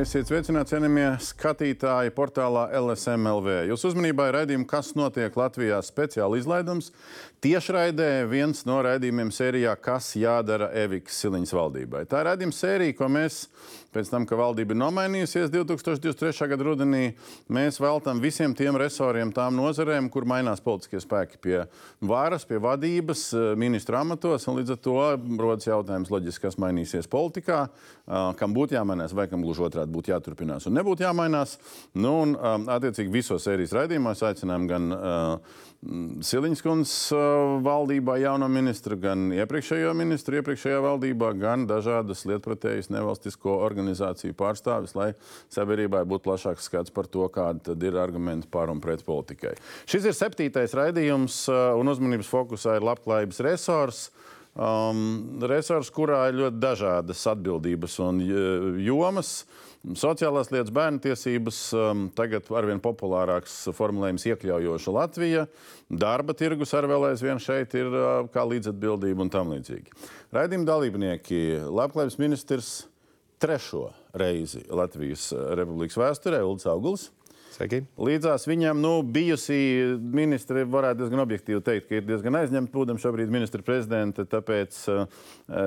Esiet 0.00 0.30
sveicināti, 0.30 0.70
cienījamie 0.72 1.08
skatītāji, 1.20 2.12
portālā 2.16 2.62
LSMLV. 2.78 3.66
Jūsu 3.68 3.90
uzmanībā 3.90 4.30
ir 4.30 4.36
raidījums, 4.38 4.68
kas 4.70 4.94
notiek 4.96 5.34
Latvijā 5.36 5.76
speciāla 5.84 6.38
izlaidums. 6.40 6.88
Tiešraidē 7.44 8.06
viens 8.30 8.62
no 8.68 8.78
raidījumiem 8.86 9.32
sērijā, 9.34 9.74
kas 9.82 10.14
jādara 10.16 10.70
Evikas 10.84 11.20
Siliņas 11.20 11.52
valdībai. 11.58 12.06
Tā 12.08 12.22
ir 12.22 12.30
raidījuma 12.30 12.56
sērija, 12.56 12.96
ko 12.96 13.10
mēs 13.12 13.42
pēc 13.94 14.10
tam, 14.12 14.26
ka 14.28 14.38
valdība 14.38 14.74
ir 14.74 14.80
nomainījusies 14.80 15.50
2023. 15.52 16.48
gada 16.52 16.66
rudenī, 16.66 17.02
mēs 17.52 17.80
veltam 17.82 18.20
visiem 18.22 18.54
tiem 18.56 18.78
resoriem, 18.80 19.32
tām 19.34 19.56
nozarēm, 19.58 20.10
kur 20.12 20.26
mainās 20.28 20.62
politiskie 20.64 21.00
spēki 21.02 21.40
pie 21.42 21.56
varas, 22.00 22.46
pie 22.48 22.60
vadības, 22.62 23.24
ministru 23.60 23.98
amatos. 24.00 24.46
Līdz 24.50 24.74
ar 24.76 24.80
to 24.84 24.96
rodas 25.40 25.68
jautājums, 25.68 26.12
loģiski, 26.12 26.46
kas 26.46 26.58
mainīsies 26.62 27.10
politikā, 27.10 27.64
kam 28.38 28.54
būtu 28.56 28.78
jāmainās 28.78 29.14
vai 29.16 29.26
kam 29.30 29.44
gluži 29.46 29.66
otrādi 29.66 29.94
būtu 29.94 30.14
jāturpinās 30.14 30.68
un 30.70 30.78
nebūtu 30.78 31.06
jāmainās. 31.06 31.56
Nu, 31.98 32.14
un, 32.24 32.36
attiecīgi 32.70 33.12
visos 33.14 33.46
sērijas 33.46 33.74
raidījumos 33.76 34.22
aicinām 34.30 34.66
gan 34.70 34.94
uh, 34.94 35.60
Siliņas 35.80 36.60
kundzes 36.60 36.96
valdībā 37.64 38.18
jauno 38.20 38.50
ministru, 38.52 38.98
gan 39.00 39.30
iepriekšējo 39.32 39.94
ministru 39.96 40.36
iepriekšējā 40.36 40.80
valdībā, 40.84 41.30
gan 41.40 41.64
dažādas 41.70 42.26
lietpratējas 42.28 42.90
nevalstisko 42.92 43.54
organizāciju 43.64 44.36
pārstāvis, 44.36 44.92
lai 44.98 45.14
sabiedrībai 45.48 46.02
būtu 46.10 46.26
plašāks 46.26 46.68
skats 46.68 46.92
par 46.92 47.08
to, 47.08 47.24
kādi 47.32 47.78
ir 47.88 47.96
argumenti 47.96 48.50
par 48.52 48.68
un 48.68 48.82
pret 48.84 49.06
politikai. 49.06 49.54
Šis 49.88 50.10
ir 50.10 50.18
septītais 50.18 50.76
raidījums, 50.76 51.46
un 51.48 51.94
uzmanības 51.94 52.28
fokusā 52.28 52.76
ir 52.76 52.84
labklājības 52.90 53.40
resurs. 53.48 54.04
Um, 54.50 55.40
resurs, 55.46 55.88
kurā 55.94 56.26
ir 56.28 56.42
ļoti 56.42 56.60
dažādas 56.60 57.24
atbildības 57.30 57.96
un 58.04 58.20
jomas. 58.84 59.36
Uh, 59.46 59.69
Sociālās 59.80 60.50
lietas, 60.52 60.68
bērnu 60.76 61.00
tiesības, 61.00 61.58
um, 61.72 62.02
tagad 62.12 62.50
arvien 62.52 62.82
populārāks 62.84 63.54
formulējums 63.72 64.26
iekļaujoša 64.28 64.92
Latvija, 64.92 65.46
darba 65.88 66.34
tirgus 66.36 66.74
ar 66.76 66.84
vēl 66.90 67.06
aizvien 67.08 67.40
šeit 67.40 67.72
ir 67.80 67.88
uh, 67.88 68.26
kā 68.28 68.44
līdzatbildība 68.44 69.24
un 69.24 69.32
tam 69.32 69.54
līdzīgi. 69.54 69.96
Raidījuma 70.36 70.68
dalībnieki 70.68 71.40
Labklājības 71.72 72.18
ministrs 72.20 72.68
trešo 73.40 73.86
reizi 74.20 74.66
Latvijas 74.68 75.30
Republikas 75.56 75.96
vēsturē 75.96 76.42
Ulrichs 76.44 76.68
Auguls. 76.68 77.08
Sveiki. 77.60 77.82
Līdzās 78.00 78.46
viņam 78.48 78.78
nu, 78.80 78.90
bijusi 79.04 79.52
ministri, 80.00 80.62
varētu 80.64 81.02
diezgan 81.02 81.20
objektīvi 81.26 81.60
teikt, 81.60 81.90
ka 81.90 81.98
ir 81.98 82.06
diezgan 82.08 82.38
aizņemta, 82.38 82.72
būdama 82.72 83.02
šobrīd 83.02 83.28
ministra 83.28 83.60
prezidenta, 83.60 84.24
tāpēc 84.24 84.78
uh, 84.88 85.02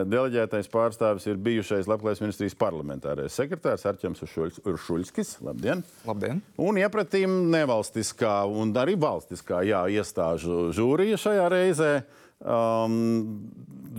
deleģētais 0.09 0.71
pārstāvis 0.73 1.27
ir 1.29 1.37
bijušais 1.45 1.85
Labklājības 1.91 2.23
ministrijas 2.23 2.57
parlamentārais 2.57 3.37
sekretārs 3.37 3.85
Arķems 3.91 4.25
Uršuļskis. 4.25 5.35
Labdien! 5.45 5.85
Labdien! 6.09 6.41
Un 6.57 6.81
iepratīm 6.81 7.37
nevalstiskā 7.53 8.39
un 8.49 8.73
arī 8.73 8.97
valstiskā 8.97 9.61
jā, 9.69 9.85
iestāžu 9.93 10.71
žūrija 10.73 11.21
šajā 11.21 11.47
reizē. 11.53 11.93
Um, 12.41 13.37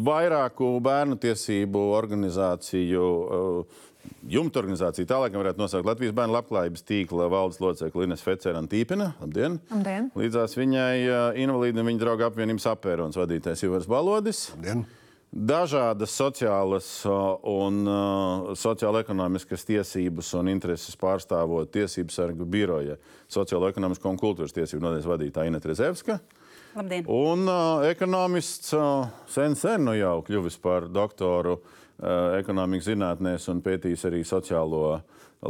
vairāku 0.05 0.75
bērnu 0.83 1.15
tiesību 1.23 1.87
organizāciju 1.95 3.07
uh, 3.07 3.83
jumta 4.31 4.61
organizācija, 4.63 5.09
tālāk 5.09 5.37
varētu 5.37 5.61
nosaukt 5.61 5.89
Latvijas 5.89 6.15
bērnu 6.17 6.37
labklājības 6.37 6.85
tīkla 6.89 7.29
valdes 7.33 7.61
locekli 7.63 8.09
Ines 8.09 8.25
Fecera 8.25 8.61
un 8.63 8.69
Tīpina. 8.71 9.13
Labdien! 9.23 9.61
Labdien! 9.73 10.11
Līdzās 10.19 10.57
viņai 10.59 10.97
invalīdi 11.45 11.81
un 11.81 11.91
viņa 11.91 12.03
drauga 12.03 12.29
apvienības 12.31 12.69
apēronas 12.73 13.19
vadītājs 13.21 13.67
Ivars 13.69 13.89
Balodis. 13.91 14.47
Labdien! 14.57 14.87
Dažādas 15.35 16.13
sociālas 16.15 16.87
un 17.11 17.81
uh, 17.91 18.53
sociālo-ekonomiskas 18.55 19.67
tiesības 19.67 20.29
un 20.39 20.53
intereses 20.53 20.95
pārstāvot 20.95 21.73
Tiesību 21.75 22.15
sargu 22.15 22.47
biroja 22.47 22.95
sociālo-ekonomisko 23.35 24.13
un 24.13 24.21
kultūras 24.21 24.55
tiesību 24.55 24.85
nodaļas 24.85 25.09
vadītāja 25.11 25.51
Inete 25.51 25.73
Rezevska. 25.73 26.21
Labdien! 26.79 27.11
Un 27.11 27.51
uh, 27.51 27.83
ekonomists 27.91 28.77
uh, 28.79 29.11
sen 29.27 29.59
sen 29.59 29.83
nu 29.89 29.97
jau 29.99 30.21
kļuvis 30.23 30.61
par 30.63 30.87
doktoru 30.87 31.59
uh, 31.59 31.83
ekonomikas 32.41 32.89
zinātnēs 32.91 33.49
un 33.53 33.61
pētījis 33.65 34.09
arī 34.11 34.23
sociālo 34.27 35.01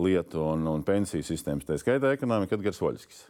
lietu 0.01 0.43
un, 0.43 0.67
un 0.69 0.83
pensiju 0.85 1.25
sistēmas. 1.25 1.67
Tā 1.69 1.79
skaitā 1.81 2.13
ekonomika 2.15 2.59
Edgars 2.59 2.83
Voļskis. 2.83 3.23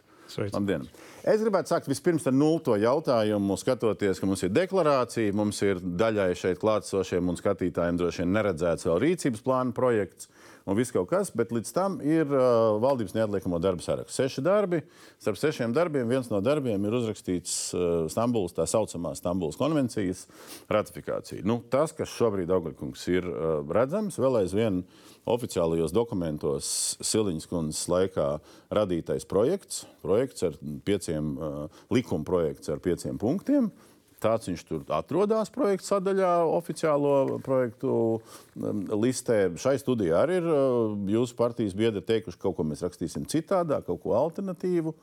Labdien! 0.55 0.87
Es 1.21 1.41
gribētu 1.41 1.69
sākt 1.69 1.87
vispirms 1.89 2.25
ar 2.25 2.33
nulto 2.33 2.73
jautājumu, 2.81 3.57
skatoties, 3.61 4.17
ka 4.19 4.29
mums 4.29 4.41
ir 4.45 4.53
deklarācija, 4.55 5.33
mums 5.37 5.61
ir 5.65 5.77
daļai 5.79 6.31
šeit 6.37 6.59
klātsošiem 6.61 7.29
un 7.29 7.37
skatītājiem 7.37 7.99
droši 8.01 8.23
vien 8.23 8.33
neredzēts 8.33 8.87
vēl 8.89 8.99
rīcības 9.03 9.45
plāna 9.45 9.75
projekts 9.77 10.29
un 10.65 10.77
viss 10.77 10.93
kaut 10.93 11.07
kas, 11.11 11.29
bet 11.37 11.53
līdz 11.53 11.71
tam 11.75 11.97
ir 12.03 12.25
uh, 12.33 12.75
valdības 12.81 13.13
neatliekamo 13.15 13.59
darbu 13.61 13.85
saraksts. 13.85 14.17
Seši 14.17 14.43
darbi. 14.45 14.81
Starp 15.21 15.37
sešiem 15.39 15.73
darbiem 15.75 16.09
viens 16.09 16.29
no 16.31 16.41
darbiem 16.43 16.87
ir 16.87 16.97
uzrakstīts 16.97 17.55
uh, 17.77 17.83
Stambulas, 18.11 18.55
tā 18.57 18.65
saucamā 18.69 19.13
Stambulas 19.17 19.59
konvencijas 19.61 20.25
ratifikācija. 20.71 21.45
Nu, 21.45 21.59
tas, 21.69 21.93
kas 21.95 22.13
šobrīd 22.17 22.53
Augļkungs 22.55 23.05
ir 23.13 23.29
uh, 23.29 23.59
redzams, 23.77 24.17
vēl 24.21 24.41
aizvien 24.41 24.81
oficiālajos 25.29 25.93
dokumentos 25.93 26.67
Siliņas 27.01 27.49
kundzes 27.49 27.85
laikā 27.89 28.29
radītais 28.73 29.25
projekts, 29.29 29.85
projekts 30.05 30.49
ar 30.49 30.57
pieciem, 30.85 31.35
uh, 31.37 31.83
likuma 31.93 32.25
projekts 32.25 32.73
ar 32.73 32.81
pieciem 32.81 33.21
punktiem. 33.21 33.69
Tāds 34.23 34.47
viņš 34.47 34.63
tur 34.67 34.83
atrodas 34.95 35.51
projekta 35.53 35.95
sadaļā, 35.95 36.31
oficiālo 36.55 37.39
projektu 37.45 37.91
um, 38.15 38.83
listē. 39.03 39.49
Šai 39.59 39.75
studijā 39.81 40.21
arī 40.23 40.39
ir 40.39 40.47
uh, 40.49 40.95
jūsu 41.11 41.35
partijas 41.37 41.75
biedri 41.77 42.03
teikuši, 42.05 42.39
ka 42.39 42.47
kaut 42.47 42.57
ko 42.59 42.67
mēs 42.69 42.85
rakstīsim 42.85 43.27
citādāk, 43.31 43.87
kaut 43.89 44.01
ko 44.05 44.15
alternatīvu. 44.17 44.95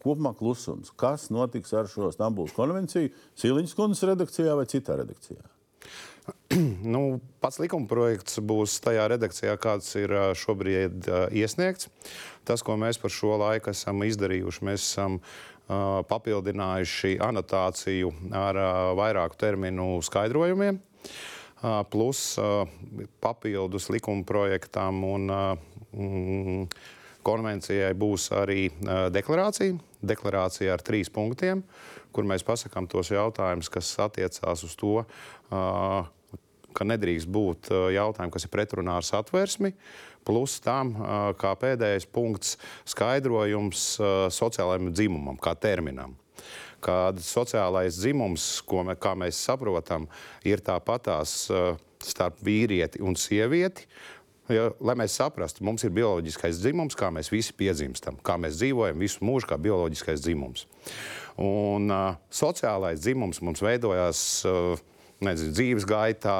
Kopumā 0.00 0.32
klusums. 0.32 0.94
Kas 0.96 1.26
notiks 1.28 1.74
ar 1.76 1.90
šo 1.90 2.08
Stambulas 2.14 2.54
konvenciju? 2.56 3.10
Siliņas 3.36 3.76
kundzes 3.76 4.06
redakcijā 4.08 4.54
vai 4.56 4.64
citā 4.70 4.96
redakcijā? 5.02 5.42
Nu, 6.94 7.20
pats 7.42 7.58
likuma 7.62 7.88
projekts 7.90 8.40
būs 8.44 8.78
tajā 8.84 9.06
redakcijā, 9.12 9.54
kāds 9.60 9.92
ir 10.00 10.14
uh, 10.14 10.30
šobrīd 10.36 11.08
uh, 11.08 11.26
iesniegts. 11.36 11.90
Tas, 12.48 12.64
ko 12.66 12.76
mēs 12.80 13.00
par 13.02 13.12
šo 13.14 13.36
laiku 13.40 13.74
esam 13.74 14.02
izdarījuši, 14.06 14.66
mēs 14.66 14.86
esam 14.86 15.20
papildinājuši 16.10 17.18
anotāciju 17.22 18.10
ar 18.34 18.58
vairāku 18.98 19.38
terminu 19.38 20.00
skaidrojumiem, 20.02 20.80
plus 21.92 22.22
papildus 23.22 23.90
likuma 23.92 24.24
projektam 24.26 25.04
un 25.06 25.30
mm, 25.30 26.66
konvencijai 27.26 27.92
būs 27.94 28.30
arī 28.34 28.68
deklarācija. 29.14 29.78
Deklarācija 30.00 30.74
ar 30.74 30.82
trīs 30.82 31.12
punktiem, 31.12 31.62
kur 32.10 32.24
mēs 32.26 32.46
pasakām 32.46 32.88
tos 32.90 33.12
jautājumus, 33.12 33.68
kas 33.70 33.92
attiecās 34.00 34.64
uz 34.64 34.76
to, 34.80 35.04
ka 36.70 36.86
nedrīkst 36.86 37.28
būt 37.28 37.68
jautājumi, 37.92 38.32
kas 38.32 38.46
ir 38.46 38.54
pretrunā 38.54 38.96
ar 38.96 39.06
satversmi. 39.06 39.74
Uh, 39.74 40.09
Plus 40.26 40.58
tam, 40.62 40.92
kā 41.40 41.54
pēdējais 41.58 42.06
punkts, 42.12 42.56
skaidrojums 42.88 43.84
sociālajam 44.36 44.90
dzimumam, 44.92 45.38
kā 45.40 45.54
terminam. 45.56 46.16
Kad 46.80 47.18
sociālais 47.24 47.98
dzimums, 48.00 48.60
ko 48.68 48.84
mē, 48.88 48.96
mēs 49.20 49.40
saprotam, 49.48 50.06
ir 50.48 50.62
tāpatās 50.64 51.42
starp 52.00 52.40
vīrieti 52.44 53.02
un 53.04 53.18
sievieti, 53.20 53.88
Ja, 54.50 54.66
lai 54.82 54.96
mēs 54.98 55.14
saprastu, 55.14 55.62
mums 55.66 55.84
ir 55.86 55.92
bioloģiskais 55.94 56.58
dzimums, 56.58 56.96
kā 56.98 57.12
mēs 57.14 57.30
visi 57.30 57.54
piedzimstam, 57.54 58.16
kā 58.26 58.34
mēs 58.40 58.56
dzīvojam 58.58 58.98
visu 58.98 59.22
mūžu, 59.22 59.46
kā 59.46 59.58
bioloģiskais 59.62 60.24
dzimums. 60.24 60.64
Un 61.38 61.86
uh, 61.94 62.16
sociālais 62.34 62.98
dzimums 62.98 63.38
mums 63.46 63.62
veidojās 63.62 64.22
uh, 64.50 64.80
nezinu, 65.24 65.52
dzīves 65.54 65.86
gaitā, 65.88 66.38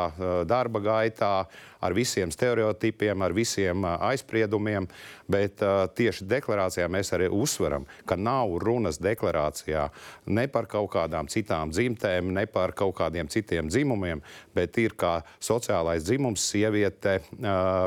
darba 0.48 0.80
gaitā, 0.84 1.34
ar 1.80 1.94
visiem 1.96 2.28
stereotipiem, 2.32 3.22
ar 3.24 3.32
visiem 3.32 3.84
aizspriedumiem. 3.88 4.88
Bet 5.30 5.62
tieši 5.96 6.26
deklarācijā 6.28 6.88
mēs 6.90 7.12
arī 7.16 7.30
uzsveram, 7.32 7.86
ka 8.08 8.18
nav 8.20 8.56
runas 8.60 8.98
deklarācijā 9.00 9.86
ne 10.28 10.46
par 10.52 10.68
kaut 10.68 10.90
kādām 10.92 11.30
citām 11.30 11.72
dzimtēm, 11.72 12.32
ne 12.36 12.44
par 12.50 12.74
kaut 12.76 12.96
kādiem 12.98 13.30
citiem 13.32 13.70
dzimumiem, 13.70 14.20
bet 14.56 14.76
ir 14.82 14.96
kā 14.98 15.20
sociālais 15.40 16.04
dzimums, 16.04 16.44
sieviete, 16.52 17.20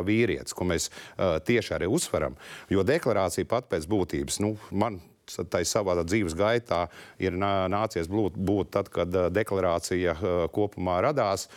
vīrietis, 0.07 0.55
ko 0.57 0.69
mēs 0.71 0.89
tieši 1.19 1.77
arī 1.77 1.91
uzsveram. 1.91 2.39
Jo 2.71 2.85
deklarācija 2.87 3.49
pat 3.49 3.69
pēc 3.69 3.89
būtības, 3.91 4.39
nu, 4.41 4.55
man 4.71 5.01
tai 5.49 5.63
savā 5.67 5.95
dzīves 6.03 6.35
gaitā 6.37 6.87
ir 7.21 7.37
nācies 7.37 8.09
būt, 8.11 8.35
būt 8.37 8.73
tad, 8.75 8.89
kad 8.93 9.13
deklarācija 9.33 10.17
kopumā 10.53 10.99
radās. 11.07 11.47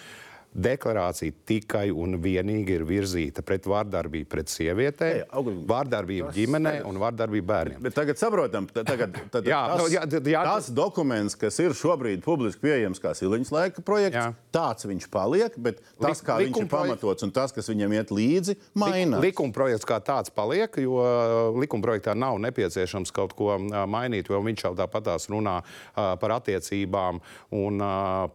Deklarācija 0.57 1.35
tikai 1.47 1.89
un 1.93 2.17
vienīgi 2.23 2.77
ir 2.79 2.85
virzīta 2.89 3.45
pret 3.47 3.67
vārdarbību 3.69 4.29
pret 4.31 4.51
sievietēm, 4.51 5.25
vārdarbību 5.69 6.33
ģimenē 6.35 6.75
un 6.89 7.01
vārdarbību 7.01 7.47
bērniem. 7.51 7.83
Bet 7.85 7.97
tagad 7.99 8.21
saprotam, 8.21 8.69
tagad, 8.73 9.19
tad, 9.35 9.49
jā, 9.49 9.61
tas, 9.71 9.83
no, 9.83 9.89
jā, 9.93 10.05
jā, 10.33 10.45
tas 10.49 10.71
dokuments, 10.75 11.37
kas 11.39 11.61
ir 11.63 11.77
šobrīd 11.77 12.25
publiski 12.25 12.65
pieejams 12.67 13.03
kā 13.03 13.13
Siliņas 13.17 13.53
laika 13.53 13.85
projekts, 13.87 14.19
jā. 14.19 14.31
tāds 14.55 14.89
viņš 14.89 15.09
paliek, 15.13 15.59
bet 15.61 15.83
tas, 16.01 16.23
kā 16.25 16.39
Lik, 16.41 16.53
viņš 16.55 16.65
ir 16.65 16.71
pamatots 16.73 17.27
un 17.27 17.35
tas, 17.37 17.55
kas 17.55 17.71
viņam 17.73 17.97
iet 17.99 18.15
līdzi, 18.15 18.57
mainās. 18.79 19.21
Likuma 19.25 19.55
projekts 19.57 19.89
kā 19.89 20.01
tāds 20.05 20.33
paliek, 20.35 20.81
jo 20.81 21.01
uh, 21.03 21.61
likuma 21.61 21.85
projektā 21.85 22.17
nav 22.17 22.41
nepieciešams 22.45 23.13
kaut 23.15 23.37
ko 23.37 23.53
uh, 23.59 23.79
mainīt, 23.91 24.33
jo 24.33 24.41
viņš 24.45 24.67
jau 24.69 24.75
tāpatās 24.79 25.29
runā 25.33 25.59
uh, 25.61 26.15
par 26.21 26.39
attiecībām 26.41 27.21
un 27.57 27.83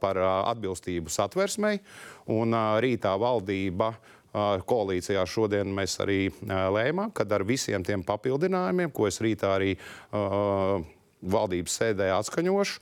par 0.01 0.17
atbilstību 0.21 1.11
satversmei. 1.11 1.79
Un 2.31 2.55
rītā 2.83 3.13
valdība 3.19 3.93
koalīcijā 4.31 5.25
šodien 5.27 5.73
mēs 5.75 5.97
arī 6.03 6.29
lēmām, 6.47 7.11
kad 7.11 7.31
ar 7.35 7.43
visiem 7.43 7.83
tiem 7.83 8.03
papildinājumiem, 8.07 8.93
ko 8.95 9.09
es 9.09 9.19
rītā 9.23 9.55
arī 9.57 9.73
valdības 11.21 11.73
sēdē 11.81 12.07
atskaņošu. 12.15 12.79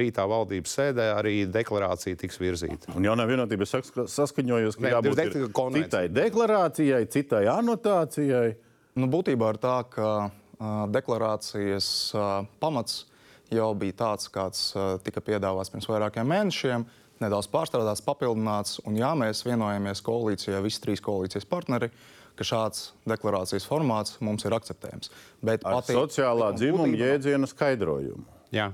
Rītā 0.00 0.26
valdības 0.30 0.74
sēdē 0.78 1.08
arī 1.16 1.34
deklarācija 1.50 2.18
tiks 2.20 2.38
virzīta. 2.40 2.92
Un 2.96 3.08
jaunā 3.08 3.26
vienotība 3.30 3.66
saskaņojas, 3.66 4.78
ka 4.78 4.92
jābūt 4.96 5.18
de 5.18 5.48
citai 5.80 6.04
deklarācijai, 6.12 7.02
citai 7.12 7.46
anotācijai. 7.50 8.52
Nu, 9.00 9.08
būtībā 9.08 9.54
ir 9.54 9.58
tā, 9.62 9.78
ka 9.88 10.08
uh, 10.28 10.84
deklarācijas 10.92 11.86
uh, 12.12 12.44
pamats 12.60 13.06
jau 13.52 13.70
bija 13.78 13.96
tāds, 14.04 14.28
kāds 14.32 14.66
uh, 14.76 14.98
tika 15.04 15.22
piedāvāts 15.24 15.72
pirms 15.72 15.88
vairākiem 15.88 16.28
mēnešiem. 16.28 16.84
Uh, 17.22 17.26
nedaudz 17.26 17.48
pārstrādāts, 17.52 18.02
papildināts. 18.04 18.80
Un 18.88 18.98
jā, 18.98 19.12
mēs 19.18 19.44
vienojamies 19.46 20.02
koalīcijā, 20.04 20.60
visi 20.64 20.82
trīs 20.82 21.02
koalīcijas 21.04 21.48
partneri, 21.48 21.90
ka 22.38 22.46
šāds 22.46 22.92
deklarācijas 23.08 23.66
formāts 23.68 24.16
mums 24.24 24.46
ir 24.48 24.56
akceptējams. 24.56 25.12
Bet 25.44 25.66
ar 25.68 25.80
pati, 25.80 25.96
sociālā 25.96 26.52
dzimuma 26.56 26.88
būtībā... 26.88 27.10
jēdzienu 27.12 27.50
skaidrojumu. 27.50 28.24
Jā. 28.54 28.72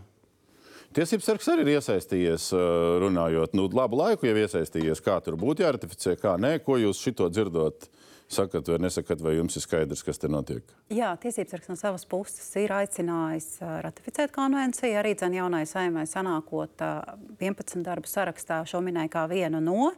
Tiesības 0.96 1.26
sargs 1.28 1.48
arī 1.52 1.66
ir 1.66 1.74
iesaistījies, 1.76 2.48
runājot, 3.02 3.52
nu, 3.58 3.66
labu 3.76 3.98
laiku 4.00 4.30
jau 4.30 4.38
iesaistījies, 4.40 5.02
kā 5.04 5.18
tur 5.22 5.36
būtu 5.38 5.66
jāratificē, 5.66 6.14
kā 6.18 6.38
nē, 6.40 6.54
ko 6.64 6.78
jūs 6.80 7.02
šito 7.04 7.28
dzirdot 7.28 7.90
sakat 8.28 8.68
vai 8.68 8.78
nesakat, 8.82 9.22
vai 9.24 9.34
jums 9.38 9.56
ir 9.56 9.64
skaidrs, 9.64 10.04
kas 10.04 10.20
te 10.20 10.28
notiek? 10.30 10.64
Jā, 10.92 11.14
tiesības 11.20 11.54
sargs 11.54 11.70
no 11.70 11.76
savas 11.80 12.04
puses 12.08 12.48
ir 12.60 12.72
aicinājis 12.76 13.48
ratificēt 13.84 14.32
konvenciju. 14.34 14.98
Arī 15.00 15.14
dzen 15.16 15.38
jaunai 15.38 15.64
saimai 15.68 16.04
sanākot 16.08 16.84
11 17.40 17.84
darbu 17.86 18.10
sarakstā 18.10 18.60
šo 18.68 18.82
minēja 18.84 19.12
kā 19.16 19.24
vienu 19.30 19.62
no. 19.64 19.92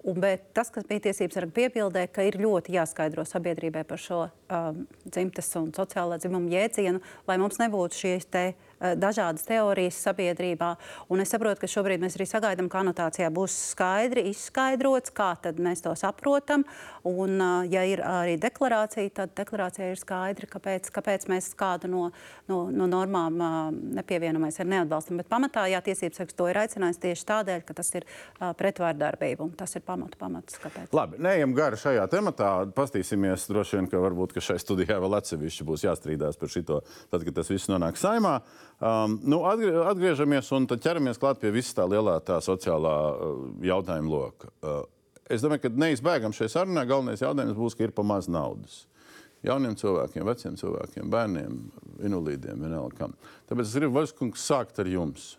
Un, 0.00 0.20
bet 0.20 0.50
tas, 0.56 0.70
kas 0.72 0.86
bija 0.88 1.08
tiesības 1.08 1.36
sarga 1.36 1.56
piebildē, 1.56 2.06
ka 2.12 2.24
ir 2.24 2.38
ļoti 2.40 2.76
jāskaidro 2.76 3.24
sabiedrībai 3.28 3.84
par 3.88 4.00
šo 4.00 4.22
um, 4.28 4.84
dzimtes 5.04 5.50
un 5.60 5.72
sociālā 5.76 6.16
dzimuma 6.20 6.52
jēdzienu, 6.54 7.02
lai 7.28 7.36
mums 7.40 7.60
nebūtu 7.60 8.04
šīs 8.04 8.28
te 8.32 8.44
dažādas 8.80 9.44
teorijas 9.48 9.98
sabiedrībā. 10.04 10.74
Un 11.12 11.22
es 11.22 11.32
saprotu, 11.32 11.62
ka 11.62 11.70
šobrīd 11.70 12.02
mēs 12.02 12.16
arī 12.18 12.26
sagaidām, 12.28 12.70
ka 12.72 12.80
anotācijā 12.82 13.30
būs 13.34 13.56
skaidri 13.72 14.26
izskaidrots, 14.30 15.12
kā 15.14 15.34
mēs 15.60 15.84
to 15.84 15.92
saprotam. 15.98 16.64
Un, 17.08 17.38
ja 17.70 17.84
ir 17.88 18.02
arī 18.04 18.36
deklarācija, 18.40 19.12
tad 19.22 19.34
deklarācijā 19.38 19.90
ir 19.92 20.00
skaidri, 20.00 20.48
kāpēc, 20.50 20.90
kāpēc 20.94 21.26
mēs 21.30 21.52
kādu 21.58 21.90
no, 21.92 22.02
no, 22.50 22.62
no 22.72 22.88
normām 22.90 23.38
nepievienojamies 23.98 24.60
ar 24.60 24.70
neatbalstam. 24.74 25.20
Bet 25.20 25.30
pamatā, 25.30 25.66
jā, 25.70 25.82
tiesības 25.84 26.22
sargs 26.22 26.36
to 26.36 26.48
ir 26.50 26.60
aicinājis 26.60 27.00
tieši 27.04 27.28
tādēļ, 27.30 27.64
ka 27.68 27.76
tas 27.80 27.92
ir 27.96 28.06
pretvārdarbība. 28.60 29.50
Tas 29.60 29.76
ir 29.76 29.84
pamatu 29.86 30.20
pamats. 30.20 30.58
Kāpēc. 30.60 30.90
Labi, 30.96 31.20
neejam 31.22 31.54
gari 31.56 31.80
šajā 31.80 32.06
tematā. 32.12 32.50
Pastīsimies 32.76 33.48
droši 33.50 33.78
vien, 33.78 33.90
ka 33.90 34.02
varbūt 34.02 34.34
ka 34.36 34.44
šai 34.44 34.58
studijā 34.62 34.98
vēl 35.02 35.18
atsevišķi 35.20 35.68
būs 35.68 35.86
jāstrīdās 35.86 36.40
par 36.40 36.52
šito, 36.52 36.80
tad, 37.12 37.24
kad 37.26 37.40
tas 37.40 37.52
viss 37.52 37.70
nonāk 37.70 38.00
saimā. 38.00 38.40
Um, 38.80 39.18
nu, 39.28 39.42
atgriežamies 39.44 40.46
un 40.56 40.64
ķeramies 40.70 41.18
klāt 41.20 41.40
pie 41.42 41.50
visā 41.52 41.82
tā 41.82 41.84
lielā 41.84 42.14
tā 42.24 42.38
sociālā 42.40 42.94
uh, 43.12 43.42
jautājuma 43.68 44.08
loka. 44.08 44.48
Uh, 44.64 44.86
es 45.28 45.44
domāju, 45.44 45.66
ka 45.66 45.72
neizbēgam 45.82 46.32
šajā 46.32 46.54
sarunā 46.54 46.86
galvenais 46.88 47.20
jautājums 47.20 47.58
būs, 47.58 47.76
ka 47.76 47.84
ir 47.84 47.92
pa 47.92 48.06
maz 48.08 48.30
naudas. 48.32 48.86
Jauniem 49.44 49.76
cilvēkiem, 49.76 50.24
veciem 50.24 50.56
cilvēkiem, 50.60 51.12
bērniem, 51.12 51.60
invalīdiem, 52.08 52.64
vienalga 52.64 52.96
kam. 53.02 53.12
Tāpēc 53.48 53.68
es 53.68 53.76
gribu, 53.76 53.98
Vaļskungs, 53.98 54.48
sākt 54.48 54.80
ar 54.80 54.88
jums. 54.88 55.34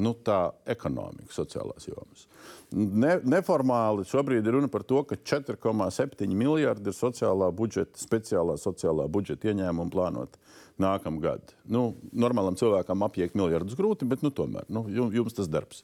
Nu, 0.00 0.14
tā 0.24 0.52
ekonomika, 0.70 1.32
sociālās 1.34 1.88
jomas. 1.88 2.24
Ne, 2.72 3.16
neformāli 3.26 4.04
šobrīd 4.06 4.46
ir 4.46 4.54
runa 4.54 4.68
par 4.70 4.84
to, 4.86 5.02
ka 5.08 5.18
4,7 5.18 6.28
miljardi 6.38 6.92
ir 6.92 6.96
sociālā 6.96 7.48
budžeta, 7.52 7.98
speciālā 8.00 8.54
sociālā 8.62 9.08
budžeta 9.10 9.50
ieņēmuma 9.50 9.92
plānota 9.92 10.38
nākamā 10.82 11.20
gada. 11.22 11.54
Nu, 11.68 11.82
normālam 12.12 12.56
cilvēkam 12.58 13.04
apiet 13.06 13.34
miljardus 13.38 13.76
grūti, 13.78 14.06
bet 14.08 14.22
nu, 14.24 14.30
tomēr 14.34 14.66
nu, 14.72 14.84
jums 14.90 15.36
tas 15.36 15.50
darbs. 15.50 15.82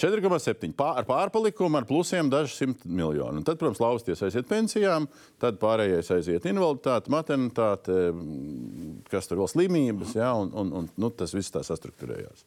4,7 0.00 0.72
pār, 0.78 1.02
ar 1.02 1.06
pārpalikumu, 1.08 1.78
ar 1.78 1.86
plusiem 1.88 2.30
daži 2.32 2.54
simt 2.56 2.86
miljoni. 2.86 3.40
Un 3.40 3.46
tad, 3.46 3.60
protams, 3.60 3.82
lausties 3.82 4.24
aiziet 4.24 4.48
pensijām, 4.50 5.06
tad 5.42 5.60
pārējais 5.62 6.10
aiziet 6.16 6.48
invaliditāte, 6.50 7.12
maternitāte, 7.12 7.98
kas 9.12 9.30
tur 9.30 9.42
vēl 9.42 9.52
slimības, 9.52 10.16
ja, 10.18 10.32
un, 10.38 10.52
un, 10.58 10.74
un 10.82 10.90
nu, 10.96 11.12
tas 11.14 11.34
viss 11.36 11.54
tā 11.54 11.64
sastruktūrējās. 11.66 12.46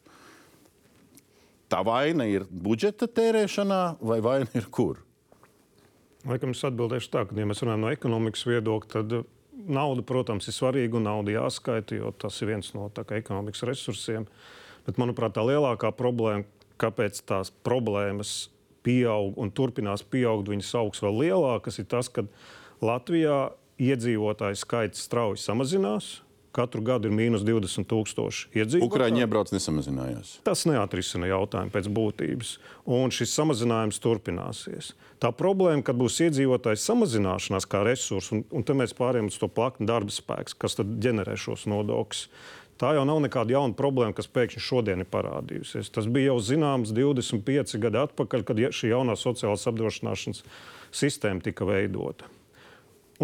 Tā 1.72 1.82
vaina 1.86 2.28
ir 2.30 2.46
budžeta 2.50 3.08
tērēšanā, 3.10 3.82
vai 4.06 4.20
vaina 4.22 4.50
ir 4.54 4.68
kur? 4.70 5.00
Laikam 6.26 6.52
es 6.54 6.62
atbildēšu 6.66 7.10
tā, 7.12 7.24
ka, 7.26 7.34
ja 7.38 7.46
mēs 7.46 7.62
runājam 7.62 7.86
no 7.86 7.90
ekonomikas 7.94 8.46
viedokļa, 8.48 8.90
tad 8.90 9.35
nauda, 9.68 10.04
protams, 10.06 10.48
ir 10.48 10.56
svarīga 10.56 10.98
un 10.98 11.06
nauda 11.08 11.34
jāskaita, 11.34 11.98
jo 11.98 12.12
tas 12.18 12.38
ir 12.42 12.52
viens 12.52 12.72
no 12.76 12.88
kā, 12.94 13.18
ekonomikas 13.18 13.64
resursiem. 13.68 14.26
Bet, 14.86 15.00
manuprāt, 15.02 15.34
tā 15.36 15.44
lielākā 15.46 15.90
problēma, 15.96 16.46
kāpēc 16.80 17.22
tās 17.26 17.50
problēmas 17.66 18.48
pieaug 18.86 19.38
un 19.40 19.50
turpinās 19.50 20.04
pieaugt, 20.06 20.50
viņas 20.52 20.74
augs 20.78 21.02
vēl 21.02 21.22
lielākas, 21.24 21.80
ir 21.80 21.88
tas, 21.90 22.10
ka 22.12 22.26
Latvijā 22.84 23.50
iedzīvotāju 23.82 24.58
skaits 24.60 25.02
strauji 25.08 25.42
samazinās. 25.42 26.20
Katru 26.56 26.80
gadu 26.84 27.10
ir 27.10 27.14
mīnus 27.16 27.44
20 27.44 27.84
tūkstoši 27.90 28.48
iedzīvotāji. 28.56 28.88
Ukrāņi 28.88 29.24
iebrauc 29.26 29.52
nesamazinājās. 29.52 30.36
Tas 30.46 30.64
neatrisina 30.68 31.28
jautājumu 31.28 31.74
pēc 31.74 31.90
būtības. 31.92 32.52
Un 32.96 33.12
šis 33.12 33.34
samazinājums 33.36 34.00
turpināsies. 34.00 34.94
Tā 35.20 35.32
problēma, 35.36 35.84
kad 35.84 35.98
būs 36.00 36.16
iedzīvotāju 36.26 36.80
samazināšanās 36.80 37.68
kā 37.68 37.82
resurss, 37.84 38.32
un, 38.32 38.46
un 38.48 38.64
te 38.64 38.76
mēs 38.76 38.96
pārējām 38.96 39.28
uz 39.28 39.36
to 39.42 39.50
plakni 39.52 39.88
darba 39.88 40.14
spēks, 40.14 40.56
kas 40.56 40.78
tad 40.80 40.96
ģenerē 41.04 41.36
šos 41.40 41.68
nodokļus. 41.68 42.24
Tā 42.76 42.92
jau 42.92 43.06
nav 43.08 43.22
nekāda 43.24 43.54
jauna 43.56 43.76
problēma, 43.76 44.12
kas 44.16 44.28
pēkšņi 44.28 44.60
šodien 44.60 45.00
ir 45.00 45.08
parādījusies. 45.08 45.88
Tas 45.92 46.08
bija 46.12 46.34
jau 46.34 46.40
zināms 46.44 46.92
25 46.96 47.80
gadi 47.80 48.02
atpakaļ, 48.02 48.44
kad 48.48 48.60
šī 48.80 48.92
jaunā 48.92 49.16
sociālās 49.16 49.64
apdrošināšanas 49.70 50.42
sistēma 50.92 51.44
tika 51.44 51.68
veidota. 51.68 52.28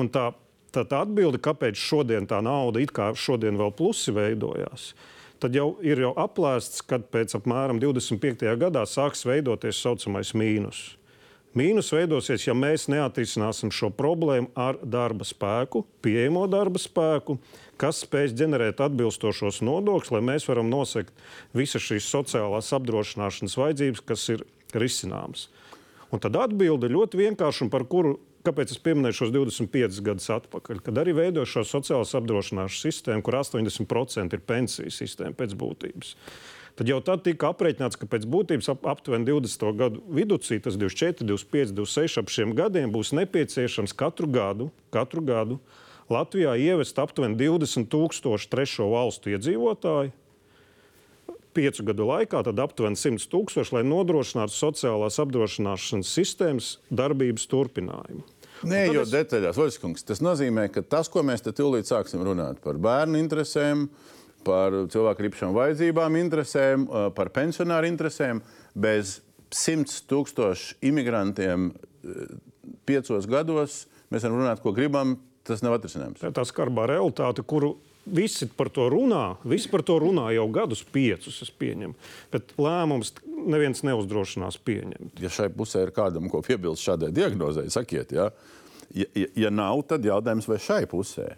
Un 0.01 0.09
tā 0.09 0.31
Tad 0.73 0.95
atbilde, 0.97 1.37
kāpēc 1.43 1.77
šodien 1.77 2.25
tā 2.29 2.39
nauda 2.45 2.81
it 2.81 2.95
kā 2.97 3.11
šodien 3.19 3.59
vēl 3.61 3.75
plusi 3.77 4.15
veidojās, 4.17 4.93
tad 5.43 5.53
jau 5.59 5.75
ir 5.85 6.01
jau 6.01 6.15
aplēsts, 6.17 6.81
kad 6.89 7.05
pēc 7.13 7.37
apmēram 7.37 7.81
25. 7.83 8.47
gadā 8.57 8.87
sāks 8.89 9.27
veidoties 9.29 9.77
tā 9.77 9.85
saucamais 9.85 10.33
mīnus. 10.33 10.83
Mīnus 11.53 11.91
veidosies, 11.93 12.47
ja 12.47 12.55
mēs 12.57 12.87
neatrisināsim 12.89 13.69
šo 13.77 13.91
problēmu 13.93 14.49
ar 14.57 14.79
darba 14.81 15.27
spēku, 15.29 15.83
pieejamo 16.01 16.47
darba 16.49 16.81
spēku, 16.81 17.37
kas 17.77 18.01
spēs 18.07 18.33
ģenerēt 18.39 18.81
atbilstošos 18.81 19.61
nodokļus, 19.61 20.15
lai 20.15 20.23
mēs 20.25 20.49
varam 20.49 20.73
nosegt 20.73 21.13
visas 21.53 21.85
šīs 21.85 22.09
sociālās 22.09 22.73
apdrošināšanas 22.73 23.59
vajadzības, 23.61 24.05
kas 24.09 24.25
ir 24.33 24.47
risināmas. 24.73 25.51
Un 26.09 26.25
tad 26.25 26.41
atbilde 26.41 26.89
ļoti 26.93 27.21
vienkārša, 27.21 27.69
par 27.73 27.85
kuru 27.85 28.17
Kāpēc 28.43 28.73
es 28.75 28.81
pieminēju 28.83 29.15
šos 29.21 29.31
25 29.35 30.01
gadus 30.03 30.27
atpakaļ, 30.35 30.81
kad 30.83 30.97
arī 30.99 31.15
veidoja 31.15 31.47
šo 31.47 31.63
sociālās 31.67 32.15
apdrošināšanas 32.19 32.81
sistēmu, 32.83 33.23
kur 33.23 33.39
80% 33.39 34.35
ir 34.35 34.43
pensiju 34.43 34.91
sistēma 34.91 35.37
pēc 35.39 35.55
būtības. 35.59 36.17
Tad 36.79 36.89
jau 36.89 36.99
tad 37.05 37.23
tika 37.23 37.53
aprēķināts, 37.53 37.99
ka 38.01 38.09
pēc 38.11 38.25
būtības 38.33 38.71
ap, 38.73 38.87
aptuveni 38.89 39.29
20. 39.29 39.67
gadu 39.79 40.03
vidū, 40.11 40.41
tas 40.41 40.79
24, 40.81 41.27
25, 41.29 41.75
26 41.77 42.19
ap 42.23 42.33
šiem 42.33 42.57
gadiem 42.59 42.91
būs 42.95 43.13
nepieciešams 43.15 43.95
katru 43.95 44.31
gadu, 44.33 44.71
katru 44.91 45.23
gadu 45.23 45.61
Latvijā 46.11 46.57
ievest 46.59 46.99
aptuveni 46.99 47.39
20 47.39 47.87
tūkstošu 47.93 48.51
trešo 48.53 48.89
valstu 48.91 49.33
iedzīvotāju, 49.37 50.11
piecu 51.57 51.85
gadu 51.91 52.07
laikā 52.09 52.43
aptuveni 52.51 52.99
100 52.99 53.29
tūkstoši, 53.33 53.77
lai 53.77 53.83
nodrošinātu 53.87 54.55
sociālās 54.55 55.19
apdrošināšanas 55.23 56.13
sistēmas 56.17 56.77
darbības 56.91 57.49
turpinājumu. 57.51 58.25
Nē, 58.69 58.85
jo 58.95 59.03
es... 59.03 59.11
detaļās, 59.11 59.59
Vaļskungs, 59.59 60.05
tas 60.07 60.23
nozīmē, 60.23 60.69
ka 60.71 60.85
tas, 60.87 61.11
ko 61.11 61.25
mēs 61.27 61.43
te 61.43 61.55
tūlīt 61.57 61.89
sāksim 61.89 62.23
runāt 62.23 62.61
par 62.63 62.79
bērnu 62.83 63.19
interesēm, 63.19 63.89
par 64.47 64.75
cilvēku 64.91 65.27
rīpšanu 65.27 65.57
vajadzībām 65.57 66.19
interesēm, 66.21 66.87
par 67.17 67.31
pensionāru 67.35 67.91
interesēm, 67.91 68.43
bez 68.75 69.21
simts 69.53 70.03
tūkstoši 70.11 70.79
imigrantiem 70.89 71.73
piecos 72.89 73.27
gados. 73.31 73.85
Mēs 74.13 74.27
varam 74.27 74.43
runāt, 74.43 74.63
ko 74.63 74.75
gribam, 74.77 75.17
tas 75.47 75.63
nav 75.65 75.79
atrisinājums. 75.79 76.21
Tā 76.23 76.31
ir 76.31 76.37
tā 76.37 76.45
skarbā 76.47 76.87
realitāte, 76.91 77.45
kuru 77.47 77.77
visi 78.07 78.49
par 78.57 78.71
to 78.75 78.89
runā. 78.93 79.37
Visi 79.49 79.71
par 79.73 79.85
to 79.87 79.99
runā 80.03 80.29
jau 80.37 80.49
gadus, 80.55 80.83
piecus, 80.95 81.43
es 81.45 81.53
pieņemu. 81.63 81.95
Bet 82.33 82.55
lēmums 82.61 83.15
neviens 83.27 83.85
neuzdrošinās 83.87 84.59
pieņemt. 84.67 85.23
Ja 85.23 85.31
šai 85.33 85.49
pusē 85.55 85.87
ir 85.87 85.95
kādam, 85.95 86.29
ko 86.33 86.43
piebilst 86.47 86.85
šādai 86.87 87.13
diagnozei, 87.15 87.69
sakiet, 87.73 88.15
ja? 88.15 88.31
Ja, 88.93 89.09
ja, 89.17 89.29
ja 89.47 89.51
nav, 89.55 89.87
tad 89.89 90.05
jautājums, 90.05 90.49
vai 90.51 90.61
šai 90.61 90.85
pusē 90.91 91.31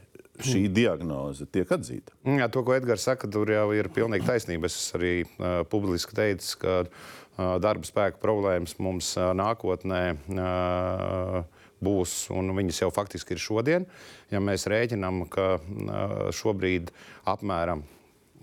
šī 0.42 0.64
diagnoze 0.74 1.46
tiek 1.54 1.70
atzīta. 1.70 2.14
Jā, 2.26 2.48
to, 2.50 2.64
ko 2.66 2.74
Edgars 2.74 3.04
saka, 3.06 3.28
tur 3.30 3.50
jau 3.52 3.68
ir 3.76 3.86
pilnīgi 3.94 4.26
taisnība. 4.26 4.66
Es 4.70 4.90
arī 4.96 5.12
uh, 5.22 5.62
publiski 5.70 6.16
teicu, 6.16 6.56
ka 6.64 6.76
uh, 6.82 7.54
darba 7.62 7.86
spēka 7.86 8.18
problēmas 8.22 8.74
mums 8.82 9.12
uh, 9.18 9.30
nākotnē 9.38 10.02
uh, 10.34 11.44
būs, 11.84 12.16
un 12.34 12.54
viņas 12.56 12.84
jau 12.84 12.92
faktiski 12.94 13.36
ir 13.36 13.42
šodien. 13.42 13.88
Ja 14.32 14.42
mēs 14.44 14.68
rēķinām, 14.70 15.26
ka 15.32 15.48
uh, 15.58 16.16
šobrīd 16.34 16.92
apmēram 17.28 17.84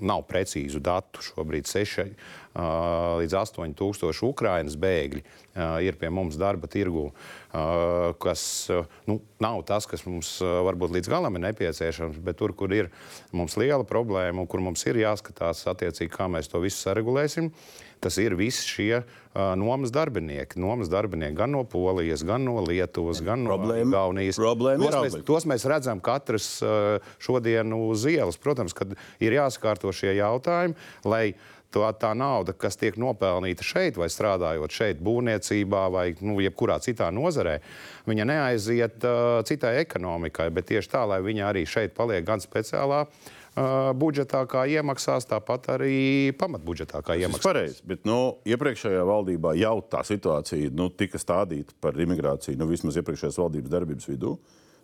nav 0.02 0.24
precīzu 0.30 0.82
datu. 0.84 1.22
Šobrīd 1.24 1.70
6 1.70 2.02
uh, 2.02 3.20
līdz 3.22 3.36
8 3.38 3.76
tūkstoši 3.78 4.26
Ukraiņas 4.28 4.78
bēgļi 4.82 5.22
uh, 5.22 5.78
ir 5.86 5.98
pie 6.02 6.10
mums 6.14 6.40
darba 6.42 6.70
tirgū, 6.72 7.08
uh, 7.12 8.12
kas 8.22 8.44
uh, 8.74 8.90
nu, 9.10 9.20
nav 9.44 9.62
tas, 9.70 9.88
kas 9.90 10.06
mums 10.08 10.34
uh, 10.44 10.62
varbūt 10.68 10.96
līdz 10.98 11.12
galam 11.12 11.38
ir 11.38 11.46
nepieciešams, 11.50 12.20
bet 12.26 12.42
tur, 12.42 12.56
kur 12.58 12.74
ir 12.76 12.92
mums 13.36 13.58
liela 13.62 13.86
problēma 13.88 14.44
un 14.44 14.50
kur 14.50 14.64
mums 14.64 14.86
ir 14.90 15.02
jāskatās 15.04 15.64
attiecīgi, 15.72 16.12
kā 16.14 16.30
mēs 16.32 16.52
to 16.52 16.62
visu 16.64 16.82
saregulēsim. 16.82 17.54
Tas 18.02 18.18
ir 18.18 18.34
visi 18.34 18.66
šie 18.66 18.96
uh, 19.04 19.54
nomas 19.62 19.92
darbinieki. 19.94 20.58
Nomas 20.60 20.90
darbinieki 20.90 21.38
gan 21.38 21.52
no 21.54 21.62
Polijas, 21.70 22.24
gan 22.26 22.42
no 22.48 22.58
Lietuvas, 22.66 23.22
gan 23.22 23.46
Problēma- 23.46 23.86
no 23.86 23.94
Igaunijas. 23.94 24.40
problēma 24.42 24.90
tos, 24.90 25.02
mēs, 25.06 25.18
tos 25.28 25.46
mēs 25.52 25.66
redzam 25.70 26.02
katrs 26.02 26.48
uh, 26.66 26.98
šodien 27.22 27.74
uz 27.78 28.08
ielas. 28.10 28.42
Protams, 28.42 28.74
kad 28.74 28.96
ir 29.22 29.38
jāsakārto 29.38 29.94
šie 29.94 30.16
jautājumi, 30.18 30.74
lai 31.06 31.36
tā, 31.72 31.92
tā 32.02 32.16
nauda, 32.18 32.56
kas 32.58 32.80
tiek 32.82 32.98
nopelnīta 32.98 33.62
šeit, 33.64 34.00
vai 34.02 34.10
strādājot 34.10 34.74
šeit, 34.74 35.04
būvniecībā 35.06 35.84
vai 35.94 36.08
nu, 36.26 36.40
jebkurā 36.42 36.80
citā 36.82 37.12
nozarē, 37.14 37.60
viņa 38.10 38.26
neaiziet 38.34 39.06
uh, 39.06 39.44
citai 39.46 39.78
ekonomikai, 39.86 40.50
bet 40.50 40.74
tieši 40.74 40.90
tā, 40.98 41.06
lai 41.06 41.22
viņa 41.22 41.46
arī 41.54 41.68
šeit 41.70 41.94
paliek 41.94 42.26
gan 42.26 42.42
speciālā 42.42 43.06
uh, 43.06 43.38
budžetā, 44.00 44.46
kā 44.48 44.64
iemaksās, 44.72 45.28
tāpat 45.28 45.68
arī 45.76 46.32
pamatbudžetā, 46.40 47.02
kā 47.04 47.14
Tas 47.14 47.20
ir 47.20 47.28
iemaksās. 47.28 47.44
pareizi, 47.44 47.82
bet 47.86 48.06
nu, 48.08 48.38
iepriekšējā 48.48 49.04
valdībā 49.04 49.56
jau 49.60 49.76
tā 49.92 50.06
situācija 50.08 50.72
nu, 50.72 50.90
tika 50.90 51.20
stādīta 51.20 51.76
par 51.82 52.00
imigrāciju, 52.00 52.58
nu, 52.58 52.70
vismaz 52.72 52.96
iepriekšējās 53.02 53.40
valdības 53.42 53.74
darbības 53.74 54.08
vidū. 54.08 54.38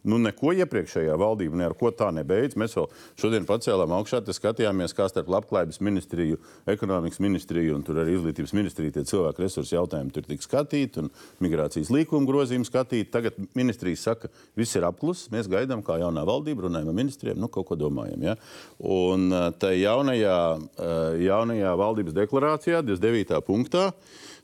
Nu, 0.07 0.19
neko 0.21 0.53
iepriekšējā 0.61 1.15
valdība 1.19 1.57
ne 1.57 1.65
ar 1.67 1.75
ko 1.79 1.89
tā 1.95 2.11
nebeidz. 2.15 2.55
Mēs 2.59 2.77
vēl 2.77 2.85
šodien 3.19 3.47
pacēlām 3.49 3.95
augšā, 3.97 4.21
skatījāmies, 4.37 4.93
kā 4.95 5.07
starp 5.09 5.31
labklājības 5.33 5.81
ministriju, 5.83 6.37
ekonomikas 6.69 7.19
ministriju 7.23 7.79
un 7.79 7.85
arī 7.97 8.13
izglītības 8.19 8.53
ministriju 8.55 8.93
tie 8.95 9.05
cilvēku 9.09 9.43
resursu 9.43 9.75
jautājumi 9.75 10.13
tur 10.13 10.27
tika 10.27 10.45
skatīti 10.45 11.01
un 11.01 11.09
migrācijas 11.43 11.91
līkuma 11.93 12.29
grozījumi 12.29 12.69
skatīti. 12.69 13.09
Tagad 13.11 13.41
ministrijas 13.57 14.05
saka, 14.07 14.31
viss 14.57 14.77
ir 14.77 14.85
apkluss, 14.87 15.31
mēs 15.33 15.49
gaidām, 15.51 15.81
kā 15.85 15.97
jaunā 16.03 16.23
valdība 16.27 16.67
runājam 16.67 16.93
ar 16.93 16.99
ministriem, 17.01 17.41
nu 17.41 17.49
kaut 17.51 17.69
ko 17.71 17.79
domājam. 17.79 18.29
Ja? 18.29 18.37
Un 18.77 19.31
uh, 19.33 19.49
tajā 19.57 19.87
jaunajā, 19.87 20.37
uh, 20.57 21.17
jaunajā 21.21 21.73
valdības 21.79 22.15
deklarācijā, 22.17 22.81
29. 22.85 23.41
punktā, 23.47 23.89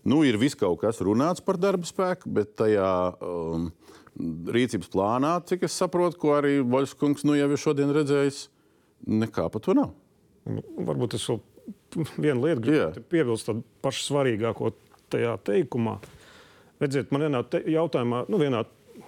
nu, 0.08 0.24
ir 0.28 0.40
viss 0.42 0.58
kaut 0.60 0.82
kas 0.84 1.02
runāts 1.04 1.44
par 1.44 1.60
darba 1.62 1.88
spēku, 1.88 2.32
bet 2.34 2.56
tajā 2.60 2.90
um, 3.20 3.70
rīcības 4.20 4.92
plānā, 4.94 5.34
cik 5.48 5.66
es 5.68 5.78
saprotu, 5.80 6.20
ko 6.22 6.36
arī 6.38 6.60
Voļskungs 6.62 7.26
nu, 7.28 7.38
jau 7.38 7.50
ir 7.50 7.62
šodien 7.62 7.94
redzējis, 7.96 8.46
nekā 9.10 9.48
par 9.54 9.64
to 9.66 9.76
nav. 9.78 9.94
Nu, 10.50 10.64
Varbūt 10.90 11.18
es 11.18 11.26
vēl 11.30 11.42
vienu 12.26 12.46
lietu 12.46 12.66
gribētu 12.66 13.04
piebilst, 13.10 13.50
tādu 13.50 13.64
pašu 13.86 14.08
svarīgāko 14.10 14.74
tajā 15.14 15.38
teikumā. 15.48 15.98
Redziet, 16.82 17.14
man 17.14 17.28
vienā 17.28 17.44
te, 17.48 17.62
jautājumā, 17.74 18.26
nu, 18.32 18.40
vienā 18.42 18.64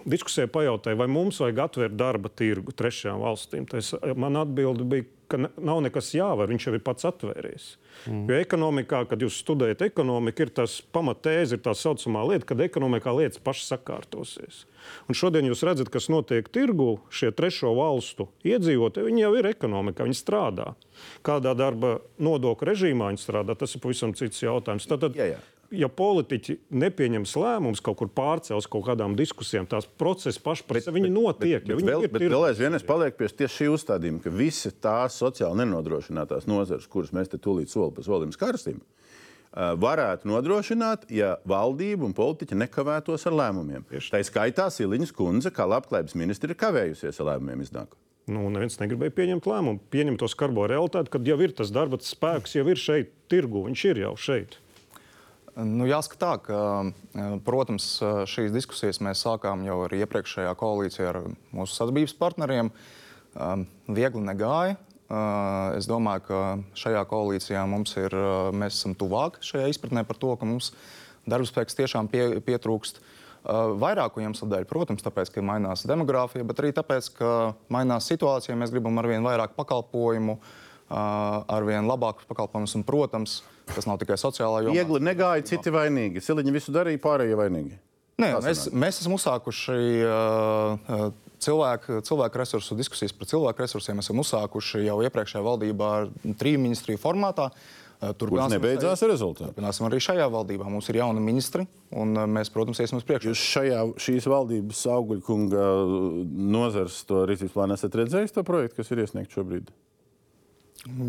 diskusijā 0.06 0.48
pajautāja, 0.50 0.98
vai 0.98 1.08
mums 1.10 1.40
vajag 1.42 1.62
atvērt 1.66 1.98
darba 1.98 2.30
tirgu 2.30 2.74
trešajām 2.76 3.22
valstīm. 3.22 3.66
Tas, 3.70 3.92
man 4.18 4.38
atbilde 4.40 4.86
bija, 4.88 5.06
ka 5.26 5.40
nav 5.42 5.80
nekas 5.82 6.12
jāvar, 6.14 6.46
viņš 6.50 6.68
jau 6.68 6.74
ir 6.76 6.82
pats 6.86 7.06
atvēries. 7.08 7.66
Mm. 8.06 8.26
Jo 8.30 8.38
ekonomikā, 8.38 9.00
kad 9.10 9.22
jūs 9.24 9.40
studējat 9.42 9.82
ekonomiku, 9.88 10.44
ir 10.44 10.52
tas 10.54 10.76
pamatēze, 10.94 11.56
ir 11.56 11.64
tā 11.64 11.74
saucamā 11.74 12.22
lieta, 12.30 12.46
kad 12.52 12.62
ekonomikā 12.62 13.14
lietas 13.16 13.42
pašas 13.42 13.72
sakārtosies. 13.74 14.62
Un 15.10 15.18
šodien 15.18 15.48
jūs 15.48 15.64
redzat, 15.66 15.90
kas 15.90 16.06
notiek 16.12 16.46
tirgu, 16.52 17.00
šie 17.10 17.32
trešo 17.34 17.74
valstu 17.78 18.28
iedzīvotāji, 18.46 19.08
viņi 19.08 19.24
jau 19.24 19.32
ir 19.40 19.50
ekonomikā, 19.50 20.06
viņi 20.06 20.20
strādā. 20.20 20.70
Kādā 21.26 21.56
darba 21.58 21.96
nodokļu 22.22 22.70
režīmā 22.70 23.10
viņi 23.10 23.24
strādā, 23.24 23.58
tas 23.58 23.74
ir 23.74 23.82
pavisam 23.82 24.14
cits 24.16 24.44
jautājums. 24.46 24.86
Tātad, 24.86 25.18
Jā, 25.18 25.32
jā. 25.34 25.42
Ja 25.74 25.88
politiķi 25.92 26.58
nepieņems 26.82 27.34
lēmumus, 27.40 27.82
kaut 27.84 27.98
kur 28.00 28.10
pārcels 28.12 28.68
kaut 28.70 28.84
kādām 28.86 29.16
diskusijām, 29.18 29.66
tās 29.70 29.88
procesi 29.98 30.38
sevi 30.38 31.00
viņi 31.00 31.10
notiek. 31.12 31.62
Bet, 31.62 31.68
bet, 31.68 31.80
viņi 31.80 31.90
vēl, 31.90 32.04
ir 32.06 32.12
bet 32.12 32.22
tirgu. 32.22 32.34
vēl 32.36 32.48
aizvien 32.50 32.78
es 32.78 32.86
palieku 32.86 33.20
pie 33.20 33.30
tieši 33.42 33.62
šī 33.62 33.70
uzstādījuma, 33.74 34.22
ka 34.24 34.32
visi 34.34 34.72
tās 34.82 35.18
sociāli 35.22 35.62
nenodrošinātās 35.62 36.48
nozares, 36.50 36.88
kuras 36.90 37.14
mēs 37.16 37.32
te 37.32 37.40
tūlīt 37.42 37.72
soli 37.72 37.94
pa 37.96 38.06
solim 38.06 38.34
skarsim, 38.34 38.80
varētu 39.56 40.28
nodrošināt, 40.28 41.06
ja 41.12 41.36
valdība 41.48 42.06
un 42.08 42.16
politiķi 42.16 42.58
nekavētos 42.60 43.26
ar 43.30 43.38
lēmumiem. 43.40 43.86
Tā 43.88 44.20
ir 44.20 44.28
skaitā 44.28 44.68
Siliņas 44.72 45.14
kundze, 45.16 45.54
kā 45.54 45.68
labklājības 45.68 46.18
ministri, 46.18 46.52
ir 46.52 46.60
kavējusies 46.60 47.22
ar 47.22 47.32
lēmumiem 47.32 47.64
iznākot. 47.64 47.98
Nu, 48.26 48.48
neviens 48.50 48.80
negribēja 48.80 49.14
pieņemt 49.14 49.46
lēmumu, 49.46 49.80
pieņemt 49.94 50.18
to 50.18 50.26
skarbo 50.26 50.64
realitāti, 50.66 51.12
kad 51.14 51.28
jau 51.28 51.36
ir 51.46 51.52
tas 51.54 51.70
darba 51.70 52.00
spēks, 52.02 52.56
jau 52.58 52.64
ir 52.66 52.80
šeit, 52.82 53.12
tirgu, 53.30 53.62
viņš 53.68 53.84
ir 53.92 54.00
jau 54.02 54.16
šeit. 54.18 54.56
Nu, 55.56 55.86
jāsaka 55.88 56.18
tā, 56.20 56.32
ka, 56.44 56.56
eh, 57.16 57.38
protams, 57.40 58.02
eh, 58.02 58.28
šīs 58.28 58.52
diskusijas 58.52 59.00
mēs 59.00 59.24
sākām 59.24 59.64
jau 59.64 59.88
arī 59.88 60.04
iepriekšējā 60.04 60.52
koalīcijā 60.52 61.08
ar 61.08 61.22
mūsu 61.50 61.72
sadarbības 61.72 62.12
partneriem. 62.18 62.70
Um, 63.36 63.66
Viegli 63.88 64.20
negāja. 64.24 64.76
Es 65.76 65.86
domāju, 65.86 66.22
ka 66.26 66.58
šajā 66.74 67.04
koalīcijā 67.06 67.62
mums 67.68 67.94
ir, 67.96 68.10
mēs 68.50 68.74
esam 68.74 68.92
tuvāk 68.98 69.38
šajā 69.38 69.68
izpratnē 69.70 70.02
par 70.04 70.16
to, 70.16 70.34
ka 70.34 70.44
mums 70.44 70.72
darbspēks 71.28 71.78
tiešām 71.78 72.10
pie, 72.10 72.40
pietrūkst. 72.40 72.98
Vairāku 73.44 74.18
iemeslu 74.18 74.48
dēļ, 74.50 74.64
protams, 74.66 75.04
tāpēc, 75.06 75.30
ka 75.30 75.44
mainās 75.46 75.86
demogrāfija, 75.86 76.42
bet 76.42 76.58
arī 76.58 76.72
tāpēc, 76.74 77.12
ka 77.14 77.54
mainās 77.70 78.10
situācija. 78.10 78.58
Mēs 78.58 78.74
gribam 78.74 78.98
arvien 78.98 79.22
vairāk 79.22 79.54
pakalpojumu, 79.54 80.40
uh, 80.40 80.65
arvien 80.88 81.88
labākus 81.88 82.28
pakalpojumus, 82.30 82.76
un, 82.78 82.84
protams, 82.86 83.40
tas 83.72 83.88
nav 83.88 83.98
tikai 84.02 84.18
sociālā 84.20 84.62
jomā. 84.66 84.76
Viegli 84.76 85.02
negāja, 85.02 85.44
citi 85.50 85.72
vainīgi. 85.74 86.22
Siliņa 86.22 86.54
visu 86.54 86.74
darīja, 86.74 87.02
pārējie 87.02 87.38
vainīgi. 87.38 87.78
Nē, 88.22 88.30
mēs, 88.40 88.68
mēs 88.72 89.02
esam 89.02 89.16
uzsākuši 89.18 89.80
uh, 90.08 91.08
cilvēku, 91.42 91.98
cilvēku 92.06 92.40
resursu 92.40 92.76
diskusijas 92.78 93.12
par 93.12 93.28
cilvēku 93.28 93.66
resursiem. 93.66 93.98
Mēs 93.98 94.08
esam 94.08 94.22
uzsākuši 94.22 94.86
jau 94.86 95.00
iepriekšējā 95.04 95.42
valdībā 95.44 95.90
ar 95.98 96.06
triju 96.40 96.62
ministriju 96.62 97.02
formātā. 97.02 97.50
Turpināsim 97.96 98.58
nebeidzās 98.58 99.00
ar 99.04 99.08
rezultātu. 99.08 99.50
Turpināsim 99.50 99.86
arī 99.88 100.00
šajā 100.04 100.26
valdībā. 100.32 100.68
Mums 100.68 100.88
ir 100.92 100.98
jauni 101.00 101.22
ministri, 101.24 101.64
un 101.96 102.12
mēs, 102.28 102.50
protams, 102.52 102.80
iesim 102.84 103.00
uz 103.00 103.06
priekšu. 103.08 103.32
Jūs 103.32 103.44
šajā, 103.54 103.82
šīs 104.04 104.28
valdības 104.28 104.82
augļkunga 104.92 105.64
nozars 106.56 107.02
to 107.08 107.24
rīcības 107.28 107.56
plānu 107.56 107.76
esat 107.76 107.96
redzējis, 108.00 108.36
to 108.36 108.44
projektu, 108.48 108.82
kas 108.82 108.92
ir 108.92 109.04
iesniegts 109.04 109.38
šobrīd? 109.38 109.72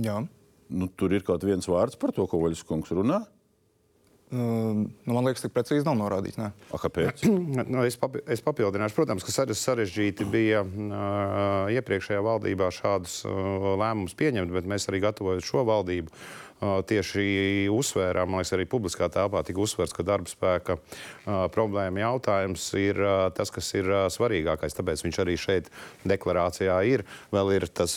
Jā. 0.03 0.21
Nu, 0.67 0.89
tur 0.99 1.15
ir 1.15 1.23
kaut 1.27 1.45
viens 1.47 1.67
vārds 1.69 1.99
par 1.99 2.13
to, 2.15 2.25
ko 2.27 2.41
Vaļas 2.43 2.65
kungs 2.67 2.91
runā. 2.95 3.23
Uh, 4.27 4.81
nu, 4.83 5.13
man 5.15 5.23
liekas, 5.23 5.45
tik 5.45 5.53
precīzi 5.55 5.85
nav 5.87 5.95
norādīts. 5.95 6.35
Nē. 6.35 6.49
A, 6.75 6.79
kāpēc? 6.81 7.23
Nu, 7.71 7.85
es, 7.87 7.95
papi, 7.99 8.19
es 8.27 8.43
papildināšu, 8.43 8.97
protams, 8.97 9.23
ka 9.23 9.31
sare- 9.31 9.55
sarežģīti 9.55 10.27
bija 10.27 10.65
uh, 10.65 11.71
iepriekšējā 11.71 12.25
valdībā 12.25 12.67
šādus 12.75 13.21
uh, 13.23 13.71
lēmumus 13.79 14.17
pieņemt, 14.19 14.51
bet 14.51 14.67
mēs 14.67 14.89
arī 14.91 14.99
gatavojot 15.05 15.47
šo 15.47 15.63
valdību. 15.69 16.11
Uh, 16.11 16.46
tieši 16.59 17.67
uzsvērām, 17.69 18.29
man 18.31 18.41
liekas, 18.41 18.53
arī 18.57 18.65
publiskā 18.69 19.09
telpā 19.13 19.43
tika 19.45 19.61
uzsvērts, 19.61 19.93
ka 19.93 20.05
darba 20.07 20.31
spēka 20.31 20.77
problēma 21.53 22.01
jautājums 22.01 22.63
ir 22.79 22.99
tas, 23.37 23.51
kas 23.53 23.69
ir 23.77 23.89
svarīgākais. 24.13 24.75
Tāpēc 24.77 25.03
viņš 25.05 25.19
arī 25.23 25.35
šeit 25.37 25.69
deklarācijā 26.07 26.77
ir. 26.89 27.03
Vēl 27.33 27.53
ir 27.59 27.67
tas 27.69 27.93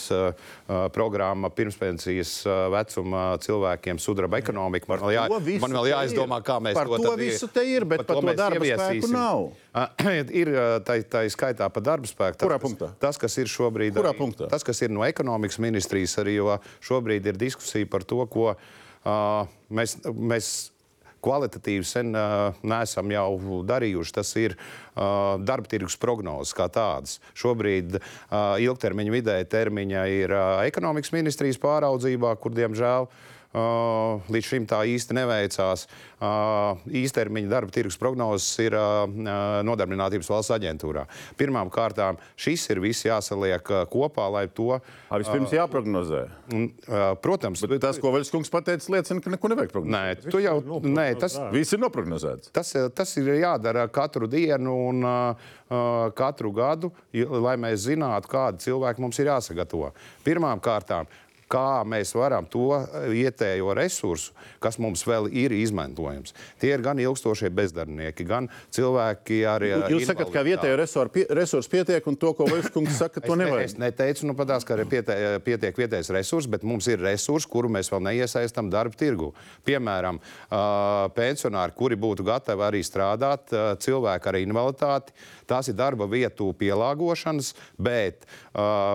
programma 0.93 1.49
pirmspensijas 1.53 2.35
vecuma 2.73 3.23
cilvēkiem 3.41 3.99
sudraba 4.01 4.41
ekonomika. 4.41 4.89
Man 4.91 5.07
jā, 5.13 5.25
to 5.31 5.41
man 5.63 5.75
vēl 5.79 5.89
jāizdomā, 5.93 6.41
kā 6.45 6.59
mēs 6.63 6.77
Par 6.77 6.91
to 6.91 7.13
i- 7.15 7.19
visu 7.25 7.47
te 7.51 7.65
ir, 7.65 7.85
bet 7.85 8.05
par 8.05 8.19
to 8.19 8.21
mēs 8.29 8.37
darba 8.37 8.61
spēku 8.61 8.77
ieviesīsim. 8.77 9.11
nav. 9.15 9.49
Uh, 9.71 9.87
ir 10.41 10.51
tā, 10.83 10.97
tā 11.07 11.23
skaitā 11.31 11.69
par 11.71 11.83
darba 11.83 12.07
spēku. 12.09 12.37
Tas, 12.37 12.47
Kurā 12.47 12.59
punktā? 12.59 12.91
Tas, 12.99 13.17
kas 13.17 13.37
ir 13.39 13.47
šobrīd, 13.47 13.95
Kurā 13.95 14.11
punktā? 14.17 14.49
tas, 14.51 14.63
kas 14.67 14.81
ir 14.83 14.91
no 14.91 15.05
ekonomikas 15.07 15.57
ministrijas, 15.63 16.17
arī 16.19 16.35
jo 16.41 16.57
šobrīd 16.83 17.25
ir 17.31 17.39
diskusija 17.39 17.87
par 17.87 18.03
to, 18.03 18.19
ko 18.27 18.50
uh, 18.53 19.49
mēs, 19.73 19.97
mēs 20.11 20.51
kvalitatīvi 21.21 21.85
sen 21.85 22.15
uh, 22.17 22.57
neesam 22.65 23.11
jau 23.13 23.61
darījuši. 23.69 24.15
Tas 24.17 24.31
ir 24.41 24.55
uh, 24.57 25.37
darba 25.41 25.69
tirgus 25.71 25.97
prognozes 26.01 26.55
kā 26.57 26.67
tādas. 26.73 27.19
Šobrīd 27.37 27.99
uh, 27.99 28.55
ilgtermiņa, 28.63 29.15
vidēja 29.17 29.49
termiņa 29.57 30.07
ir 30.15 30.35
ekonomikas 30.65 31.13
ministrijas 31.15 31.61
pāraudzībā, 31.61 32.33
kur 32.41 32.55
diemžēl 32.57 33.09
līdz 33.51 34.47
šim 34.47 34.65
tā 34.69 34.79
īsti 34.87 35.15
neveicās. 35.17 35.85
Īstermiņa 36.87 37.49
darba 37.51 37.73
tirgus 37.75 37.97
prognozes 37.99 38.47
ir 38.63 38.75
Nodarbinātības 39.67 40.29
valsts 40.31 40.53
aģentūrā. 40.55 41.03
Pirmkārt, 41.39 41.99
šis 42.39 42.63
ir 42.71 42.79
viss 42.83 43.03
jāsaliek 43.07 43.65
kopā, 43.91 44.27
lai 44.31 44.45
to. 44.47 44.77
A, 44.77 45.19
vispirms 45.19 45.51
jāprognozē. 45.55 46.21
Protams, 47.23 47.65
bet 47.67 47.83
tas, 47.83 47.99
ko 47.99 48.13
Vaļskungs 48.15 48.51
pateica, 48.53 48.87
liecina, 48.95 49.23
ka 49.23 49.33
neko 49.33 49.51
nevajag 49.51 49.73
prognozēt. 49.73 50.23
Nē, 50.23 50.31
tu 50.31 50.39
jau, 50.43 50.55
nē, 50.85 51.07
tas 51.19 51.35
viss 51.51 51.75
ir 51.75 51.81
noprognozēts. 51.83 52.53
Tas, 52.55 52.71
tas 52.95 53.15
ir 53.19 53.33
jādara 53.41 53.87
katru 53.91 54.29
dienu 54.31 54.77
un 54.91 55.03
katru 56.15 56.53
gadu, 56.55 56.93
lai 57.11 57.57
mēs 57.59 57.89
zinātu, 57.89 58.31
kādi 58.31 58.63
cilvēki 58.69 59.03
mums 59.03 59.19
ir 59.19 59.31
jāsagatavo. 59.33 59.91
Pirmām 60.23 60.63
kārtām 60.63 61.09
kā 61.51 61.81
mēs 61.87 62.13
varam 62.15 62.47
to 62.49 62.79
vietējo 63.11 63.73
resursu, 63.77 64.31
kas 64.63 64.79
mums 64.81 65.03
vēl 65.07 65.27
ir 65.35 65.53
izmantojams. 65.55 66.35
Tie 66.61 66.71
ir 66.71 66.83
gan 66.85 66.99
ilgstošie 67.01 67.51
bezdarbnieki, 67.55 68.25
gan 68.27 68.47
cilvēki 68.73 69.41
ar. 69.49 69.65
Jūs 69.91 70.07
sakat, 70.09 70.31
ka 70.33 70.45
vietējo 70.47 70.77
resursu 70.79 71.71
pietiek, 71.71 72.07
un 72.07 72.17
to, 72.19 72.33
ko 72.37 72.47
Vaļskungs 72.49 72.99
saka, 73.01 73.23
to 73.23 73.35
nevajag. 73.39 73.71
Es 73.71 73.77
neteicu, 73.81 74.29
nu, 74.29 74.35
patās, 74.39 74.65
ka 74.67 74.79
pietē, 74.87 75.17
pietiek 75.45 75.83
vietējais 75.83 76.11
resurs, 76.15 76.47
bet 76.51 76.65
mums 76.67 76.87
ir 76.91 77.03
resursi, 77.03 77.49
kuru 77.51 77.71
mēs 77.73 77.91
vēl 77.91 78.05
neiesaistām 78.09 78.71
darba 78.71 78.97
tirgu. 78.97 79.31
Piemēram, 79.67 80.21
pensionāri, 81.17 81.75
kuri 81.77 81.99
būtu 81.99 82.25
gatavi 82.27 82.67
arī 82.69 82.83
strādāt, 82.85 83.51
cilvēki 83.83 84.31
ar 84.31 84.39
invaliditāti. 84.41 85.15
Tās 85.51 85.67
ir 85.67 85.75
darba 85.75 86.05
vietu 86.07 86.53
pielāgošanas, 86.55 87.51
bet 87.75 88.23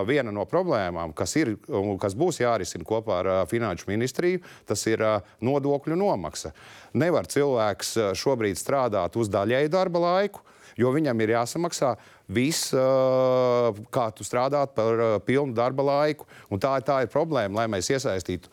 viena 0.09 0.33
no 0.33 0.47
problēmām, 0.49 1.13
kas, 1.17 1.35
ir, 1.37 1.53
kas 2.01 2.15
būs 2.17 2.41
jārisina 2.47 2.87
kopā 2.87 3.21
ar 3.21 3.31
Finanšu 3.51 3.91
ministriju, 3.91 4.41
tas 4.65 4.87
ir 4.89 5.05
nodokļu 5.43 5.99
nomaksa. 5.99 6.55
Nevar 6.97 7.29
cilvēks 7.29 7.95
šobrīd 8.17 8.57
strādāt 8.57 9.19
uz 9.19 9.29
daļēju 9.29 9.73
darba 9.73 10.07
laiku, 10.07 10.41
jo 10.77 10.91
viņam 10.93 11.21
ir 11.25 11.31
jāsamaksā 11.33 11.95
viss, 12.29 12.69
kā 13.95 14.03
tu 14.13 14.25
strādāt 14.27 14.73
par 14.75 14.99
pilnu 15.25 15.55
darba 15.57 15.85
laiku. 15.87 16.27
Un 16.53 16.61
tā, 16.61 16.73
tā 16.85 16.99
ir 17.05 17.09
problēma, 17.09 17.61
lai 17.61 17.65
mēs 17.71 17.89
iesaistītu 17.95 18.51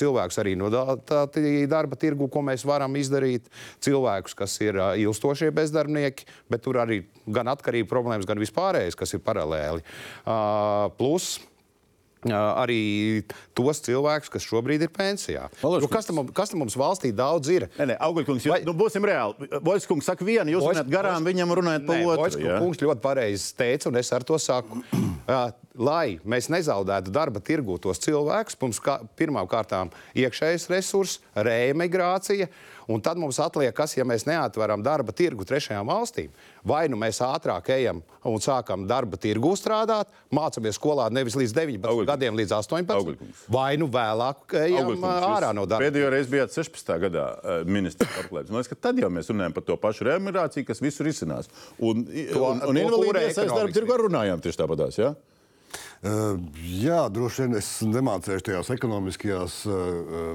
cilvēkus 0.00 0.40
arī 0.42 0.52
no 0.58 0.68
darba 0.72 1.96
tirgu, 1.96 2.28
ko 2.28 2.42
mēs 2.44 2.66
varam 2.68 2.98
izdarīt. 3.00 3.48
Cilvēkus, 3.84 4.36
kas 4.36 4.58
ir 4.60 4.76
ilstošie 5.04 5.48
bezdarbnieki, 5.54 6.28
bet 6.52 6.66
tur 6.66 6.82
arī 6.82 7.04
gan 7.24 7.48
atkarība 7.54 7.88
problēmas, 7.94 8.28
gan 8.28 8.42
vispārējais, 8.42 8.98
kas 8.98 9.16
ir 9.16 9.24
paralēli. 9.24 9.86
Plus, 10.98 11.38
arī 12.30 13.22
tos 13.56 13.80
cilvēkus, 13.82 14.30
kas 14.30 14.44
šobrīd 14.46 14.84
ir 14.86 14.92
pensijā. 14.94 15.48
Nu, 15.62 15.88
kas, 15.90 16.06
tam, 16.06 16.22
kas 16.34 16.52
tam 16.52 16.62
mums 16.62 16.76
valstī 16.78 17.10
daudz 17.16 17.50
ir? 17.50 17.66
Nē, 17.78 17.92
nē 17.92 17.96
Augļkungs, 18.06 18.46
Vai... 18.52 18.60
nu, 18.66 18.74
būsim 18.78 19.04
reāli. 19.08 19.48
Voļskungs 19.64 20.06
saka 20.12 20.26
vienu, 20.26 20.54
jūs 20.54 20.68
runājat 20.68 20.92
garām, 20.92 21.18
Voļs... 21.18 21.32
viņam 21.32 21.56
runājat 21.58 21.88
pa 21.88 21.98
otru. 21.98 22.22
Voļskungs 22.22 22.84
ļoti 22.86 23.02
pareizi 23.02 23.50
teica, 23.58 23.90
un 23.90 23.98
es 24.02 24.12
ar 24.14 24.26
to 24.26 24.38
saku. 24.42 24.82
lai 25.78 26.18
mēs 26.28 26.50
nezaudētu 26.52 27.12
darba 27.14 27.40
tirgū 27.40 27.78
tos 27.80 28.00
cilvēkus, 28.04 28.58
mums 28.60 28.80
kā, 28.82 28.98
pirmām 29.16 29.48
kārtām 29.48 29.92
iekšējais 30.18 30.68
resurs, 30.72 31.18
reemigrācija, 31.34 32.48
un 32.88 33.02
tad 33.04 33.20
mums 33.20 33.38
atliek, 33.42 33.74
kas, 33.76 33.96
ja 33.96 34.06
mēs 34.08 34.26
neatveram 34.28 34.82
darba 34.84 35.14
tirgu 35.16 35.46
trešajām 35.48 35.88
valstīm. 35.88 36.32
Vai 36.66 36.84
nu 36.90 36.98
mēs 37.00 37.20
ātrāk 37.24 37.70
ejam 37.74 38.02
un 38.28 38.42
sākam 38.42 38.86
darba 38.88 39.18
tirgu 39.20 39.54
strādāt, 39.58 40.10
mācāmies 40.34 40.78
skolā 40.78 41.08
nevis 41.10 41.36
līdz 41.38 41.54
19 41.56 41.88
Augļkungs. 41.90 42.10
gadiem, 42.12 42.38
līdz 42.38 42.54
18, 42.58 42.94
Augļkungs. 42.96 43.44
vai 43.52 43.76
nu 43.80 43.88
vēlāk 43.92 44.56
ejam 44.62 44.92
Augļkungs. 44.92 45.26
ārā 45.32 45.52
no 45.54 45.66
darba. 45.66 45.88
Pēdējo 45.88 46.12
reizi 46.14 46.32
bijāt 46.36 46.54
16. 46.54 46.94
gadā 47.06 47.26
ministrs. 47.66 48.30
Man 48.32 48.60
liekas, 48.60 48.70
ka 48.70 48.80
tad 48.88 49.02
jau 49.02 49.10
mēs 49.12 49.30
runājam 49.32 49.56
par 49.56 49.66
to 49.66 49.76
pašu 49.76 50.08
reemigrāciju, 50.10 50.66
kas 50.68 50.82
visur 50.82 51.10
izcinās. 51.10 51.50
Un, 51.78 52.06
to, 52.06 52.44
un, 52.46 52.64
un 52.70 52.82
invalīdiem 52.84 53.30
saistībā 53.32 53.58
ar 53.58 53.66
darba 53.66 53.76
tirgu 53.76 54.00
runājām 54.06 54.42
tieši 54.42 54.62
tāpatās. 54.62 54.98
Ja? 55.00 55.14
Jā, 56.02 57.04
droši 57.14 57.44
vien 57.44 57.52
es 57.60 57.66
nemācīšu 57.86 58.42
tajās 58.48 58.70
ekonomiskajās 58.74 59.58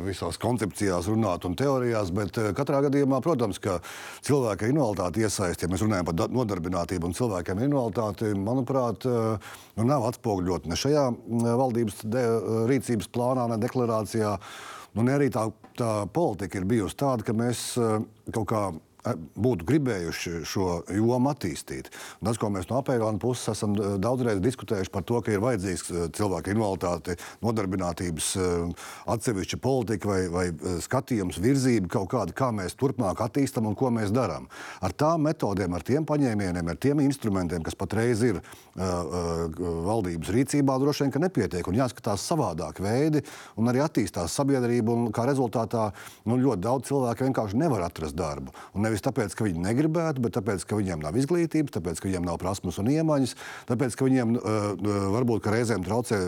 visās 0.05 0.39
koncepcijās 0.39 1.09
runāt 1.11 1.43
un 1.43 1.57
teorijās, 1.59 2.13
bet 2.15 2.39
katrā 2.55 2.79
gadījumā, 2.85 3.19
protams, 3.25 3.59
ka 3.59 3.75
cilvēka 4.23 4.69
invaliditāte 4.71 5.25
iesaist, 5.25 5.65
ja 5.65 5.67
mēs 5.67 5.83
runājam 5.83 6.07
par 6.07 6.31
nodarbinātību 6.31 7.09
un 7.09 7.17
cilvēkiem 7.19 7.65
invaliditāti, 7.67 8.31
manuprāt, 8.39 9.09
nu, 9.11 9.89
nav 9.91 10.07
atspoguļot 10.13 10.71
ne 10.71 10.79
šajā 10.79 11.05
valdības 11.59 11.99
de, 12.15 12.25
rīcības 12.71 13.11
plānā, 13.11 13.49
ne 13.51 13.59
deklarācijā. 13.67 14.37
Nu, 14.95 15.03
ne 15.03 15.19
arī 15.19 15.27
tā, 15.35 15.49
tā 15.75 15.93
politika 16.15 16.61
ir 16.61 16.71
bijusi 16.71 16.95
tāda, 17.03 17.27
ka 17.27 17.35
mēs 17.35 17.73
kaut 18.31 18.47
kā 18.47 18.61
būtu 19.15 19.67
gribējuši 19.67 20.41
šo 20.47 20.67
jomu 20.93 21.31
attīstīt. 21.31 21.91
Un 22.19 22.29
tas, 22.29 22.39
ko 22.41 22.49
mēs 22.53 22.69
no 22.71 22.79
apēkāna 22.81 23.21
puses 23.21 23.53
esam 23.53 23.75
daudzreiz 24.01 24.41
diskutējuši 24.43 24.93
par 24.93 25.05
to, 25.07 25.21
ka 25.23 25.33
ir 25.33 25.43
vajadzīgs 25.43 25.91
cilvēku 26.17 26.53
invaliditāti, 26.53 27.17
nodarbinātības 27.45 28.31
atsevišķa 29.15 29.61
politika 29.63 30.11
vai, 30.11 30.19
vai 30.31 30.45
skatījums, 30.83 31.39
virzība 31.43 31.91
kaut 31.97 32.11
kāda, 32.13 32.35
kā 32.37 32.51
mēs 32.55 32.77
turpmāk 32.79 33.21
attīstam 33.23 33.69
un 33.69 33.77
ko 33.77 33.91
mēs 33.93 34.13
darām. 34.15 34.47
Ar 34.81 34.95
tām 34.97 35.27
metodēm, 35.27 35.75
ar 35.77 35.85
tiem 35.85 36.07
paņēmieniem, 36.07 36.71
ar 36.71 36.81
tiem 36.81 37.03
instrumentiem, 37.05 37.63
kas 37.65 37.77
patreiz 37.77 38.23
ir 38.25 38.41
valdības 38.77 40.33
rīcībā, 40.33 40.77
droši 40.81 41.07
vien, 41.07 41.15
nepietiek 41.27 41.67
un 41.67 41.77
jāskatās 41.79 42.25
savādāk 42.29 42.81
veidi 42.83 43.23
un 43.57 43.69
arī 43.71 43.81
attīstās 43.83 44.35
sabiedrība 44.37 44.93
un 44.93 45.09
kā 45.15 45.25
rezultātā 45.27 45.89
nu, 46.27 46.37
ļoti 46.41 46.63
daudz 46.63 46.91
cilvēku 46.91 47.27
vienkārši 47.27 47.59
nevar 47.59 47.87
atrast 47.87 48.17
darbu. 48.17 48.53
Un 48.75 48.85
nevis 48.85 48.96
tāpēc, 49.05 49.35
ka 49.37 49.47
viņi 49.47 49.63
negribētu, 49.63 50.23
bet 50.23 50.35
tāpēc, 50.37 50.65
ka 50.67 50.79
viņiem 50.79 51.05
nav 51.05 51.17
izglītības, 51.19 51.75
tāpēc, 51.77 52.01
ka 52.01 52.09
viņiem 52.09 52.27
nav 52.27 52.39
prasmes 52.41 52.79
un 52.81 52.91
iemaņas, 52.93 53.37
tāpēc, 53.69 53.97
ka 53.97 54.07
viņiem 54.09 54.37
uh, 54.37 54.69
varbūt 55.15 55.45
ka 55.45 55.55
reizēm 55.55 55.85
traucē 55.85 56.21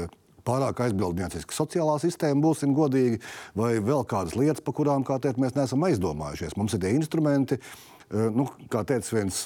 pārāk 0.47 0.81
aizbildnieciska 0.85 1.55
sociālā 1.55 1.97
sistēma, 2.01 2.41
būsim 2.43 2.73
godīgi, 2.77 3.21
vai 3.57 3.75
vēl 3.83 4.05
kādas 4.09 4.37
lietas, 4.39 4.63
par 4.65 4.75
kurām, 4.77 5.05
teikt, 5.05 5.39
mēs 5.41 5.57
neesam 5.57 5.83
aizdomājušies. 5.87 6.57
Mums 6.59 6.75
ir 6.75 6.83
tie 6.83 6.93
instrumenti, 6.95 7.59
nu, 8.09 8.45
kā 8.71 8.81
teica 8.87 9.15
viens 9.19 9.43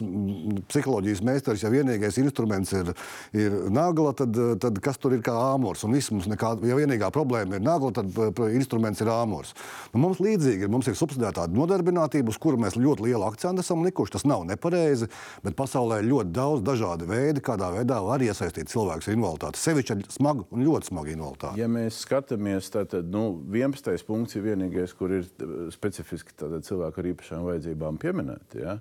psiholoģijas 0.71 1.21
meistars, 1.25 1.63
ja 1.65 1.71
vienīgais 1.73 2.17
instruments 2.21 2.71
ir, 2.75 2.93
ir 3.35 3.55
nagla, 3.73 4.13
tad, 4.15 4.37
eh, 4.39 4.53
tad 4.61 4.79
kas 4.83 4.99
tur 5.01 5.15
ir 5.15 5.23
kā 5.25 5.33
āmurs? 5.35 5.83
Un 5.83 5.95
viss 5.97 6.11
mums 6.13 6.29
nekā, 6.31 6.55
ja 6.67 6.77
vienīgā 6.77 7.09
problēma 7.13 7.57
ir 7.59 7.65
nagla, 7.65 7.91
tad 7.99 8.15
eh, 8.15 8.43
instruments 8.55 9.03
ir 9.03 9.11
āmurs. 9.11 9.51
Nu, 9.91 9.99
mums 10.05 10.21
līdzīgi 10.23 10.67
ir, 10.67 10.71
mums 10.71 10.87
ir 10.87 10.95
subsidētā 10.99 11.49
nodarbinātība, 11.51 12.31
uz 12.31 12.39
kuru 12.39 12.61
mēs 12.63 12.79
ļoti 12.79 13.09
lielu 13.09 13.27
akcentu 13.27 13.65
esam 13.65 13.83
likuši. 13.83 14.15
Tas 14.15 14.27
nav 14.29 14.45
nepareizi, 14.47 15.09
bet 15.43 15.57
pasaulē 15.59 15.99
ir 15.99 16.09
ļoti 16.11 16.35
daudz 16.35 16.63
dažādu 16.63 17.09
veidu, 17.09 17.43
kādā 17.43 17.71
veidā 17.75 17.99
var 18.05 18.23
iesaistīt 18.23 18.71
cilvēkus 18.71 19.09
ar 19.09 19.17
invaliditāti. 19.17 19.63
Sevišķi 19.63 19.95
ar 19.97 20.05
smagu 20.13 20.47
un 20.53 20.63
ļoti 20.63 20.91
smagu 20.93 21.13
invaliditāti. 21.17 21.59
Ja 21.59 21.67
mēs 21.71 21.99
skatāmies, 22.05 22.71
tad 22.71 22.95
nu, 23.11 23.25
11. 23.51 24.07
punkts 24.07 24.39
ir 24.39 24.47
vienīgais, 24.47 24.95
kur 24.95 25.11
ir 25.19 25.27
specifiski 25.73 26.35
cilvēku 26.63 27.03
ar 27.03 27.11
īpašām 27.11 27.47
vajadzībām 27.49 27.99
pieminēti 28.01 28.52
minēti. 28.53 28.63
Ja? 28.63 28.79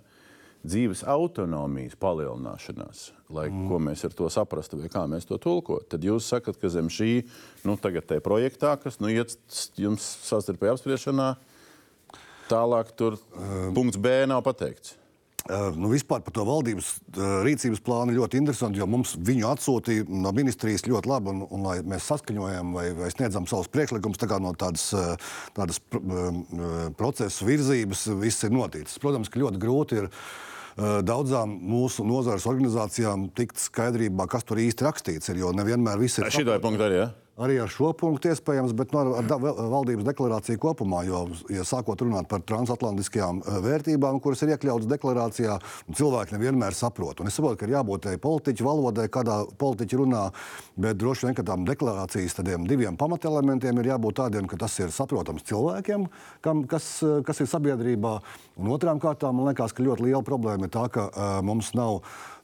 Dzīves 0.62 1.02
autonomijas 1.10 1.96
palielināšanās, 1.98 3.10
lai 3.34 3.48
mm. 3.50 3.64
ko 3.66 3.80
mēs 3.82 4.04
ar 4.06 4.12
to 4.14 4.28
saprastu, 4.30 4.78
vai 4.78 4.88
kā 4.92 5.08
mēs 5.10 5.26
to 5.26 5.34
tulkojam. 5.42 5.82
Tad 5.90 6.04
jūs 6.06 6.28
sakat, 6.30 6.54
ka 6.56 6.70
zem 6.70 6.86
šī 6.86 7.24
nu, 7.66 7.74
projektā, 8.22 8.76
kas 8.78 9.00
nu, 9.02 9.10
iet 9.10 9.34
jums 9.74 10.06
savstarpēji 10.22 10.76
apspriešanā, 10.76 11.34
tālāk 12.46 12.94
tur 12.94 13.18
um. 13.18 13.74
punkts 13.74 13.98
B 13.98 14.22
nav 14.30 14.44
pateikts. 14.46 15.01
Nu, 15.50 15.88
vispār 15.90 16.20
par 16.22 16.34
to 16.36 16.44
valdības 16.46 16.88
rīcības 17.46 17.80
plānu 17.82 18.14
ļoti 18.14 18.38
interesanti, 18.38 18.78
jo 18.78 18.86
mums 18.90 19.16
viņu 19.18 19.48
atsūtīja 19.50 20.06
no 20.06 20.30
ministrijas 20.36 20.86
ļoti 20.86 21.10
labi, 21.10 21.32
un, 21.32 21.42
un 21.50 21.66
lai 21.66 21.80
mēs 21.86 22.06
saskaņojam 22.12 22.70
vai, 22.76 22.84
vai 22.98 23.10
sniedzam 23.10 23.48
savus 23.50 23.70
priekšlikumus 23.72 24.20
tā 24.22 24.38
no 24.38 24.54
tādas, 24.58 24.92
tādas 25.56 25.82
pr 25.82 26.30
procesu 26.98 27.48
virzības, 27.48 28.06
viss 28.22 28.46
ir 28.46 28.54
noticis. 28.54 29.00
Protams, 29.02 29.32
ka 29.32 29.42
ļoti 29.42 29.62
grūti 29.62 30.02
ir 30.04 30.10
daudzām 30.78 31.52
mūsu 31.72 32.06
nozares 32.06 32.46
organizācijām 32.48 33.26
tikt 33.36 33.60
skaidrībā, 33.60 34.28
kas 34.30 34.46
tur 34.48 34.62
īsti 34.62 34.86
rakstīts. 34.86 35.32
Ir, 35.32 35.42
jo 35.42 35.52
nevienmēr 35.56 36.00
viss 36.00 36.22
ir. 36.22 36.30
Šī 36.32 36.46
ir 36.46 36.62
punkta 36.62 36.86
arī. 36.88 37.02
Ja? 37.02 37.10
Arī 37.40 37.56
ar 37.62 37.70
šo 37.72 37.92
punktu 37.96 38.30
iespējams, 38.32 38.74
bet 38.76 38.92
no, 38.92 39.04
ar 39.16 39.26
da, 39.28 39.38
valdības 39.40 40.04
deklarāciju 40.04 40.60
kopumā. 40.60 41.02
Jo, 41.08 41.22
ja 41.52 41.64
sākot 41.66 42.04
runāt 42.04 42.28
par 42.28 42.44
transatlantiskajām 42.48 43.40
eh, 43.40 43.58
vērtībām, 43.64 44.20
kuras 44.22 44.44
ir 44.44 44.52
iekļautas 44.54 44.90
deklarācijā, 44.90 45.56
cilvēki 45.96 46.36
nevienmēr 46.36 46.76
saprot. 46.76 47.22
Un 47.22 47.30
es 47.30 47.38
saprotu, 47.38 47.62
ka 47.62 47.68
ir 47.68 47.76
jābūt 47.78 48.06
tai 48.06 48.14
politiķu 48.22 48.68
valodai, 48.68 49.08
kādā 49.12 49.38
politiķi 49.58 50.00
runā, 50.02 50.26
bet 50.76 51.00
droši 51.00 51.28
vien, 51.28 51.38
tām 51.42 51.66
deklarācijas 51.68 52.38
diviem 52.68 52.96
pamatelementiem 53.00 53.80
ir 53.80 53.92
jābūt 53.94 54.20
tādiem, 54.20 54.46
ka 54.50 54.60
tas 54.60 54.76
ir 54.82 54.92
saprotams 54.94 55.46
cilvēkiem, 55.48 56.06
kam, 56.44 56.64
kas, 56.68 56.94
kas 57.26 57.42
ir 57.42 57.50
sabiedrībā. 57.50 58.18
Un 58.60 58.72
otrām 58.74 59.00
kārtām, 59.02 59.38
man 59.38 59.50
liekas, 59.50 59.72
ka 59.72 59.84
ļoti 59.84 60.10
liela 60.10 60.22
problēma 60.26 60.68
ir 60.68 60.74
tā, 60.74 60.84
ka 60.92 61.08
uh, 61.08 61.34
mums 61.44 61.72
nav 61.78 62.02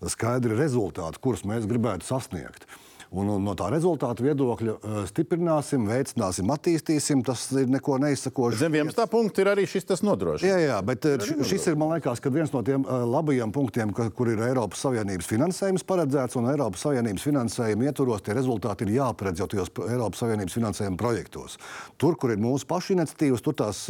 skaidri 0.08 0.56
rezultāti, 0.56 1.20
kurus 1.22 1.44
mēs 1.48 1.68
gribētu 1.68 2.08
sasniegt. 2.08 2.66
Un, 3.08 3.28
un 3.32 3.40
no 3.40 3.54
tā 3.56 3.70
rezultātu 3.72 4.26
viedokļa 4.26 4.72
uh, 4.76 4.96
stiprināsim, 5.08 5.86
veicināsim, 5.88 6.50
attīstīsim. 6.52 7.22
Tas 7.24 7.46
ir 7.56 7.70
neko 7.72 7.96
neizsakošs. 8.02 8.58
Zem 8.60 8.74
11. 8.76 9.06
punkta 9.08 9.40
ir 9.40 9.48
arī 9.54 9.64
šis 9.68 9.88
tas 9.88 10.02
nodrošināts. 10.04 10.44
Jā, 10.44 10.58
jā, 10.60 10.76
bet 10.84 11.08
uh, 11.08 11.16
š, 11.24 11.38
šis 11.48 11.70
ir, 11.72 11.78
man 11.80 11.94
liekas, 11.94 12.20
viens 12.34 12.52
no 12.52 12.60
tiem 12.66 12.84
uh, 12.84 13.06
labajiem 13.08 13.52
punktiem, 13.54 13.94
ka, 13.96 14.10
kur 14.12 14.28
ir 14.32 14.42
Eiropas 14.50 14.84
Savienības 14.84 15.30
finansējums 15.30 15.86
paredzēts, 15.88 16.36
un 16.36 16.50
Eiropas 16.52 16.84
Savienības 16.84 17.24
finansējuma 17.30 17.88
ietvaros 17.88 18.26
tie 18.26 18.36
rezultāti 18.36 18.84
ir 18.84 18.98
jāparedz 18.98 19.40
jau 19.40 19.48
tajos 19.54 19.72
Eiropas 19.88 20.24
Savienības 20.26 20.58
finansējuma 20.60 21.00
projektos. 21.00 21.56
Tur, 21.96 22.18
kur 22.20 22.34
ir 22.34 22.44
mūsu 22.44 22.68
pašu 22.68 22.92
iniciatīvas, 22.98 23.44
tur 23.44 23.56
tās 23.56 23.86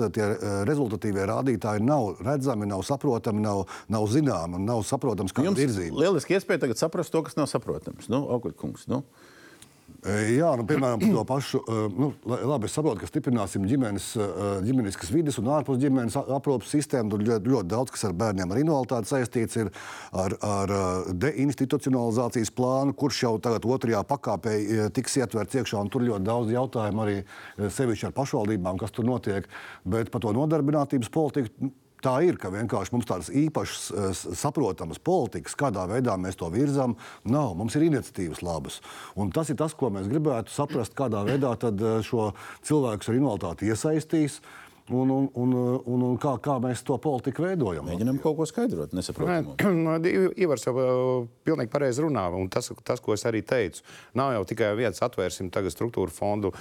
rezultatīvie 0.69 1.27
rādītāji 1.27 1.83
nav 1.83 2.23
redzami, 2.23 2.71
nav 2.71 2.87
saprotami, 2.87 3.43
nav, 3.43 3.67
nav 3.91 4.07
zināmi 4.13 4.61
un 4.61 4.69
nav 4.69 4.87
saprotams, 4.87 5.35
kāda 5.35 5.57
ir 5.57 5.67
virzība. 5.67 6.05
Lieliski 6.05 6.39
iespēja 6.39 6.67
tagad 6.67 6.81
saprast 6.81 7.15
to, 7.15 7.25
kas 7.27 7.39
nav 7.39 7.51
saprotams. 7.51 8.11
Nu, 8.13 8.23
Augļkungs, 8.39 8.87
nu. 8.93 9.03
Jā, 10.07 10.53
nu, 10.55 10.63
piemēram, 10.63 11.01
par 11.03 11.11
to 11.11 11.23
pašu. 11.27 11.61
Nu, 11.99 12.13
labi, 12.23 12.69
es 12.69 12.75
saprotu, 12.77 13.01
ka 13.01 13.09
stiprināsim 13.11 13.65
ģimenes, 13.67 14.13
ģimeniskas 14.63 15.11
vidas 15.11 15.41
un 15.43 15.49
ārpus 15.51 15.81
ģimenes 15.83 16.15
aprūpas 16.21 16.71
sistēmu. 16.71 17.11
Tur 17.11 17.25
ļoti, 17.27 17.51
ļoti 17.51 17.71
daudz 17.73 17.95
kas 17.95 18.07
ar 18.07 18.15
bērniem 18.21 18.55
ar 18.55 18.61
invaliditāti 18.63 19.11
saistīts 19.11 19.59
ir 19.59 19.73
ar, 20.15 20.37
ar 20.47 20.75
deinstitucionalizācijas 21.19 22.55
plānu, 22.55 22.95
kurš 22.95 23.25
jau 23.25 23.35
tagad 23.43 23.67
otrajā 23.67 24.05
pakāpē 24.07 24.55
tiks 24.95 25.19
ietverts 25.19 25.59
iekšā. 25.59 25.83
Tur 25.91 26.07
ļoti 26.07 26.29
daudz 26.31 26.55
jautājumu 26.55 27.05
arī 27.05 27.19
sevišķi 27.59 28.13
ar 28.13 28.17
pašvaldībām, 28.21 28.79
kas 28.79 28.95
tur 28.95 29.09
notiek. 29.09 29.51
Bet 29.83 30.15
par 30.15 30.23
to 30.23 30.31
nodarbinātības 30.39 31.11
politiku 31.11 31.75
Tā 32.05 32.13
ir, 32.23 32.37
ka 32.39 32.51
vienkārši 32.55 32.95
mums 32.95 33.09
tādas 33.09 33.29
īpašas, 33.35 33.87
eh, 33.91 34.35
saprotamas 34.39 35.01
politikas, 35.03 35.57
kādā 35.59 35.83
veidā 35.91 36.15
mēs 36.15 36.39
to 36.39 36.47
virzām, 36.51 36.95
nav. 37.25 37.57
Mums 37.59 37.75
ir 37.75 37.89
iniciatīvas 37.89 38.43
labas. 38.43 38.81
Un 39.17 39.33
tas 39.35 39.51
ir 39.51 39.57
tas, 39.57 39.75
ko 39.75 39.91
mēs 39.91 40.07
gribētu 40.07 40.49
saprast, 40.49 40.95
kādā 40.95 41.25
veidā 41.27 41.57
eh, 41.59 42.03
šo 42.03 42.33
cilvēku 42.63 43.09
ar 43.09 43.19
invaliditāti 43.19 43.67
iesaistīs. 43.73 44.41
Un, 44.89 45.11
un, 45.11 45.29
un, 45.35 45.53
un, 45.85 46.05
un 46.11 46.17
kā, 46.21 46.35
kā 46.41 46.55
mēs 46.63 46.81
to 46.87 46.97
politiku 47.03 47.45
veidojam? 47.45 47.85
Mēģinām 47.91 48.21
kaut 48.23 48.39
ko 48.39 48.47
skaidrot. 48.49 48.95
Nesaprotam. 48.97 49.53
Ivars 50.45 50.65
jau 50.65 50.75
pilnīgi 51.45 51.73
pareizi 51.73 52.05
runā. 52.05 52.25
Tas, 52.53 52.71
tas, 52.87 53.03
ko 53.05 53.13
es 53.13 53.27
arī 53.29 53.43
teicu, 53.45 53.85
nav 54.17 54.33
jau 54.37 54.47
tikai 54.49 54.71
viens 54.79 55.03
atvērsim 55.05 55.51
tagad 55.53 55.75
struktūra 55.75 56.13
fondu 56.15 56.53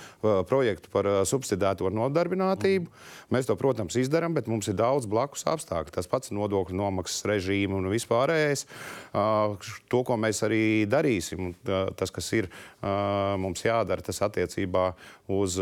projektu 0.49 0.91
par 0.91 1.07
subsidēto 1.29 1.91
nodarbinātību. 1.93 2.89
Mm. 2.89 3.13
Mēs 3.35 3.47
to, 3.47 3.55
protams, 3.59 3.95
izdarām, 3.99 4.35
bet 4.35 4.49
mums 4.51 4.67
ir 4.67 4.75
daudz 4.79 5.07
blakus 5.09 5.45
apstākļu. 5.47 5.95
Tas 5.95 6.11
pats 6.11 6.33
nodokļu 6.35 6.75
nomaksas 6.77 7.25
režīmu 7.31 7.79
un 7.79 7.91
vispārējais. 7.91 8.65
To, 9.13 10.01
ko 10.07 10.19
mēs 10.19 10.43
arī 10.47 10.65
darīsim, 10.89 11.53
tas, 11.63 12.11
kas 12.13 12.31
ir 12.35 12.51
mums 13.39 13.63
jādara, 13.63 14.03
tas 14.03 14.19
attiecībā 14.27 14.89
uz 15.37 15.59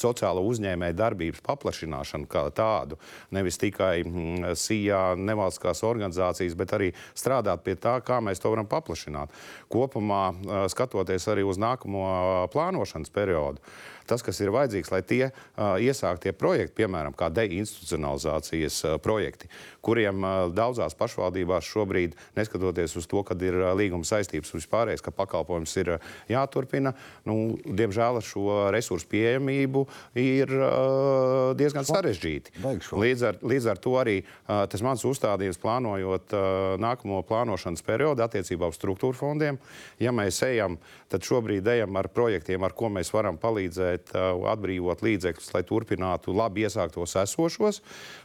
sociālo 0.00 0.44
uzņēmēju 0.48 0.96
darbības 0.98 1.42
paplašināšanu 1.46 2.28
kā 2.30 2.46
tādu. 2.54 2.98
Nevis 3.34 3.60
tikai 3.60 4.04
mm, 4.04 4.54
SIA, 4.58 5.02
nevalstiskās 5.18 5.84
organizācijas, 5.88 6.56
bet 6.58 6.74
arī 6.78 6.92
strādāt 7.18 7.64
pie 7.66 7.76
tā, 7.80 7.98
kā 8.04 8.20
mēs 8.24 8.42
to 8.42 8.54
varam 8.54 8.68
paplašināt. 8.70 9.34
Kopumā 9.72 10.24
skatoties 10.72 11.28
arī 11.32 11.46
uz 11.46 11.60
nākamo 11.60 12.48
plānošanas 12.54 13.12
periodu 13.14 13.62
tas, 14.08 14.24
kas 14.24 14.40
ir 14.40 14.52
vajadzīgs, 14.54 14.90
lai 14.92 15.02
tie 15.06 15.30
iesāktie 15.58 16.32
projekti, 16.36 16.76
piemēram, 16.82 17.14
kā 17.18 17.28
deinstitucionalizācijas 17.34 18.80
projekti, 19.04 19.50
kuriem 19.84 20.24
daudzās 20.56 20.96
pašvaldībās 20.98 21.68
šobrīd, 21.68 22.16
neskatoties 22.36 22.96
uz 22.98 23.06
to, 23.08 23.22
ka 23.26 23.36
ir 23.44 23.56
līguma 23.78 24.06
saistības 24.08 24.52
un 24.52 24.62
vispārējais, 24.62 25.04
ka 25.04 25.14
pakalpojums 25.14 25.76
ir 25.80 25.92
jāturpina, 26.30 26.94
nu, 27.28 27.58
diemžēl 27.64 28.20
ar 28.20 28.26
šo 28.26 28.58
resursu 28.74 29.08
pieejamību 29.12 29.84
ir 30.18 30.52
diezgan 31.58 31.86
sarežģīti. 31.88 32.58
Līdz 32.98 33.26
ar, 33.30 33.40
līdz 33.42 33.70
ar 33.72 33.82
to 33.82 33.94
arī 34.00 34.16
tas 34.46 34.82
mans 34.84 35.04
uzstādījums 35.08 35.60
plānojot 35.62 36.34
nākamo 36.82 37.22
plānošanas 37.28 37.84
periodu 37.86 38.24
attiecībā 38.26 38.68
uz 38.70 38.78
struktūra 38.78 39.16
fondiem. 39.18 39.58
Ja 40.02 40.12
mēs 40.14 40.40
ejam, 40.46 40.76
tad 41.12 41.24
šobrīd 41.26 41.66
ejam 41.72 41.96
ar 41.98 42.08
projektiem, 42.12 42.62
ar 42.64 42.74
ko 42.76 42.90
mēs 42.92 43.10
varam 43.14 43.38
palīdzēt 43.40 43.97
palīdzēt 43.98 44.14
uh, 44.14 44.48
atbrīvot 44.52 45.02
līdzekļus, 45.02 45.52
lai 45.54 45.62
turpinātu 45.66 46.34
labi 46.34 46.64
iesāktos 46.66 47.16
esošos, 47.16 47.80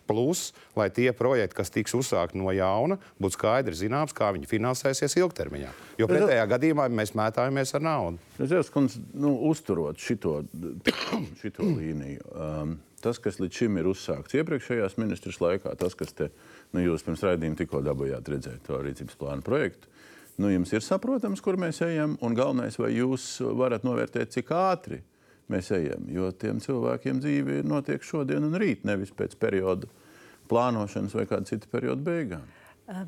plus, 0.07 0.53
lai 0.75 0.89
tie 0.89 1.11
projekti, 1.13 1.55
kas 1.55 1.71
tiks 1.71 1.93
uzsākti 1.93 2.37
no 2.37 2.51
jauna, 2.51 2.97
būtu 3.19 3.37
skaidri 3.37 3.75
zināms, 3.75 4.13
kā 4.13 4.31
viņi 4.33 4.47
finansēsies 4.47 5.17
ilgtermiņā. 5.17 5.71
Jo 5.97 6.07
pretējā 6.07 6.45
gadījumā 6.47 6.89
mēs 6.89 7.13
mētājamies 7.15 7.73
ar 7.75 7.81
naudu. 7.83 8.17
Redzēs, 8.39 8.71
kundz, 8.73 8.97
nu, 9.13 9.35
uzturot 9.49 9.97
šito, 9.97 10.43
šito 11.41 11.63
līniju. 11.63 12.23
Um, 12.33 12.77
tas, 13.03 13.19
kas 13.19 13.39
līdz 13.39 13.63
šim 13.63 13.77
ir 13.77 13.89
uzsākts 13.91 14.35
iepriekšējās 14.39 14.97
ministrs 14.97 15.41
laikā, 15.43 15.75
tas, 15.79 15.95
kas 15.95 16.13
te, 16.15 16.29
nu, 16.73 16.83
jūs 16.83 17.03
pirms 17.03 17.23
raidījuma 17.25 17.59
tikko 17.59 17.83
dabūjāt 17.83 18.29
redzēt 18.31 18.63
to 18.67 18.79
rīcības 18.79 19.19
plānu 19.19 19.43
projektu, 19.43 19.91
nu, 20.39 20.49
jums 20.49 20.71
ir 20.73 20.85
saprotams, 20.85 21.43
kur 21.43 21.59
mēs 21.59 21.83
ejam, 21.85 22.15
un 22.23 22.37
galvenais, 22.37 22.79
vai 22.79 22.93
jūs 22.95 23.35
varat 23.59 23.83
novērtēt, 23.85 24.31
cik 24.33 24.55
ātri 24.55 25.03
mēs 25.51 25.71
ejam. 25.75 26.07
Jo 26.11 26.31
tiem 26.31 26.61
cilvēkiem 26.63 27.21
dzīve 27.23 27.61
notiek 27.67 28.03
šodien 28.05 28.45
un 28.47 28.57
rīt, 28.59 28.85
nevis 28.87 29.13
pēc 29.15 29.35
perioda 29.41 29.89
plānošanas 30.51 31.15
vai 31.17 31.27
kāda 31.29 31.49
cita 31.53 31.69
perioda 31.71 32.03
beigām. 32.03 32.43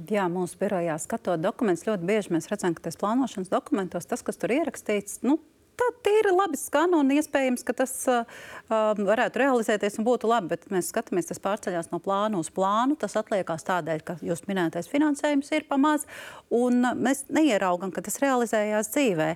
Jā, 0.10 0.30
mūsu 0.32 0.56
birojā 0.60 0.96
skatot 1.04 1.42
dokumentus, 1.44 1.84
ļoti 1.88 2.08
bieži 2.08 2.32
mēs 2.32 2.48
redzam, 2.48 2.74
ka 2.78 2.88
tas 2.88 2.96
plānošanas 3.00 3.52
dokumentos, 3.52 4.08
tas, 4.08 4.24
kas 4.24 4.40
tur 4.40 4.54
ierakstīts, 4.56 5.20
nu, 5.28 5.36
tā 5.76 6.12
ir 6.14 6.30
labi 6.32 6.58
skan 6.60 6.94
un 6.98 7.12
iespējams, 7.12 7.64
ka 7.68 7.76
tas 7.82 7.94
uh, 8.12 8.24
varētu 8.70 9.42
realizēties 9.42 10.00
un 10.00 10.08
būtu 10.08 10.30
labi. 10.30 10.54
Bet 10.54 10.68
mēs 10.74 10.92
skatāmies, 10.94 11.30
tas 11.30 11.42
pārceļās 11.44 11.92
no 11.92 12.00
plāna 12.04 12.40
uz 12.40 12.52
plānu. 12.56 12.98
Tas 13.00 13.18
atliekās 13.20 13.68
tādēļ, 13.68 14.04
ka 14.08 14.18
jūs 14.26 14.46
minētais 14.50 14.90
finansējums 14.92 15.52
ir 15.58 15.68
pamazs, 15.70 16.08
un 16.54 16.86
mēs 16.96 17.26
neieraugam, 17.34 17.92
ka 17.92 18.06
tas 18.06 18.22
realizējās 18.24 18.94
dzīvē. 18.96 19.32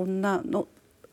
Un, 0.00 0.18
uh, 0.24 0.42
nu, 0.46 0.66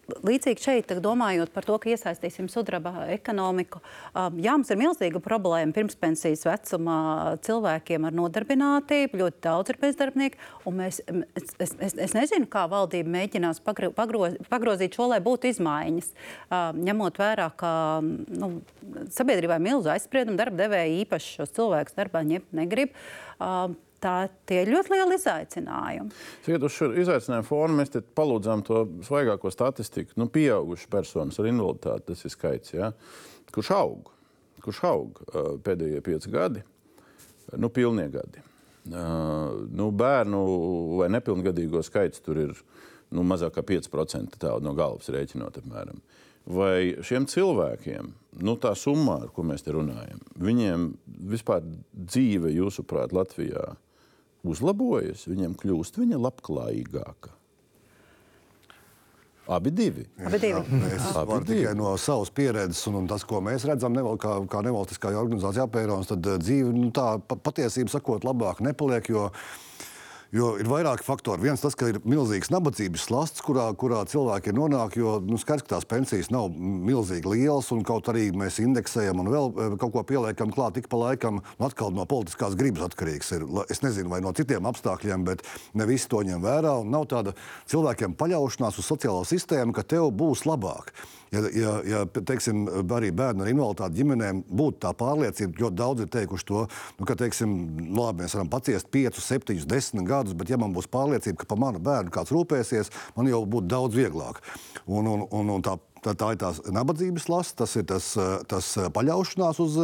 Līdzīgi 0.04 0.60
šeit, 0.60 0.90
domājot 1.00 1.54
par 1.56 1.64
to, 1.64 1.78
ka 1.80 1.88
iesaistīsim 1.94 2.50
sudraba 2.52 3.06
ekonomiku, 3.14 3.80
um, 4.12 4.40
jā, 4.44 4.56
mums 4.58 4.72
ir 4.74 4.80
milzīga 4.82 5.22
problēma 5.24 5.72
pirmspensijas 5.76 6.44
vecumā 6.44 6.98
cilvēkiem 7.46 8.10
ar 8.10 8.18
nodarbinātību. 8.18 9.22
Ļoti 9.22 9.40
daudz 9.46 9.72
ir 9.72 9.80
bezdarbnieku, 9.80 10.42
un 10.68 10.76
mēs, 10.82 11.00
es, 11.40 11.56
es, 11.64 11.96
es 11.96 12.16
nezinu, 12.18 12.50
kā 12.52 12.66
valdība 12.72 13.14
mēģinās 13.16 13.64
pagro, 13.64 13.94
pagro, 13.96 14.28
pagrozīt 14.52 15.00
šo, 15.00 15.08
lai 15.14 15.22
būtu 15.24 15.54
izmaiņas. 15.54 16.12
Um, 16.50 16.84
ņemot 16.84 17.24
vērā, 17.24 17.48
ka 17.64 17.72
nu, 18.04 18.52
sabiedrībā 19.16 19.56
ir 19.56 19.68
milzu 19.70 19.94
aizspriedumu, 19.96 20.36
darba 20.42 20.66
devēja 20.66 21.00
īpaši 21.06 21.40
šos 21.40 21.56
cilvēkus 21.56 21.96
darbā 21.96 22.26
ņemt 22.28 22.52
negrib. 22.60 22.92
Tā, 24.04 24.16
tie 24.50 24.64
ir 24.66 24.72
ļoti 24.74 24.92
lieli 24.92 25.16
izaicinājumi. 25.16 26.16
Tagad 26.44 26.66
uz 26.68 26.76
šo 26.76 26.90
izaicinājumu 27.00 27.48
fonu 27.48 27.78
mēs 27.78 27.94
palūdzām 28.18 28.64
to 28.68 28.82
svaigāko 29.08 29.52
statistiku. 29.54 30.18
Nu, 30.20 30.28
pieaugušas 30.34 30.90
personas 30.92 31.40
ar 31.40 31.48
invaliditāti, 31.48 32.10
tas 32.12 32.26
ir 32.28 32.34
skaits, 32.34 32.74
ja? 32.76 32.92
kurš 33.54 33.70
aug, 33.78 34.10
kurš 34.66 34.82
aug 34.90 35.22
pēdējie 35.64 36.02
pieci 36.04 36.32
gadi, 36.34 36.64
nu, 37.56 37.70
pilnie 37.72 38.10
gadi. 38.12 38.44
Nu, 38.84 39.92
bērnu 39.96 40.42
vai 41.00 41.08
nepilngadīgo 41.14 41.84
skaits 41.86 42.24
tur 42.26 42.42
ir 42.42 42.58
nu, 43.14 43.24
mazāk 43.24 43.56
kā 43.56 43.64
5% 43.70 44.52
no 44.66 44.76
galvas 44.76 45.12
rēķinot 45.14 45.62
apmēram. 45.62 46.02
Vai 46.44 46.98
šiem 47.06 47.24
cilvēkiem, 47.30 48.10
nu, 48.44 48.58
tā 48.60 48.74
summa, 48.76 49.22
ar 49.24 49.32
ko 49.32 49.46
mēs 49.48 49.64
te 49.64 49.72
runājam, 49.72 50.20
viņiem 50.44 50.90
vispār 51.32 51.64
dzīve, 51.94 52.52
jūsuprāt, 52.52 53.16
Latvijā 53.16 53.78
uzlabojas, 54.44 55.28
viņam 55.30 55.56
kļūst 55.60 56.02
viņa 56.02 56.20
labklājīgāka. 56.20 57.32
Abi 59.48 59.74
divi. 59.76 60.06
Abi 60.24 60.40
divi. 60.40 60.62
Jā, 60.80 60.90
es 60.96 61.08
varu 61.28 61.44
tikai 61.44 61.74
no 61.76 61.90
savas 62.00 62.30
pieredzes, 62.32 62.80
un, 62.88 63.02
un 63.02 63.10
tas, 63.12 63.26
ko 63.28 63.42
mēs 63.44 63.66
redzam, 63.68 63.92
neval, 63.96 64.16
kā, 64.20 64.38
kā 64.48 64.62
nevalstiskā 64.64 65.12
organizācija 65.20 65.66
apērons, 65.68 66.08
tad 66.14 66.30
dzīve 66.40 66.72
nu, 66.72 66.88
tā 66.96 67.18
patiesība 67.28 67.92
sakot 67.92 68.24
labāk 68.24 68.64
nepaliek. 68.64 69.10
Jo, 69.12 69.28
Jo 70.34 70.56
ir 70.58 70.66
vairāki 70.66 71.06
faktori. 71.06 71.44
Viens 71.46 71.62
tas, 71.62 71.76
ka 71.78 71.92
ir 71.92 72.00
milzīgs 72.10 72.50
nabadzības 72.50 73.04
slasts, 73.06 73.44
kurā, 73.46 73.68
kurā 73.78 74.00
cilvēki 74.10 74.50
ir 74.50 74.56
nonākuši, 74.58 75.02
jo 75.04 75.12
nu, 75.22 75.38
skaidrs, 75.38 75.68
ka 75.68 75.76
tās 75.76 75.86
pensijas 75.86 76.32
nav 76.34 76.50
milzīgi 76.58 77.30
lielas, 77.30 77.70
un 77.76 77.84
kaut 77.86 78.10
arī 78.10 78.32
mēs 78.34 78.58
indeksējam 78.64 79.22
un 79.22 79.30
vēl 79.30 79.52
eh, 79.54 79.78
kaut 79.78 79.94
ko 79.94 80.02
pieliekam 80.10 80.50
klāt, 80.56 80.82
ik 80.82 80.90
pa 80.90 80.98
laikam, 81.04 81.44
nu, 81.44 81.68
atkal 81.70 81.94
no 81.94 82.08
politiskās 82.10 82.58
gribas 82.58 82.90
atkarīgs. 82.90 83.30
Ir. 83.38 83.46
Es 83.70 83.86
nezinu, 83.86 84.10
vai 84.10 84.24
no 84.26 84.34
citiem 84.34 84.66
apstākļiem, 84.74 85.30
bet 85.30 85.46
ne 85.78 85.86
visi 85.86 86.10
to 86.10 86.26
ņem 86.26 86.42
vērā. 86.42 86.80
Nav 86.82 87.06
tāda 87.14 87.38
cilvēkiem 87.70 88.18
paļaušanās 88.18 88.82
uz 88.82 88.90
sociālo 88.90 89.22
sistēmu, 89.30 89.78
ka 89.78 89.86
tev 89.86 90.10
būs 90.18 90.48
labāk 90.50 90.96
ja, 91.34 91.44
ja, 91.58 91.74
ja 91.90 92.02
teiksim, 92.14 92.66
arī 92.94 93.12
bērnu 93.16 93.46
ar 93.46 93.52
invaliditāti 93.52 94.02
ģimenēm 94.02 94.44
būtu 94.50 94.82
tā 94.86 94.94
pārliecība, 94.98 95.66
ļoti 95.66 95.80
daudz 95.80 96.06
ir 96.06 96.12
teikuši 96.14 96.50
to, 96.50 96.66
nu, 97.00 97.08
ka 97.10 97.18
teiksim, 97.20 97.56
nu, 97.80 98.04
labi, 98.04 98.24
mēs 98.24 98.38
varam 98.38 98.52
paciest 98.54 98.92
5, 98.94 99.22
7, 99.24 99.58
10 99.70 100.06
gadus, 100.10 100.38
bet 100.38 100.54
ja 100.54 100.60
man 100.62 100.76
būs 100.76 100.90
pārliecība, 100.94 101.42
ka 101.42 101.50
par 101.50 101.62
manu 101.64 101.82
bērnu 101.84 102.14
kāds 102.14 102.34
rūpēsies, 102.36 102.94
man 103.18 103.32
jau 103.32 103.44
būtu 103.50 103.72
daudz 103.74 103.98
vieglāk. 103.98 104.44
Un, 104.86 105.10
un, 105.10 105.28
un, 105.32 105.58
un 105.58 105.66
tā 105.66 105.78
Tā, 106.04 106.12
tā 106.20 106.34
ir 106.34 106.40
tā 106.42 106.50
nabadzības 106.76 107.30
lasa, 107.32 107.56
tas 107.64 107.76
ir 107.80 107.86
tas, 107.88 108.10
tas 108.52 108.72
paļaušanās 108.96 109.62
uz 109.64 109.78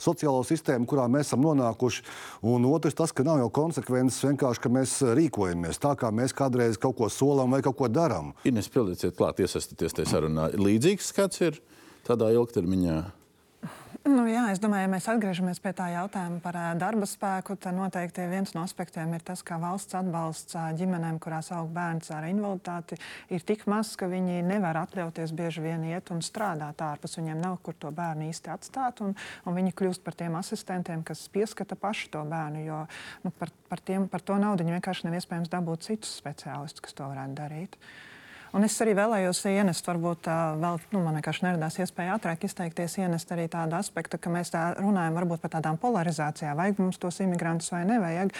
sociālo 0.00 0.40
sistēmu, 0.46 0.88
kurā 0.88 1.04
mēs 1.12 1.28
esam 1.28 1.44
nonākuši. 1.44 2.04
Un 2.48 2.64
otrs, 2.70 2.96
tas, 2.96 3.12
ka 3.12 3.26
nav 3.26 3.42
jau 3.42 3.50
konsekvences 3.60 4.24
vienkārši, 4.24 4.62
ka 4.64 4.72
mēs 4.72 4.96
rīkojamies 5.18 5.82
tā, 5.82 5.92
kā 6.00 6.08
mēs 6.14 6.32
kādreiz 6.36 6.80
kaut 6.80 6.96
ko 7.00 7.10
solam 7.12 7.52
vai 7.52 7.60
kaut 7.66 7.76
ko 7.76 7.90
darām. 7.92 8.32
Ines, 8.48 8.70
pildīsiet 8.72 9.18
klāt, 9.18 9.42
iesaistīties 9.44 10.00
tajā 10.00 10.14
sarunā. 10.14 10.48
Līdzīgs 10.56 11.12
skats 11.12 11.44
ir 11.44 11.60
tādā 12.08 12.32
ilgtermiņā. 12.38 13.00
Nu, 14.06 14.22
jā, 14.30 14.44
es 14.52 14.60
domāju, 14.62 14.84
ja 14.84 14.90
mēs 14.92 15.06
atgriežamies 15.10 15.58
pie 15.62 15.72
tā 15.74 15.88
jautājuma 15.90 16.38
par 16.44 16.56
darba 16.78 17.08
spēku, 17.10 17.56
tad 17.58 17.74
noteikti 17.74 18.22
viens 18.30 18.52
no 18.54 18.62
aspektiem 18.62 19.10
ir 19.16 19.24
tas, 19.26 19.42
ka 19.42 19.58
valsts 19.58 19.96
atbalsts 19.98 20.54
ģimenēm, 20.78 21.18
kurās 21.22 21.50
aug 21.56 21.72
bērns 21.74 22.12
ar 22.14 22.28
invaliditāti, 22.28 23.00
ir 23.34 23.42
tik 23.48 23.64
mazs, 23.66 23.96
ka 23.98 24.06
viņi 24.12 24.44
nevar 24.46 24.78
atļauties 24.84 25.34
bieži 25.34 25.64
vien 25.64 25.82
iet 25.90 26.12
un 26.14 26.22
strādāt 26.22 26.84
ārpus. 26.86 27.18
Viņiem 27.18 27.42
nav 27.42 27.58
kur 27.66 27.74
to 27.82 27.90
bērnu 27.90 28.28
īsti 28.30 28.54
atstāt, 28.54 29.02
un, 29.02 29.16
un 29.42 29.58
viņi 29.58 29.74
kļūst 29.74 30.06
par 30.06 30.14
tiem 30.18 30.38
asistentiem, 30.38 31.02
kas 31.06 31.26
pieskata 31.34 31.74
paši 31.74 32.12
to 32.14 32.22
bērnu. 32.30 32.62
Jo 32.68 32.84
nu, 33.26 33.34
par, 33.34 33.50
par, 33.66 33.82
tiem, 33.82 34.06
par 34.12 34.22
to 34.22 34.38
naudu 34.38 34.68
vienkārši 34.70 35.08
nav 35.08 35.18
iespējams 35.18 35.50
dabūt 35.50 35.90
citus 35.90 36.14
speciālistus, 36.20 36.86
kas 36.86 36.94
to 36.94 37.10
varētu 37.10 37.40
darīt. 37.42 37.80
Un 38.56 38.64
es 38.64 38.72
arī 38.80 38.94
vēlējos 38.96 39.42
ienest, 39.50 39.84
varbūt 39.84 40.30
vēl, 40.62 40.78
nu, 40.94 41.00
man 41.04 41.18
vienkārši 41.18 41.44
neradās 41.44 41.74
iespēja 41.76 42.14
ātrāk 42.16 42.46
izteikties, 42.46 42.94
ienest 43.02 43.28
arī 43.34 43.44
tādu 43.52 43.76
aspektu, 43.76 44.16
ka 44.16 44.30
mēs 44.32 44.48
tā 44.54 44.62
runājam 44.78 45.18
varbūt 45.18 45.42
par 45.42 45.52
tādām 45.58 45.76
polarizācijām, 45.82 46.56
vajag 46.56 46.80
mums 46.80 46.96
tos 47.02 47.20
imigrantus 47.20 47.68
vai 47.74 47.82
nevajag. 47.84 48.32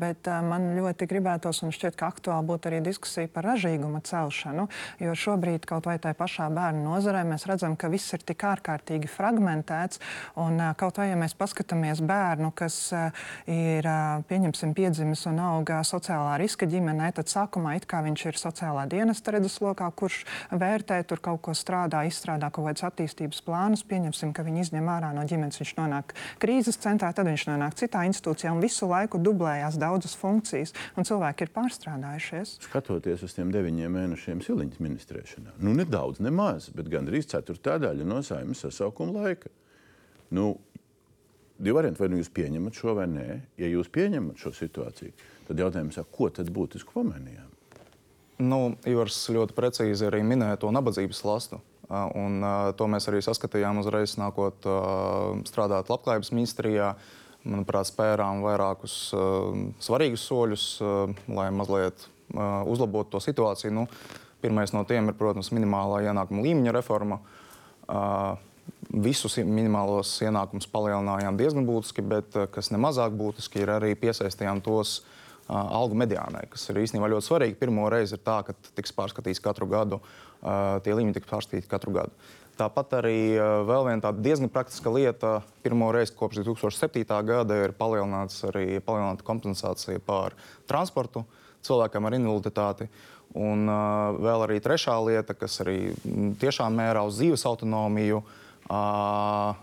Bet 0.00 0.30
man 0.48 0.70
ļoti 0.78 1.08
gribētos, 1.10 1.60
un 1.66 1.74
šķiet, 1.76 1.98
ka 2.00 2.08
aktuāli 2.14 2.48
būtu 2.48 2.70
arī 2.70 2.78
diskusija 2.86 3.28
par 3.34 3.44
ražīguma 3.50 4.00
celšanu, 4.08 4.64
jo 5.04 5.18
šobrīd 5.24 5.68
kaut 5.68 5.90
vai 5.90 5.98
tajā 6.00 6.16
pašā 6.16 6.48
bērnu 6.56 6.86
nozarē 6.86 7.20
mēs 7.28 7.44
redzam, 7.50 7.76
ka 7.76 7.92
viss 7.92 8.16
ir 8.16 8.24
tik 8.24 8.46
ārkārtīgi 8.54 9.12
fragmentēts. 9.12 10.00
Un 10.40 10.64
kaut 10.80 11.02
vai 11.02 11.10
ja 11.10 11.20
mēs 11.20 11.36
paskatāmies 11.36 12.00
bērnu, 12.00 12.54
kas 12.56 12.80
ir, 13.44 13.92
pieņemsim, 14.32 14.72
piedzimis 14.80 15.28
un 15.28 15.44
auga 15.44 15.84
sociālā 15.84 16.40
riska 16.40 16.64
ģimenē, 16.72 17.12
tad 17.20 17.28
sākumā 17.28 17.76
it 17.76 17.90
kā 17.90 18.00
viņš 18.08 18.26
ir 18.32 18.42
sociālā 18.46 18.88
dienesta 18.88 19.41
redzeslokā, 19.42 19.90
kurš 19.96 20.22
vērtē, 20.50 21.00
tur 21.06 21.20
kaut 21.22 21.42
ko 21.42 21.54
strādā, 21.56 22.04
izstrādā 22.06 22.50
kaut 22.54 22.68
kādus 22.70 22.86
attīstības 22.86 23.42
plānus. 23.44 23.84
Pieņemsim, 23.88 24.32
ka 24.32 24.44
viņi 24.46 24.66
izņem 24.66 24.88
ārā 24.88 25.12
no 25.14 25.24
ģimenes, 25.28 25.60
viņš 25.60 25.74
nonāk 25.78 26.14
krīzes 26.42 26.78
centrā, 26.82 27.12
tad 27.12 27.26
viņš 27.28 27.46
nonāk 27.50 27.76
citā 27.80 28.04
institūcijā 28.08 28.52
un 28.54 28.62
visu 28.62 28.88
laiku 28.90 29.20
dublējās 29.22 29.78
daudzas 29.82 30.16
funkcijas, 30.18 30.74
un 30.96 31.08
cilvēki 31.08 31.46
ir 31.46 31.54
pārstrādājušies. 31.54 32.56
Skatoties 32.68 33.24
uz 33.26 33.36
tiem 33.36 33.52
deviņiem 33.54 33.96
mēnešiem 33.98 34.42
siliņas 34.44 34.82
ministrēšanā, 34.82 35.56
nu 35.62 35.74
nedaudz, 35.76 36.22
ne 36.22 36.32
maz, 36.34 36.70
bet 36.74 36.90
gandrīz 36.92 37.30
ceturtā 37.32 37.78
daļa 37.82 38.06
no 38.08 38.22
saimnes 38.24 38.62
sasaukuma 38.62 39.26
laika. 39.26 39.50
Nu, 40.32 40.54
divi 41.58 41.76
varianti, 41.76 42.00
vai 42.00 42.08
nu 42.08 42.20
jūs 42.22 42.32
pieņemat 42.32 42.78
šo 42.78 42.96
vai 42.96 43.08
nē. 43.10 43.26
Ja 43.60 43.68
jūs 43.68 43.90
pieņemat 43.92 44.40
šo 44.40 44.54
situāciju, 44.56 45.12
tad 45.48 45.60
jautājums 45.60 45.98
ir, 46.00 46.08
ko 46.14 46.30
tad 46.32 46.50
būtiski 46.54 46.94
pamainījām? 46.96 47.51
Nu, 48.42 48.74
Ivars 48.88 49.18
ļoti 49.32 49.54
precīzi 49.56 50.06
arī 50.08 50.22
minēja 50.26 50.58
to 50.62 50.70
nabadzības 50.74 51.22
lastu. 51.26 51.60
Un, 51.92 52.40
to 52.78 52.88
mēs 52.88 53.06
arī 53.10 53.20
saskatījām 53.24 53.82
uzreiz, 53.82 54.16
nākot 54.20 54.64
strādāt 55.48 55.90
Labklājības 55.92 56.32
ministrijā. 56.34 56.94
Manuprāt, 57.42 57.88
spērām 57.90 58.44
vairākus 58.44 58.94
svarīgus 59.82 60.24
soļus, 60.28 60.66
lai 61.26 61.48
mazliet 61.54 62.06
uzlabotu 62.70 63.16
to 63.16 63.22
situāciju. 63.22 63.74
Nu, 63.74 63.86
pirmais 64.42 64.72
no 64.74 64.84
tiem 64.88 65.10
ir, 65.10 65.18
protams, 65.18 65.50
minimālā 65.54 66.04
ienākuma 66.06 66.44
līmeņa 66.46 66.76
reforma. 66.78 67.18
Visus 68.92 69.36
minimālos 69.42 70.14
ienākumus 70.22 70.70
palielinājām 70.70 71.38
diezgan 71.38 71.66
būtiski, 71.66 72.04
bet 72.06 72.38
kas 72.54 72.70
nemazāk 72.74 73.14
būtiski 73.18 73.64
ir 73.64 73.74
arī 73.74 73.92
piesaistījām 73.98 74.62
tos 74.64 75.00
uh, 75.00 75.18
algu 75.48 75.96
mediānai, 75.98 76.46
kas 76.52 76.68
ir 76.70 76.82
īstenībā 76.82 77.10
ļoti 77.12 77.26
svarīgi. 77.28 77.58
Pirmo 77.60 77.88
reizi 77.92 78.16
ir 78.16 78.22
tā, 78.24 78.38
ka 78.46 78.54
tiks 78.76 78.94
pārskatīts 78.96 79.42
katru 79.42 79.68
gadu, 79.70 79.98
tie 80.84 80.94
līmeņi 80.94 81.18
tiks 81.18 81.30
pārskatīti 81.30 81.70
katru 81.70 81.94
gadu. 81.96 82.30
Tāpat 82.58 82.98
arī 83.00 83.16
vēl 83.66 83.86
viena 83.88 84.04
tāda 84.04 84.22
diezgan 84.22 84.50
praktiska 84.52 84.92
lieta. 84.92 85.38
Pirmo 85.64 85.88
reizi 85.94 86.14
kopš 86.18 86.42
2007. 86.44 87.06
gada 87.26 87.56
ir 87.64 87.72
palielināts 87.78 88.44
arī 88.50 88.76
palielināta 88.84 89.24
kompensācija 89.26 90.02
par 90.04 90.36
transportu 90.70 91.24
cilvēkam 91.66 92.06
ar 92.06 92.18
invaliditāti. 92.18 92.88
Un 93.32 93.64
uh, 93.70 94.12
vēl 94.20 94.44
arī 94.44 94.60
trešā 94.60 94.98
lieta, 95.06 95.34
kas 95.38 95.62
arī 95.64 95.94
tiešām 96.40 96.74
mērā 96.76 97.04
uz 97.08 97.16
dzīves 97.16 97.46
autonomiju, 97.48 98.20
uh, 98.20 99.54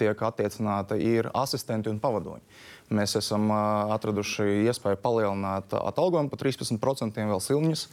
tiek 0.00 0.24
attiecināta, 0.28 0.98
ir 1.00 1.30
asistenti 1.34 1.90
un 1.90 2.00
pavadoņi. 2.02 2.44
Mēs 2.90 3.14
esam 3.20 3.50
atraduši 3.54 4.64
iespēju 4.66 4.98
palielināt 5.02 5.76
atalgojumu 5.78 6.32
par 6.32 6.40
13% 6.42 7.22
vēl 7.30 7.42
silņas 7.44 7.86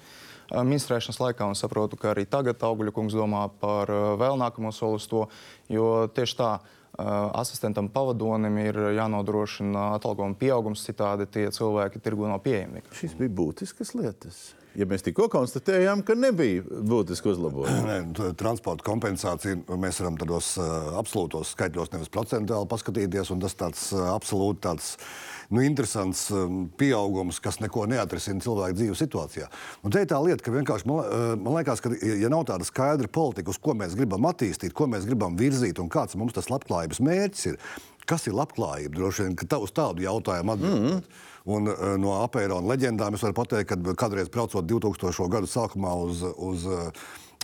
ministrēšanas 0.48 1.20
laikā, 1.20 1.46
un 1.46 1.58
saprotu, 1.60 2.00
ka 2.00 2.14
arī 2.14 2.24
tagad 2.30 2.62
Augļa 2.64 2.94
kungs 2.96 3.16
domā 3.18 3.44
par 3.62 3.92
vēl 3.92 4.40
nākamo 4.40 4.72
soli 4.72 5.00
uz 5.02 5.08
to, 5.12 5.28
jo 5.72 6.08
tieši 6.16 6.38
tā. 6.40 6.52
Asistentam 6.98 7.92
pavadonim 7.94 8.56
ir 8.58 8.78
jānodrošina 8.96 9.92
atalgojuma 10.00 10.34
pieaugums, 10.40 10.82
citādi 10.88 11.28
tie 11.30 11.44
cilvēki 11.54 12.02
tirgu 12.02 12.26
nav 12.26 12.40
pieejami. 12.42 12.82
Šīs 12.98 13.14
bija 13.20 13.36
būtiskas 13.38 13.94
lietas 14.00 14.40
ja 14.78 14.86
mēs 14.90 15.06
tikko 15.06 15.28
konstatējām, 15.34 16.04
ka 16.06 16.16
nebija 16.18 16.66
būtiski 16.66 17.32
uzlabojumi. 17.34 18.34
Transporta 18.38 18.86
kompensācija 18.86 19.78
mēs 19.80 20.02
varam 20.02 20.20
tādos 20.22 20.54
uh, 20.62 20.94
absolūtos 21.00 21.56
skaitļos, 21.56 21.92
nevis 21.96 22.14
procentuāli 22.14 22.70
paskatīties, 22.70 23.32
un 23.34 23.42
tas 23.44 23.58
tāds 23.58 23.90
uh, 23.96 24.12
absolūti 24.14 24.64
tāds. 24.68 24.94
Nu, 25.48 25.62
interesants 25.64 26.26
um, 26.36 26.66
pieaugums, 26.76 27.38
kas 27.40 27.62
neko 27.64 27.86
neatrisina 27.88 28.44
cilvēku 28.44 28.76
dzīves 28.82 29.00
situācijā. 29.00 29.46
Un 29.88 29.94
te 29.96 30.02
ir 30.04 30.10
tā 30.12 30.18
lieta, 30.20 30.44
ka 30.44 30.52
vienkārši 30.52 30.90
man, 30.90 30.98
uh, 31.06 31.30
man 31.40 31.56
liekas, 31.56 31.80
ka, 31.80 31.94
ja 31.96 32.28
nav 32.34 32.44
tāda 32.50 32.68
skaidra 32.68 33.08
politika, 33.08 33.54
uz 33.54 33.62
ko 33.64 33.72
mēs 33.80 33.96
gribam 33.96 34.28
attīstīt, 34.28 34.76
ko 34.76 34.90
mēs 34.92 35.08
gribam 35.08 35.40
virzīt 35.40 35.80
un 35.80 35.88
kāds 35.94 36.20
mums 36.20 36.36
tas 36.36 36.52
labklājības 36.52 37.00
mērķis 37.00 37.48
ir, 37.54 37.62
kas 38.08 38.28
ir 38.28 38.36
labklājība, 38.36 39.00
droši 39.00 39.24
vien, 39.24 39.40
ka 39.40 39.62
uz 39.64 39.72
tādu 39.72 40.04
jautājumu 40.04 40.58
atbildēt. 40.58 40.84
Mm 40.84 41.00
-hmm. 41.00 41.26
Un, 41.48 41.70
uh, 41.72 41.94
no 42.02 42.18
apēnona 42.26 42.74
leģendām 42.74 43.16
es 43.16 43.24
varu 43.24 43.38
pateikt, 43.38 43.72
ka 43.72 43.96
kādreiz 44.04 44.32
braucot 44.34 44.68
2000. 44.68 45.30
gadu 45.32 45.48
sākumā 45.48 45.94
uz, 46.04 46.26
uz, 46.36 46.68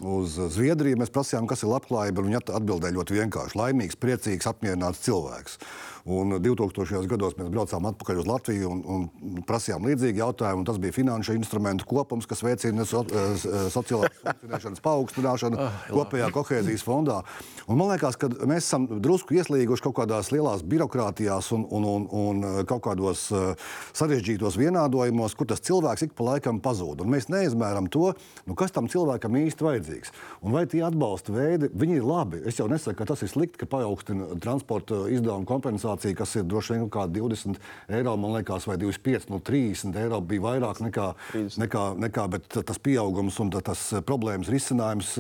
uz 0.04 0.36
Zviedriju, 0.58 1.00
mēs 1.00 1.14
prasījām, 1.14 1.48
kas 1.48 1.64
ir 1.64 1.72
labklājība. 1.72 2.26
Viņi 2.26 2.42
atbildēja 2.44 2.98
ļoti 2.98 3.20
vienkārši. 3.22 3.60
Laimīgs, 3.62 4.00
priecīgs, 4.00 4.50
apmierināts 4.52 5.06
cilvēks. 5.08 5.60
Un 6.04 6.36
2000. 6.36 7.08
gados 7.08 7.38
mēs 7.38 7.48
braucām 7.48 7.86
atpakaļ 7.88 8.18
uz 8.20 8.28
Latviju 8.28 8.68
un, 8.74 8.80
un 8.84 9.44
prasījām 9.48 9.86
līdzīgu 9.88 10.20
jautājumu. 10.20 10.66
Tas 10.68 10.80
bija 10.84 10.96
finanšu 10.98 11.38
instrumentu 11.38 11.88
kopums, 11.88 12.28
kas 12.28 12.42
veicina 12.44 12.84
so, 12.84 13.06
eh, 13.08 13.38
eh, 13.40 13.68
sociālās 13.72 14.12
funkcionēšanas 14.20 14.84
paaugstināšanu 14.84 15.62
ah, 15.64 15.78
kopējā 15.88 16.28
kohēzijas 16.36 16.84
fondā. 16.84 17.22
Un 17.72 17.80
man 17.80 17.94
liekas, 17.94 18.18
ka 18.20 18.28
mēs 18.44 18.68
esam 18.68 18.90
drusku 19.00 19.38
ieslīguši 19.38 19.86
kaut 19.86 19.96
kādās 20.02 20.34
lielās 20.36 20.66
birokrātijās 20.68 21.54
un, 21.56 21.64
un, 21.72 21.88
un, 21.88 22.10
un 22.20 22.44
eh, 22.50 22.60
kaut 22.68 22.84
kādos 22.90 23.30
sarežģītos 23.96 24.60
vienādojumos, 24.60 25.38
kur 25.40 25.48
tas 25.48 25.64
cilvēks 25.64 26.10
ik 26.10 26.18
pa 26.20 26.34
laikam 26.34 26.60
pazūd. 26.64 27.06
Un 27.06 27.16
mēs 27.16 27.30
neizmēram 27.32 27.88
to, 27.88 28.12
nu, 28.44 28.58
kas 28.60 28.76
tam 28.76 28.92
cilvēkam 28.92 29.40
īsti 29.46 29.70
vajadzīgs. 29.70 30.12
Un 30.44 30.60
vai 30.60 30.68
tie 30.68 30.84
atbalsta 30.84 31.32
veidi, 31.32 31.72
viņi 31.72 32.02
ir 32.02 32.12
labi. 32.12 32.44
Es 32.44 32.60
jau 32.60 32.68
nesaku, 32.68 33.00
ka 33.00 33.08
tas 33.14 33.24
ir 33.24 33.32
slikti, 33.32 33.64
ka 33.64 33.72
paaugstina 33.72 34.34
transporta 34.44 35.06
izdevumu 35.08 35.48
kompensāciju 35.48 35.93
inflācija, 35.94 36.16
kas 36.18 36.36
ir 36.36 36.44
droši 36.44 36.74
vien 36.74 36.86
kaut 36.88 36.94
kāda 36.94 37.20
20 37.20 37.60
eiro, 37.90 38.16
man 38.18 38.34
liekas, 38.38 38.68
vai 38.68 38.78
25, 38.78 39.30
no 39.30 39.40
30 39.40 39.98
eiro 40.02 40.20
bija 40.22 40.42
vairāk 40.42 40.82
nekā, 40.82 41.14
30. 41.34 41.60
nekā, 41.64 41.84
nekā 42.08 42.28
bet 42.30 42.48
tas 42.66 42.80
pieaugums 42.80 43.40
un 43.40 43.52
tas 43.54 43.94
problēmas 44.06 44.50
risinājums, 44.50 45.18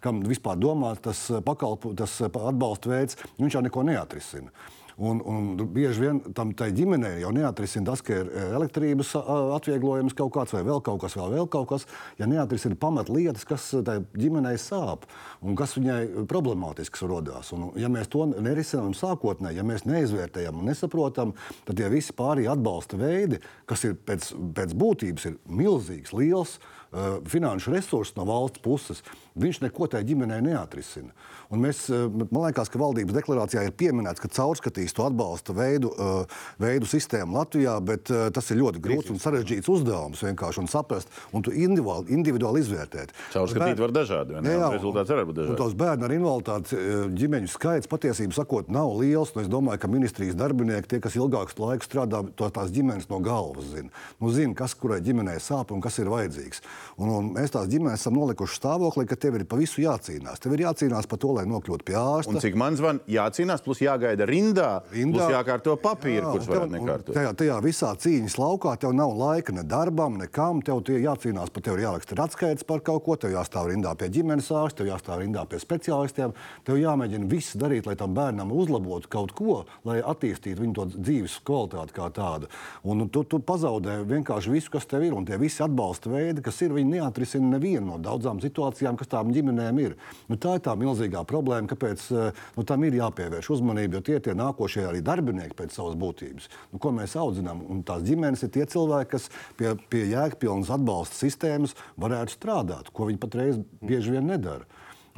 kam 0.00 0.22
vispār 0.22 0.56
domāt, 0.56 1.02
tas 1.02 1.30
pakalpu, 1.44 1.94
tas 1.94 2.20
atbalsta 2.22 2.92
veids, 2.92 3.18
viņš 3.38 3.58
jau 3.58 3.62
neko 3.66 3.82
neatrisina. 3.82 4.52
Un, 4.96 5.22
un 5.24 5.54
bieži 5.72 6.04
vien 6.04 6.20
tam 6.36 6.52
tai 6.56 6.70
ģimenei 6.76 7.22
jau 7.22 7.30
neatrisina 7.34 7.88
tas, 7.88 8.02
ka 8.04 8.18
ir 8.20 8.28
e, 8.28 8.44
elektrības 8.58 9.14
atvieglojums 9.56 10.16
kaut 10.18 10.32
kāds 10.34 10.52
vai 10.56 10.62
vēl 10.66 10.82
kaut 10.84 11.00
kas, 11.04 11.16
vēl, 11.16 11.30
vēl 11.36 11.48
kaut 11.52 11.70
kas. 11.70 11.86
Ja 12.20 12.28
neatrisina 12.30 12.76
pamatlietas, 12.80 13.46
kas 13.48 13.70
tai 13.86 14.00
ģimenei 14.18 14.58
sāp 14.60 15.06
un 15.40 15.56
kas 15.58 15.76
viņai 15.78 16.26
problemātisks 16.30 17.04
rodās. 17.08 17.52
Un, 17.56 17.70
ja 17.80 17.90
mēs 17.92 18.10
to 18.12 18.26
nerisinām 18.32 18.92
sākotnēji, 18.96 19.60
ja 19.60 19.66
mēs 19.66 19.86
neizvērtējam 19.88 20.60
un 20.60 20.70
nesaprotam, 20.72 21.34
tad 21.66 21.80
tie 21.80 21.88
visi 21.92 22.14
pārējie 22.16 22.52
atbalsta 22.52 23.00
veidi, 23.00 23.40
kas 23.68 23.86
ir 23.88 23.96
pēc, 23.96 24.32
pēc 24.56 24.76
būtības 24.78 25.28
ir 25.30 25.40
milzīgs, 25.48 26.14
liels 26.16 26.58
uh, 26.58 27.18
finanšu 27.28 27.72
resurss 27.72 28.16
no 28.16 28.26
valsts 28.28 28.62
puses, 28.64 29.02
viņš 29.38 29.62
neko 29.64 29.88
tajā 29.92 30.06
ģimenei 30.12 30.42
neatrisina. 30.44 31.14
Un 31.52 31.62
mēs, 31.66 31.84
uh, 31.92 32.06
man 32.32 32.46
liekas, 32.48 32.70
ka 32.72 32.80
valdības 32.80 33.16
deklarācijā 33.16 33.66
ir 33.68 33.74
pieminēts, 33.76 34.22
ka 34.22 34.30
caurskatīs 34.32 34.94
to 34.96 35.06
atbalsta 35.06 35.54
veidu, 35.56 35.92
uh, 35.94 36.40
veidu 36.62 36.88
sistēmu 36.88 37.36
Latvijā, 37.36 37.76
bet 37.84 38.12
uh, 38.12 38.26
tas 38.34 38.48
ir 38.52 38.60
ļoti 38.62 38.82
grūts 38.82 39.12
un 39.12 39.20
sarežģīts 39.22 39.70
uzdevums 39.72 40.22
vienkārši 40.24 40.62
un 40.64 40.70
saprast 40.72 41.12
un 41.32 41.44
individuāli, 41.52 42.12
individuāli 42.16 42.62
izvērtēt. 42.64 43.12
Caurskatīt 43.34 43.82
var 43.82 43.92
dažādi, 43.94 44.36
vai 44.36 44.44
ne? 44.44 44.54
Jā, 44.54 44.62
jā, 44.64 44.70
Rezultāts 44.78 45.12
var 45.12 45.24
būt 45.28 45.36
Un 45.36 45.40
dažāds. 45.42 45.60
tos 45.60 45.76
bērnu 45.78 46.08
ar 46.08 46.14
invaliditāti 46.16 46.80
ģimeņu 47.20 47.52
skaits 47.52 47.90
patiesībā 47.90 48.36
sakot, 48.36 48.70
nav 48.72 48.94
liels. 49.00 49.34
Nu, 49.36 49.44
es 49.44 49.50
domāju, 49.52 49.82
ka 49.82 49.90
ministrijas 49.92 50.36
darbinieki, 50.38 50.88
tie, 50.88 51.00
kas 51.04 51.16
ilgāku 51.18 51.56
laiku 51.60 51.86
strādā, 51.86 52.22
to 52.36 52.48
tās 52.54 52.72
ģimenes 52.74 53.08
no 53.10 53.20
galvas 53.24 53.68
zina. 53.74 53.92
Nu, 54.20 54.32
zina, 54.34 54.54
kas 54.58 54.74
kurai 54.78 55.00
ģimenei 55.04 55.38
sāp 55.42 55.72
un 55.74 55.82
kas 55.84 55.98
ir 56.02 56.10
vajadzīgs. 56.12 56.62
Un, 56.98 57.12
un 57.12 57.30
mēs 57.36 57.52
tās 57.54 57.68
ģimenes 57.72 58.00
esam 58.00 58.16
nolikuši 58.18 58.58
stāvoklī, 58.58 59.06
ka 59.10 59.18
tev 59.20 59.38
ir 59.38 59.46
pa 59.48 59.58
visu 59.60 59.82
jācīnās. 59.84 60.42
Tev 60.42 60.56
ir 60.56 60.64
jācīnās 60.66 61.08
par 61.10 61.20
to, 61.22 61.32
lai 61.36 61.41
nokļūtu 61.48 61.84
pie 61.88 61.96
ārsta. 61.98 62.32
Un 62.34 62.40
cik 62.42 62.54
man 62.58 62.76
zvan, 62.78 63.00
jācīnās, 63.10 63.62
plus 63.64 63.80
jāgaida 63.82 64.26
rindā, 64.28 64.82
rindā. 64.92 65.12
plus 65.18 65.32
jākārto 65.34 65.76
papīri, 65.80 66.22
kurus 66.24 66.46
tev- 66.46 66.54
varētu 66.56 66.72
un 66.72 66.76
nekārtot. 66.78 67.14
Tajā, 67.16 67.32
tajā 67.34 67.56
visā 67.64 67.90
cīņas 67.96 68.36
laukā 68.38 68.76
tev 68.78 68.92
nav 68.94 69.12
laika 69.18 69.52
ne 69.52 69.62
darbam, 69.62 70.18
nekam. 70.18 70.62
Tev 70.62 70.82
tie 70.84 70.98
jācīnās 71.02 71.50
par 71.52 71.62
tevi, 71.62 71.82
jāraksta 71.82 72.18
atskaites 72.22 72.64
par 72.64 72.80
kaut 72.80 73.04
ko. 73.04 73.16
Tev 73.16 73.30
jāstāv 73.34 73.68
rindā 73.72 73.96
pie 73.98 74.08
ģimenes 74.08 74.50
ārsta, 74.50 74.82
tev 74.82 74.86
jāstāv 74.92 75.20
rindā 75.24 75.46
pie 75.48 75.58
speciālistiem. 75.58 76.32
Tev 76.64 76.76
jāmēģina 76.76 77.28
viss 77.28 77.56
darīt, 77.56 77.86
lai 77.86 77.94
tam 77.96 78.14
bērnam 78.14 78.52
uzlabotu 78.52 79.08
kaut 79.08 79.32
ko, 79.32 79.64
lai 79.84 80.00
attīstītu 80.00 80.60
viņu 80.62 80.86
dzīves 80.96 81.40
kvalitāti 81.44 81.92
kā 81.96 82.10
tādu. 82.12 82.48
Un 82.84 83.08
tu, 83.08 83.24
tu 83.24 83.38
pazaudē 83.38 84.04
vienkārši 84.06 84.50
visu, 84.50 84.70
kas 84.70 84.86
tev 84.86 85.02
ir. 85.02 85.12
Un 85.14 85.24
tie 85.24 85.36
visi 85.36 85.62
atbalsta 85.62 86.10
veidi, 86.10 86.42
kas 86.42 86.60
ir, 86.62 86.70
viņi 86.72 86.98
neatrisina 86.98 87.56
nevienu 87.56 87.86
no 87.92 87.98
daudzām 87.98 88.40
situācijām, 88.42 88.96
kas 88.96 89.08
tām 89.08 89.32
ģimenēm 89.32 89.78
ir. 89.82 89.96
Nu, 90.28 90.36
tā 90.36 90.54
ir 90.56 90.60
tā 90.60 90.74
milzīgā 90.78 91.24
problēma, 91.24 91.30
kāpēc 91.70 92.04
eh, 92.12 92.42
nu, 92.56 92.64
tam 92.68 92.84
ir 92.84 92.98
jāpievērš 92.98 93.50
uzmanība, 93.56 93.98
jo 93.98 94.04
tie 94.06 94.18
ir 94.18 94.24
tie 94.26 94.36
nākošie 94.38 94.84
arī 94.88 95.00
darbinieki 95.04 95.56
pēc 95.58 95.76
savas 95.78 95.96
būtības, 96.00 96.50
nu, 96.72 96.82
ko 96.82 96.92
mēs 96.96 97.16
audzinām. 97.20 97.64
Un 97.72 97.82
tās 97.88 98.04
ģimenes 98.06 98.44
ir 98.44 98.52
tie 98.52 98.66
cilvēki, 98.68 99.10
kas 99.14 99.30
pie, 99.58 99.72
pie 99.92 100.04
jēgpilnas 100.12 100.72
atbalsta 100.74 101.18
sistēmas 101.22 101.76
varētu 102.00 102.36
strādāt, 102.36 102.92
ko 102.92 103.08
viņi 103.10 103.22
patreiz 103.22 103.60
bieži 103.80 104.16
vien 104.16 104.28
nedara. 104.28 104.68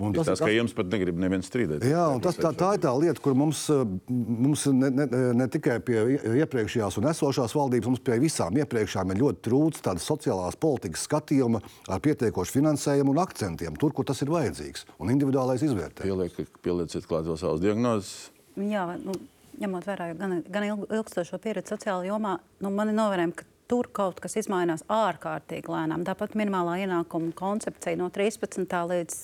Un 0.02 0.14
Tas, 0.14 0.26
tas, 0.26 0.40
ka 0.42 0.50
jums 0.50 0.72
pat 0.74 0.88
negrib 0.90 1.18
neviens 1.22 1.46
strīdēties. 1.46 1.87
Jā, 1.87 2.09
un 2.11 2.22
tas, 2.22 2.35
tā, 2.35 2.50
tā 2.59 2.72
ir 2.74 2.80
tā 2.83 2.90
lieta, 2.98 3.20
kur 3.22 3.37
mums, 3.38 3.61
eh, 3.70 3.85
mums 4.11 4.64
ne, 4.74 4.88
ne, 4.90 5.07
ne 5.38 5.46
tikai 5.46 5.76
pie 5.87 6.00
iepriekšējās 6.40 6.98
un 6.98 7.07
esošās 7.12 7.54
valdības, 7.54 7.92
mums 7.92 8.02
pie 8.02 8.16
visām 8.22 8.59
iepriekšējām 8.59 9.12
ir 9.14 9.20
ļoti 9.22 9.44
trūcis 9.46 9.85
tādas 9.87 10.09
sociālās 10.11 10.59
politikas 10.59 11.07
skatījuma 11.07 11.62
ar 11.87 12.02
pietiekošu 12.02 12.57
finansējumu 12.59 13.14
un 13.14 13.22
akcentiem, 13.22 13.78
tur, 13.78 13.94
kur 13.94 14.09
tas 14.09 14.18
ir 14.26 14.35
vajadzīgs, 14.35 14.88
un 14.98 15.14
individuālais 15.14 15.62
izvērtējums. 15.62 16.35
Pieliek, 16.35 16.59
pielieciet 16.66 17.07
klāt 17.07 17.30
vēl 17.30 17.38
savas 17.38 17.62
diagnozes. 17.62 18.33
Jā, 18.59 18.88
nu, 18.98 19.14
ņemot 19.62 19.87
vērā 19.87 20.11
gan, 20.18 20.40
gan 20.50 20.66
ilg, 20.72 20.88
ilgstošo 20.90 21.38
pieredzi 21.42 21.76
sociālajā 21.76 22.11
jomā, 22.11 22.40
nu, 22.66 22.74
man 22.74 22.90
ir 22.90 22.98
novērojami, 22.98 23.38
ka 23.38 23.46
tur 23.70 23.88
kaut 23.94 24.18
kas 24.22 24.35
izmainās 24.42 24.83
ārkārtīgi 24.90 25.70
lēnām. 25.70 26.02
Tāpat 26.07 26.35
minimālā 26.38 26.80
ienākuma 26.83 27.30
koncepcija 27.38 27.98
no 28.02 28.11
13. 28.12 28.66
līdz 28.90 29.22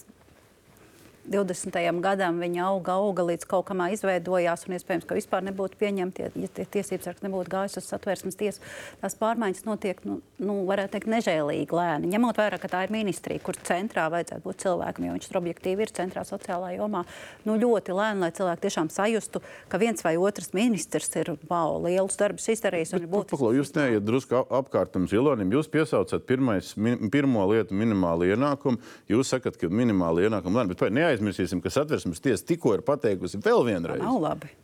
20. 1.28 2.00
gadam 2.02 2.40
viņa 2.40 2.64
auga, 2.66 2.96
auga 3.00 3.24
līdz 3.28 3.46
kaut 3.50 3.66
kam 3.68 3.82
izveidojās, 3.90 4.64
un 4.66 4.76
iespējams, 4.76 5.06
ka 5.08 5.16
vispār 5.18 5.44
nebūtu 5.46 5.78
pieņemti, 5.80 6.26
ja 6.26 6.50
tie 6.56 6.64
tiesības 6.76 7.08
sargs 7.08 7.24
nebūtu 7.24 7.52
gājis 7.52 7.78
uz 7.80 7.88
satversmes 7.90 8.38
tiesu. 8.40 8.62
Tās 9.02 9.16
pārmaiņas 9.20 9.66
notiek, 9.68 10.00
nu, 10.08 10.20
nu, 10.40 10.56
varētu 10.68 10.96
teikt, 10.96 11.10
nežēlīgi 11.12 11.76
lēni. 11.76 12.10
Ņemot 12.14 12.40
vērā, 12.40 12.60
ka 12.60 12.70
tā 12.72 12.82
ir 12.86 12.94
ministrija, 12.94 13.42
kur 13.44 13.58
centrā 13.66 14.08
vajadzētu 14.12 14.44
būt 14.46 14.64
cilvēkam, 14.64 15.06
jo 15.06 15.16
viņš 15.16 15.28
tur 15.28 15.40
objektīvi 15.42 15.86
ir 15.86 15.94
centrā 15.96 16.24
sociālā 16.28 16.72
jomā, 16.76 17.04
nu, 17.46 17.56
ļoti 17.60 17.96
lēni, 17.96 18.24
lai 18.24 18.32
cilvēki 18.36 18.64
tiešām 18.66 18.90
sajustu, 18.92 19.42
ka 19.70 19.80
viens 19.82 20.04
vai 20.06 20.16
otrs 20.20 20.54
ministrs 20.56 21.12
ir 21.20 21.34
wow, 21.50 21.78
lielus 21.84 22.18
darbus 22.20 22.48
izdarījis. 22.52 22.96
būtisks 23.06 23.36
Paklau, 23.36 23.52
jūs 23.56 23.74
neiet 23.76 24.04
drusku 24.06 24.40
ap- 24.40 24.52
apkārt 24.60 24.92
tam 24.94 25.06
zilonim. 25.10 25.52
Jūs 25.54 25.70
piesaucat 25.72 26.26
pirmais, 26.28 26.74
min, 26.76 27.10
pirmo 27.12 27.46
lietu 27.50 27.76
minimālu 27.76 28.28
ienākumu. 28.32 28.80
Jūs 29.10 29.32
sakat, 29.34 29.58
ka 29.60 29.70
minimāla 29.70 30.26
ienākuma 30.26 30.60
lēna, 30.60 30.72
bet 30.72 30.84
vai 30.84 30.90
neaizmirsīsim, 31.10 31.60
ka 31.64 31.72
satversmes 31.74 32.22
tiesa 32.22 32.46
tikko 32.46 32.76
ir 32.78 32.84
pateikusi 32.86 33.40
vēl 33.42 33.64
vienreiz, 33.66 34.04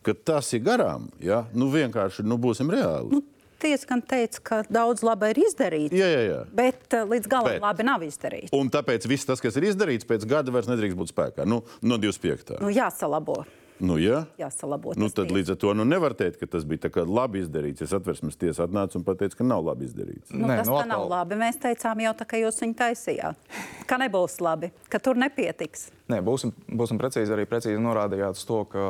ka 0.06 0.14
tas 0.14 0.52
ir 0.56 0.62
garām. 0.66 1.10
Ja? 1.22 1.44
Nu, 1.54 1.68
vienkārši 1.74 2.24
nu, 2.26 2.38
būsim 2.40 2.70
reāli. 2.72 3.10
Nu, 3.18 3.22
Tiesa 3.56 3.88
gan 3.88 4.02
teica, 4.04 4.40
ka 4.44 4.56
daudz 4.68 5.00
laba 5.00 5.30
ir 5.32 5.38
izdarīts, 5.40 5.94
Jā, 5.96 6.04
jā, 6.12 6.18
jā. 6.28 6.40
bet 6.52 6.92
uh, 6.92 7.06
līdz 7.08 7.28
galam 7.32 7.54
Bet. 7.54 7.62
labi 7.64 7.86
nav 7.88 8.02
izdarīts. 8.04 8.52
Un 8.52 8.68
tāpēc 8.68 9.06
viss 9.08 9.24
tas, 9.24 9.40
kas 9.40 9.56
ir 9.56 9.64
izdarīts, 9.70 10.04
pēc 10.04 10.26
gada 10.28 10.52
vairs 10.52 10.68
nedrīkst 10.68 10.98
būt 10.98 11.14
spēkā. 11.14 11.46
Nu, 11.48 11.62
no 11.80 11.96
25. 11.96 12.58
Nu, 12.60 12.68
jāsalabo. 12.68 13.38
Nu, 13.78 13.98
jā. 14.00 14.22
jāsalabo 14.40 14.94
Nu, 14.96 15.08
tad 15.12 15.28
tiesa. 15.28 15.36
līdz 15.36 15.52
ar 15.52 15.58
to 15.60 15.72
nu, 15.76 15.84
nevar 15.88 16.14
teikt, 16.16 16.38
ka 16.40 16.48
tas 16.48 16.64
bija 16.64 17.04
labi 17.04 17.42
izdarīts. 17.42 17.84
Es 17.84 17.92
atversmes 17.96 18.38
tiesa 18.40 18.64
atnāca 18.64 18.96
un 18.96 19.04
pateica, 19.04 19.36
ka 19.36 19.44
nav 19.44 19.64
labi 19.66 19.88
izdarīts. 19.88 20.32
Nu, 20.32 20.46
Nē, 20.48 20.62
tas 20.62 20.70
nu 20.70 20.78
tā 20.78 20.86
nav 20.88 21.04
labi. 21.10 21.36
Mēs 21.40 21.60
teicām 21.60 22.00
jau 22.04 22.14
tā, 22.16 22.28
ka 22.28 22.40
jūs 22.40 22.62
viņu 22.62 22.76
taisījāt. 22.78 23.52
Ka 23.86 23.98
nebūs 24.00 24.38
labi, 24.44 24.72
ka 24.92 25.00
tur 25.02 25.20
nepietiks. 25.20 25.90
Nē, 26.08 26.22
būsim, 26.24 26.54
būsim 26.78 27.00
precīzi. 27.02 27.34
Arī 27.34 27.44
precīzi 27.50 27.82
norādījāt 27.82 28.40
to, 28.48 28.62
ka 28.70 28.88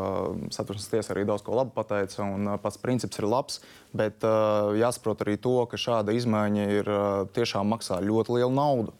satversmes 0.54 0.90
tiesa 0.92 1.14
arī 1.16 1.26
daudz 1.26 1.42
ko 1.46 1.56
labu 1.58 1.74
pateica, 1.74 2.22
un 2.22 2.52
uh, 2.52 2.58
pats 2.62 2.78
princips 2.78 3.18
ir 3.18 3.26
labs. 3.26 3.60
Bet 3.96 4.22
uh, 4.26 4.70
jāsaprot 4.78 5.26
arī 5.26 5.38
to, 5.40 5.58
ka 5.70 5.80
šāda 5.80 6.14
izmaiņa 6.14 6.66
ir 6.78 6.90
uh, 6.92 7.04
tiešām 7.34 7.74
maksā 7.74 7.98
ļoti 8.04 8.38
lielu 8.38 8.54
naudu. 8.54 8.94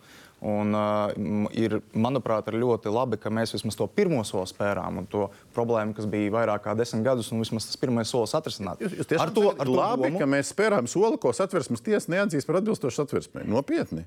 Un, 0.45 0.75
uh, 0.77 1.49
ir, 1.57 1.79
manuprāt, 1.97 2.51
ir 2.51 2.59
ļoti 2.61 2.91
labi, 2.93 3.17
ka 3.17 3.31
mēs 3.33 3.55
vismaz 3.55 3.79
to 3.79 3.87
pirmo 3.89 4.21
soli 4.29 4.45
spērām 4.51 5.01
un 5.01 5.07
to 5.09 5.31
problēmu, 5.57 5.95
kas 5.97 6.05
bija 6.13 6.35
vairāk 6.35 6.67
kā 6.67 6.75
desmit 6.77 7.07
gadus, 7.07 7.31
un 7.33 7.41
vismaz 7.41 7.65
tas 7.71 7.81
pirmais 7.81 8.13
solis 8.13 8.37
atrisināt. 8.37 8.83
Jūs, 8.85 8.99
jūs 9.01 9.09
tiešām 9.15 9.33
to, 9.33 9.47
ar 9.55 9.65
to 9.65 9.79
labi, 9.79 10.11
domu? 10.11 10.21
ka 10.21 10.29
mēs 10.29 10.53
spērām 10.53 10.91
soli, 10.93 11.17
ko 11.23 11.33
satversmes 11.37 11.81
tiesa 11.87 12.13
neatzīst 12.13 12.49
par 12.49 12.61
atbilstošu 12.61 13.01
satversmē. 13.01 13.47
Nopietni. 13.49 14.05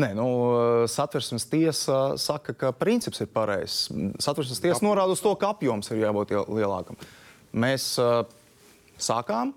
Nē, 0.00 0.10
nu, 0.16 0.26
satversmes 0.92 1.48
tiesa 1.48 1.98
saka, 2.20 2.52
ka 2.56 2.74
princips 2.76 3.24
ir 3.24 3.32
pareizs. 3.32 3.88
Satversmes 4.20 4.60
tiesa 4.60 4.84
norāda 4.84 5.16
uz 5.16 5.24
to, 5.24 5.32
ka 5.40 5.54
apjoms 5.56 5.88
ir 5.92 6.04
jābūt 6.04 6.32
liel- 6.36 6.48
lielākam. 6.60 7.00
Mēs 7.52 7.94
uh, 8.00 8.22
sākām, 9.00 9.52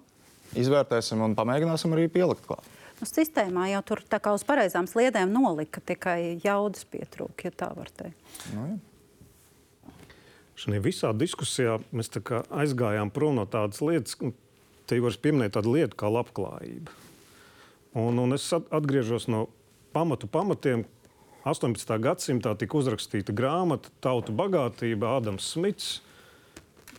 izvērtēsim 0.55 1.23
un 1.27 1.35
pamēģināsim 1.35 1.95
arī 1.95 2.07
pielikt 2.11 2.47
klāt. 2.47 2.71
Nu, 2.95 3.07
sistēmā 3.09 3.67
jau 3.73 3.81
tur 3.83 4.01
tā 4.07 4.21
kā 4.23 4.31
uz 4.35 4.43
pareizām 4.47 4.87
sliedēm 4.87 5.33
nolika, 5.35 5.81
tikai 5.83 6.39
jaudas 6.43 6.85
pietrūka, 6.87 7.49
ja 7.49 7.51
tā 7.51 7.71
var 7.75 7.89
teikt. 7.91 8.35
Nu, 8.55 8.67
jā. 8.71 8.77
Šajā 10.55 10.79
visā 10.79 11.09
diskusijā 11.11 11.75
mēs 11.91 12.07
aizgājām 12.15 13.09
prom 13.11 13.35
no 13.35 13.43
tādas 13.45 13.81
lietas, 13.83 14.15
ka 14.15 14.29
te 14.87 14.95
jau 14.95 15.03
var 15.09 15.17
pieminēt 15.19 15.57
tādu 15.57 15.73
lietu 15.75 15.97
kā 15.99 16.07
labklājība. 16.07 16.93
Un, 17.99 18.19
un 18.19 18.35
es 18.35 18.45
at- 18.55 18.69
atgriežos 18.71 19.27
no 19.27 19.49
pamatu 19.95 20.27
pamatiem. 20.31 20.85
18. 21.45 21.99
gadsimtā 22.01 22.55
tika 22.57 22.77
uzrakstīta 22.79 23.35
grāmata 23.35 23.91
Tautu 24.01 24.33
bagātība, 24.33 25.11
Ādams 25.19 25.51
Smits, 25.53 25.99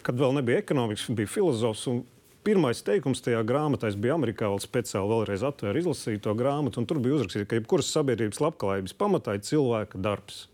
kad 0.06 0.14
vēl 0.20 0.36
nebija 0.36 0.60
ekonomikas, 0.62 1.08
bija 1.16 1.26
filozofs. 1.26 1.86
un 1.90 2.04
Pirmais 2.46 2.78
teikums 2.86 3.24
tajā 3.24 3.40
grāmatā 3.42 3.88
es 3.90 3.96
biju 3.98 4.14
Amerikā, 4.14 4.46
vēl 4.52 4.60
speciāli 4.62 5.10
vēlreiz 5.10 5.42
atvēru, 5.48 5.80
izlasīju 5.82 6.20
to 6.22 6.34
grāmatu, 6.38 6.78
un 6.78 6.86
tur 6.86 7.00
bija 7.02 7.16
uzrakstīts, 7.16 7.48
ka 7.50 7.58
jebkuras 7.58 7.88
sabiedrības 7.90 8.38
labklājības 8.44 8.94
pamatā 9.00 9.34
ir 9.34 9.42
cilvēka 9.48 9.98
darbs. 9.98 10.44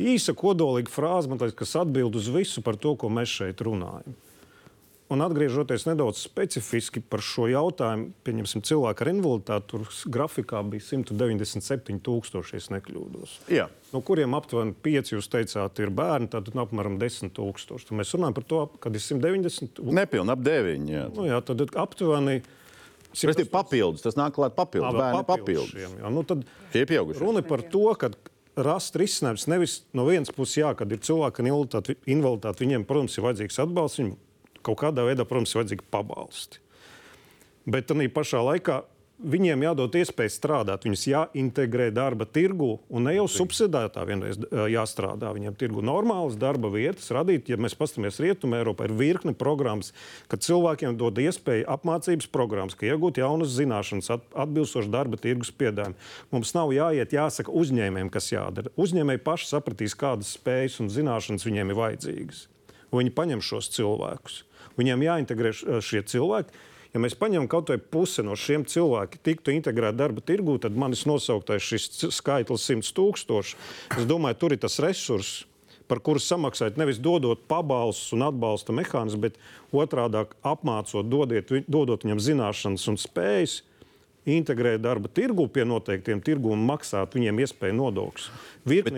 Īsa, 0.00 0.34
kodolīga 0.36 0.92
frāze, 0.92 1.30
man 1.32 1.40
liekas, 1.40 1.56
kas 1.62 1.72
atbild 1.80 2.18
uz 2.20 2.28
visu 2.32 2.60
par 2.64 2.76
to, 2.80 2.92
ko 3.00 3.08
mēs 3.12 3.32
šeit 3.40 3.64
runājam. 3.64 4.12
Un 5.10 5.24
atgriežoties 5.24 5.88
nedaudz 5.88 6.20
specifiski 6.22 7.00
par 7.02 7.18
šo 7.24 7.48
jautājumu, 7.50 8.12
pieņemsim, 8.22 8.62
cilvēku 8.68 9.02
ar 9.02 9.10
invaliditāti, 9.10 9.66
tur 9.72 9.88
grafikā 10.14 10.60
bija 10.70 10.84
197,000, 10.86 12.52
ja 12.54 12.60
nekļūdos. 12.76 13.32
Jā. 13.50 13.66
No 13.90 14.04
kuriem 14.06 14.36
aptuveni 14.38 14.76
5, 14.86 15.10
jūs 15.16 15.26
teicāt, 15.32 15.82
ir 15.82 15.90
bērni, 15.98 16.30
tad 16.30 16.52
nu, 16.54 16.62
apmēram 16.62 17.00
10,000. 17.00 17.34
Tad 17.74 17.90
Mēs 17.98 18.14
runājam 18.14 18.38
par 18.38 18.46
to, 18.52 18.62
kad 18.86 18.94
ir 18.94 19.02
190. 19.02 19.82
Nepilni 19.98 20.36
ap 20.36 20.46
deviņi. 20.46 20.94
Jā. 20.94 21.04
Nu, 21.18 21.26
jā, 21.26 21.42
tad 21.42 21.66
aptuveni. 21.66 22.38
Tas 23.10 23.26
ir 23.26 23.50
papildus, 23.50 24.06
tas 24.06 24.14
nāk 24.14 24.36
klāt 24.38 24.54
papildus. 24.54 24.94
Jā, 24.94 25.24
papildus 25.26 25.74
jā. 25.74 25.90
Nu, 26.14 26.22
tad 26.22 26.46
Tie 26.70 26.84
ir 26.84 26.90
pieaugušie. 26.92 27.18
Runa 27.24 27.42
par 27.42 27.66
to, 27.66 27.88
ka 27.98 28.12
rast 28.62 28.94
risinājums 28.94 29.50
nevis 29.50 29.80
no 29.96 30.06
vienas 30.06 30.30
puses, 30.34 30.60
jā, 30.62 30.70
kad 30.78 30.90
ir 30.94 31.02
cilvēki 31.02 31.42
ar 31.42 31.48
invaliditāti, 31.50 31.96
invaliditāti 32.14 32.62
viņiem, 32.62 32.86
protams, 32.86 33.18
ir 33.18 33.26
vajadzīgs 33.26 33.58
atbalsts. 33.66 34.02
Viņi 34.04 34.14
kaut 34.66 34.80
kādā 34.82 35.06
veidā, 35.08 35.26
protams, 35.28 35.54
ir 35.54 35.62
vajadzīgi 35.62 35.86
pabalsti. 35.92 36.62
Bet 37.70 37.90
tā 37.90 37.96
pašā 38.14 38.40
laikā 38.44 38.82
viņiem 39.20 39.64
jādod 39.66 39.94
iespēja 40.00 40.32
strādāt, 40.32 40.84
viņus 40.86 41.04
jāintegrē 41.10 41.90
darba 41.94 42.24
tirgu 42.24 42.78
un 42.88 43.04
ne 43.06 43.14
jau 43.16 43.26
subsidētā 43.30 44.04
vienreiz 44.08 44.38
jāstrādā. 44.72 45.32
Viņiem 45.36 45.56
tirgu 45.60 45.84
normālas 45.84 46.38
darba 46.40 46.70
vietas 46.72 47.10
radīt. 47.14 47.50
Ja 47.52 47.58
mēs 47.60 47.76
paskatāmies 47.78 48.20
Rietumē, 48.22 48.62
Eiropā 48.62 48.88
ir 48.88 48.96
virkne 48.96 49.34
programmas, 49.36 49.92
kad 50.30 50.44
cilvēkiem 50.46 50.96
dod 51.00 51.20
iespēju 51.20 51.68
apmācības 51.70 52.30
programmas, 52.32 52.76
ka 52.78 52.88
iegūt 52.88 53.20
jaunas 53.20 53.54
zināšanas, 53.56 54.10
atbilstoši 54.32 54.92
darba 54.92 55.20
tirgus 55.20 55.52
piedāvājumiem. 55.52 55.98
Mums 56.32 56.54
nav 56.56 56.72
jāiet, 56.74 57.14
jāsaka 57.16 57.52
uzņēmējiem, 57.60 58.12
kas 58.12 58.32
jādara. 58.32 58.72
Uzņēmēji 58.80 59.24
paši 59.26 59.50
sapratīs, 59.52 59.98
kādas 59.98 60.34
spējas 60.38 60.80
un 60.82 60.92
zināšanas 60.92 61.46
viņiem 61.48 61.72
ir 61.72 61.80
vajadzīgas. 61.80 62.46
Viņi 62.90 63.12
paņem 63.14 63.42
šos 63.44 63.70
cilvēkus. 63.76 64.44
Viņiem 64.78 65.06
jāintegrē 65.08 65.54
šie 65.82 66.04
cilvēki 66.06 66.68
Ja 66.90 66.98
mēs 66.98 67.14
paņemam 67.14 67.46
kaut 67.50 67.68
vai 67.70 67.78
pusi 67.78 68.22
no 68.26 68.34
šiem 68.38 68.64
cilvēkiem, 68.66 69.22
tiktu 69.26 69.54
integrēti 69.54 69.98
darba 70.00 70.24
tirgū, 70.26 70.56
tad 70.62 70.74
manis 70.78 71.04
nosauktais 71.06 71.62
šis 71.62 72.08
skaitlis 72.16 72.66
100 72.66 72.90
tūkstoši. 72.96 73.58
Es 73.94 74.08
domāju, 74.10 74.40
tur 74.40 74.56
ir 74.56 74.62
tas 74.64 74.80
resurss, 74.82 75.44
par 75.90 76.02
kuru 76.02 76.22
samaksāt 76.22 76.78
nevis 76.80 76.98
dodot 77.02 77.46
pabalstus 77.50 78.10
un 78.16 78.26
atbalsta 78.26 78.74
mehānismus, 78.74 79.22
bet 79.22 79.38
otrādi 79.70 80.24
apmācot, 80.46 81.06
dodiet, 81.06 81.54
dodot 81.70 82.06
viņam 82.06 82.22
zināšanas 82.26 82.90
un 82.90 82.98
spējas 82.98 83.60
integrēt 84.28 84.82
darba 84.84 85.08
tirgu 85.12 85.46
pie 85.52 85.64
noteiktiem 85.68 86.20
tirgu 86.24 86.52
un 86.52 86.64
maksāt 86.68 87.14
viņiem 87.16 87.40
iespēju 87.44 87.76
nodokļus. 87.78 88.26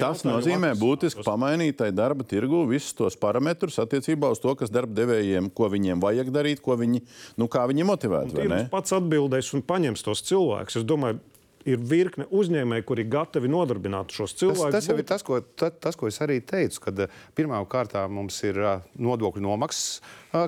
Tas 0.00 0.24
nozīmē 0.26 0.72
būtiski 0.78 1.22
pamainīt 1.26 1.78
tai 1.78 1.92
darba 1.94 2.26
tirgu 2.26 2.64
visus 2.70 2.96
tos 2.98 3.18
parametrus 3.20 3.78
attiecībā 3.82 4.32
uz 4.34 4.42
to, 4.42 4.54
kas 4.58 4.72
darba 4.72 4.96
devējiem, 4.98 5.52
ko 5.54 5.70
viņiem 5.72 6.02
vajag 6.02 6.32
darīt, 6.34 6.62
ko 6.64 6.76
viņi, 6.80 7.04
nu, 7.38 7.50
kā 7.52 7.68
viņi 7.70 7.86
motivēti. 7.86 8.38
Tirgus 8.40 8.72
pats 8.72 8.96
atbildēs 8.98 9.52
un 9.56 9.62
paņems 9.66 10.02
tos 10.06 10.24
cilvēkus. 10.26 10.80
Es 10.82 10.88
domāju, 10.88 11.22
ir 11.68 11.82
virkne 11.86 12.26
uzņēmēji, 12.34 12.84
kuri 12.86 13.04
gatavi 13.10 13.50
nodarbināt 13.50 14.14
šos 14.14 14.34
cilvēkus. 14.40 14.74
Tas, 14.74 14.88
tas 14.88 14.98
ir 14.98 15.06
tas, 15.06 15.24
ko, 15.26 15.38
tas, 15.58 15.74
tas, 15.82 15.98
ko 15.98 16.08
es 16.10 16.18
arī 16.24 16.40
teicu, 16.44 16.82
kad 16.86 17.04
pirmkārt 17.38 17.94
mums 18.12 18.38
ir 18.46 18.58
nodokļu 18.98 19.44
nomaksas 19.44 20.00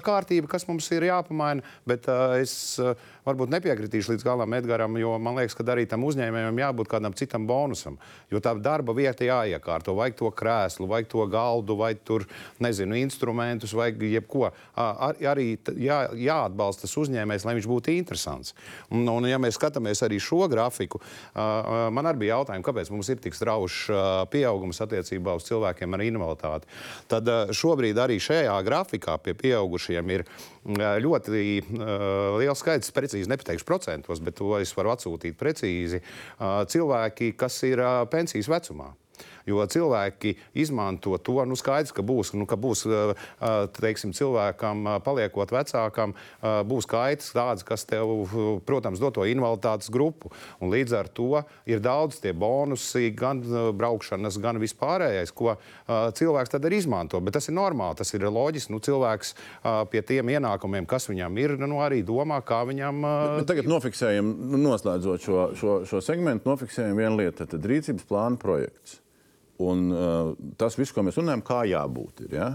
kārtība, 0.05 0.51
kas 0.51 0.67
mums 0.69 0.89
ir 0.95 1.09
jāpamaina. 1.11 1.65
Bet 1.89 2.09
es 2.41 2.57
varbūt 3.25 3.53
nepiekritīšu 3.55 4.15
līdz 4.15 4.25
galam 4.27 4.55
Edgars, 4.57 4.99
jo 5.01 5.15
man 5.23 5.39
liekas, 5.39 5.57
ka 5.57 5.65
arī 5.73 5.87
tam 5.89 6.05
uzņēmējam 6.05 6.61
jābūt 6.61 6.91
kādam 6.93 7.15
citam 7.17 7.47
bonusam. 7.49 7.99
Jo 8.33 8.41
tā 8.45 8.53
darba 8.61 8.95
vieta 8.97 9.25
jāiekārto, 9.27 9.95
vajag 9.97 10.19
to 10.21 10.31
krēslu, 10.35 10.89
vajag 10.91 11.09
to 11.13 11.27
galdu, 11.33 11.77
vai 11.81 11.95
tur, 11.95 12.27
nezinu, 12.63 12.99
instrumentus, 13.01 13.73
vai 13.77 13.91
jebko. 13.95 14.51
Ar, 14.77 15.17
arī 15.33 15.55
jā, 15.81 16.01
jāatbalsta 16.21 16.85
tas 16.85 16.97
uzņēmējs, 17.01 17.47
lai 17.49 17.57
viņš 17.59 17.69
būtu 17.71 17.95
interesants. 17.95 18.55
Un, 18.93 19.07
un 19.09 19.29
ja 19.29 19.41
mēs 19.41 19.57
skatāmies 19.59 20.05
arī 20.05 20.21
šo 20.23 20.45
grafiku, 20.53 21.01
man 21.35 22.11
arī 22.11 22.25
bija 22.25 22.39
jautājumi, 22.39 22.67
kāpēc 22.67 22.93
mums 22.93 23.09
ir 23.13 23.23
tik 23.25 23.37
straušs 23.37 23.89
pieaugums 24.33 24.83
attiecībā 24.85 25.37
uz 25.39 25.49
cilvēkiem 25.49 25.97
ar 25.97 26.05
invaliditāti. 26.05 26.69
Tad 27.09 27.31
šobrīd 27.57 27.99
arī 28.01 28.21
šajā 28.23 28.57
grafikā 28.67 29.17
pie 29.23 29.37
pieaugušiem 29.39 30.13
ir 30.15 30.27
ļoti 31.05 31.45
liels 32.41 32.61
skaits, 32.63 32.93
precīzi 33.15 33.31
nepateikšu 33.31 33.67
procentos, 33.67 34.21
bet 34.21 34.37
to 34.41 34.59
es 34.59 34.75
varu 34.75 34.95
atsūtīt 34.95 35.39
precīzi. 35.39 36.03
Cilvēki, 36.41 37.35
kas 37.39 37.63
ir 37.69 37.83
pensijas 38.11 38.51
vecumā. 38.51 38.91
Jo 39.45 39.65
cilvēki 39.69 40.35
izmanto 40.57 41.19
to, 41.21 41.37
nu, 41.45 41.57
skaidrs, 41.59 41.93
ka 41.93 42.05
būs, 42.07 42.33
nu, 42.39 42.47
ka 42.49 42.57
būs 42.61 42.87
teiksim, 43.77 44.15
cilvēkam, 44.17 44.87
paliekot 45.05 45.53
vecākam, 45.53 46.15
būs 46.41 46.89
kaitas 46.89 47.33
tādas, 47.37 47.65
kas 47.67 47.85
tev, 47.89 48.13
protams, 48.65 49.03
dod 49.03 49.19
to 49.19 49.27
invaliditātes 49.29 49.93
grupu. 49.93 50.33
Un 50.65 50.73
līdz 50.73 50.97
ar 50.97 51.11
to 51.13 51.43
ir 51.69 51.83
daudz 51.85 52.23
tie 52.25 52.33
bonusi, 52.33 53.11
gan 53.17 53.43
braukšanas, 53.77 54.41
gan 54.41 54.61
vispārējais, 54.63 55.35
ko 55.37 55.59
cilvēks 55.89 56.55
tad 56.55 56.65
arī 56.65 56.81
izmanto. 56.81 57.21
Bet 57.25 57.37
tas 57.37 57.51
ir 57.51 57.59
normāli, 57.59 58.01
tas 58.01 58.15
ir 58.17 58.25
loģiski. 58.25 58.73
Nu, 58.73 58.81
cilvēks 58.85 59.35
pie 59.93 60.05
tiem 60.09 60.33
ienākumiem, 60.35 60.89
kas 60.89 61.11
viņam 61.11 61.41
ir, 61.43 61.57
nu, 61.61 61.83
arī 61.85 62.01
domā, 62.07 62.41
kā 62.47 62.65
viņam. 62.69 63.05
Bet, 63.05 63.39
bet 63.43 63.51
tagad 63.53 63.71
nofiksējam, 63.71 64.35
nu, 64.55 64.65
noslēdzot 64.71 65.29
šo, 65.29 65.47
šo, 65.61 65.79
šo 65.89 66.05
segmentu, 66.05 66.49
nofiksējam 66.49 66.97
vienu 66.97 67.21
lietu. 67.21 67.49
Tad 67.51 67.73
rīcības 67.75 68.09
plāna 68.09 68.41
projekts. 68.41 69.01
Un 69.63 69.87
uh, 69.95 70.33
tas 70.59 70.75
viss, 70.79 70.93
ko 70.95 71.05
mēs 71.07 71.19
runājam, 71.21 71.45
kā 71.47 71.61
jābūt. 71.71 72.25
Ir, 72.27 72.37
ja? 72.41 72.49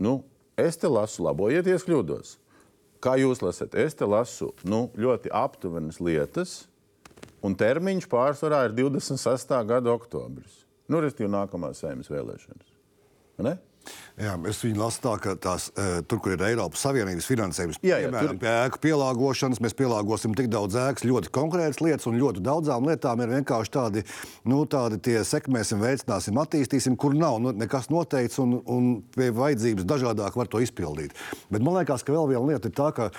nu, 0.00 0.18
es 0.56 0.78
te 0.80 0.88
lasu, 0.88 1.24
labojieties, 1.26 1.84
kļūdos. 1.84 2.36
Kā 3.04 3.18
jūs 3.20 3.42
lasat? 3.44 3.76
Es 3.76 3.94
te 3.94 4.08
lasu 4.08 4.50
nu, 4.64 4.86
ļoti 4.96 5.30
aptuvenas 5.36 6.00
lietas, 6.00 6.62
un 7.44 7.54
termiņš 7.58 8.08
pārsvarā 8.10 8.64
ir 8.66 8.76
26. 8.78 9.52
gada 9.68 9.92
oktobris. 9.92 10.62
Nu, 10.88 11.02
respektīvi, 11.02 11.32
nākamās 11.34 11.82
saimnes 11.82 12.08
vēlēšanas. 12.10 12.72
Ne? 13.44 13.56
Jā, 14.16 14.32
es 14.48 14.62
viņu 14.64 14.80
lasu 14.80 15.02
tā, 15.04 15.12
ka 15.20 15.34
tās, 15.40 15.68
e, 15.76 16.00
tur, 16.08 16.20
kur 16.24 16.32
ir 16.32 16.44
Eiropas 16.48 16.80
Savienības 16.86 17.28
finansējums, 17.28 17.80
jā, 17.84 17.98
jā, 18.00 18.08
piemēram, 18.08 18.32
tur... 18.32 18.40
pie 18.40 18.52
ēku 18.64 18.80
pielāgošanas, 18.86 19.60
mēs 19.64 19.76
pielāgosim 19.76 20.36
tik 20.38 20.48
daudz 20.52 20.78
ēkas, 20.80 21.04
ļoti 21.04 21.32
konkrētas 21.36 21.82
lietas, 21.84 22.08
un 22.08 22.16
ļoti 22.22 22.44
daudzām 22.46 22.88
lietām 22.88 23.20
ir 23.24 23.34
vienkārši 23.36 23.74
tādi, 23.76 24.04
nu, 24.48 24.62
tādi 24.72 25.00
tie 25.04 25.18
sekmēsim, 25.26 25.84
veicināsim, 25.84 26.40
attīstīsim, 26.40 26.96
kur 27.00 27.16
nav 27.16 27.40
nu, 27.44 27.52
nekas 27.56 27.90
noteikts, 27.92 28.40
un, 28.40 28.58
un 28.64 28.92
pie 29.16 29.28
vajadzības 29.36 29.88
dažādāk 29.88 30.38
var 30.40 30.48
to 30.48 30.64
izpildīt. 30.64 31.12
Bet 31.52 31.60
man 31.60 31.76
liekas, 31.80 32.06
ka 32.06 32.16
vēl 32.16 32.32
viena 32.32 32.46
lieta 32.54 32.72
ir 32.72 32.76
tā, 32.76 32.88
ka 32.96 33.10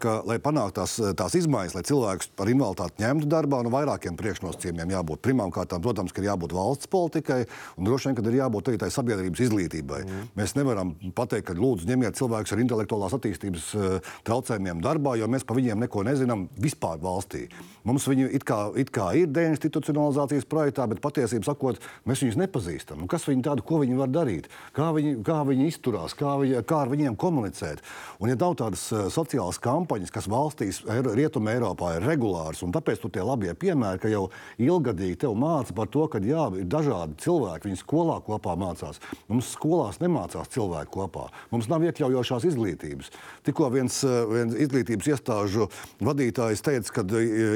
ka, 0.00 0.14
lai 0.28 0.38
panāktu 0.42 0.76
tās, 0.80 0.96
tās 1.18 1.36
izmaiņas, 1.38 1.74
lai 1.76 1.84
cilvēkus 1.88 2.30
par 2.38 2.50
invaliditāti 2.52 3.04
ņemtu 3.04 3.28
darbā, 3.30 3.62
no 3.62 3.70
nu, 3.70 3.74
vairākiem 3.74 4.16
priekšnosacījumiem 4.20 4.94
jābūt. 4.94 5.22
Pirmkārt, 5.24 5.74
protams, 5.84 6.12
ka 6.14 6.22
ir 6.22 6.30
jābūt 6.30 6.54
valsts 6.56 6.90
politikai, 6.92 7.40
un 7.78 7.88
droši 7.88 8.10
vien, 8.10 8.18
ka 8.18 8.26
ir 8.28 8.38
jābūt 8.40 8.70
arī 8.70 8.80
tai 8.82 8.90
sabiedrības 8.94 9.44
izglītībai. 9.46 10.00
Mm. 10.04 10.28
Mēs 10.38 10.56
nevaram 10.58 10.94
pateikt, 11.16 11.48
ka 11.48 11.58
lūdzu 11.58 11.88
ņemiet 11.88 12.18
cilvēkus 12.18 12.54
ar 12.54 12.64
intelektuālās 12.64 13.16
attīstības 13.16 13.70
traucējumiem 14.26 14.82
darbā, 14.84 15.16
jo 15.20 15.28
mēs 15.30 15.46
par 15.48 15.58
viņiem 15.58 15.84
neko 15.86 16.04
nezinām 16.06 16.46
vispār 16.60 17.00
valstī. 17.02 17.46
Mums 17.84 18.06
viņi 18.08 18.30
it 18.36 18.46
kā, 18.48 18.58
it 18.80 18.92
kā 18.94 19.10
ir 19.18 19.32
deinstitucionalizācijas 19.34 20.46
projektā, 20.48 20.86
bet 20.88 21.02
patiesībā 21.04 21.44
sakot, 21.50 21.80
mēs 22.08 22.22
viņus 22.24 22.38
nepazīstam. 22.40 23.02
Un 23.04 23.10
kas 23.10 23.26
viņi 23.28 23.44
tādu, 23.44 23.64
ko 23.66 23.82
viņi 23.82 23.98
var 23.98 24.12
darīt, 24.12 24.48
kā 24.76 24.88
viņi, 24.96 25.18
kā 25.26 25.42
viņi 25.44 25.68
izturās, 25.68 26.16
kā, 26.16 26.36
viņi, 26.40 26.62
kā 26.68 26.80
ar 26.84 26.92
viņiem 26.92 27.18
komunicēt. 27.20 27.82
Un, 28.20 28.30
ja 28.32 28.38
nav 28.40 28.56
tādas 28.60 28.86
sociālas 29.12 29.53
tās 29.54 29.62
kampaņas, 29.62 30.10
kas 30.10 30.26
valstīs, 30.28 30.82
Rietumē, 30.84 31.54
Eiropā 31.58 31.96
ir 31.96 32.06
regulāras. 32.06 32.62
Tāpēc 32.74 33.00
tur 33.00 33.10
tie 33.10 33.22
labie 33.22 33.54
piemēri, 33.54 34.00
ka 34.00 34.08
jau 34.08 34.30
ilgadīgi 34.58 35.18
te 35.20 35.28
māca 35.28 35.74
par 35.74 35.88
to, 35.88 36.06
ka 36.08 36.18
jā, 36.18 36.48
ir 36.58 36.66
dažādi 36.66 37.14
cilvēki. 37.22 37.68
Viņi 37.68 37.80
skolā 37.80 38.20
kopā 38.24 38.56
mācās. 38.58 39.00
Mums 39.28 39.52
skolās 39.54 40.00
nemācās 40.00 40.50
cilvēki 40.50 40.90
kopā. 40.90 41.28
Mums 41.52 41.68
nav 41.70 41.84
iekļaujošās 41.86 42.46
izglītības. 42.50 43.10
Tikko 43.46 43.70
viens, 43.70 44.00
viens 44.30 44.56
izglītības 44.56 45.10
iestāžu 45.12 45.68
vadītājs 46.02 46.64
teica, 46.64 46.98
ka 46.98 47.06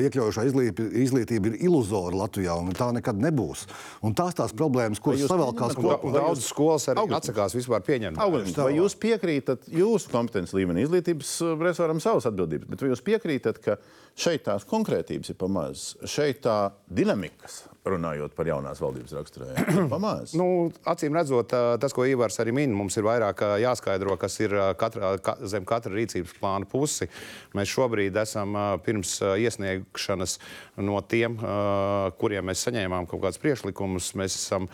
iekļaujošā 0.07 0.47
izglītība, 0.49 1.53
ir 1.53 1.59
iluzora 1.69 2.25
Latvijā, 2.25 2.59
un 2.59 2.77
tā 2.79 2.91
nekad 2.95 3.19
nebūs. 3.23 3.67
Un 4.05 4.15
tās 4.19 4.37
tās 4.39 4.55
problēmas, 4.57 5.03
kuras 5.03 5.27
savēlkās 5.27 5.79
kopā. 5.79 6.15
Daudz 6.19 6.47
skolas 6.47 6.89
arī 6.91 7.05
August. 7.05 7.29
atsakās 7.29 7.57
vispār 7.57 7.85
pieņemt. 7.87 8.21
August, 8.23 8.59
vai 8.59 8.77
jūs 8.77 8.97
piekrītat 8.99 9.69
jūsu 9.73 10.13
kompetences 10.13 10.55
līmenī 10.57 10.87
izglītības 10.87 11.35
resurs? 11.59 11.88
Varam 11.89 12.03
savas 12.05 12.29
atbildības, 12.29 12.69
bet 12.69 12.85
vai 12.85 12.93
jūs 12.93 13.05
piekrītat, 13.07 13.63
ka 13.65 13.79
šeit 14.19 14.45
tās 14.47 14.69
konkrētības 14.69 15.33
ir 15.33 15.41
pamazs, 15.41 15.91
šeit 16.05 16.45
tā 16.45 16.61
dinamikas 16.93 17.65
runājot 17.89 18.35
par 18.37 18.49
jaunās 18.49 18.81
valdības 18.83 19.15
raksturējumu. 19.17 19.87
nu, 20.39 20.47
acīm 20.89 21.17
redzot, 21.17 21.53
tas, 21.81 21.95
ko 21.97 22.07
Ivars 22.09 22.39
arī 22.43 22.55
min, 22.57 22.75
mums 22.77 22.97
ir 22.99 23.07
vairāk 23.07 23.43
jāskaidro, 23.63 24.17
kas 24.21 24.39
ir 24.43 24.55
katra, 24.81 25.15
ka, 25.25 25.37
zem 25.49 25.67
katra 25.69 25.95
rīcības 25.95 26.35
plāna 26.39 26.69
pusi. 26.69 27.09
Mēs 27.57 27.73
šobrīd 27.73 28.17
esam 28.23 28.57
pirms 28.85 29.19
iesniegšanas 29.25 30.39
no 30.85 31.01
tiem, 31.09 31.39
kuriem 32.21 32.49
mēs 32.51 32.67
saņēmām 32.67 33.09
kaut 33.11 33.25
kādus 33.25 33.43
priekšlikumus. 33.43 34.13
Mēs 34.19 34.37
esam 34.39 34.69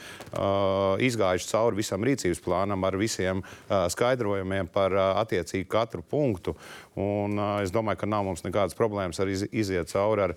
izgājuši 1.04 1.50
cauri 1.52 1.82
visam 1.82 2.06
rīcības 2.06 2.42
plānam 2.44 2.88
ar 2.88 2.98
visiem 3.00 3.44
skaidrojumiem 3.68 4.70
par 4.74 4.96
attiecīgu 5.24 5.68
katru 5.70 6.04
punktu. 6.06 6.56
Un, 7.00 7.38
es 7.64 7.72
domāju, 7.74 8.04
ka 8.04 8.06
nav 8.10 8.26
mums 8.28 8.44
nekādas 8.46 8.76
problēmas 8.78 9.18
arī 9.22 9.36
iziet 9.50 9.90
cauri 9.90 10.28
ar 10.28 10.34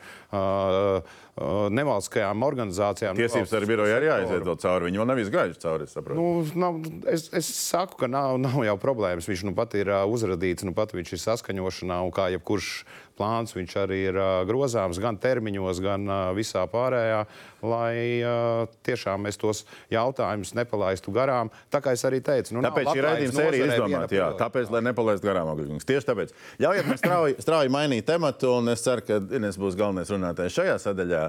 nevalstiskajām 1.37 2.45
organizācijām. 2.47 3.17
Tiesības 3.19 3.53
ar 3.53 3.65
biroju 3.69 3.95
arī 3.97 4.09
jāiziet 4.09 4.47
cauri. 4.63 4.87
Viņi 4.89 5.01
vēl 5.01 5.09
nav 5.11 5.21
izgājuši 5.21 5.61
cauri. 5.61 5.87
Es. 5.87 5.97
Nu, 6.17 6.27
nav, 6.57 6.79
es, 7.13 7.27
es 7.37 7.49
saku, 7.69 7.99
ka 8.01 8.09
nav, 8.09 8.39
nav 8.41 8.57
jau 8.65 8.77
problēmas. 8.81 9.29
Viņš 9.29 9.45
nu 9.49 9.53
pat 9.57 9.75
ir 9.77 9.91
uh, 9.93 10.05
uzradīts, 10.09 10.65
nu 10.65 10.73
pat 10.77 10.95
viņš 10.97 11.13
ir 11.13 11.21
saskaņošanā 11.27 11.99
un 12.07 12.15
kā 12.15 12.31
jebkurš 12.33 12.71
plāns 13.17 13.53
viņš 13.55 13.75
arī 13.81 13.99
ir 14.11 14.17
uh, 14.17 14.41
grozāms 14.47 14.99
gan 15.01 15.17
termiņos, 15.21 15.81
gan 15.83 16.05
uh, 16.05 16.17
visā 16.37 16.63
pārējā, 16.69 17.23
lai 17.65 17.93
uh, 18.21 18.65
tiešām 18.85 19.25
mēs 19.25 19.39
tos 19.41 19.63
jautājumus 19.93 20.53
nepalaistu 20.57 21.13
garām. 21.15 21.51
Tā 21.73 21.81
kā 21.83 21.95
es 21.97 22.05
arī 22.07 22.21
teicu, 22.25 22.57
nu, 22.57 22.63
Tāpēc 22.65 22.91
šī 22.93 23.05
raidījuma 23.05 23.37
sērija 23.39 23.65
nozarē 23.65 23.79
izdomāta. 23.79 24.29
tāpēc, 24.41 24.73
lai 24.73 24.83
nepalaistu 24.89 25.29
garām 25.29 25.51
Ogļņus. 25.53 25.87
Tieši 25.89 26.09
tāpēc. 26.11 26.35
Ļaujiet 26.61 26.87
man 26.89 26.97
strauji, 26.99 27.35
strauji 27.43 27.71
mainīt 27.73 28.07
tematu, 28.07 28.49
un 28.57 28.71
es 28.73 28.81
ceru, 28.85 29.03
ka 29.05 29.19
Ines 29.37 29.59
būs 29.61 29.77
galvenais 29.77 30.09
runātājs 30.13 30.55
šajā 30.57 30.77
sadaļā. 30.81 31.23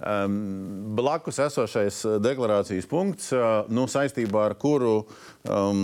Um, 0.00 0.36
blakus 0.96 1.36
esošais 1.44 1.98
uh, 2.08 2.14
deklarācijas 2.24 2.88
punkts, 2.88 3.28
uh, 3.36 3.66
nu, 3.68 3.84
saistībā 3.90 4.46
ar 4.48 4.54
kuru 4.60 5.02
um, 5.44 5.82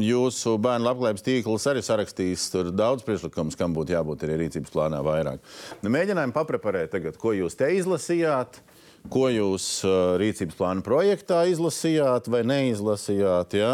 jūsu 0.00 0.54
bērnu 0.64 0.88
labklājības 0.88 1.26
tīkls 1.26 1.68
arī 1.68 1.84
sarakstīs 1.84 2.46
daudz 2.72 3.04
priekšlikumus, 3.04 3.58
kam 3.60 3.76
būtu 3.76 3.92
jābūt 3.92 4.24
arī 4.24 4.40
rīcības 4.46 4.72
plānā 4.72 5.02
vairāk. 5.04 5.44
Nu, 5.82 5.92
mēģinājumi 5.92 6.36
papreparēt 6.36 6.94
tagad, 6.96 7.20
ko 7.20 7.36
jūs 7.36 7.58
te 7.58 7.68
izlasījāt. 7.76 8.62
Ko 9.08 9.28
jūs 9.30 9.64
uh, 9.86 10.16
rīcības 10.20 10.56
plāna 10.58 10.82
projektā 10.84 11.44
izlasījāt 11.48 12.26
vai 12.32 12.42
neizlasījāt? 12.48 13.54
Ja? 13.56 13.70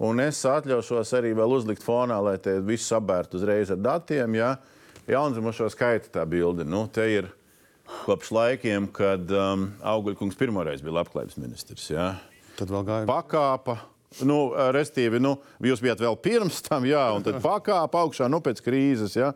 Un 0.00 0.22
es 0.24 0.38
atļaušos 0.48 1.12
arī 1.18 1.34
vēl 1.36 1.52
uzlikt 1.58 1.84
fonā, 1.84 2.16
lai 2.24 2.38
te 2.40 2.54
viss 2.64 2.88
sabērtu 2.88 3.36
uzreiz 3.36 3.72
ar 3.74 3.80
datiem. 3.84 4.38
Ja? 4.38 4.54
Jaundzimušo 5.10 5.68
skaita 5.72 6.08
tā 6.14 6.24
bilde. 6.28 6.64
Nu, 6.64 6.86
te 6.88 7.04
ir 7.12 7.28
kopš 8.06 8.30
laikiem, 8.32 8.88
kad 8.96 9.28
um, 9.34 9.68
Augļkungs 9.84 10.38
pirmoreiz 10.40 10.80
bija 10.84 11.00
labklājības 11.02 11.36
ministrs. 11.42 11.90
Ja? 11.92 12.14
Tad 12.56 12.72
vēl 12.72 12.86
gāja. 12.88 13.08
Pakāpa. 13.10 13.76
Nu, 14.26 14.38
restīvi, 14.74 15.20
nu, 15.22 15.36
jūs 15.62 15.82
bijat 15.84 16.00
vēl 16.02 16.16
pirms 16.18 16.58
tam, 16.66 16.82
jā, 16.88 17.04
un 17.14 17.22
tad 17.22 17.36
pakāpa 17.44 18.00
augšā, 18.02 18.26
nu, 18.26 18.40
pēc 18.42 18.58
krīzes, 18.66 19.14
jā, 19.14 19.28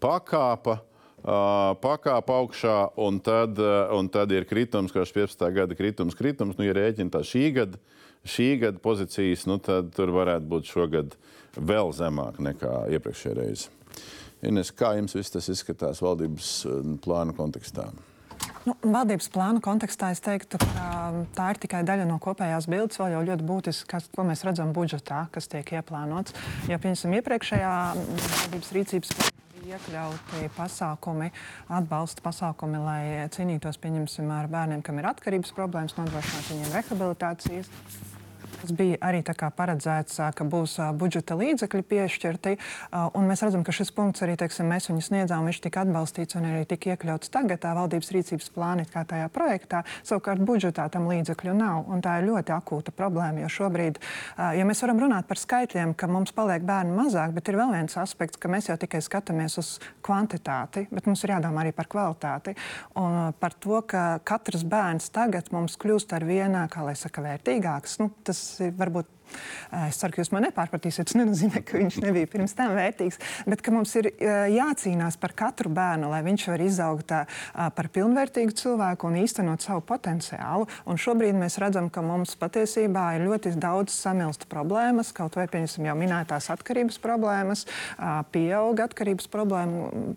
pakāpa, 0.00 0.78
uh, 1.20 1.74
pakāpa 1.82 2.38
augšā, 2.40 2.76
un 3.04 3.18
tad, 3.20 3.60
uh, 3.60 3.92
un 3.92 4.08
tad 4.08 4.32
ir 4.32 4.46
kritums, 4.48 4.94
kā 4.94 5.04
15. 5.04 5.44
gada 5.52 5.76
kritums, 5.76 6.16
kritums, 6.16 6.56
nu, 6.56 6.64
ja 6.64 6.72
rēķina 6.78 7.12
tā 7.12 7.20
šī 7.28 7.44
gada, 7.58 7.82
šī 8.28 8.48
gada 8.62 8.82
pozīcijas, 8.82 9.46
nu, 9.50 9.58
tad 9.62 9.92
tur 9.96 10.14
varētu 10.14 10.48
būt 10.50 10.70
šogad 10.70 11.16
vēl 11.56 11.92
zemāk 11.96 12.40
nekā 12.42 12.86
iepriekšējā 12.96 13.38
reize. 13.38 13.72
Ines, 14.42 14.72
kā 14.74 14.96
jums 14.98 15.14
viss 15.14 15.30
tas 15.30 15.46
izskatās 15.52 16.00
valdības 16.02 16.54
uh, 16.66 16.80
plānu 17.02 17.34
kontekstā? 17.36 17.90
Nu, 18.62 18.76
valdības 18.82 19.26
plāna 19.34 19.62
kontekstā 19.62 20.12
es 20.14 20.22
teiktu, 20.22 20.58
ka 20.62 20.88
tā 21.34 21.48
ir 21.50 21.58
tikai 21.62 21.82
daļa 21.86 22.06
no 22.06 22.18
kopējās 22.22 22.68
bildes. 22.70 22.98
Vēl 23.00 23.16
jau 23.16 23.22
ļoti 23.26 23.46
būtiski, 23.46 23.88
kas, 23.90 24.06
ko 24.14 24.26
mēs 24.26 24.44
redzam 24.46 24.70
budžetā, 24.76 25.24
kas 25.34 25.50
tiek 25.50 25.74
ieplānots. 25.78 26.34
Jo, 26.70 26.78
piemēram, 26.82 27.16
iepriekšējā 27.18 27.72
valdības 27.98 28.72
rīcības 28.78 29.12
bija 29.62 29.78
iekļauti 29.78 30.50
pasākumi, 30.56 31.30
atbalsta 31.74 32.22
pasākumi, 32.22 32.82
lai 32.82 33.02
cīnītos 33.34 33.78
ar 33.82 34.50
bērniem, 34.54 34.82
kam 34.82 34.98
ir 34.98 35.10
atkarības 35.10 35.54
problēmas, 35.58 35.98
nodrošināt 35.98 36.50
viņiem 36.54 36.74
rehabilitācijas. 36.78 37.70
Tas 38.62 38.70
bija 38.78 38.98
arī 39.02 39.22
paredzēts, 39.26 40.20
ka 40.38 40.44
būs 40.46 40.76
budžeta 40.94 41.34
līdzekļi 41.34 41.82
piešķirti. 41.90 42.52
Mēs 43.26 43.42
redzam, 43.42 43.64
ka 43.66 43.74
šis 43.74 43.90
punkts 43.94 44.22
arī 44.22 44.36
teiksim, 44.38 44.68
mēs 44.70 44.86
viņu 44.90 45.02
sniedzām, 45.02 45.48
viņš 45.48 45.60
tika 45.64 45.82
atbalstīts 45.82 46.38
un 46.38 46.46
arī 46.46 46.62
tika 46.70 46.92
iekļauts 46.94 47.32
tagad 47.32 47.62
tā 47.64 47.72
valdības 47.74 48.12
rīcības 48.14 48.52
plānā, 48.54 48.86
kā 48.86 49.02
tajā 49.08 49.26
projektā. 49.34 49.82
Savukārt 50.06 50.44
budžetā 50.46 50.86
tam 50.94 51.08
līdzekļu 51.10 51.56
nav. 51.58 51.90
Tā 52.06 52.20
ir 52.20 52.28
ļoti 52.28 52.54
akūta 52.54 52.94
problēma, 52.94 53.42
jo 53.42 53.50
šobrīd, 53.50 53.98
ja 54.38 54.66
mēs 54.68 54.82
varam 54.86 55.02
runāt 55.02 55.26
par 55.26 55.40
skaitļiem, 55.42 55.96
ka 55.98 56.06
mums 56.10 56.34
paliek 56.36 56.62
bērni 56.66 56.94
mazāk, 56.94 57.34
bet 57.34 57.50
ir 57.50 57.58
vēl 57.58 57.74
viens 57.74 57.98
aspekts, 57.98 58.38
ka 58.38 58.50
mēs 58.52 58.70
jau 58.70 58.78
tikai 58.78 59.02
skatāmies 59.02 59.58
uz 59.58 59.72
kvantitāti, 60.06 60.86
bet 60.92 61.10
mums 61.10 61.22
ir 61.26 61.34
jādomā 61.34 61.64
arī 61.64 61.74
par 61.74 61.90
kvalitāti. 61.90 62.54
Un 63.00 63.34
par 63.42 63.58
to, 63.58 63.82
ka 63.90 64.20
katrs 64.22 64.62
bērns 64.62 65.10
tagad 65.14 65.50
mums 65.54 65.74
kļūst 65.82 66.14
ar 66.14 66.26
vienu, 66.28 66.62
kā 66.70 66.86
lai 66.86 66.94
saka, 66.98 67.24
vērtīgāks. 67.26 67.98
Nu, 68.02 68.10
tas 68.26 68.51
varbūt. 68.60 69.08
Es 69.88 70.00
ceru, 70.00 70.14
ka 70.14 70.22
jūs 70.22 70.32
man 70.34 70.46
nepārpratīsiet. 70.46 71.08
Tas 71.08 71.16
nenozīmē, 71.18 71.62
ka 71.66 71.80
viņš 71.80 71.98
nebija 72.04 72.30
pirms 72.30 72.56
tam 72.58 72.74
vērtīgs, 72.76 73.20
bet 73.48 73.62
ka 73.64 73.74
mums 73.74 73.94
ir 74.00 74.10
jācīnās 74.52 75.18
par 75.20 75.34
katru 75.38 75.72
bērnu, 75.72 76.10
lai 76.12 76.22
viņš 76.26 76.46
var 76.52 76.64
izaugt 76.64 77.14
par 77.52 77.90
pilnvērtīgu 77.94 78.54
cilvēku 78.58 79.08
un 79.08 79.18
īstenot 79.22 79.64
savu 79.64 79.84
potenciālu. 79.88 80.68
Un 80.88 81.00
šobrīd 81.00 81.36
mēs 81.38 81.58
redzam, 81.62 81.88
ka 81.92 82.04
mums 82.04 82.34
patiesībā 82.40 83.06
ir 83.16 83.26
ļoti 83.28 83.54
daudz 83.60 83.94
samilstu 83.96 84.48
problēmas, 84.50 85.12
kaut 85.16 85.36
vai 85.38 85.48
pieņemsim 85.50 85.88
jau 85.88 85.96
minētās 85.98 86.50
atkarības 86.54 87.00
problēmas, 87.02 87.64
pieauga 88.34 88.86
atkarības 88.88 89.28
problēmu, 89.32 90.16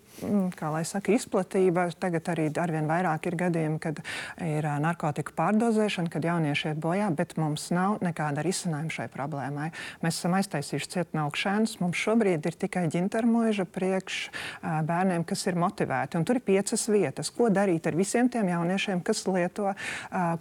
kā 0.58 0.72
lai 0.74 0.84
saka, 0.88 1.16
izplatība. 1.16 1.88
Tagad 2.00 2.32
arī 2.34 2.50
arvien 2.62 2.90
vairāk 2.90 3.30
ir 3.30 3.40
gadījumi, 3.40 3.80
kad 3.84 4.02
ir 4.44 4.68
narkotiku 4.84 5.36
pārdozēšana, 5.38 6.12
kad 6.14 6.26
jaunieši 6.28 6.72
iet 6.72 6.82
bojā, 6.82 7.10
bet 7.16 7.36
mums 7.40 7.70
nav 7.76 8.00
nekāda 8.06 8.44
risinājuma 8.46 8.94
šai 8.94 9.05
problēmai. 9.12 9.72
Mēs 10.04 10.20
esam 10.20 10.36
aiztaisījuši 10.38 10.92
cietnē 10.96 11.24
augšēnus. 11.26 11.78
Mums 11.82 12.00
šobrīd 12.00 12.46
ir 12.46 12.58
tikai 12.66 12.86
ģintermoža 12.94 13.66
priekš 13.70 14.20
bērniem, 14.62 15.26
kas 15.28 15.46
ir 15.50 15.60
motivēti. 15.60 16.20
Un 16.20 16.28
tur 16.28 16.40
ir 16.40 16.46
piecas 16.46 16.86
vietas, 16.92 17.32
ko 17.34 17.50
darīt 17.54 17.88
ar 17.90 17.98
visiem 17.98 18.30
tiem 18.32 18.52
jauniešiem, 18.54 19.02
kas 19.06 19.26
lieto, 19.30 19.74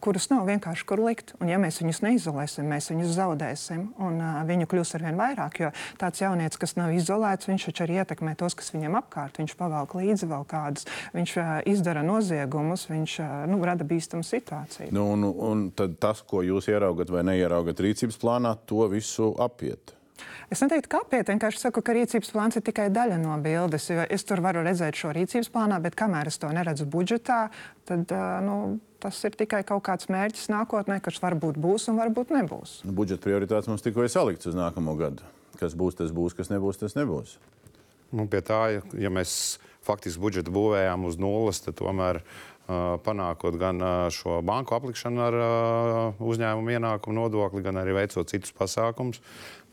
kurus 0.05 0.29
nav 0.33 0.45
vienkārši 0.51 0.89
kur 0.89 1.03
likt. 1.05 1.35
Un 1.41 1.51
ja 1.53 1.61
mēs 1.63 1.81
viņus 1.83 2.03
neizolēsim, 2.05 2.69
mēs 2.69 2.91
viņus 2.93 3.15
zaudēsim. 3.17 3.87
Un 4.05 4.21
viņu 4.49 4.69
kļūs 4.71 4.95
ar 4.99 5.07
vien 5.09 5.19
vairāk, 5.21 5.61
jo 5.63 5.73
tāds 6.01 6.23
jaunietis, 6.23 6.61
kas 6.61 6.77
nav 6.79 6.93
izolēts, 6.95 7.49
viņš 7.49 7.69
taču 7.71 7.87
arī 7.87 8.01
ietekmē 8.03 8.35
tos, 8.41 8.57
kas 8.59 8.73
viņam 8.75 8.99
apkārt. 9.01 9.41
Viņš 9.41 9.57
pavelk 9.59 9.97
līdzi 9.99 10.29
vēl 10.31 10.45
kādus, 10.51 10.89
viņš 11.17 11.37
izdara 11.71 12.05
noziegumus, 12.07 12.87
viņš 12.91 13.17
nu, 13.51 13.63
rada 13.65 13.87
bīstamu 13.89 14.27
situāciju. 14.27 14.91
Nu, 14.95 15.07
un, 15.15 15.25
un 15.25 15.65
tas, 15.73 16.21
ko 16.27 16.43
jūs 16.45 16.69
ieraugat 16.69 17.11
vai 17.13 17.25
neieraugat 17.27 17.81
rīcības 17.81 18.19
plānā, 18.21 18.44
to 18.69 18.85
visu 18.93 19.33
apiet. 19.41 19.95
Es 20.53 20.61
neteiktu, 20.63 20.91
kāpēc. 20.93 21.31
Vienkārši 21.33 21.63
saku, 21.63 21.83
ka 21.85 21.95
rīcības 21.97 22.31
plāns 22.35 22.59
ir 22.59 22.65
tikai 22.67 22.87
daļa 22.95 23.17
no 23.23 23.35
bildes. 23.43 23.89
Es 24.13 24.27
tur 24.29 24.43
varu 24.45 24.63
redzēt 24.67 24.99
šo 24.99 25.11
rīcības 25.17 25.51
plānā, 25.55 25.81
bet 25.83 25.97
kamēr 25.99 26.31
es 26.31 26.39
to 26.41 26.51
neredzu 26.55 26.87
budžetā, 26.91 27.49
tad 27.89 28.13
nu, 28.45 28.59
tas 29.03 29.19
ir 29.27 29.35
tikai 29.41 29.65
kaut 29.67 29.83
kāds 29.89 30.11
mērķis 30.13 30.53
nākotnē, 30.53 31.01
kas 31.05 31.19
varbūt 31.25 31.59
būs 31.61 31.89
un 31.91 31.99
varbūt 32.01 32.33
nebūs. 32.37 32.79
Nu, 32.87 32.95
budžeta 32.97 33.27
prioritātes 33.27 33.71
mums 33.73 33.85
tikko 33.85 34.07
ir 34.07 34.13
salikts 34.13 34.51
uz 34.51 34.57
nākamo 34.59 34.95
gadu. 35.01 35.27
Kas 35.59 35.75
būs, 35.79 35.99
tas 35.99 36.15
būs, 36.15 36.37
kas 36.37 36.53
nebūs, 36.53 36.81
tas 36.81 36.97
nebūs. 36.99 37.39
Nu, 38.15 38.29
pie 38.31 38.45
tā, 38.47 38.63
ja, 38.77 38.87
ja 39.07 39.11
mēs 39.11 39.59
faktiski 39.85 40.23
budžetu 40.23 40.53
būvējām 40.55 41.09
uz 41.09 41.19
nulles, 41.21 41.61
tad 41.65 41.77
tomēr 41.81 42.21
uh, 42.21 42.54
panākot 42.67 43.59
gan 43.61 43.81
uh, 43.83 44.07
šo 44.09 44.39
banku 44.47 44.77
aplikšanu 44.77 45.21
ar 45.21 45.35
uh, 45.37 46.23
uzņēmumu 46.25 46.73
ienākumu 46.79 47.19
nodokli, 47.19 47.61
gan 47.65 47.77
arī 47.83 47.97
veicot 47.99 48.31
citus 48.31 48.55
pasākumus, 48.57 49.21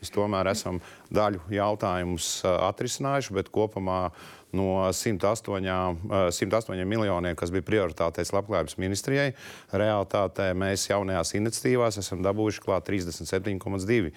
mēs 0.02 0.14
tomēr 0.14 0.50
esam 0.50 0.82
daļu 1.14 1.40
jautājumus 1.54 2.40
atrisinājuši, 2.44 3.36
bet 3.38 3.52
kopumā 3.54 4.08
no 4.52 4.92
108, 4.92 5.48
uh, 6.10 6.30
108 6.30 6.84
miljoniem, 6.84 7.36
kas 7.36 7.50
bija 7.54 7.64
prioritātais 7.64 8.34
labklājības 8.36 8.76
ministrijai, 8.82 9.30
realitātē 9.72 10.50
mēs 10.58 10.90
jaunajās 10.90 11.32
iniciatīvās 11.38 12.00
esam 12.02 12.24
dabūjuši 12.24 12.64
klāt 12.64 12.88
37,2. 12.90 14.12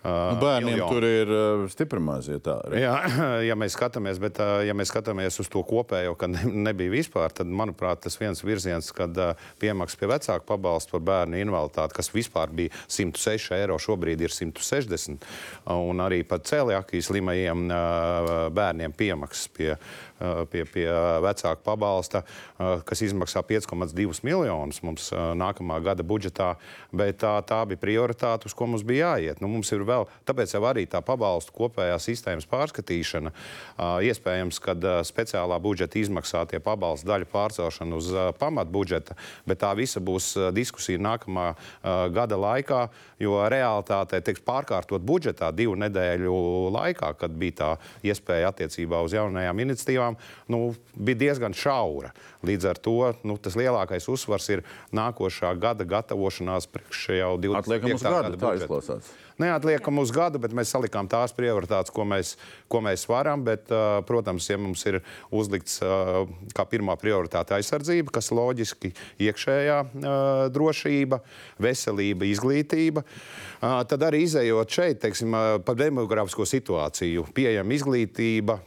Nu, 0.00 0.36
bērniem 0.40 0.78
miljonu. 0.78 0.94
tur 0.94 1.04
ir 1.04 1.30
uh, 1.34 1.64
stipri 1.68 2.00
maz. 2.00 2.30
Ja, 2.30 2.38
tā, 2.40 2.54
Jā, 2.72 2.94
ja 3.50 3.56
mēs 3.58 3.74
skatāmies, 3.76 4.16
bet 4.22 4.38
uh, 4.40 4.62
ja 4.64 4.72
mēs 4.76 4.88
skatāmies 4.88 5.36
uz 5.42 5.50
to 5.52 5.60
kopējo, 5.66 6.14
kad 6.20 6.32
ne, 6.32 6.46
nebija 6.70 6.94
vispār, 6.94 7.34
tad, 7.36 7.50
manuprāt, 7.52 8.00
tas 8.06 8.16
viens 8.16 8.40
virziens, 8.40 8.88
kad 8.96 9.18
uh, 9.20 9.34
piemaksas 9.60 10.00
pie 10.00 10.08
vecāku 10.08 10.48
pabalstu 10.48 10.96
par 10.96 11.04
bērnu 11.10 11.42
invaliditāti, 11.42 11.98
kas 11.98 12.08
vispār 12.14 12.54
bija 12.62 12.72
106 12.88 13.52
eiro, 13.58 13.76
šobrīd 13.82 14.24
ir 14.24 14.32
160, 14.32 15.28
un 15.70 16.02
arī 16.04 16.22
pat 16.28 16.46
cēliākīs 16.50 17.10
slimajiem 17.10 17.66
bērniem 18.56 18.94
piemaksas 18.96 19.50
pie 19.56 19.74
pie, 20.50 20.64
pie 20.68 20.86
vecāku 21.24 21.64
pabalsta, 21.64 22.22
kas 22.58 23.02
izmaksā 23.06 23.42
5,2 23.46 24.20
miljonus 24.26 24.82
mums 24.86 25.10
nākamā 25.14 25.80
gada 25.84 26.04
budžetā. 26.06 26.54
Bet 26.92 27.20
tā, 27.22 27.36
tā 27.46 27.62
bija 27.68 27.80
prioritāte, 27.80 28.48
uz 28.50 28.56
ko 28.56 28.68
mums 28.70 28.84
bija 28.86 29.14
jāiet. 29.14 29.40
Nu, 29.42 29.48
mums 29.52 29.70
ir 29.72 29.84
vēl, 29.86 30.06
tāpēc 30.28 30.54
jau 30.56 30.62
arī 30.68 30.86
tā 30.90 31.02
pabalstu 31.04 31.54
kopējā 31.56 31.98
sistēmas 32.02 32.48
pārskatīšana. 32.50 33.32
Iespējams, 34.06 34.60
ka 34.62 34.76
speciālā 35.06 35.60
budžeta 35.62 36.00
izmaksātie 36.00 36.60
pabalstu 36.64 37.08
daļa 37.10 37.28
pārcelšana 37.30 38.00
uz 38.00 38.10
pamatbudžeta, 38.40 39.16
bet 39.48 39.62
tā 39.62 39.72
visa 39.78 40.02
būs 40.02 40.32
diskusija 40.56 41.00
nākamā 41.00 41.52
gada 42.14 42.38
laikā, 42.40 42.82
jo 43.20 43.38
realitātē 43.52 44.20
teiks, 44.24 44.42
pārkārtot 44.44 45.02
budžetā 45.04 45.50
divu 45.54 45.76
nedēļu 45.80 46.34
laikā, 46.74 47.12
kad 47.20 47.34
bija 47.36 47.56
tā 47.60 47.70
iespēja 48.06 48.50
attiecībā 48.52 49.00
uz 49.04 49.14
jaunajām 49.16 49.64
iniciatīvām 49.66 50.09
tiešām 50.10 50.48
nu, 50.48 50.74
bija 50.94 51.18
diezgan 51.18 51.54
šaura. 51.54 52.12
Līdz 52.42 52.70
ar 52.70 52.78
to 52.78 53.12
nu, 53.22 53.36
tas 53.36 53.56
lielākais 53.56 54.08
uzsvars 54.08 54.48
ir 54.50 54.62
nākošā 54.92 55.52
gada 55.60 55.84
gatavošanās 55.84 56.66
priekš 56.66 57.08
jau 57.18 57.36
25. 57.38 57.58
Atliekam 57.60 57.94
uz 57.94 58.02
gadu, 58.02 58.38
tā 58.40 58.54
izklausās. 58.56 59.10
Neatliekam 59.40 59.98
uz 59.98 60.10
gadu, 60.12 60.38
bet 60.38 60.52
mēs 60.52 60.72
salikām 60.72 61.08
tās 61.08 61.32
prioritātes, 61.32 61.92
ko 61.92 62.04
mēs, 62.04 62.34
ko 62.68 62.80
mēs 62.84 63.06
varam. 63.08 63.44
Bet, 63.44 63.70
protams, 64.08 64.48
ja 64.50 64.58
mums 64.60 64.84
ir 64.88 65.00
uzlikts 65.32 65.80
kā 66.56 66.66
pirmā 66.68 66.96
prioritāte 67.00 67.56
aizsardzība, 67.56 68.12
kas 68.12 68.32
loģiski 68.32 68.92
iekšējā 69.20 69.78
drošība, 70.52 71.22
veselība, 71.60 72.28
izglītība, 72.28 73.04
tad 73.60 74.08
arī 74.08 74.26
izējot 74.26 74.76
šeit, 74.76 75.00
teiksim, 75.06 75.36
par 75.64 75.78
demografisko 75.80 76.44
situāciju, 76.48 77.24
pieejama 77.36 77.76
izglītība, 77.76 78.60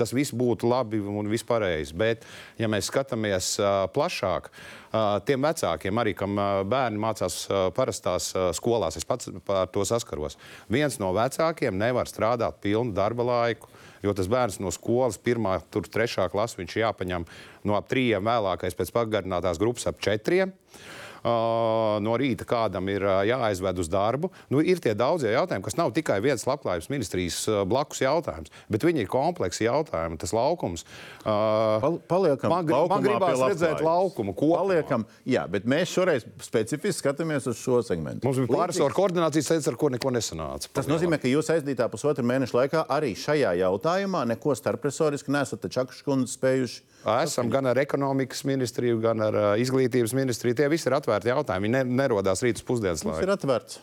tas 0.00 0.14
viss 0.16 0.34
būtu 0.36 0.68
labi 0.70 1.00
un 1.00 1.28
vispārējais. 1.30 1.92
Bet, 1.96 2.26
ja 2.60 2.68
mēs 2.72 2.88
skatāmies 2.90 3.52
uh, 3.60 3.84
plašāk, 3.94 4.50
uh, 4.50 5.18
tiem 5.28 5.44
vecākiem, 5.46 6.00
arī 6.02 6.14
kam 6.18 6.38
uh, 6.38 6.62
bērni 6.68 7.00
mācās 7.02 7.42
uh, 7.48 7.66
parastās 7.76 8.30
uh, 8.34 8.48
skolās, 8.56 8.98
es 8.98 9.08
pats 9.08 9.30
ar 9.30 9.68
to 9.72 9.84
saskaros. 9.86 10.38
Viens 10.72 10.98
no 11.02 11.12
vecākiem 11.16 11.76
nevar 11.78 12.10
strādāt 12.10 12.62
pilnu 12.64 12.96
darba 12.96 13.28
laiku. 13.34 13.70
Jo 14.00 14.14
tas 14.16 14.30
bērns 14.32 14.56
no 14.64 14.70
skolas, 14.72 15.18
pirmā, 15.20 15.58
tur 15.68 15.84
trešā 15.84 16.30
klase, 16.32 16.56
viņš 16.56 16.78
jāpaņem 16.80 17.26
no 17.68 17.76
ap 17.76 17.90
trījiem, 17.90 18.24
vēlākais 18.24 18.78
pēc 18.78 18.94
pagarinātās 18.96 19.60
grupas 19.60 19.90
ap 19.90 20.00
četriem. 20.00 20.54
Uh, 20.54 21.00
no 21.24 22.16
rīta 22.20 22.46
kādam 22.48 22.88
ir 22.92 23.04
uh, 23.04 23.20
jāaizved 23.28 23.80
uz 23.82 23.90
darbu. 23.92 24.30
Nu, 24.52 24.62
ir 24.62 24.80
tie 24.82 24.94
daudzie 24.96 25.32
jautājumi, 25.34 25.64
kas 25.66 25.76
nav 25.78 25.92
tikai 25.96 26.20
viens 26.24 26.46
labklājības 26.48 26.90
ministrijas 26.92 27.40
uh, 27.50 27.62
blakus 27.68 28.02
jautājums, 28.02 28.52
bet 28.72 28.84
viņi 28.86 29.04
ir 29.04 29.10
kompleksi 29.10 29.66
jautājumi. 29.66 30.18
Tas 30.20 30.34
laukums. 30.36 30.86
Pal 31.24 31.98
paliekam 32.08 32.52
man, 32.52 32.68
man 32.90 33.04
gribās 33.04 33.40
redzēt 33.40 33.82
laukumu 33.84 34.34
kopumā. 34.36 34.60
Paliekam, 34.60 35.06
jā, 35.28 35.44
bet 35.50 35.66
mēs 35.68 35.92
šoreiz 35.94 36.26
specifiski 36.44 37.04
skatāmies 37.04 37.48
uz 37.50 37.60
šo 37.60 37.80
segmentu. 37.86 38.26
Mums 38.26 38.42
bija 38.42 38.52
pāris 38.52 38.80
ar 38.84 38.96
koordinācijas 38.96 39.52
centrs, 39.52 39.70
ar 39.72 39.78
ko 39.80 39.90
neko 39.92 40.12
nesanāca. 40.14 40.70
Tas 40.76 40.88
nozīmē, 40.90 41.20
ka 41.20 41.30
jūs 41.30 41.52
aizdītā 41.54 41.88
pusotra 41.92 42.24
mēneša 42.26 42.56
laikā 42.56 42.84
arī 42.92 43.12
šajā 43.18 43.54
jautājumā 43.62 44.24
neko 44.34 44.56
starppresoriski 44.58 45.32
nesat 45.34 45.68
Čakškundu 45.70 46.30
spējuši. 46.30 46.86
Esam 47.00 47.48
gan 47.52 47.64
ar 47.70 47.78
ekonomikas 47.80 48.42
ministriju, 48.44 48.98
gan 49.00 49.22
ar 49.24 49.36
izglītības 49.60 50.12
ministriju. 50.16 50.58
Tie 50.58 50.66
visi 50.68 50.88
ir 50.90 50.96
atvērti 50.98 51.09
jautājumi. 51.18 51.66
Viņi 51.68 51.74
ne, 51.76 51.82
nerodās 52.02 52.42
rītus 52.44 52.64
pusdienas 52.66 53.02
Tas 53.02 53.10
laikā. 53.10 53.26
ir 53.26 53.32
atvērts. 53.34 53.80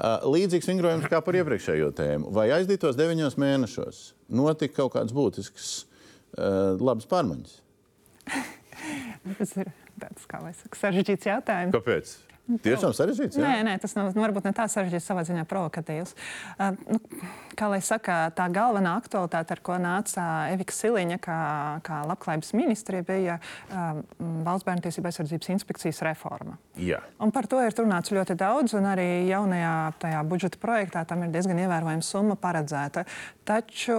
Uh, 0.00 0.22
Līdzīgs 0.32 0.68
vingrojums 0.70 1.08
kā 1.12 1.18
par 1.24 1.36
iepriekšējo 1.36 1.90
tēmu. 1.98 2.30
Vai 2.32 2.46
aizdītos 2.56 2.96
deviņos 2.96 3.36
mēnešos 3.40 3.98
notika 4.32 4.78
kaut 4.80 4.94
kādas 4.94 5.12
būtiskas, 5.16 5.70
uh, 6.38 6.78
labas 6.80 7.08
pārmaiņas? 7.10 7.58
Tas 9.38 9.52
ir 9.60 9.68
tāds, 10.00 10.24
kā 10.30 10.40
lai 10.40 10.54
saka, 10.56 10.78
sarežģīts 10.80 11.28
jautājums. 11.28 11.74
Kāpēc? 11.76 12.14
Tiešām 12.64 12.94
sarežģīts. 12.96 13.38
jā? 13.38 13.44
Nē, 13.46 13.62
nē, 13.68 13.74
tas 13.82 13.94
nav 13.94 14.10
nu, 14.14 14.22
varbūt 14.24 14.48
ne 14.48 14.52
tā 14.56 14.66
sarežģīts, 14.70 15.06
savā 15.06 15.22
ziņā 15.28 15.44
provokatīvs. 15.50 16.14
Uh, 16.58 16.74
nu, 16.90 16.98
kā 17.58 17.68
lai 17.70 17.80
saka, 17.84 18.30
tā 18.34 18.48
galvenā 18.52 18.96
aktualitāte, 18.98 19.54
ar 19.54 19.60
ko 19.62 19.76
nāca 19.80 20.26
Evika 20.54 20.74
Siliņa, 20.74 21.18
kā, 21.22 21.38
kā 21.86 22.00
labklājības 22.10 22.52
ministrija, 22.58 23.06
bija 23.06 23.38
uh, 23.38 24.00
Valsts 24.46 24.66
bērnu 24.66 24.84
tiesību 24.86 25.10
aizsardzības 25.12 25.52
inspekcijas 25.54 26.02
reforma. 26.06 26.56
Jā. 26.80 26.98
Un 27.20 27.30
par 27.34 27.46
to 27.50 27.60
ir 27.62 27.74
runāts 27.76 28.12
ļoti 28.14 28.34
daudz, 28.40 28.74
un 28.78 28.88
arī 28.88 29.26
jaunajā 29.28 30.22
budžeta 30.28 30.58
projektā 30.60 31.04
tam 31.08 31.22
ir 31.26 31.32
diezgan 31.34 31.58
ievērojama 31.60 32.04
summa 32.04 32.36
paredzēta. 32.40 33.04
Taču 33.48 33.96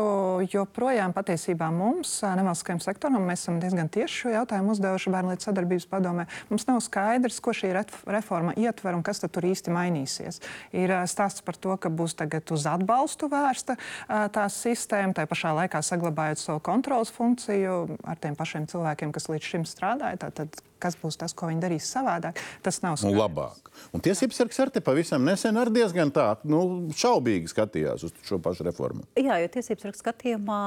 joprojām 0.52 1.14
patiesībā 1.16 1.68
mums, 1.76 2.14
ā, 2.24 2.34
nevalstiskajam 2.40 2.80
sektoram, 2.84 3.24
mēs 3.28 3.44
esam 3.44 3.60
diezgan 3.62 3.90
tieši 3.92 4.22
šo 4.24 4.34
jautājumu 4.36 4.72
uzdevuši 4.76 5.12
Bērnu 5.14 5.34
lietu 5.34 5.48
sadarbības 5.50 5.88
padomē. 5.92 6.26
Mums 6.50 6.68
nav 6.70 6.80
skaidrs, 6.86 7.40
ko 7.44 7.54
šī 7.56 7.74
ref- 7.76 8.02
reforma 8.42 8.54
ietver 8.58 8.96
un 8.96 9.04
kas 9.04 9.22
tur 9.22 9.46
īsti 9.46 9.72
mainīsies. 9.72 10.42
Ir 10.74 10.92
stāsts 11.08 11.44
par 11.46 11.56
to, 11.56 11.76
ka 11.78 11.90
būs 11.90 12.16
tagad 12.18 12.50
uz 12.52 12.66
atbalstu 12.66 13.30
vērsta 13.30 13.78
tā 14.08 14.48
sistēma, 14.50 15.14
tai 15.14 15.28
pašā 15.30 15.54
laikā 15.56 15.82
saglabājot 15.82 16.42
savu 16.42 16.60
kontrolas 16.60 17.12
funkciju 17.12 17.98
ar 18.04 18.18
tiem 18.18 18.36
pašiem 18.36 18.68
cilvēkiem, 18.68 19.12
kas 19.12 19.30
līdz 19.30 19.46
šim 19.54 19.66
strādāja. 19.66 20.18
Tātad, 20.26 20.62
kas 20.82 20.98
būs 21.00 21.20
tas, 21.22 21.36
ko 21.38 21.48
viņi 21.52 21.62
darīs 21.64 21.88
savādāk, 21.94 22.40
tas 22.66 22.82
nav 22.84 22.98
Nu, 22.98 23.02
skaidrs. 23.04 23.20
labāk. 23.22 23.70
Un 23.96 24.04
tiesības 24.04 24.42
sargs 24.42 24.60
ar 24.60 24.70
te 24.74 24.82
pavisam 24.84 25.24
nesen 25.26 25.58
arī 25.62 25.72
diezgan 25.80 26.12
tā, 26.14 26.28
nu, 26.44 26.90
šaubīgi 26.98 27.50
skatījās 27.54 28.04
uz 28.08 28.14
šo 28.28 28.40
pašu 28.44 28.66
reformu. 28.68 29.06
Jā, 29.18 29.38
jo 29.42 29.48
tiesības 29.54 29.88
sargs 29.88 30.02
skatījumā 30.04 30.60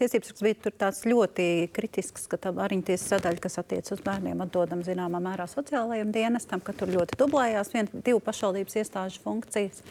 tiesības 0.00 0.32
sargs 0.32 0.44
bija 0.44 0.58
tur 0.66 0.74
tāds 0.84 1.02
ļoti 1.08 1.46
kritisks, 1.76 2.26
ka 2.30 2.38
tā 2.40 2.52
arī 2.64 2.80
tiesas 2.86 3.08
sadaļa, 3.14 3.40
kas 3.44 3.58
attiec 3.62 3.88
uz 3.94 4.02
bērniem, 4.04 4.42
atdodam 4.44 4.82
zināmā 4.86 5.20
mērā 5.22 5.46
sociālajiem 5.50 6.12
dienestam, 6.14 6.60
ka 6.64 6.74
tur 6.76 6.92
ļoti 6.92 7.18
dublējās 7.20 7.72
vien, 7.74 7.88
divu 8.06 8.20
pašvaldības 8.24 8.80
iestāžu 8.82 9.22
funkcijas. 9.24 9.84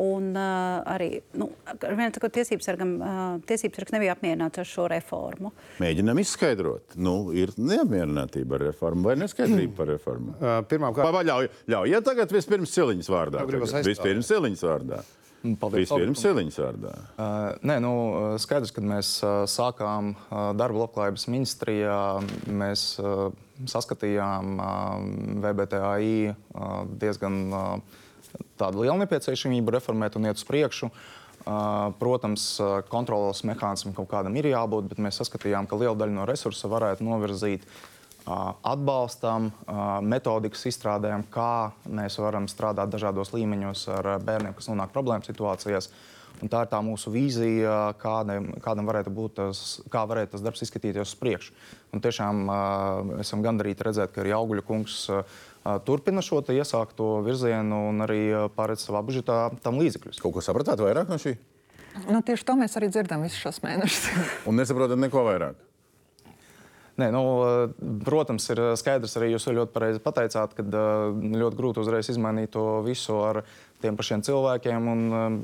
Un 0.00 0.30
uh, 0.32 0.80
arī 0.88 1.10
nu, 1.36 1.50
ar 1.68 1.92
vienu 1.98 2.08
sakot, 2.14 2.32
tiesības 2.32 2.68
sargam, 2.70 2.94
uh, 3.04 3.90
nebija 3.92 4.14
apmierināts 4.16 4.62
ar 4.62 4.68
šo 4.68 4.86
reformu. 4.88 5.52
Mēģinām 5.82 6.20
izskaidrot, 6.22 6.96
nu, 6.96 7.14
ir 7.36 7.52
neapmierinātība 7.58 8.56
ar 8.56 8.66
reformu 8.70 9.10
vai 9.10 9.18
neskaidrība 9.20 9.76
par 9.82 9.92
reformu. 9.94 10.36
Uh, 10.40 10.62
Pirmkārt, 10.66 10.96
Pavaļauj, 11.04 11.48
ļaujiet 11.68 12.04
tagad 12.06 12.30
vispirms 12.32 12.72
Siliņas 12.72 13.08
vārdā. 13.12 13.42
Vispirms 13.84 14.28
Siliņas 14.30 14.62
vārdā. 14.64 15.00
Paldies, 15.60 15.88
Vispirms 15.88 16.20
Siliņas 16.24 16.58
vārdā. 16.60 16.92
Uh, 17.14 17.36
nē, 17.66 17.76
nu, 17.84 17.92
skaidrs, 18.40 18.72
kad 18.76 18.86
mēs 18.86 19.12
uh, 19.24 19.42
sākām 19.48 20.14
uh, 20.14 20.50
darba 20.56 20.84
labklājības 20.84 21.26
ministrijā, 21.32 21.96
mēs 22.48 22.84
uh, 23.02 23.28
saskatījām 23.68 24.60
uh, 24.60 24.70
VBTAI 25.44 26.12
uh, 26.32 26.82
diezgan 27.00 27.40
uh, 27.48 27.98
tādu 28.60 28.84
lielu 28.84 28.98
nepieciešamību 29.02 29.76
reformēt 29.76 30.18
un 30.18 30.28
iet 30.28 30.40
uz 30.40 30.46
priekšu. 30.48 30.90
Protams, 32.00 32.44
kontrolas 32.92 33.40
mehānismam 33.48 33.94
kaut 33.96 34.10
kādam 34.10 34.36
ir 34.36 34.50
jābūt, 34.50 34.90
bet 34.90 35.00
mēs 35.00 35.22
saskatījām, 35.22 35.66
ka 35.70 35.78
liela 35.80 35.96
daļa 35.96 36.18
no 36.18 36.26
resursa 36.28 36.68
varētu 36.68 37.06
novirzīt 37.06 37.64
atbalstam, 38.28 39.48
metodikas 40.04 40.66
izstrādēm, 40.68 41.24
kā 41.32 41.72
mēs 41.88 42.20
varam 42.20 42.46
strādāt 42.50 42.92
dažādos 42.92 43.32
līmeņos 43.32 43.88
ar 43.96 44.10
bērniem, 44.22 44.54
kas 44.54 44.68
nonāk 44.68 44.92
problēmu 44.92 45.26
situācijās. 45.26 45.90
Un 46.40 46.48
tā 46.48 46.62
ir 46.64 46.70
tā 46.72 46.78
mūsu 46.80 47.10
vīzija, 47.12 47.92
kādam, 48.00 48.46
kādam 48.64 48.86
varētu 48.88 49.12
būt 49.12 49.34
tas, 49.36 49.58
kā 49.92 50.06
varētu 50.08 50.36
tas 50.36 50.44
darbs 50.44 50.62
izskatīties 50.64 51.12
uz 51.12 51.18
priekšu. 51.20 51.52
Un 51.92 52.00
tiešām 52.00 52.44
uh, 52.46 53.10
esam 53.20 53.42
gandarīti 53.44 53.84
redzēt, 53.84 54.14
ka 54.14 54.22
arī 54.22 54.32
Auguļa 54.38 54.64
kungs 54.64 55.02
uh, 55.12 55.20
turpina 55.86 56.22
šo 56.24 56.40
iesākto 56.48 57.20
virzienu 57.26 57.88
un 57.90 58.04
arī 58.06 58.20
paredz 58.56 58.86
savā 58.86 59.02
budžetā 59.04 59.50
tam 59.64 59.80
līdzekļus. 59.80 60.20
Kaut 60.22 60.36
ko 60.36 60.44
sapratāt 60.44 60.80
vairāk 60.80 61.10
no 61.10 61.20
šī? 61.20 61.36
Nu, 62.06 62.20
tieši 62.22 62.46
to 62.46 62.54
mēs 62.56 62.76
arī 62.78 62.88
dzirdam 62.92 63.26
visus 63.26 63.42
šos 63.42 63.60
mēnešus. 63.64 64.06
Un 64.48 64.60
nesaprotat 64.60 65.00
neko 65.00 65.26
vairāk. 65.26 65.66
Nē, 67.00 67.06
nu, 67.14 67.22
protams, 68.04 68.44
ir 68.52 68.60
skaidrs, 68.76 69.14
arī 69.16 69.30
jūs 69.32 69.46
ļoti 69.48 69.72
pareizi 69.72 70.02
pateicāt, 70.04 70.52
ka 70.56 70.64
ļoti 70.66 71.56
grūti 71.56 71.80
uzreiz 71.80 72.10
izmainīt 72.12 72.52
to 72.52 72.64
visu 72.84 73.16
ar 73.24 73.40
tiem 73.80 73.96
pašiem 73.96 74.24
cilvēkiem 74.26 74.90
un 74.92 75.38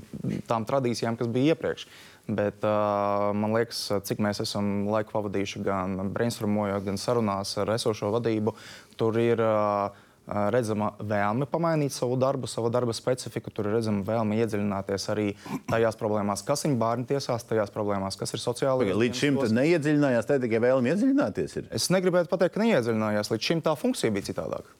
tām 0.50 0.66
tradīcijām, 0.68 1.16
kas 1.16 1.30
bija 1.32 1.54
iepriekš. 1.54 1.86
Bet 2.26 2.64
man 2.66 3.54
liekas, 3.54 3.86
cik 4.04 4.20
mēs 4.20 4.42
esam 4.42 4.88
laiku 4.90 5.14
pavadījuši 5.14 5.62
gan 5.64 6.10
brainstormojot, 6.12 6.84
gan 6.84 7.00
sarunās 7.00 7.54
ar 7.62 7.70
esošo 7.76 8.10
vadību, 8.18 8.52
tur 8.98 9.16
ir 9.22 9.40
uh, 9.40 9.94
redzama 10.27 10.89
vēlme 10.99 11.47
pamainīt 11.47 11.95
savu 11.95 12.16
darbu, 12.18 12.49
savu 12.51 12.70
darba 12.74 12.95
specifiku. 12.97 13.51
Tur 13.55 13.68
ir 13.70 13.77
redzama 13.79 14.03
vēlme 14.07 14.39
iedziļināties 14.43 15.05
arī 15.14 15.27
tajās 15.70 15.99
problēmās, 16.01 16.43
kas 16.47 16.64
ir 16.66 16.74
bērnu 16.81 17.07
tiesās, 17.07 17.45
tajās 17.47 17.70
problēmās, 17.74 18.18
kas 18.18 18.35
ir 18.35 18.43
sociāli. 18.43 18.89
Līdz 18.91 19.20
šim 19.22 19.39
tas 19.39 19.55
neiedziļinājās, 19.55 20.27
tā 20.27 20.41
tikai 20.43 20.59
vēlme 20.66 20.91
iedziļināties. 20.95 21.57
Ir. 21.62 21.68
Es 21.79 21.87
negribētu 21.95 22.33
pateikt, 22.33 22.57
ka 22.57 22.64
neiedziļinājās. 22.64 23.31
Līdz 23.31 23.51
šim 23.53 23.62
tā 23.62 23.77
funkcija 23.79 24.11
bija 24.16 24.27
citādāka. 24.33 24.74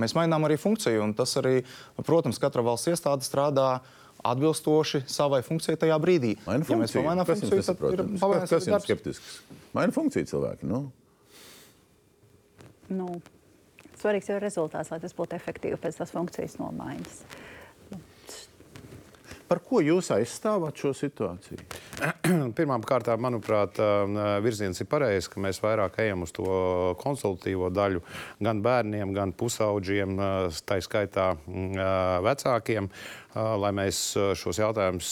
Mēs 0.00 0.14
mainām 0.14 0.44
arī 0.46 0.56
funkciju, 0.62 1.02
un 1.02 1.12
tas 1.18 1.32
arī, 1.40 1.58
protams, 2.06 2.38
katra 2.40 2.62
valsts 2.62 2.88
iestāde 2.92 3.26
strādā 3.26 3.80
atbilstoši 4.24 5.04
savai 5.10 5.40
funkcijai 5.46 5.78
tajā 5.78 5.96
brīdī. 6.02 6.36
Maina 6.46 6.62
Ja 6.64 6.76
mēs 6.78 6.94
funkciju. 6.94 7.02
pamainām 7.02 7.26
Kas 7.26 7.42
funkciju, 7.42 7.64
tad 7.66 7.82
ir 7.92 8.02
pamainās 8.22 8.50
Kas 8.50 8.64
jums 8.66 8.72
darbs. 8.72 8.86
skeptisks? 8.88 9.36
Maina 9.74 9.92
funkciju 9.94 10.26
cilvēki. 10.32 10.66
Nu? 10.70 10.80
Nu, 12.88 13.08
svarīgs 14.00 14.30
jau 14.30 14.38
ir 14.38 14.46
rezultāts, 14.46 14.92
lai 14.92 15.00
tas 15.02 15.16
būtu 15.16 15.38
efektīvi 15.38 15.80
pēc 15.82 16.00
tās 16.00 16.14
funkcijas 16.14 16.58
nomaiņas. 16.62 17.22
Par 19.48 19.62
ko 19.64 19.80
jūs 19.80 20.10
aizstāvat 20.12 20.76
šo 20.76 20.90
situāciju? 20.92 21.62
Pirmkārt, 22.56 23.08
manuprāt, 23.16 23.78
virziens 24.44 24.82
ir 24.82 24.88
pareizs, 24.90 25.30
ka 25.32 25.40
mēs 25.40 25.62
vairāk 25.64 25.96
ejam 26.04 26.26
uz 26.26 26.34
to 26.36 26.48
konsultatīvo 27.00 27.70
daļu 27.72 28.02
gan 28.44 28.60
bērniem, 28.64 29.14
gan 29.16 29.32
pusauģiem, 29.32 30.18
tā 30.68 30.78
skaitā 30.84 31.30
vecākiem 32.28 32.90
lai 33.38 33.70
mēs 33.76 34.00
šos 34.38 34.58
jautājumus, 34.60 35.10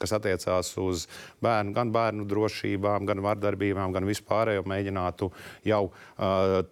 kas 0.00 0.14
attiecās 0.16 0.70
uz 0.80 1.06
bērnu, 1.44 1.74
gan 1.76 1.92
bērnu 1.94 2.26
drošībām, 2.30 3.06
gan 3.08 3.22
vardarbībām, 3.24 3.92
gan 3.94 4.08
vispārējo, 4.08 4.64
mēģinātu 4.70 5.30
jau 5.68 5.82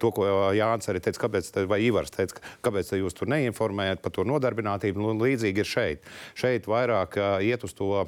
to, 0.01 0.11
ko 0.15 0.27
Jānis 0.57 0.89
arī 0.91 1.03
teica, 1.03 1.25
kāpēc, 1.25 1.51
te, 1.53 1.65
vai 1.69 1.81
Ivars 1.85 2.13
teica, 2.13 2.41
kāpēc 2.65 2.93
jūs 2.97 3.17
tur 3.17 3.31
neinformējat 3.33 4.03
par 4.03 4.15
to 4.15 4.25
nodarbinātību. 4.27 5.03
Nu, 5.03 5.15
līdzīgi 5.21 5.63
ir 5.63 5.69
šeit. 5.69 6.13
Šeit 6.39 6.69
vairāk 6.69 7.19
iet 7.45 7.65
uz 7.67 7.75
to 7.77 8.05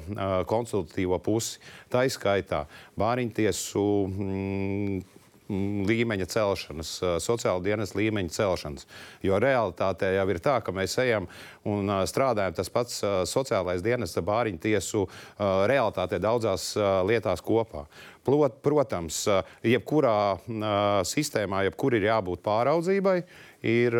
konsultatīvo 0.50 1.20
pusi. 1.22 1.60
Tā 1.92 2.06
izskaitā 2.08 2.64
bāriņtiesu. 2.98 3.84
Mm, 4.10 5.04
līmeņa 5.48 6.26
celšanas, 6.30 6.92
sociāla 7.22 7.62
dienas 7.62 7.94
līmeņa 7.94 8.34
celšanas. 8.34 8.86
Jo 9.22 9.38
realitātē 9.42 10.12
jau 10.16 10.26
ir 10.32 10.40
tā, 10.42 10.58
ka 10.64 10.74
mēs 10.74 10.98
ejam 11.02 11.28
un 11.66 11.92
strādājam 12.08 12.56
tas 12.56 12.72
pats 12.72 13.00
sociālais 13.30 13.84
dienas 13.84 14.16
bāriņu 14.16 14.62
tiesu 14.62 15.06
realitātē 15.38 16.18
daudzās 16.22 16.72
lietās 17.06 17.44
kopā. 17.46 17.86
Protams, 18.26 19.20
jebkurā 19.62 20.16
sistēmā, 21.06 21.62
jebkur 21.68 21.94
ir 21.94 22.08
jābūt 22.08 22.42
pāraudzībai, 22.42 23.20
ir 23.64 23.96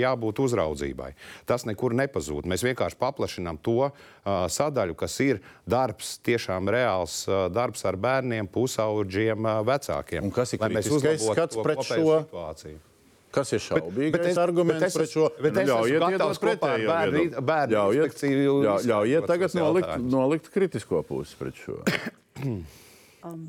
jābūt 0.00 0.40
uzraudzībai. 0.44 1.12
Tas 1.48 1.66
nekur 1.68 1.94
nepazūd. 1.96 2.48
Mēs 2.50 2.64
vienkārši 2.66 2.98
paplašinām 3.00 3.60
to 3.64 3.90
sadaļu, 4.24 4.96
kas 4.98 5.18
ir 5.24 5.42
darbs, 5.68 6.16
tiešām 6.24 6.70
reāls 6.72 7.22
darbs 7.54 7.84
ar 7.88 7.98
bērniem, 8.00 8.48
pusauģiem, 8.50 9.48
vecākiem. 9.68 10.26
Un 10.28 10.34
kas 10.34 10.56
ir 10.56 10.64
kritiskais 10.64 11.24
skats 11.24 11.60
pret 11.60 11.84
šo 11.84 12.02
situāciju? 12.24 12.82
Kas 13.34 13.50
ir 13.50 13.62
šaubīgais 13.64 14.38
arguments 14.38 14.84
es, 14.86 14.94
pret 14.94 15.10
šo? 15.10 15.26
Bet 15.42 15.56
es 15.58 15.66
ļaujiet 15.66 16.04
iedot 16.14 16.40
pretējo 16.42 16.86
bērnu, 16.86 17.22
bērnu 17.42 17.74
ļaujiet, 17.74 18.22
ļaujiet, 18.30 18.88
ļaujiet 18.90 19.28
tagad 19.30 19.56
nolikt, 19.58 19.94
nolikt 20.06 20.50
kritisko 20.54 21.02
pusi 21.08 21.38
pret 21.40 21.58
šo. 21.58 21.80
um. 23.26 23.46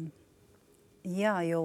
Jā, 1.06 1.36
jo 1.46 1.62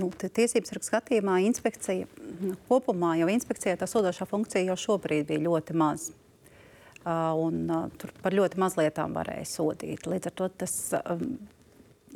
nu, 0.00 0.06
tiesības 0.16 0.70
sargu 0.72 0.86
skatījumā 0.86 1.36
inspekcija 1.44 2.06
nu, 2.40 2.54
kopumā 2.68 3.12
jau 3.20 3.28
inspekcijā 3.28 3.76
tā 3.76 3.88
sodošā 3.90 4.24
funkcija 4.30 4.70
jau 4.70 4.76
šobrīd 4.86 5.28
bija 5.28 5.44
ļoti 5.44 5.76
maza. 5.76 6.16
Uh, 7.00 7.32
un, 7.40 7.62
uh, 7.68 7.86
tur 8.00 8.12
par 8.20 8.34
ļoti 8.36 8.60
maz 8.60 8.76
lietām 8.76 9.14
varēja 9.16 9.46
sodīt. 9.48 10.04
Līdz 10.08 10.28
ar 10.28 10.34
to 10.36 10.48
tas 10.62 10.74
um, 11.00 11.38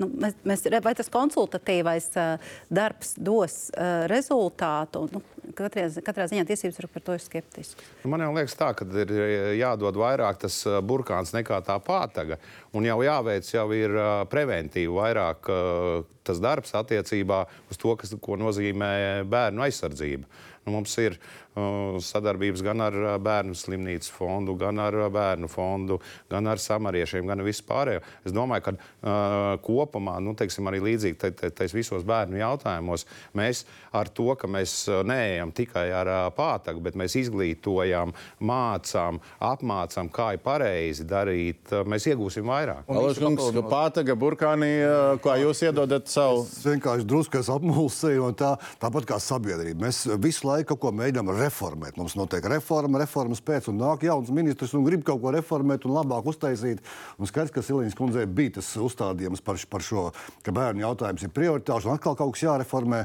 nu, 0.01 0.09
mēs, 0.21 0.37
mēs, 0.47 0.65
vai 0.85 0.95
tas 0.97 1.11
konsultatīvais 1.13 2.09
uh, 2.19 2.55
darbs 2.73 3.15
dos 3.17 3.69
uh, 3.75 4.05
rezultātu. 4.11 5.05
Nu, 5.13 5.23
katrā, 5.57 5.87
katrā 6.07 6.27
ziņā 6.31 6.47
tiesības 6.49 6.81
ir 6.81 6.89
par 6.93 7.05
to 7.07 7.19
skeptisks. 7.21 7.93
Man 8.09 8.25
jau 8.25 8.33
liekas, 8.37 8.57
tā, 8.59 8.73
ka 8.77 8.89
ir 9.05 9.13
jādod 9.59 9.99
vairāk 10.01 10.41
tas 10.47 10.63
burkāns 10.87 11.35
nekā 11.37 11.61
tā 11.67 11.79
pātaga. 11.85 12.41
Un 12.75 12.89
jau 12.89 12.99
jāveic 13.05 13.53
jau 13.55 13.69
ir 13.77 13.95
uh, 13.95 14.17
preventīvi 14.31 14.91
vairāk 14.95 15.53
uh, 15.53 16.11
tas 16.25 16.41
darbs 16.41 16.75
attiecībā 16.75 17.45
uz 17.71 17.81
to, 17.81 17.95
kas, 18.01 18.17
ko 18.21 18.41
nozīmē 18.41 19.25
bērnu 19.29 19.67
aizsardzība. 19.67 20.29
Nu, 20.65 20.79
mums 20.79 20.95
ir 21.03 21.19
uh, 21.19 21.44
sadarbības 21.55 22.63
gan 22.65 22.83
ar 22.83 22.97
bērnu 23.23 23.55
slimnīcas 23.59 24.11
fondu, 24.15 24.57
gan 24.59 24.81
ar 24.83 24.97
bērnu 25.13 25.49
fondu, 25.51 26.01
gan 26.31 26.49
ar 26.51 26.59
samariešiem, 26.59 27.29
gan 27.31 27.43
ar 27.43 27.47
vispārējo. 27.47 28.03
Es 28.27 28.35
domāju, 28.35 28.67
ka 28.67 28.75
uh, 28.75 29.61
kopumā, 29.65 30.17
nu, 30.25 30.35
teiksim, 30.39 30.67
arī 30.71 30.83
līdzīgi 30.89 31.51
tais 31.55 31.75
visos 31.75 32.07
bērnu 32.07 32.41
jautājumos, 32.41 33.07
mēs 33.39 33.65
ar 33.95 34.11
to, 34.11 34.33
ka 34.39 34.51
mēs 34.51 34.89
neejam 35.07 35.53
tikai 35.55 35.87
ar 35.95 36.11
uh, 36.11 36.25
pātagu, 36.35 36.83
bet 36.83 36.99
mēs 36.99 37.15
izglītojam, 37.23 38.15
mācām, 38.43 39.21
apmācām, 39.45 40.11
kā 40.15 40.33
ir 40.35 40.43
pareizi 40.43 41.07
darīt, 41.07 41.71
uh, 41.71 41.87
mēs 41.87 42.09
iegūsim 42.11 42.51
vairāk. 42.51 42.91
Aleš, 42.91 43.23
kungs, 43.23 43.63
pātaga, 43.71 44.19
burkāni, 44.19 44.73
uh, 44.83 45.15
kā 45.23 45.39
jūs 45.43 45.63
iedodat 45.69 46.11
savu? 46.11 46.43
Es 46.51 46.67
vienkārši 46.67 47.07
drusku 47.07 47.43
apmulsēju, 47.55 48.27
un 48.27 48.37
tā, 48.39 48.55
tāpat 48.83 49.07
kā 49.07 49.23
sabiedrība. 49.23 49.87
Mēs 49.87 50.05
visu 50.19 50.49
laiku 50.49 50.65
laiku 50.65 50.75
kaut 50.75 50.83
ko 50.85 50.93
mēģinām 50.97 51.31
reformēt. 51.45 51.99
Mums 52.01 52.17
notiek 52.19 52.45
reforma, 52.51 53.01
reformas 53.03 53.43
pēc, 53.45 53.69
un 53.71 53.81
nāk 53.83 54.07
jauns 54.09 54.33
ministrs 54.35 54.75
un 54.77 54.87
grib 54.87 55.05
kaut 55.07 55.23
ko 55.23 55.33
reformēt 55.35 55.87
un 55.87 55.97
labāk 55.97 56.27
uztaisīt. 56.33 56.83
Un 57.19 57.31
skaidrs, 57.31 57.55
ka 57.55 57.65
Silīnas 57.65 57.97
kundzei 57.99 58.27
bija 58.27 58.59
tas 58.59 58.75
uzstādījums 58.81 59.45
par, 59.45 59.61
par 59.71 59.85
šo, 59.85 60.11
ka 60.45 60.55
bērnu 60.55 60.87
jautājums 60.87 61.25
ir 61.27 61.35
prioritārs 61.35 61.89
un 61.89 61.97
atkal 61.97 62.19
kaut 62.19 62.37
kas 62.37 62.47
jāreformē. 62.49 63.05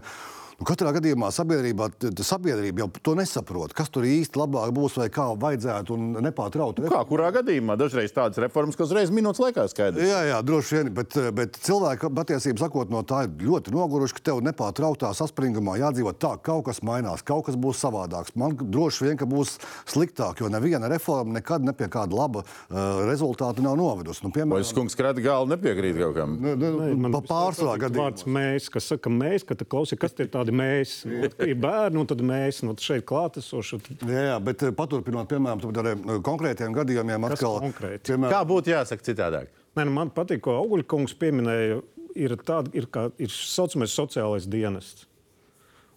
Nu, 0.59 0.65
katrā 0.67 0.91
gadījumā 0.91 1.29
sabiedrībā, 1.31 1.85
sabiedrība 2.19 2.83
jau 2.83 2.89
to 2.99 3.13
nesaprot, 3.15 3.71
kas 3.75 3.87
tur 3.95 4.03
īsti 4.03 4.41
labāk 4.41 4.73
būs 4.75 4.97
vai 4.99 5.05
kā 5.13 5.29
vajadzētu 5.39 5.95
un 5.95 6.17
nepārtraukti. 6.25 6.83
Nu, 6.83 6.89
kā 6.91 6.99
kurā 7.07 7.29
gadījumā? 7.37 7.77
Dažreiz 7.79 8.11
tādas 8.11 8.41
reformas, 8.43 8.75
kas 8.75 8.89
uzreiz 8.89 9.13
minūtes 9.15 9.39
laikā 9.39 9.63
skaidrs. 9.71 10.03
Jā, 10.03 10.17
jā, 10.27 10.39
droši 10.43 10.75
vien, 10.75 10.89
bet, 10.97 11.15
bet 11.37 11.59
cilvēki 11.63 12.09
patiesībā 12.17 12.65
sakot 12.65 12.91
no 12.91 13.05
tā 13.07 13.21
ir 13.29 13.47
ļoti 13.47 13.71
noguruši, 13.71 14.17
ka 14.17 14.25
tev 14.31 14.41
nepārtrauktā 14.49 15.13
saspringumā 15.15 15.77
jādzīvot 15.79 16.19
tā, 16.19 16.33
ka 16.35 16.49
kaut 16.49 16.67
kas 16.67 16.83
mainās, 16.83 17.23
kaut 17.23 17.47
kas 17.47 17.55
būs 17.55 17.79
savādāks. 17.79 18.35
Man 18.35 18.59
droši 18.59 19.07
vien, 19.07 19.15
ka 19.21 19.29
būs 19.31 19.55
sliktāk, 19.87 20.43
jo 20.43 20.51
neviena 20.51 20.91
reforma 20.91 21.37
nekad 21.39 21.63
ne 21.63 21.71
pie 21.71 21.87
kāda 21.87 22.19
laba 22.19 22.43
uh, 22.43 23.05
rezultāta 23.07 23.63
nav 23.63 23.79
novedusi. 23.79 24.25
Nu, 24.27 24.33
piemēram, 24.35 24.57
Vai 24.59 24.67
skunks 24.67 24.99
krati 24.99 25.23
galvu 25.23 25.53
nepiekrīt 25.53 25.95
kaut 26.03 26.19
kam? 26.19 26.35
Nu, 26.43 26.57
nu, 26.59 27.15
pa 27.15 27.23
pārsvarā 27.31 27.79
gadījumā. 27.85 28.27
Mēs, 28.39 28.67
kas 28.73 28.91
saka 28.91 29.13
mēs, 29.13 29.47
ka 29.47 29.55
klausi, 29.63 29.95
kas 29.99 30.17
tie 30.17 30.27
tādi 30.27 30.48
tādi 30.49 30.57
mēs. 30.57 30.95
Ir 31.49 31.55
bērni, 31.59 31.99
un 32.01 32.07
tad 32.09 32.21
mēs 32.25 32.63
nu, 32.65 32.75
šeit 32.79 33.05
klātesoši. 33.09 33.79
Jā, 34.01 34.25
jā, 34.33 34.39
bet 34.43 34.63
eh, 34.63 34.73
paturpinot, 34.75 35.29
piemēram, 35.29 35.61
tādiem 35.61 36.03
eh, 36.03 36.21
konkrētiem 36.25 36.73
gadījumiem, 36.75 37.29
atkal, 37.29 37.61
piemēram, 37.77 38.33
kā 38.33 38.41
būtu 38.47 38.73
jāsaka 38.73 39.05
citādāk? 39.05 39.53
Nē, 39.77 39.85
nu, 39.85 39.93
man 39.93 40.11
patīk, 40.13 40.41
ko 40.45 40.57
Auguļkungs 40.63 41.15
pieminēja. 41.19 41.81
Ir 42.19 42.33
tāds 42.41 42.73
ir, 42.75 42.87
kā, 42.89 43.05
ir 43.21 43.29
saucamais 43.31 43.93
sociālais 43.93 44.47
dienests. 44.49 45.05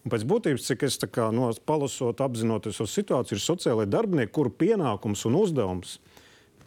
Un 0.05 0.13
pēc 0.13 0.27
būtības, 0.29 0.67
cik 0.67 0.83
es 0.85 0.99
kā, 1.09 1.31
no, 1.33 1.49
palasot, 1.67 2.21
apzinoties 2.21 2.83
uz 2.85 2.93
situāciju, 2.93 3.39
ir 3.39 3.43
sociālai 3.43 3.87
darbinieki, 3.89 4.33
kuru 4.35 4.53
pienākums 4.61 5.23
un 5.31 5.39
uzdevums 5.41 5.97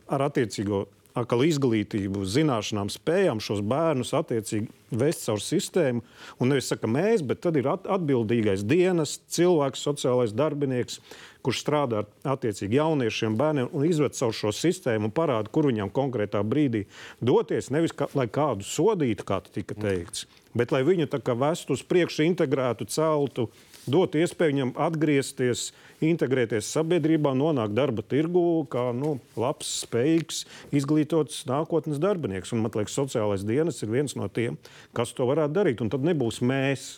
ar 0.10 0.26
attiecīgo 0.26 0.86
atkal 1.16 1.46
izglītību, 1.48 2.26
zināšanām, 2.28 2.90
spējām 2.92 3.40
šos 3.44 3.62
bērnus 3.66 4.14
attiecīgi 4.18 4.68
vest 4.96 5.24
caur 5.26 5.42
sistēmu. 5.42 6.04
Un 6.40 6.52
nevis 6.52 6.68
saka 6.72 6.90
mēs, 6.92 7.24
bet 7.26 7.42
tad 7.46 7.58
ir 7.60 7.70
atbildīgais 7.72 8.66
dienas, 8.68 9.18
cilvēks, 9.32 9.84
sociālais 9.88 10.36
darbinieks, 10.36 11.00
kurš 11.46 11.62
strādā 11.62 12.02
ar 12.04 12.36
attiecīgi 12.36 12.80
jauniešiem, 12.80 13.38
bērniem 13.40 13.70
un 13.72 13.86
izved 13.88 14.18
caur 14.18 14.34
šo 14.36 14.52
sistēmu 14.56 15.10
un 15.10 15.16
parāda, 15.16 15.52
kur 15.54 15.70
viņam 15.70 15.94
konkrētā 15.96 16.42
brīdī 16.44 16.86
doties. 17.24 17.72
Nevis 17.74 17.96
kā, 17.96 18.10
lai 18.18 18.28
kādu 18.28 18.68
sodītu, 18.68 19.28
kā 19.28 19.40
tika 19.46 19.78
teikts, 19.78 20.26
bet 20.58 20.74
lai 20.76 20.84
viņu 20.88 21.08
vestu 21.40 21.78
uz 21.78 21.86
priekšu, 21.86 22.26
integrētu, 22.26 22.90
celtu 22.90 23.50
dot 23.92 24.16
iespēju 24.18 24.54
viņam 24.54 24.74
atgriezties, 24.88 25.70
integrēties 26.06 26.70
sabiedrībā, 26.76 27.34
nonākt 27.38 27.76
darba 27.78 28.04
tirgu 28.06 28.66
kā 28.72 28.90
nu, 28.96 29.16
labs, 29.40 29.70
spējīgs, 29.86 30.44
izglītots 30.76 31.44
nākotnes 31.50 32.02
darbinieks. 32.04 32.54
Un, 32.56 32.64
man 32.66 32.76
liekas, 32.76 32.98
sociālais 32.98 33.46
dienas 33.48 33.82
ir 33.84 33.94
viens 33.94 34.18
no 34.20 34.30
tiem, 34.32 34.60
kas 34.98 35.16
to 35.16 35.28
varētu 35.30 35.56
darīt. 35.56 35.84
Un 35.86 35.94
tad 35.94 36.06
nebūs 36.08 36.42
mēs. 36.46 36.96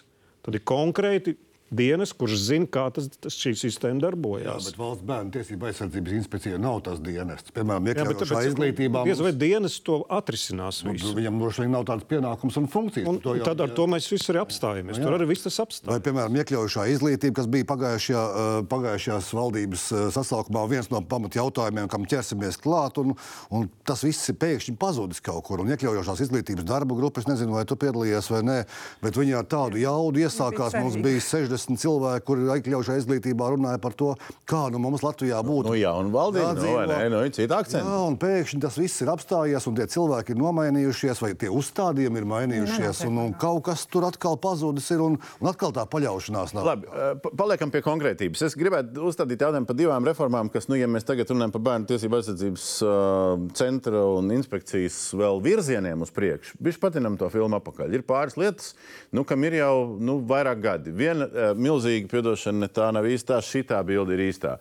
Tad 0.48 0.56
ir 0.56 0.64
konkrēti 0.68 1.36
dienas, 1.70 2.14
kurš 2.16 2.38
zina, 2.48 2.68
kā 2.72 2.88
tas, 2.96 3.10
tas 3.22 3.36
šī 3.36 3.54
sistēma 3.60 4.00
darbojas. 4.02 4.48
Jā, 4.48 4.56
bet 4.70 4.80
valsts 4.80 5.06
bērnu 5.08 5.34
tiesību 5.36 5.68
aizsardzības 5.70 6.16
inspekcija 6.18 6.60
nav 6.62 6.80
tas 6.86 7.02
dienests. 7.04 7.52
Piemēram, 7.56 7.90
iekļaujošā 7.92 8.44
izglītībā. 8.52 9.04
Mums... 9.04 9.24
Vai 9.28 9.34
dienas 9.36 9.76
to 9.84 10.00
atrisinās? 10.18 10.82
Nu, 10.88 10.96
viņam 11.18 11.42
droši 11.42 11.66
vien 11.66 11.74
nav 11.76 11.88
tādas 11.90 12.08
pienākums 12.08 12.60
un 12.62 12.70
funkcijas. 12.72 13.10
Un, 13.12 13.20
un 13.20 13.44
tad 13.44 13.64
ar 13.66 13.74
to 13.76 13.88
mēs 13.92 14.08
visi 14.12 14.32
arī 14.32 14.42
apstājamies. 14.44 15.02
Nu, 15.02 15.08
Tur 15.08 15.18
arī 15.18 15.28
viss 15.34 15.48
tas 15.48 15.60
apstājas. 15.64 15.92
Vai, 15.92 16.00
piemēram, 16.06 16.40
iekļaujošā 16.42 16.88
izglītība, 16.94 17.38
kas 17.42 17.52
bija 17.52 17.68
pagājušajā, 17.74 18.24
pagājušajās 18.72 19.32
valdības 19.38 19.86
sasaukumā 20.16 20.64
viens 20.72 20.92
no 20.94 21.04
pamatjautājumiem, 21.12 21.92
kam 21.92 22.08
ķersimies 22.08 22.60
klāt, 22.64 23.02
un, 23.02 23.16
un 23.52 23.68
tas 23.88 24.06
viss 24.08 24.32
ir 24.32 24.40
pēkšņi 24.40 24.78
pazudis 24.80 25.24
kaut 25.26 25.44
kur. 25.50 25.64
Un 25.64 25.76
iekļaujošās 25.76 26.24
izglītības 26.28 26.68
darba 26.68 26.96
grupas, 26.98 27.28
nezinu, 27.28 27.58
vai 27.58 27.66
tu 27.68 27.76
piedalījies 27.80 28.32
vai 28.32 28.42
nē, 28.48 28.58
bet 29.04 29.20
viņi 29.20 29.38
ar 29.42 29.48
tādu 29.52 29.82
jaudu 29.82 30.24
iesākās. 30.24 30.78
Mums 30.78 31.00
bija 31.04 31.24
60 31.24 31.57
40 31.58 31.82
cilvēki, 31.82 32.24
kuri 32.28 32.46
iekļaujušā 32.58 32.96
izglītībā 33.02 33.50
runāja 33.54 33.80
par 33.82 33.96
to, 33.98 34.14
kā 34.50 34.68
nu 34.74 34.80
mums 34.84 35.04
Latvijā 35.06 35.40
būtu. 35.46 35.72
Nu, 35.72 35.78
jā, 35.78 35.92
un 35.98 36.12
valdība, 36.14 36.54
nu, 36.58 36.74
vai 36.78 36.86
ne? 36.90 37.00
Nu, 37.12 37.22
ir 37.26 37.34
cita 37.36 37.60
akcenta. 37.64 37.84
Jā, 37.86 38.02
un 38.08 38.18
pēkšņi 38.22 38.62
tas 38.64 38.78
viss 38.80 39.02
ir 39.04 39.12
apstājies, 39.14 39.68
un 39.70 39.78
tie 39.78 39.88
cilvēki 39.92 40.36
ir 40.36 40.42
nomainījušies, 40.42 41.22
vai 41.24 41.32
tie 41.40 41.50
uzstādījumi 41.54 42.22
ir 42.22 42.28
mainījušies, 42.30 43.04
un, 43.10 43.20
un 43.26 43.34
kaut 43.40 43.64
kas 43.68 43.86
tur 43.92 44.06
atkal 44.08 44.38
pazudis 44.42 44.90
ir, 44.94 45.02
un, 45.04 45.18
un 45.42 45.52
atkal 45.52 45.74
tā 45.76 45.86
paļaušanās 45.90 46.54
nav. 46.58 46.68
Labi, 46.72 46.90
eh, 46.92 47.14
pa- 47.24 47.34
paliekam 47.44 47.74
pie 47.74 47.82
konkrētības. 47.86 48.46
Es 48.48 48.58
gribētu 48.60 49.08
uzstādīt 49.10 49.42
jautājumu 49.44 49.70
par 49.70 49.80
divām 49.80 50.08
reformām, 50.08 50.52
kas, 50.54 50.70
nu, 50.72 50.78
ja 50.80 50.90
mēs 50.92 51.08
tagad 51.08 51.32
runājam 51.34 51.56
par 51.58 51.66
bērnu 51.70 51.90
tiesību 51.92 52.20
aizsardzības 52.20 52.68
uh, 52.86 53.48
centra 53.58 54.04
un 54.18 54.32
inspekcijas 54.36 55.00
vēl 55.18 55.42
virzieniem 55.46 56.04
uz 56.06 56.12
priekšu, 56.16 56.58
viņš 56.64 56.80
patinam 56.84 57.18
to 57.20 57.30
filmu 57.34 57.58
apakaļ. 57.60 57.96
Ir 57.98 58.06
pāris 58.08 58.38
lietas, 58.40 58.74
nu, 59.16 59.24
kam 59.28 59.44
ir 59.48 59.58
jau 59.60 59.74
nu, 60.00 60.20
vairāk 60.28 60.62
gadi. 60.64 60.94
Viena 60.98 61.28
uh, 61.28 61.47
milzīga, 61.56 62.08
piedošana, 62.12 62.68
tā 62.74 62.92
nav 62.96 63.06
īstā, 63.08 63.40
šitā 63.44 63.80
bilde 63.88 64.18
ir 64.18 64.22
īstā. 64.28 64.58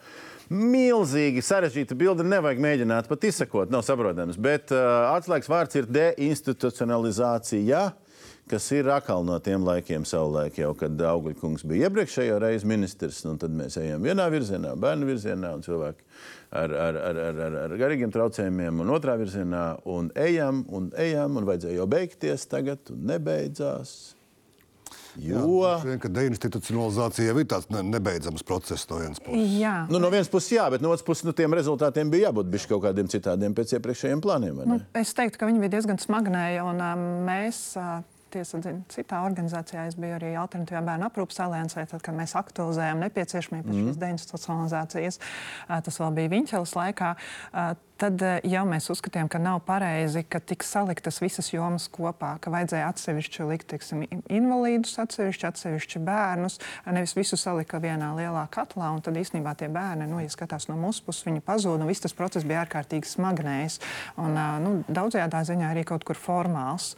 Milzīgi 0.47 1.43
sarežģīta 1.43 1.95
bilde, 1.99 2.22
nevajag 2.26 2.61
mēģināt 2.62 3.09
pat 3.11 3.24
izsekot, 3.26 3.70
nav 3.74 3.82
saprotams. 3.87 4.37
Bet 4.39 4.70
uh, 4.74 5.11
atslēgas 5.16 5.51
vārds 5.51 5.74
ir 5.80 5.91
deinstitucionalizācija 5.91 7.82
kas 8.47 8.68
ir 8.72 8.87
atkal 8.95 9.24
no 9.26 9.37
tiem 9.43 9.64
laikiem, 9.66 10.05
savulaik 10.07 10.59
jau, 10.61 10.70
kad 10.78 11.01
Augļkungs 11.03 11.64
bija 11.66 11.89
iepriekšējo 11.89 12.39
reizi 12.43 12.68
ministrs. 12.70 13.24
Tad 13.26 13.55
mēs 13.55 13.78
ejam 13.80 14.05
vienā 14.07 14.28
virzienā, 14.30 14.74
bērnu 14.78 15.09
virzienā, 15.09 15.53
un 15.59 15.64
cilvēki 15.66 16.07
ar, 16.51 16.70
ar, 16.70 17.01
ar, 17.11 17.20
ar, 17.26 17.41
ar, 17.49 17.57
ar 17.64 17.76
garīgiem 17.80 18.12
traucējumiem, 18.14 18.82
un 18.84 18.93
otrā 18.95 19.16
virzienā, 19.18 19.64
un 19.91 20.12
ejam, 20.14 20.62
un 20.70 20.93
ejam, 21.03 21.41
un 21.41 21.49
vajadzēja 21.49 21.80
jau 21.80 21.89
beigties 21.91 22.47
tagad, 22.53 22.95
un 22.95 23.03
nebeidzās. 23.11 23.97
Jo 25.22 25.70
vien, 25.84 25.98
ka 26.02 26.10
deinstitucionalizācija 26.12 27.30
jau 27.30 27.38
ir 27.40 27.46
tāds 27.48 27.70
ne, 27.72 27.82
nebeidzams 27.94 28.44
process 28.46 28.88
no 28.90 29.00
vienas 29.00 29.22
puses. 29.22 29.54
Jā, 29.60 29.76
nu, 29.90 30.00
no 30.02 30.10
vienas 30.12 30.28
puses, 30.32 30.50
jā, 30.56 30.66
bet 30.72 30.84
no 30.84 30.92
otras 30.92 31.06
puses, 31.06 31.24
nu, 31.28 31.32
tiem 31.36 31.56
rezultātiem 31.56 32.10
bija 32.12 32.28
jābūt 32.28 32.50
bišķi 32.52 32.72
kaut 32.74 32.84
kādiem 32.88 33.08
citādiem 33.12 33.56
pēc 33.56 33.76
iepriekšējiem 33.78 34.24
plāniem. 34.24 34.60
vai 34.60 34.68
Nu, 34.68 34.80
es 35.00 35.14
teiktu, 35.16 35.40
ka 35.40 35.48
viņi 35.48 35.62
bija 35.64 35.76
diezgan 35.78 36.00
smagnēji. 36.02 36.60
Un, 36.66 36.82
um, 36.84 37.06
mēs, 37.28 37.62
uh, 37.80 38.02
tiesa, 38.35 38.61
citā 38.93 39.22
organizācijā, 39.27 39.87
es 39.91 39.99
biju 40.01 40.18
arī 40.18 40.35
Alternatīvā 40.41 40.83
bērnu 40.91 41.09
aprūpas 41.09 41.43
aliansē, 41.47 41.87
tad, 41.91 42.05
kad 42.05 42.16
mēs 42.18 42.37
aktualizējām 42.39 43.03
nepieciešamību 43.07 43.68
pēc 43.70 43.83
šīs 43.83 44.01
deinstitucionalizācijas, 44.05 45.20
uh, 45.22 45.81
tas 45.87 46.01
vēl 46.03 46.16
bija 46.20 46.35
Viņķelas 46.37 46.79
laikā. 46.79 47.16
Uh, 47.53 47.74
Tad 47.97 48.20
uh, 48.20 48.35
jau 48.45 48.61
mēs 48.68 48.91
uzskatījām, 48.93 49.29
ka 49.33 49.39
nav 49.41 49.62
pareizi, 49.64 50.20
ka 50.29 50.37
tiks 50.45 50.68
saliktas 50.74 51.16
visas 51.22 51.47
jomas 51.49 51.87
kopā, 51.89 52.35
ka 52.45 52.51
vajadzēja 52.53 52.91
atsevišķi 52.93 53.47
likt 53.49 53.70
teiksim, 53.70 54.03
in- 54.05 54.20
invalīdus, 54.37 54.99
atsevišķi, 55.01 55.47
atsevišķi 55.49 56.03
bērnus, 56.05 56.59
nevis 56.93 57.16
visu 57.16 57.39
salika 57.41 57.81
vienā 57.81 58.11
lielā 58.18 58.43
katlā. 58.53 58.91
un 58.93 59.01
Tad 59.01 59.16
īstenībā 59.16 59.55
tie 59.57 59.70
bērni, 59.72 60.11
nu, 60.11 60.20
ja 60.20 60.29
skatās 60.29 60.68
no 60.68 60.77
mūsu 60.77 61.07
puses, 61.07 61.24
viņi 61.24 61.41
pazūd, 61.47 61.81
un 61.81 61.89
viss 61.89 62.05
tas 62.05 62.12
process 62.16 62.45
bija 62.45 62.66
ārkārtīgi 62.66 63.09
smagnējs 63.14 63.81
un 64.20 64.37
uh, 64.37 64.59
nu, 64.61 64.74
daudzajā 64.93 65.31
ziņā 65.49 65.72
arī 65.72 65.87
kaut 65.89 66.05
kur 66.05 66.20
formāls. 66.20 66.93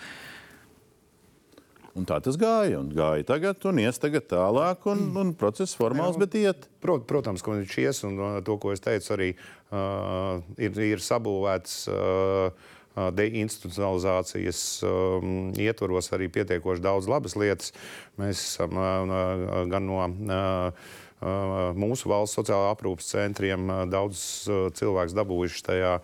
Un 1.99 2.07
tā 2.07 2.21
tas 2.23 2.37
gāja, 2.39 2.79
un 2.79 2.93
gāja 2.95 3.27
tagad, 3.27 3.65
un 3.67 3.81
ies 3.83 3.99
tagad 3.99 4.29
tālāk, 4.31 4.85
un, 4.93 5.09
un 5.19 5.33
process 5.39 5.75
formāls, 5.79 6.19
bet 6.21 6.37
iet. 6.39 6.69
Prot, 6.85 7.03
protams, 7.11 7.43
ka 7.43 7.57
viņš 7.57 7.79
ies, 7.83 8.03
un 8.07 8.19
uh, 8.23 8.37
to, 8.47 8.55
ko 8.63 8.71
es 8.75 8.85
teicu, 8.85 9.11
arī 9.17 9.33
uh, 9.35 10.39
ir, 10.63 10.79
ir 10.95 11.03
sabūvēts. 11.03 11.81
Uh, 11.91 12.53
uh, 12.95 13.09
Deinstitucionalizācijas 13.19 14.63
um, 14.87 15.51
ietvaros 15.59 16.13
arī 16.15 16.31
pietiekoši 16.39 16.85
daudz 16.87 17.11
labas 17.11 17.35
lietas. 17.39 17.75
Mēs 18.21 18.45
esam 18.45 18.79
uh, 18.79 19.03
uh, 19.03 19.61
gan 19.71 19.87
no 19.91 20.01
uh, 20.05 20.09
uh, 20.39 20.97
mūsu 21.21 22.11
valsts 22.13 22.39
sociālā 22.39 22.71
aprūpas 22.75 23.11
centriem 23.11 23.67
uh, 23.67 23.83
daudz 23.91 24.21
uh, 24.47 24.69
cilvēku 24.75 25.17
dabūjuši 25.19 25.65
tajā 25.67 25.99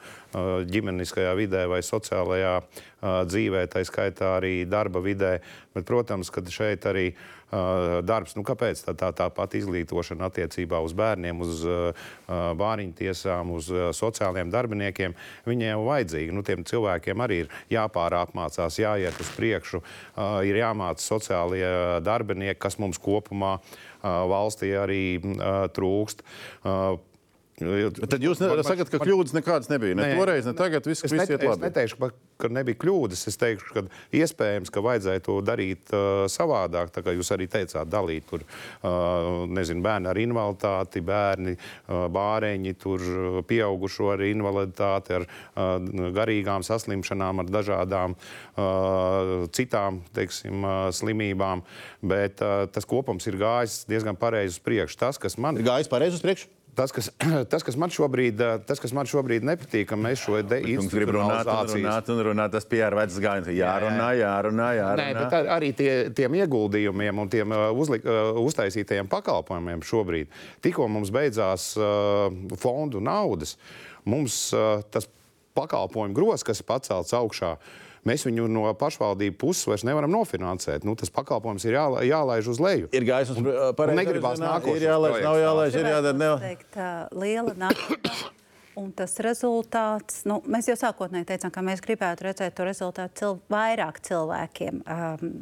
ģimeniskajā 0.66 1.30
vidē 1.38 1.60
vai 1.70 1.78
sociālajā 1.86 2.56
dzīvē, 3.30 3.60
tā 3.70 3.84
skaitā 3.86 4.32
arī 4.40 4.64
darba 4.66 4.98
vidē. 4.98 5.36
Bet, 5.76 5.86
protams, 5.86 6.32
ka 6.34 6.42
šeit 6.50 6.88
arī 6.90 7.04
uh, 7.12 7.33
darbs, 8.06 8.34
nu 8.38 8.44
kāpēc 8.46 8.82
tā, 8.86 8.94
tā, 8.98 9.10
tā 9.16 9.28
pati 9.34 9.60
izglītošana 9.62 10.28
attiecībā 10.28 10.80
uz 10.84 10.94
bērniem, 10.96 11.40
uz 11.44 11.62
uh, 11.68 12.04
bāriņu 12.58 12.96
tiesām, 12.98 13.54
uz 13.54 13.70
uh, 13.72 13.88
sociālajiem 13.94 14.52
darbiniekiem, 14.52 15.16
viņiem 15.48 15.72
jau 15.74 15.86
vajadzīgi. 15.88 16.34
Nu, 16.34 16.44
tiem 16.46 16.66
cilvēkiem 16.68 17.24
arī 17.24 17.40
ir 17.44 17.56
jāpārapmācās, 17.72 18.80
jāiet 18.80 19.18
uz 19.20 19.32
priekšu, 19.38 19.80
ir 20.46 20.58
jāmāca 20.58 21.02
sociālie 21.02 21.66
darbinieki, 22.04 22.60
kas 22.60 22.78
mums 22.82 23.00
kopumā 23.02 23.56
valstī 24.02 24.74
arī 24.78 25.02
trūkst. 25.76 26.24
Uh, 27.62 27.86
Bet 28.00 28.10
Tad 28.10 28.24
jūs 28.24 28.40
sakat, 28.66 28.88
ka 28.90 28.98
kļūdas 28.98 29.34
nekādas 29.36 29.68
nebija. 29.70 29.94
Ne 29.94 30.08
Nē. 30.08 30.14
toreiz, 30.18 30.46
ne 30.48 30.54
tagad. 30.58 30.86
Viss, 30.90 31.04
net, 31.06 31.30
iet 31.30 31.38
es 31.38 31.50
labi. 31.52 31.62
neteikšu, 31.68 31.98
pa- 32.00 32.08
ka 32.42 32.48
nebija 32.50 32.74
kļūdas. 32.82 33.20
Es 33.30 33.38
teikšu, 33.38 33.68
ka 33.76 33.82
iespējams, 34.18 34.72
ka 34.74 34.82
vajadzēja 34.82 35.22
to 35.22 35.36
darīt 35.46 35.92
uh, 35.94 36.24
savādāk. 36.26 36.90
Tā 36.90 37.04
kā 37.06 37.14
jūs 37.14 37.30
arī 37.36 37.46
teicāt, 37.52 37.86
dalīt 37.92 38.26
tur 38.26 38.42
uh, 38.42 39.44
nezinu, 39.46 39.84
bērni 39.86 40.10
ar 40.10 40.18
invaliditāti, 40.18 41.02
bērni, 41.06 41.54
uh, 41.54 42.08
bāreņi, 42.10 42.74
tur 42.82 43.06
uh, 43.06 43.38
pieaugušo 43.46 44.10
ar 44.16 44.24
invaliditāti, 44.26 45.20
ar 45.20 45.28
uh, 45.28 46.10
garīgām 46.18 46.66
saslimšanām, 46.66 47.44
ar 47.44 47.54
dažādām 47.54 48.18
uh, 48.18 49.46
citām 49.54 50.02
teiksim, 50.16 50.58
uh, 50.66 50.90
slimībām. 50.90 51.62
Bet 52.02 52.42
uh, 52.42 52.66
tas 52.66 52.84
kopums 52.88 53.30
ir 53.30 53.38
gājis 53.40 53.84
diezgan 53.86 54.18
pareizi 54.18 54.58
uz 54.58 54.62
priekšu. 54.66 54.98
Tas, 55.06 55.22
kas 55.22 55.38
man 55.38 55.62
Ir 55.62 55.70
gājis 55.70 55.90
pareizi 55.92 56.18
uz 56.18 56.26
priekšu. 56.26 56.50
Tas 56.74 56.92
kas, 56.94 57.08
tas, 57.52 57.62
kas 57.66 57.76
man 57.78 57.92
šobrīd, 57.94 58.40
tas, 58.66 58.80
kas 58.82 58.92
man 58.96 59.06
šobrīd 59.10 59.46
nepatīk, 59.46 59.86
ka 59.90 59.98
mēs 60.00 60.22
šo 60.24 60.40
Jums 60.42 60.90
grib 60.92 61.12
runāt, 61.14 61.46
runāt, 61.46 62.10
un 62.10 62.22
runāt. 62.26 62.54
Tas 62.56 62.66
PR 62.70 62.96
vecais 62.98 63.18
gājiens. 63.22 63.50
Jārunā, 63.54 64.08
jārunā, 64.18 64.68
Nē, 64.72 64.80
jārunā. 64.80 65.14
bet 65.22 65.36
ar- 65.38 65.50
arī 65.58 65.70
tie, 65.76 65.92
tiem 66.16 66.36
ieguldījumiem 66.40 67.22
un 67.22 67.30
tiem 67.32 67.54
uh, 67.54 67.68
uzlik, 67.78 68.06
uh, 68.08 68.34
uztaisītajiem 68.42 69.10
pakalpojumiem 69.12 69.84
šobrīd, 69.86 70.32
tikko 70.64 70.88
mums 70.90 71.12
beidzās 71.14 71.70
uh, 71.78 72.28
fondu 72.60 73.02
naudas, 73.04 73.56
mums 74.04 74.48
uh, 74.56 74.82
tas 74.90 75.06
pakalpojumu 75.54 76.16
grozs, 76.16 76.42
kas 76.46 76.60
ir 76.60 76.66
pacelts 76.68 77.14
augšā. 77.14 77.54
Mēs 78.04 78.26
viņu 78.28 78.46
no 78.52 78.68
pašvaldību 78.76 79.38
puses 79.40 79.64
vairs 79.68 79.84
nevaram 79.88 80.12
nofinansēt. 80.12 80.84
Nu, 80.84 80.92
tas 81.00 81.12
pakalpojums 81.14 81.64
ir 81.64 81.78
jā, 81.78 81.84
jālaiž 82.04 82.50
uz 82.52 82.60
leju. 82.60 82.90
Ir 82.92 83.06
gājis 83.08 83.32
uz 83.32 83.40
uh, 83.40 83.66
pareizo 83.76 84.00
negribās 84.02 84.40
nākošos 84.42 84.80
Ir 84.80 84.88
jālaiž, 84.90 85.18
nav 85.24 85.40
jālaiž, 85.40 85.78
ir 85.80 85.90
jādara. 85.94 86.18
Ne... 86.20 86.30
teikt, 86.44 86.76
ā, 86.76 86.94
liela 87.16 87.54
nauda. 87.56 88.14
Un 88.74 88.88
tas 88.90 89.12
rezultāts, 89.22 90.24
nu, 90.26 90.40
mēs 90.50 90.66
jau 90.66 90.74
sākotnēji 90.74 91.28
teicām, 91.28 91.52
ka 91.54 91.62
mēs 91.62 91.82
gribētu 91.84 92.26
redzēt 92.26 92.56
to 92.58 92.66
rezultātu 92.66 93.20
cil 93.20 93.36
vairāk 93.52 94.02
cilvēkiem. 94.04 94.82
Um, 94.84 95.36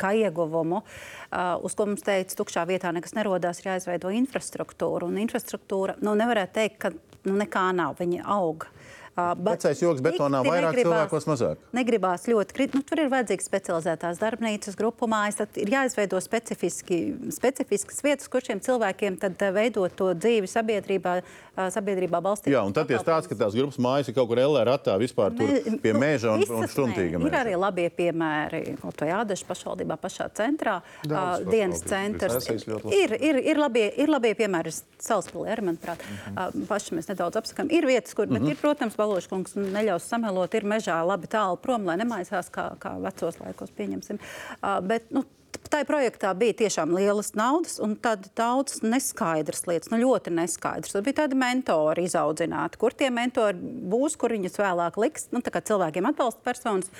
Kā 0.00 0.14
ieguvumu, 0.16 0.78
uh, 0.80 1.58
uz 1.60 1.74
ko 1.76 1.84
mums 1.84 2.00
teica, 2.06 2.32
tukšā 2.38 2.62
vietā 2.64 2.88
nekas 2.96 3.12
nerodās, 3.12 3.58
ir 3.60 3.68
jāizveido 3.68 4.08
infrastruktūra. 4.16 5.04
Un 5.04 5.18
infrastruktūra, 5.20 5.98
nu, 6.00 6.14
nevarētu 6.16 6.56
teikt, 6.56 6.78
ka 6.80 6.90
nu, 7.28 7.34
nekā 7.36 7.66
nav, 7.76 7.98
viņa 8.00 8.24
aug. 8.32 8.64
Uh, 8.64 8.94
Vecais 9.16 9.78
joks 9.78 10.00
betonā 10.02 10.40
vairāk, 10.42 10.74
negribās- 10.74 10.84
cilvēkos 10.84 11.26
mazāk. 11.30 11.56
Negribās 11.72 12.26
ļoti 12.26 12.52
kritiski. 12.56 12.74
Nu, 12.74 12.82
tur 12.82 12.98
ir 13.04 13.10
vajadzīgas 13.12 13.46
specializētās 13.46 14.18
darbnīcas, 14.18 14.74
grupu 14.76 15.06
mājas. 15.06 15.36
Tad 15.38 15.48
ir 15.56 15.70
jāizveido 15.70 16.18
specifiski, 16.20 17.14
specifiskas 17.30 18.02
vietas, 18.02 18.28
kur 18.28 18.40
šiem 18.42 18.58
cilvēkiem 18.60 19.18
tad, 19.20 19.40
eh, 19.40 19.52
veidot 19.54 19.94
to 19.94 20.10
dzīvi 20.14 20.50
sabiedrībā, 20.50 21.22
sabiedrībā 21.56 22.18
balstītu. 22.20 22.50
Jā, 22.50 22.64
un 22.66 22.72
tad 22.72 22.88
tie 22.88 22.98
stāsta, 22.98 23.28
ka 23.30 23.34
tās 23.44 23.54
grupas 23.54 23.78
mājas 23.78 24.08
ir 24.08 24.14
kaut 24.14 24.26
kur 24.28 24.36
LR 24.42 24.66
ratā 24.66 24.98
vispār 24.98 25.30
tur 25.36 25.46
pie 25.78 25.92
nu, 25.92 26.00
mēža 26.00 26.32
un, 26.34 26.42
un 26.50 26.66
štuntīga. 26.66 27.20
nē. 27.22 27.26
Ir 27.30 27.36
arī 27.38 27.54
labie 27.58 27.88
piemēri, 27.94 28.80
kaut 28.80 28.98
vai 29.00 29.10
Ādaša 29.14 29.46
pašvaldībā 29.46 29.96
pašā 30.02 30.26
centrā. 30.34 30.80
Daudz 31.06 31.44
uh, 31.46 31.50
dienas 31.50 31.82
centrs. 31.86 32.48
Ir, 32.90 33.14
ir, 33.20 33.38
ir, 33.38 33.56
labie, 33.56 33.86
ir 33.96 34.08
labie 34.10 34.34
piemēri, 34.34 34.74
Salaspilī 34.98 35.52
arī, 35.54 35.62
manuprāt. 35.70 36.02
Uh, 36.34 36.50
paši 36.66 36.96
mēs 36.98 37.06
nedaudz 37.12 37.38
apsakām. 37.38 37.70
Ir 37.70 37.86
vietas, 37.86 38.14
kur, 38.18 38.26
bet 38.26 38.42
ir, 38.42 38.56
protams, 38.58 38.96
Baloškungs 39.04 39.56
neļaus 39.60 40.08
samelot, 40.08 40.56
ir 40.56 40.66
mežā 40.68 40.98
labi 41.04 41.28
tālu 41.30 41.60
prom, 41.60 41.86
lai 41.88 41.98
nemaisās 42.00 42.50
kā, 42.54 42.70
kā 42.80 42.96
vecos 43.04 43.40
laikos, 43.42 43.72
pieņemsim. 43.76 44.20
Uh, 44.60 44.78
bet, 44.84 45.10
nu, 45.14 45.26
Tā 45.70 45.80
projektā 45.88 46.28
bija 46.36 46.54
tiešām 46.58 46.92
lielas 46.94 47.32
naudas 47.38 47.78
un 47.82 47.94
tad 48.00 48.26
daudz 48.36 48.82
neskaidras 48.84 49.64
lietas, 49.68 49.90
nu 49.92 49.98
ļoti 50.02 50.32
neskaidras. 50.34 50.92
Tad 50.94 51.06
bija 51.06 51.22
tādi 51.22 51.38
mentori 51.40 52.04
izaudzināti, 52.08 52.78
kur 52.80 52.94
tie 52.96 53.08
mentori 53.14 53.58
būs, 53.90 54.18
kur 54.20 54.34
viņus 54.34 54.60
vēlāk 54.60 54.98
liks. 55.00 55.28
Nu, 55.32 55.40
cilvēkiem 55.44 56.10
atbalsta 56.10 56.44
personas, 56.44 56.90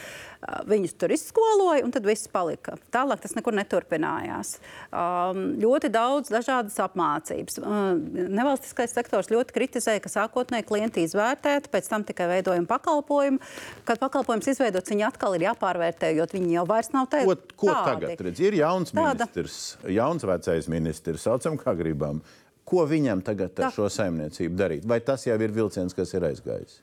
ā, 0.44 0.60
viņus 0.68 0.94
tur 1.00 1.14
izskoloja 1.14 1.84
un 1.84 1.92
tad 1.94 2.06
viss 2.08 2.28
palika. 2.30 2.76
Tālāk 2.94 3.22
tas 3.24 3.34
nekur 3.36 3.56
neturpinājās. 3.56 4.58
Um, 4.90 5.42
ļoti 5.62 5.90
daudz 5.94 6.32
dažādas 6.32 6.76
apmācības. 6.84 7.58
Um, 7.62 8.04
nevalstiskais 8.36 8.94
sektors 8.94 9.32
ļoti 9.32 9.56
kritizēja, 9.56 10.02
ka 10.04 10.12
sākotnēji 10.12 10.68
klienti 10.68 11.04
izvērtēti, 11.08 11.72
pēc 11.72 11.90
tam 11.90 12.06
tikai 12.06 12.28
veidojumi 12.36 12.68
pakalpojumu. 12.70 13.42
Kad 13.88 14.02
pakalpojums 14.02 14.52
izveidots, 14.54 14.92
viņi 14.92 15.08
atkal 15.08 15.36
ir 15.38 15.48
jāpārvērtē, 15.48 16.14
jo 16.18 16.28
viņi 16.32 16.58
jau 16.58 16.64
vairs 16.68 16.92
nav 16.94 17.10
tādi. 17.12 17.28
Ko, 17.28 17.66
ko 17.66 17.74
tagad 17.74 18.24
redz? 18.28 18.40
Ir 18.44 18.58
jauns 18.60 18.94
Tāda. 18.94 19.28
ministrs, 19.28 19.60
jauns 19.90 20.26
vecais 20.28 20.70
ministrs, 20.72 21.26
saucam, 21.26 21.58
kā 21.60 21.76
gribam. 21.78 22.22
Ko 22.64 22.86
viņam 22.88 23.20
tagad 23.24 23.52
ar 23.60 23.68
Tā. 23.68 23.74
šo 23.76 23.90
saimniecību 23.92 24.56
darīt? 24.56 24.88
Vai 24.88 25.00
tas 25.04 25.26
jau 25.26 25.36
ir 25.36 25.52
vilciens, 25.52 25.92
kas 25.96 26.14
ir 26.16 26.24
aizgājis? 26.30 26.80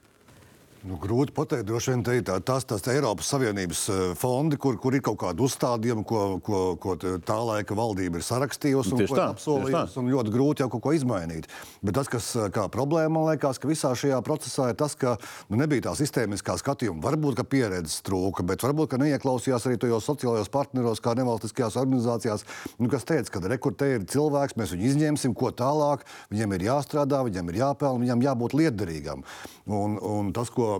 Nu, 0.81 0.95
grūti 0.97 1.29
pateikt, 1.37 1.67
droši 1.69 1.91
vien 1.93 2.01
tā, 2.25 2.39
tās, 2.41 2.63
tās 2.65 2.81
Eiropas 2.89 3.27
Savienības 3.29 3.81
eh, 3.93 3.99
fondi, 4.17 4.57
kur, 4.57 4.79
kur 4.81 4.95
ir 4.97 5.03
kaut 5.05 5.19
kādi 5.21 5.43
uzstādījumi, 5.45 6.01
ko, 6.09 6.21
ko, 6.41 6.61
ko 6.81 6.95
tā 6.97 7.35
laika 7.37 7.75
valdība 7.77 8.17
ir 8.17 8.25
sarakstījusi 8.25 8.95
un 8.97 9.03
apsolījusi. 9.27 10.01
Ļoti 10.09 10.33
grūti 10.33 10.65
jau 10.65 10.69
kaut 10.73 10.81
ko 10.87 10.93
izmainīt. 10.97 11.45
Bet 11.85 11.99
tas, 11.99 12.09
kas 12.09 12.31
eh, 12.33 12.47
kā 12.55 12.65
problēma, 12.73 13.13
man 13.13 13.27
liekas, 13.29 13.59
ka 13.61 13.69
visā 13.69 13.91
šajā 13.93 14.23
procesā 14.25 14.71
ir 14.71 14.79
tas, 14.79 14.97
ka 14.97 15.19
nu, 15.51 15.59
nebija 15.61 15.91
tā 15.91 15.93
sistēmiskā 15.99 16.57
skatījuma. 16.63 17.03
Varbūt, 17.05 17.37
ka 17.37 17.45
pieredzes 17.45 18.01
trūka, 18.07 18.41
bet 18.49 18.65
varbūt, 18.65 18.95
ka 18.95 19.01
neieklausījās 19.03 19.69
arī 19.69 19.77
tajos 19.85 20.09
sociālajos 20.09 20.49
partneros, 20.49 21.03
kā 21.05 21.13
nevalstiskajās 21.21 21.77
organizācijās, 21.83 22.47
nu, 22.81 22.89
kas 22.89 23.05
teica, 23.05 23.35
ka 23.37 23.43
rekrutē 23.53 23.91
ir 23.99 24.09
cilvēks, 24.09 24.57
mēs 24.57 24.73
viņu 24.73 24.89
izņemsim, 24.89 25.37
ko 25.37 25.53
tālāk. 25.53 26.09
Viņam 26.33 26.57
ir 26.57 26.67
jāstrādā, 26.71 27.21
viņam 27.29 27.53
ir 27.53 27.61
jāpelnā, 27.61 28.07
viņam 28.07 28.27
jābūt 28.31 28.57
liederīgam. 28.57 29.25
Un, 29.69 30.01
un 30.01 30.33
tas, 30.33 30.49
ko 30.49 30.70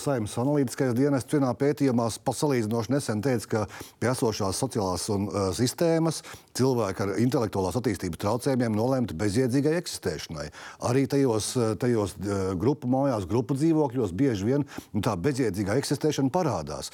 Saimnes 0.00 0.36
analītiskais 0.40 0.94
dienests 0.96 1.34
vienā 1.34 1.50
pētījumā 1.58 2.08
pasalīdzinoši 2.26 2.94
nesen 2.94 3.22
teica, 3.24 3.48
ka 3.50 3.62
pie 4.00 4.10
esošās 4.12 4.60
sociālās 4.62 5.06
un, 5.14 5.28
uh, 5.30 5.50
sistēmas 5.56 6.22
cilvēki 6.58 7.04
ar 7.04 7.14
intelektuālās 7.22 7.78
attīstības 7.80 8.20
traucējumiem 8.22 8.76
nolemti 8.76 9.16
bezjēdzīgai 9.20 9.76
eksistēšanai. 9.80 10.48
Arī 10.90 11.06
tajos, 11.10 11.52
uh, 11.58 11.72
tajos 11.80 12.16
uh, 12.20 12.52
grupu 12.60 12.90
mājās, 12.90 13.28
grupu 13.30 13.58
dzīvokļos 13.58 14.16
bieži 14.16 14.52
vien 14.52 14.66
tā 15.04 15.16
bezjēdzīgā 15.16 15.78
eksistēšana 15.80 16.32
parādās. 16.34 16.92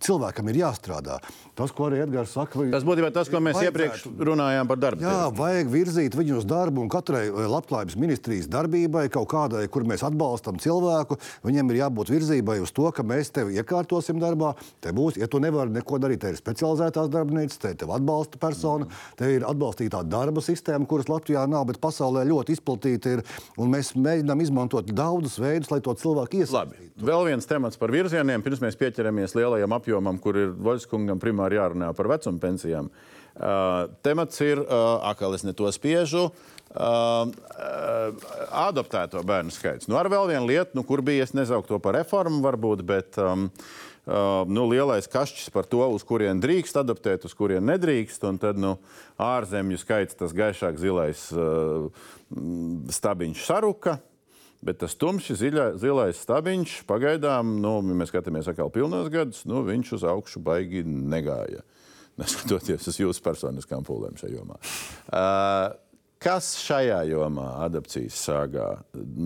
Cilvēkam 0.00 0.48
ir 0.50 0.60
jāstrādā. 0.62 1.18
Tas, 1.58 1.72
ko 1.76 1.90
arī 1.90 1.98
Edgars 2.06 2.32
saka, 2.32 2.62
Tas 2.72 2.84
būtībā 2.88 3.10
tas, 3.12 3.28
ko 3.28 3.36
mēs 3.42 3.58
Vajadzētu. 3.58 3.68
iepriekš 3.68 4.04
runājām 4.30 4.68
par 4.70 4.78
darbu. 4.80 5.04
Jā, 5.04 5.26
vajag 5.36 5.68
virzīt 5.68 6.14
viņu 6.16 6.38
uz 6.40 6.46
darbu, 6.48 6.80
un 6.80 6.88
katrai 6.92 7.26
eh, 7.28 7.40
labklājības 7.52 7.96
ministrijas 8.00 8.48
darbībai, 8.48 9.10
kaut 9.12 9.28
kādai, 9.28 9.66
kur 9.68 9.84
mēs 9.84 10.04
atbalstam 10.06 10.56
cilvēku, 10.62 11.18
viņam 11.44 11.72
ir 11.74 11.80
jābūt 11.82 12.12
virzībai 12.14 12.56
uz 12.64 12.72
to, 12.72 12.86
ka 12.96 13.04
mēs 13.04 13.28
tevi 13.36 13.58
iekārtosim 13.60 14.16
darbā. 14.22 14.54
Te 14.80 14.94
būs, 14.96 15.18
ja 15.20 15.28
tu 15.28 15.42
nevari 15.42 15.74
neko 15.74 16.00
darīt, 16.00 16.22
te 16.24 16.32
ir 16.32 16.40
specializētās 16.40 17.12
darbnīcas, 17.12 17.60
te 17.60 17.74
tev 17.82 17.92
atbalsta 17.92 18.40
persona, 18.40 18.88
te 19.20 19.28
ir 19.36 19.44
atbalstītā 19.44 20.00
darba 20.08 20.40
sistēma, 20.40 20.88
kuras 20.88 21.10
Latvijā 21.12 21.44
nav, 21.50 21.66
bet 21.68 21.80
pasaulē 21.84 22.24
ļoti 22.30 22.56
izplatīta 22.56 23.18
ir. 23.18 23.24
Un 23.60 23.68
mēs 23.74 23.92
mēģinām 24.00 24.40
izmantot 24.46 24.88
daudzus 24.96 25.36
veidus, 25.42 25.68
lai 25.74 25.82
to 25.84 25.92
cilvēku 25.92 26.40
iesaistītu. 26.40 26.56
Labi. 26.56 26.88
Vēl 27.04 27.26
viens 27.28 27.46
temats 27.48 27.76
par 27.80 27.92
virzieniem, 27.92 28.40
pirms 28.44 28.60
mēs 28.64 28.76
pieķeramies 28.80 29.36
lielajam 29.36 29.72
apjomam, 29.76 29.88
kur 30.22 30.38
ir 30.38 30.54
Voļskungam 30.54 31.20
primāri 31.22 31.58
jārunā 31.58 31.90
par 31.96 32.08
vecuma 32.10 32.38
pensijām. 32.42 32.90
Uh, 33.40 33.88
temats 34.04 34.40
ir, 34.44 34.60
uh, 34.60 35.00
atkal 35.06 35.34
es 35.36 35.44
ne 35.46 35.54
to 35.56 35.70
spiežu, 35.72 36.26
uh, 36.28 37.30
uh, 37.30 38.24
adoptēto 38.66 39.22
bērnu 39.26 39.54
skaits. 39.54 39.88
Nu, 39.88 39.96
ar 39.96 40.10
vēl 40.12 40.28
vienu 40.32 40.50
lietu, 40.50 40.76
nu, 40.76 40.84
kur 40.84 41.02
bija, 41.06 41.24
es 41.24 41.32
nesauktu 41.36 41.74
to 41.74 41.78
par 41.82 41.96
reformu, 41.96 42.42
varbūt, 42.44 42.82
bet 42.84 43.16
um, 43.22 43.48
uh, 43.48 44.42
nu, 44.50 44.66
lielais 44.68 45.08
kašķis 45.08 45.54
par 45.54 45.70
to, 45.70 45.80
uz 45.94 46.04
kurien 46.04 46.42
drīkst 46.42 46.82
adoptēt, 46.82 47.24
uz 47.24 47.36
kurien 47.38 47.64
nedrīkst. 47.70 48.26
Un 48.28 48.42
tad 48.42 48.60
nu, 48.60 48.76
ārzemju 49.20 49.80
skaits, 49.80 50.18
tas 50.20 50.36
gaišāk 50.36 50.78
zilais 50.82 51.28
uh, 51.32 51.88
stabiņš 53.00 53.46
saruka. 53.46 54.00
Bet 54.60 54.82
tas 54.82 54.92
tumšs, 55.00 55.38
ziļa, 55.40 55.66
zilais 55.80 56.18
stabiņš 56.20 56.80
pagaidām, 56.88 57.54
nu, 57.62 57.78
ja 57.88 57.96
mēs 57.96 58.10
skatāmies 58.12 58.48
atkal 58.50 58.68
pilnos 58.72 59.08
gadus, 59.12 59.46
nu, 59.48 59.62
viņš 59.64 59.94
uz 59.96 60.04
augšu 60.04 60.42
baigi 60.44 60.82
negāja. 60.84 61.62
Neskatoties 62.20 62.88
uz 62.90 62.98
jūsu 63.00 63.24
personiskām 63.24 63.86
pūlēm 63.86 64.18
šajā 64.20 64.34
jomā. 64.34 64.58
Uh, 65.08 65.70
kas 66.20 66.52
šajā 66.60 66.98
jomā, 67.08 67.46
adaptācijas 67.64 68.20
sāgā, 68.26 68.68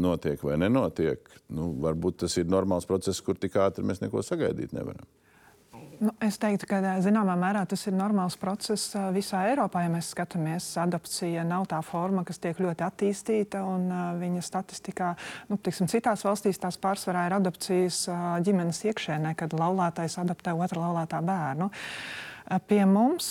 notiek 0.07 0.43
vai 0.47 0.61
nenotiek? 0.63 1.27
Nu, 1.51 1.73
varbūt 1.83 2.23
tas 2.23 2.39
ir 2.39 2.47
normāls 2.47 2.87
process, 2.87 3.19
kur 3.25 3.35
tik 3.41 3.59
ātri 3.59 3.83
mēs 3.87 4.05
neko 4.05 4.23
sagaidīt 4.23 4.77
nevaram. 4.77 5.09
Nu, 6.01 6.11
es 6.25 6.37
teiktu, 6.43 6.67
ka 6.71 6.81
zināmā 7.05 7.37
mērā 7.39 7.63
tas 7.71 7.85
ir 7.87 7.95
normāls 7.97 8.37
process 8.41 8.95
visā 9.15 9.45
Eiropā. 9.51 9.85
Ja 9.85 9.93
mēs 9.93 10.11
skatāmies, 10.15 10.67
adopcija 10.81 11.45
nav 11.47 11.69
tā 11.71 11.81
forma, 11.87 12.25
kas 12.27 12.41
tiek 12.43 12.59
ļoti 12.63 12.87
attīstīta. 12.87 13.63
Un, 13.69 13.89
viņa 14.21 14.45
statistikā, 14.45 15.15
nu, 15.51 15.59
tiksim, 15.59 15.91
citās 15.91 16.25
valstīs 16.27 16.61
tās 16.63 16.81
pārsvarā 16.83 17.29
ir 17.29 17.39
adopcijas 17.39 18.05
ģimenes 18.47 18.85
iekšēnē, 18.91 19.35
kad 19.39 19.57
laulātais 19.57 20.19
adoptē 20.23 20.57
otru 20.57 20.83
laulātā 20.83 21.23
bērnu. 21.25 21.71
Ā, 21.71 22.34
Pie 22.69 22.83
mums 22.89 23.27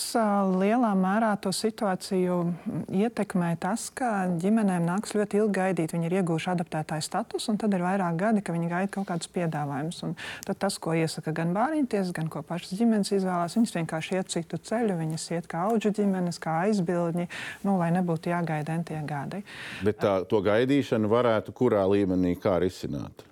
lielā 0.57 0.91
mērā 0.97 1.33
to 1.41 1.51
situāciju 1.53 2.39
mm, 2.49 2.83
ietekmē 3.03 3.53
tas, 3.61 3.89
ka 3.93 4.25
ģimenēm 4.41 4.87
nāks 4.89 5.13
ļoti 5.13 5.41
ilgi 5.43 5.57
gaidīt. 5.59 5.93
Viņi 5.93 6.09
ir 6.09 6.17
ieguvuši 6.21 6.49
adaptētāju 6.55 7.05
statusu, 7.05 7.51
un 7.53 7.61
tad 7.61 7.75
ir 7.77 7.85
vairāk 7.85 8.17
gadi, 8.19 8.41
ka 8.45 8.55
viņi 8.55 8.71
gaida 8.71 8.91
kaut 8.93 9.07
kādus 9.11 9.29
piedāvājumus. 9.35 10.01
Un 10.07 10.15
Tad 10.45 10.57
tas, 10.59 10.77
ko 10.81 10.93
iesaka 10.97 11.31
gan 11.35 11.53
bērniņtiesas, 11.55 12.13
gan 12.15 12.29
ko 12.31 12.41
pašas 12.45 12.75
ģimenes 12.79 13.13
izvēlās, 13.15 13.55
viņas 13.57 13.75
vienkārši 13.77 14.17
iet 14.17 14.31
citu 14.33 14.59
ceļu. 14.69 14.97
Viņas 14.99 15.27
iet 15.37 15.49
kā 15.51 15.65
auģu 15.69 15.93
ģimenes, 15.99 16.39
kā 16.43 16.59
aizbildņi, 16.67 17.27
nu, 17.67 17.77
lai 17.79 17.91
nebūtu 17.95 18.33
jāgaida 18.33 18.75
entie 18.77 18.99
gadi. 19.07 19.43
Bet 19.85 20.01
tā, 20.03 20.17
to 20.29 20.41
gaidīšanu 20.43 21.11
varētu 21.11 21.55
kurā 21.55 21.85
līmenī 21.89 22.35
kā 22.41 22.57
risināt? 22.63 23.25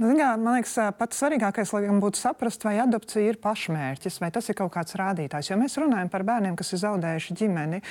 Nu, 0.00 0.14
kā, 0.16 0.30
man 0.40 0.56
liekas, 0.56 0.78
pats 0.96 1.18
svarīgākais 1.20 1.74
lai 1.74 1.82
gan 1.84 1.98
būtu 2.00 2.16
saprast, 2.16 2.62
vai 2.64 2.78
adopcija 2.80 3.34
ir 3.34 3.38
pašmērķis, 3.42 4.14
vai 4.22 4.30
tas 4.32 4.46
ir 4.48 4.56
kaut 4.56 4.72
kāds 4.72 4.96
rādītājs. 4.96 5.50
Jo 5.50 5.58
mēs 5.60 5.76
runājam 5.76 6.08
par 6.08 6.24
bērniem, 6.24 6.56
kas 6.56 6.72
ir 6.72 6.80
zaudējuši 6.86 7.36
ģimeni, 7.36 7.82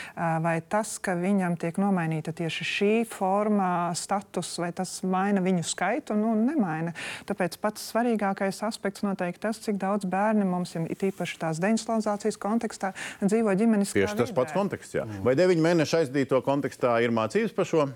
vai 0.42 0.56
tas, 0.74 0.96
ka 1.06 1.14
viņam 1.20 1.60
tiek 1.62 1.78
nomainīta 1.78 2.34
tieši 2.34 2.68
šī 2.72 2.90
forma, 3.12 3.70
status, 3.94 4.56
vai 4.58 4.72
tas 4.74 4.96
maina 5.06 5.46
viņu 5.46 5.62
skaitu, 5.70 6.18
nu, 6.18 6.34
nemaina. 6.34 6.96
Tāpēc 7.30 7.60
pats 7.62 7.86
svarīgākais 7.94 8.64
aspekts 8.66 9.06
noteikti 9.06 9.46
tas, 9.46 9.62
cik 9.62 9.78
daudz 9.78 10.10
bērni 10.10 10.50
mums 10.50 10.74
ir 10.82 10.90
īpaši 10.90 11.42
tās 11.46 11.62
deinstitucionalizācijas 11.62 12.42
kontekstā 12.42 12.96
dzīvo 13.22 13.54
ģimenes. 13.54 13.94
Tieši 13.94 14.24
tas 14.26 14.34
pats 14.34 14.58
konteksts. 14.58 14.98
Jā. 14.98 15.06
Vai 15.22 15.38
deviņu 15.38 15.70
mēnešu 15.70 16.02
aizdīto 16.02 16.42
kontekstā 16.42 16.98
ir 17.06 17.14
mācības 17.14 17.54
par 17.54 17.70
šo? 17.70 17.92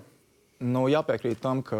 Nu, 0.62 0.84
jāpiekrīt 0.86 1.40
tam, 1.42 1.64
ka 1.66 1.76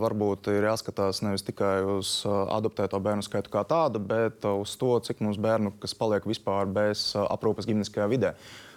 varbūt 0.00 0.48
ir 0.48 0.64
jāskatās 0.64 1.20
nevis 1.20 1.44
tikai 1.44 1.82
uz 1.98 2.22
uh, 2.24 2.46
adoptēto 2.56 2.96
bērnu 3.04 3.24
skaitu 3.26 3.52
kā 3.52 3.60
tādu, 3.68 4.00
bet 4.00 4.46
uh, 4.48 4.56
uz 4.62 4.72
to, 4.80 4.94
cik 5.04 5.20
mums 5.20 5.36
bērnu, 5.36 5.74
kas 5.82 5.92
paliek 5.94 6.24
vispār 6.24 6.64
bez 6.64 7.10
uh, 7.12 7.26
aprūpes 7.34 7.68
ģimeniskajā 7.68 8.08
vidē. 8.08 8.32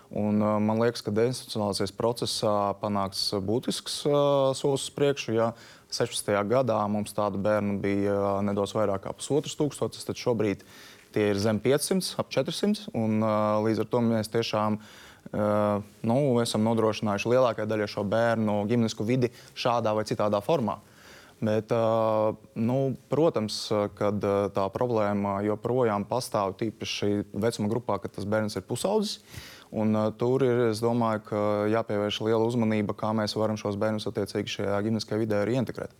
Un, 0.09 0.41
man 0.41 0.79
liekas, 0.81 1.03
ka 1.05 1.13
deinstitucionalizācijas 1.13 1.93
procesā 1.95 2.53
panāks 2.81 3.27
būtisks 3.45 3.99
uh, 4.09 4.51
solis 4.57 4.87
uz 4.89 4.93
priekšu. 4.95 5.35
Ja 5.37 5.51
16. 5.93 6.33
gadā 6.49 6.79
mums 6.91 7.13
tādu 7.15 7.39
bērnu 7.45 7.77
bija 7.83 8.39
nedaudz 8.45 8.73
vairāk 8.75 9.05
kā 9.05 9.13
pusotrs 9.15 9.55
tūkstotis, 9.57 10.07
tad 10.07 10.19
šobrīd 10.19 10.65
tie 11.13 11.29
ir 11.31 11.39
zem 11.41 11.61
500, 11.61 12.17
ap 12.19 12.33
400. 12.33 12.89
Un, 12.97 13.21
uh, 13.21 13.61
līdz 13.63 13.85
ar 13.85 13.93
to 13.93 14.03
mēs 14.03 14.33
tiešām 14.33 14.81
Uh, 14.81 14.97
nu, 15.31 16.19
esam 16.41 16.63
nodrošinājuši 16.65 17.29
lielākajai 17.29 17.69
daļai 17.69 17.87
šo 17.91 18.03
bērnu 18.09 18.63
ģimenisku 18.69 19.05
vidi 19.05 19.29
šādā 19.53 19.93
vai 19.93 20.07
citādā 20.09 20.41
formā. 20.41 20.79
Bet, 21.39 21.71
uh, 21.71 22.35
nu, 22.59 22.95
protams, 23.07 23.61
kad 23.95 24.25
uh, 24.27 24.49
tā 24.51 24.65
problēma 24.75 25.37
joprojām 25.47 26.03
pastāv 26.07 26.57
tīpaši 26.59 27.29
vecuma 27.31 27.71
grupā, 27.71 27.95
kad 28.03 28.11
tas 28.17 28.27
bērns 28.27 28.59
ir 28.59 28.65
pusaudzis. 28.67 29.21
Un, 29.71 29.93
uh, 29.95 30.09
tur 30.11 30.43
ir, 30.43 30.65
domāju, 30.83 31.23
ka 31.29 31.45
jāpievērš 31.71 32.19
liela 32.27 32.43
uzmanība, 32.43 32.97
kā 32.97 33.13
mēs 33.15 33.37
varam 33.39 33.55
šos 33.61 33.79
bērnus 33.79 34.09
attiecīgi 34.11 34.57
šajā 34.57 34.83
ģimeniskajā 34.89 35.21
vidē 35.23 35.41
arī 35.45 35.55
integrēt. 35.61 35.95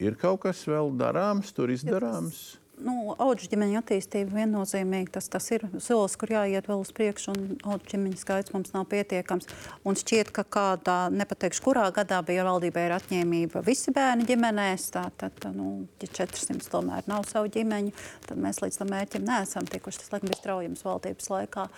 Ir 0.00 0.16
kaut 0.18 0.46
kas 0.46 0.64
vēl 0.64 0.94
darāms, 0.96 1.52
tur 1.52 1.70
izdarāms? 1.74 2.61
Nu, 2.80 3.12
Auģu 3.20 3.50
ģimeņa 3.52 3.82
attīstība 3.82 4.38
viennozīmīgi 4.40 5.12
tas, 5.12 5.26
tas 5.30 5.44
ir 5.52 5.66
solis, 5.82 6.14
kur 6.18 6.30
jāiet 6.32 6.70
vēl 6.70 6.80
uz 6.80 6.90
priekšu, 6.96 7.34
un 7.34 7.58
auģu 7.68 7.90
ģimeņa 7.92 8.20
skaits 8.20 8.54
mums 8.54 8.72
nav 8.72 8.86
pietiekams. 8.90 9.50
Un 9.84 9.98
šķiet, 10.00 10.30
ka 10.34 10.44
kādā, 10.56 10.96
nepateikšu, 11.12 11.62
kurā 11.66 11.84
gadā 11.94 12.22
bija 12.26 12.46
valdībai 12.48 12.86
ir 12.88 12.94
atņēmība 12.96 13.62
visi 13.66 13.92
bērni 13.94 14.24
ģimenēs, 14.30 14.88
tā, 14.96 15.04
tad, 15.20 15.44
nu, 15.54 15.84
ja 16.00 16.08
400 16.22 16.72
tomēr 16.72 17.04
nav 17.12 17.28
savu 17.28 17.52
ģimeņu, 17.52 17.92
tad 18.30 18.40
mēs 18.40 18.62
līdz 18.64 18.80
tam 18.80 18.94
mērķim 18.96 19.28
neesam 19.28 19.68
tikuši. 19.68 20.02
Tas, 20.02 20.14
laikam, 20.16 20.32
bija 20.32 20.40
straujums 20.40 20.86
valdības 20.88 21.30
laikā. 21.36 21.68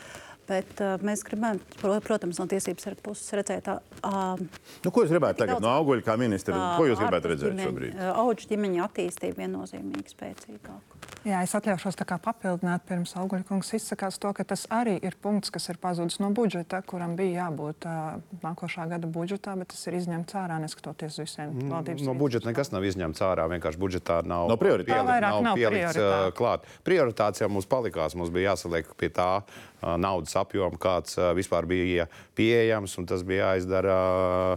Bet 0.48 0.80
uh, 0.84 0.96
mēs 1.04 1.22
gribam, 1.24 1.60
pro- 1.80 1.96
protams, 2.04 2.38
no 2.42 2.46
tiesības 2.50 2.84
sarga 2.88 3.00
puses 3.06 3.30
redzēt, 3.38 3.70
uh, 3.70 4.40
Nu, 4.84 4.90
ko 4.92 5.04
jūs 5.04 5.12
gribētu 5.14 5.40
tagad 5.44 5.56
Daudz- 5.56 5.64
no 5.64 5.72
auguļa 5.78 6.04
kā 6.04 6.18
ministra? 6.20 6.58
Ko 6.78 6.84
jūs 6.88 7.00
gribētu 7.00 7.32
redzēt 7.32 7.62
šobrīd? 7.64 7.96
Auģu 8.12 8.50
ģimeņa 8.52 8.84
attīstība 8.88 9.40
viennozīmīgi 9.44 10.12
spēcīgāka. 10.12 11.00
Jā, 11.24 11.38
es 11.40 11.54
atļaušos 11.56 11.96
papildināt, 12.20 12.82
pirms 12.84 13.14
Auguļa 13.16 13.46
kungs 13.48 13.70
izsakās 13.78 14.18
to, 14.20 14.28
ka 14.36 14.44
tas 14.44 14.66
arī 14.68 14.98
ir 15.00 15.14
punkts, 15.22 15.48
kas 15.54 15.70
ir 15.72 15.78
pazudis 15.80 16.18
no 16.20 16.28
budžeta, 16.36 16.82
kuram 16.84 17.14
bija 17.16 17.46
jābūt 17.46 17.86
uh, 17.88 18.18
nākošā 18.42 18.84
gada 18.90 19.08
budžetā, 19.08 19.54
bet 19.56 19.70
tas 19.72 19.80
ir 19.88 19.96
izņemts 19.96 20.36
ārā, 20.36 20.58
neskatoties 20.60 21.16
uz 21.16 21.22
visiem 21.24 21.54
valdības. 21.72 22.04
No 22.04 22.12
budžeta 22.20 22.50
nekas 22.50 22.72
nav 22.74 22.84
izņemts 22.84 23.24
ārā. 23.24 23.48
Vienkārši 23.54 23.80
budžetā 23.80 24.20
nav, 24.28 24.50
Nav 24.52 24.60
prioritāte. 24.60 24.98
Tā 25.00 25.06
vairāk 25.08 25.40
nav 25.48 25.56
pielikts, 25.56 25.96
prioritāte. 25.96 26.28
uh, 26.28 26.36
klāt. 26.36 26.68
Prioritātes 26.84 27.40
jau 27.40 27.48
mums 27.56 27.70
palikās. 27.72 28.18
Mums 28.20 28.28
bija 28.34 28.52
jāsaliek 28.52 28.92
pie 29.00 29.08
tā 29.16 29.30
uh, 29.40 29.96
naudas 29.96 30.33
tāds 30.34 30.40
apjoms, 30.42 30.80
kāds 30.80 31.18
vispār 31.36 31.66
bija 31.66 32.08
pieejams, 32.36 32.96
un 32.98 33.06
tas 33.06 33.22
bija 33.26 33.52
jāizdara 33.54 33.98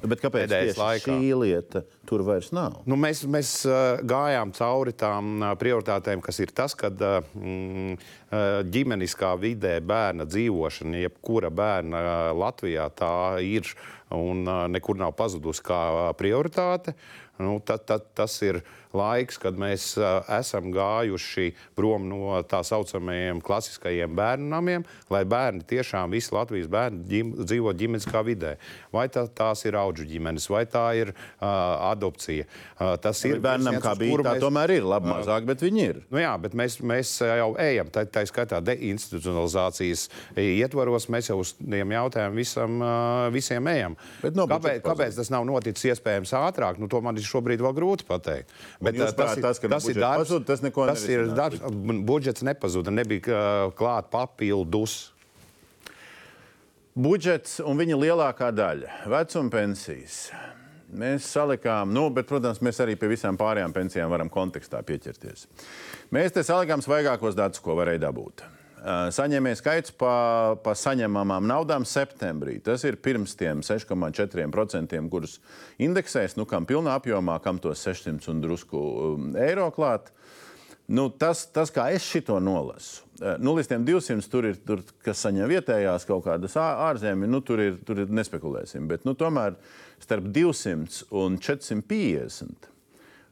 pēdējais 0.03 0.77
laikā. 0.77 1.13
šī 1.13 1.33
lieta 1.37 1.83
tur 2.07 2.23
vairs 2.25 2.51
nav? 2.55 2.81
Nu, 2.87 2.97
mēs 2.99 3.23
mēs 3.29 3.51
gājām 4.07 4.53
cauri 4.57 4.93
tām 4.97 5.43
prioritātēm, 5.59 6.23
kas 6.25 6.39
ir 6.39 6.53
tas, 6.55 6.75
ka 6.77 6.89
uh, 6.89 7.19
mm, 7.35 7.99
ģimeniskā 8.71 9.35
vidē 9.39 9.77
bērna 9.85 10.27
dzīvošana, 10.27 11.03
jebkura 11.05 11.51
bērna 11.53 12.33
Latvijā, 12.37 12.89
tā 12.95 13.13
ir 13.43 13.69
un 14.15 14.47
nekur 14.71 14.97
nav 14.99 15.15
pazudusi 15.19 15.63
kā 15.67 16.11
prioritāte. 16.19 16.95
Nu, 17.37 17.59
ta, 17.61 17.75
ta, 17.77 17.99
tas 17.99 18.33
ir 18.41 18.63
laiks, 18.97 19.37
kad 19.41 19.57
mēs 19.59 19.91
uh, 20.01 20.19
esam 20.39 20.71
gājuši 20.75 21.51
prom 21.77 22.07
no 22.09 22.35
tā 22.49 22.63
saucamajiem 22.67 23.39
klasiskajiem 23.45 24.15
bērnu 24.17 24.49
namiem, 24.51 24.85
lai 25.13 25.23
bērni 25.29 25.63
tiešām 25.69 26.11
visi 26.15 26.33
Latvijas 26.35 26.67
bērni 26.73 27.03
ģim, 27.11 27.31
dzīvo 27.45 27.73
ģimeniskā 27.77 28.23
vidē. 28.27 28.55
Vai 28.93 29.05
tā, 29.13 29.27
tās 29.37 29.61
ir 29.69 29.77
augu 29.79 30.05
ģimenes, 30.09 30.49
vai 30.51 30.63
tā 30.69 30.85
ir 30.97 31.13
uh, 31.13 31.47
adopcija. 31.91 32.47
Uh, 32.77 32.95
tas 33.01 33.21
ir 33.27 33.39
Bērnam, 33.43 33.77
kā 33.83 33.93
bija, 33.99 34.17
tā 34.25 34.33
mēs- 34.35 34.41
tomēr 34.43 34.71
ir 34.79 34.85
labi 34.87 35.11
mazāk, 35.11 35.45
bet 35.47 35.61
viņi 35.63 35.83
ir. 35.91 35.99
Nu 36.13 36.19
jā, 36.21 36.33
bet 36.41 36.55
mēs, 36.57 36.79
mēs 36.81 37.15
jau 37.21 37.51
ejam, 37.61 37.89
tā, 37.93 38.03
tā 38.09 38.23
skaitā 38.29 38.59
deinstitucionalizācijas 38.65 40.07
ietvaros, 40.37 41.07
mēs 41.13 41.29
jau 41.31 41.39
uz 41.41 41.53
tiem 41.59 41.91
jautājumiem 41.93 42.37
visam, 42.37 42.77
ā, 42.83 42.93
visiem 43.33 43.67
ejam. 43.71 43.95
Bet 44.21 44.37
no 44.37 44.45
kāpēc, 44.49 44.81
kāpēc 44.85 45.17
tas 45.19 45.31
nav 45.33 45.45
noticis 45.47 45.87
iespējams 45.93 46.33
ātrāk? 46.37 46.79
Nu, 46.81 46.87
to 46.91 47.01
man 47.01 47.17
ir 47.17 47.25
šobrīd 47.27 47.61
vēl 47.63 47.75
grūti 47.77 48.07
pateikt. 48.07 48.53
Bet 48.83 48.86
jūs 48.95 49.11
ā, 49.11 49.15
prāt, 49.17 49.41
tas, 49.43 49.59
ka 49.59 49.69
budžets 49.71 49.99
pazūd, 49.99 50.45
tas 50.47 50.63
neko 50.63 50.87
tas 50.87 51.03
ir 51.11 51.27
darbs. 51.35 51.59
Budžets 52.07 52.45
nepazuda, 52.47 52.93
nebija 52.93 53.35
ā, 53.35 53.71
klāt 53.77 54.11
papildus. 54.13 55.11
Budžets 56.97 57.59
un 57.61 57.77
viņa 57.77 57.97
lielākā 57.99 58.51
daļa- 58.55 59.01
vecuma 59.13 59.53
pensijas. 59.53 60.31
Mēs 60.87 61.27
salikām, 61.27 61.91
nu, 61.91 62.07
bet, 62.09 62.29
protams, 62.29 62.61
mēs 62.63 62.79
arī 62.79 62.95
pie 62.95 63.09
visām 63.11 63.37
pārējām 63.37 63.73
pensijām 63.75 64.09
varam 64.09 64.29
kontekstā 64.31 64.79
pieķerties. 64.87 65.45
Mēs 66.15 66.31
te 66.31 66.45
salikām 66.47 66.79
svaigākos 66.79 67.35
datus, 67.35 67.59
ko 67.59 67.75
varēja 67.75 68.05
dabūt. 68.07 68.45
Uh, 68.77 69.07
Saņēmēja 69.09 69.57
skaits 69.57 69.93
pa, 69.97 70.11
pa 70.61 70.75
saņemamām 70.77 71.47
naudām 71.49 71.85
septembrī. 71.87 72.59
Tas 72.61 72.83
ir 72.85 72.99
pirms 73.01 73.33
tiem 73.39 73.63
6,4%, 73.65 74.99
kurus 75.09 75.39
indeksēs, 75.81 76.35
nu, 76.37 76.45
kam 76.45 76.67
pilnā 76.69 76.93
apjomā, 76.99 77.39
kam 77.41 77.57
tos 77.63 77.81
600 77.87 78.29
un 78.29 78.43
drusku 78.43 78.77
um, 78.77 79.31
eiro 79.41 79.71
klāt. 79.73 80.11
Nu, 80.87 81.09
tas, 81.09 81.41
tas, 81.51 81.71
kā 81.73 81.89
es 81.91 82.05
šo 82.07 82.37
nolasu, 82.39 83.01
eh, 83.19 83.33
nu, 83.43 83.57
līdz 83.57 83.73
tiem 83.73 83.87
200 83.89 84.29
tur 84.31 84.45
ir, 84.47 84.61
tur, 84.63 84.85
kas 85.03 85.19
saņem 85.25 85.49
vietējās 85.51 86.05
kaut 86.07 86.23
kādas 86.29 86.55
ārzemju, 86.61 87.27
nu, 87.27 87.41
tur 87.43 87.59
ir, 87.59 87.81
tur 87.83 88.05
ir 88.05 88.13
nespekulēsim. 88.13 88.85
Bet 88.87 89.03
nu, 89.09 89.17
tomēr 89.19 89.57
starp 89.99 90.29
200 90.37 91.09
un 91.17 91.35
450 91.43 92.69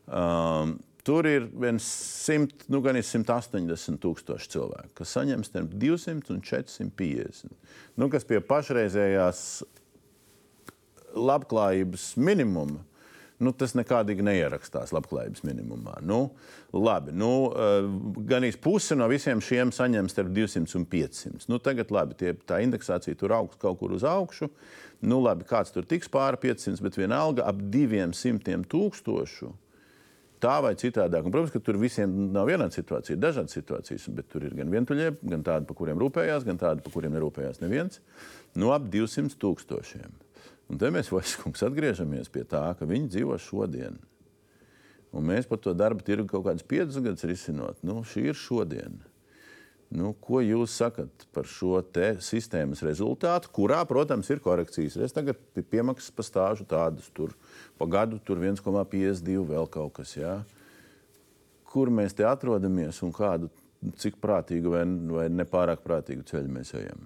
um, 0.09 0.75
tur 1.05 1.27
ir 1.29 1.45
viens 1.53 1.85
100, 2.25 2.65
nu, 2.73 2.81
gan 2.85 2.97
180 2.97 4.01
tūkstoši 4.01 4.51
cilvēku, 4.55 4.93
kas 5.01 5.13
saņem 5.15 5.45
starp 5.45 5.75
200 5.77 6.33
un 6.33 6.41
450. 6.41 7.53
Nu, 7.99 8.09
kas 8.13 8.25
pie 8.27 8.41
pašreizējās 8.43 9.45
labklājības 11.15 12.13
minimuma. 12.19 12.83
Nu, 13.35 13.51
tas 13.51 13.73
nekādīgi 13.75 14.23
neierakstās 14.23 14.93
labklājības 14.95 15.43
minimumā. 15.43 15.97
Nu, 16.07 16.29
labi, 16.71 17.11
nu, 17.11 17.49
uh, 17.51 17.89
gan 18.29 18.47
īsti 18.47 18.61
puse 18.63 18.95
no 18.95 19.09
visiem 19.11 19.41
šiem 19.43 19.73
saņem 19.75 20.07
starp 20.11 20.31
200 20.31 20.77
un 20.79 20.85
500. 20.87 21.49
Nu, 21.51 21.59
tagad, 21.59 21.91
labi, 21.91 22.15
tie, 22.15 22.31
tā 22.47 22.61
indeksācija 22.63 23.19
tur 23.19 23.35
augs 23.35 23.59
kaut 23.59 23.81
kur 23.81 23.91
uz 23.97 24.07
augšu. 24.07 24.47
Nu, 25.03 25.19
labi, 25.19 25.43
kāds 25.49 25.75
tur 25.75 25.83
tiks 25.83 26.07
pāri 26.11 26.39
500, 26.47 26.79
bet 26.85 26.95
vienalga 26.95 27.43
ap 27.51 27.59
200 27.75 28.63
tūkstošu. 28.71 29.51
Tā 30.45 30.55
vai 30.61 30.75
citādāk. 30.77 31.25
Un, 31.25 31.33
protams, 31.33 31.53
ka 31.53 31.61
tur 31.63 31.79
visiem 31.81 32.11
nav 32.33 32.45
vienāda 32.51 32.75
situācija, 32.75 33.15
ir 33.15 33.21
dažādas 33.23 33.55
situācijas, 33.57 34.05
bet 34.13 34.27
tur 34.29 34.45
ir 34.45 34.53
gan 34.57 34.69
vientuļie, 34.69 35.15
gan 35.25 35.45
tādi, 35.45 35.65
par 35.65 35.77
kuriem 35.79 35.97
rūpējās, 36.03 36.45
gan 36.45 36.59
tādi, 36.61 36.83
par 36.85 36.93
kuriem 36.93 37.15
nerūpējās 37.17 37.63
neviens. 37.63 37.97
Nu, 38.53 38.69
ap 38.75 38.85
200 38.93 39.39
tūkstošiem. 39.41 40.13
Un 40.69 40.81
te 40.81 40.91
mēs 40.93 41.09
vairs 41.13 41.37
atgriežamies 41.65 42.29
pie 42.33 42.45
tā, 42.49 42.67
ka 42.77 42.85
viņi 42.89 43.09
dzīvo 43.15 43.39
šodien. 43.41 43.97
Un 45.15 45.25
mēs 45.29 45.49
par 45.49 45.61
to 45.63 45.73
darba 45.77 46.03
tirgu 46.05 46.27
kaut 46.29 46.45
kādus 46.49 46.65
piecus 46.67 47.01
gadus 47.01 47.25
risinot. 47.25 47.81
Nu, 47.87 48.01
šī 48.05 48.29
ir 48.29 48.37
šodien. 48.37 48.99
Nu, 49.93 50.15
ko 50.17 50.41
jūs 50.41 50.73
sakat 50.79 51.27
par 51.35 51.45
šo 51.45 51.77
sistēmas 52.23 52.81
rezultātu, 52.83 53.51
kurā, 53.53 53.83
protams, 53.87 54.29
ir 54.33 54.41
korekcijas? 54.43 54.97
Es 54.97 55.13
tagad 55.13 55.37
pie 55.53 55.61
piemaksas 55.61 56.11
pastāžu 56.15 56.65
tādas, 56.65 57.11
tur 57.13 57.35
pa 57.77 57.85
gadu 57.85 58.19
tur 58.19 58.41
1,52 58.41 59.45
vēl 59.51 59.69
kaut 59.69 59.93
kas. 59.99 60.15
Jā. 60.17 60.39
Kur 61.69 61.91
mēs 61.93 62.17
te 62.17 62.25
atrodamies 62.25 63.01
un 63.05 63.13
kādu, 63.13 63.51
cik 64.01 64.17
prātīgu 64.23 64.73
vai, 64.73 64.85
vai 65.19 65.27
nepārāk 65.29 65.85
prātīgu 65.85 66.25
ceļu 66.25 66.57
mēs 66.57 66.73
ejam? 66.81 67.05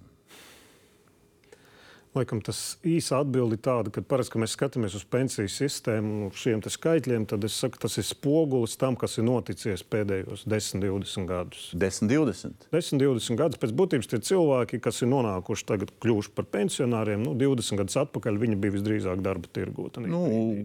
Laikam 2.18 2.39
tas 2.41 2.80
īsa 2.82 3.20
atbilde 3.22 3.53
ir 3.53 3.62
tāda, 3.62 3.91
ka 3.93 4.01
parasti, 4.01 4.34
kad 4.34 4.41
mēs 4.41 4.55
skatāmies 4.57 4.95
uz 4.97 5.03
pensiju 5.05 5.49
sistēmu 5.53 6.10
un 6.10 6.22
uz 6.32 6.39
šiem 6.41 6.64
skaitļiem, 6.66 7.28
tad 7.30 7.43
es 7.45 7.53
saku, 7.62 7.78
tas 7.84 7.99
ir 8.01 8.05
spogulis 8.07 8.74
tam, 8.82 8.95
kas 8.97 9.20
ir 9.20 9.28
noticis 9.28 9.84
pēdējos 9.86 10.47
10, 10.49 10.82
20 10.82 11.28
gadus. 11.30 11.68
10, 11.78 12.10
20. 12.10 12.66
10, 12.74 13.01
20 13.03 13.38
gadus 13.38 13.62
pēc 13.62 13.76
būtības 13.78 14.10
tie 14.10 14.20
cilvēki, 14.26 14.80
kas 14.82 15.03
ir 15.05 15.12
nonākuši 15.12 15.68
tagad, 15.70 15.93
kļuvuši 16.01 16.34
par 16.34 16.47
pensionāriem, 16.49 17.22
nu, 17.28 17.36
20 17.38 17.78
gadus 17.84 17.99
atpakaļ, 18.01 18.39
viņi 18.41 18.57
bija 18.64 18.76
visdrīzāk 18.80 19.22
darba 19.26 19.51
tirgū. 19.53 19.91
Nu, 20.10 20.24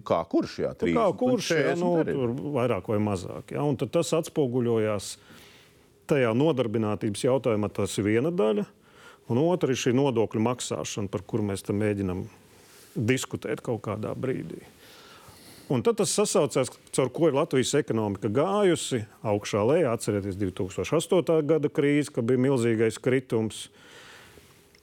kā 0.09 0.23
kurš? 0.33 0.55
Jā, 0.65 0.73
30, 0.81 0.97
Kā 0.97 1.11
kurš, 1.21 1.51
jā, 1.53 1.75
40 1.75 1.85
nu, 1.85 1.91
arī. 2.01 2.15
tur 2.17 2.33
vairāk 2.57 2.89
vai 2.89 3.03
mazāk. 3.05 3.53
Jā, 3.53 3.67
un 3.69 3.77
tas 3.85 4.15
atspoguļojās 4.17 5.11
tajā 6.09 6.33
nodarbinātības 6.41 7.27
jautājumā, 7.29 7.69
tas 7.69 8.01
ir 8.01 8.09
viena 8.09 8.33
daļa. 8.33 8.65
Un 9.33 9.41
otra 9.41 9.73
ir 9.73 9.81
šī 9.81 9.95
nodokļu 9.97 10.43
maksāšana, 10.45 11.09
par 11.13 11.25
kuru 11.25 11.47
mēs 11.49 11.65
mēģinām 11.65 12.27
diskutēt 12.95 13.63
kaut 13.65 13.83
kādā 13.87 14.13
brīdī. 14.15 14.61
Un 15.73 15.81
tad 15.81 15.97
tas 15.97 16.13
sasaucās, 16.13 16.69
caur 16.93 17.09
ko 17.15 17.31
ir 17.31 17.39
Latvijas 17.39 17.73
ekonomika 17.79 18.29
gājusi 18.29 19.01
augšā 19.25 19.63
lejā. 19.65 19.95
Atcerieties, 19.97 20.37
2008. 20.37 21.39
gada 21.49 21.71
krīze, 21.73 22.13
kad 22.13 22.27
bija 22.29 22.43
milzīgais 22.45 23.01
kritums. 23.01 23.69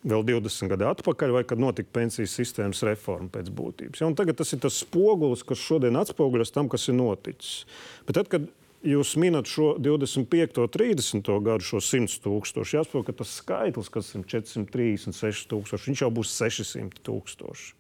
Vēl 0.02 0.26
20 0.26 0.72
gadu 0.72 0.88
atpakaļ, 0.90 1.36
vai 1.36 1.44
kad 1.46 1.62
notika 1.62 1.94
pensijas 1.94 2.34
sistēmas 2.34 2.82
reforma 2.88 3.30
pēc 3.30 3.52
būtības. 3.54 4.02
Ja, 4.02 4.10
tagad 4.18 4.40
tas 4.40 4.50
ir 4.56 4.64
tas 4.64 4.80
spogulis, 4.82 5.46
kas 5.46 5.62
šodien 5.62 6.00
atspoguļos 6.02 6.56
tam, 6.56 6.72
kas 6.74 6.88
ir 6.90 6.98
noticis. 6.98 7.68
Bet 8.08 8.18
tad, 8.18 8.32
kad 8.32 8.50
jūs 8.84 9.16
minat 9.22 9.50
šo 9.50 9.76
25, 9.80 10.68
30 10.74 11.32
gadu, 11.46 11.66
šo 11.66 11.82
100 11.84 12.22
tūkstošu, 12.24 12.78
jāsaprot, 12.78 13.08
ka 13.08 13.18
tas 13.22 13.36
skaitlis, 13.42 13.92
kas 13.94 14.14
ir 14.16 14.26
436 14.26 15.50
tūkstoši, 15.52 15.92
viņš 15.92 16.04
jau 16.06 16.12
būs 16.14 16.34
600 16.38 17.04
tūkstoši. 17.06 17.74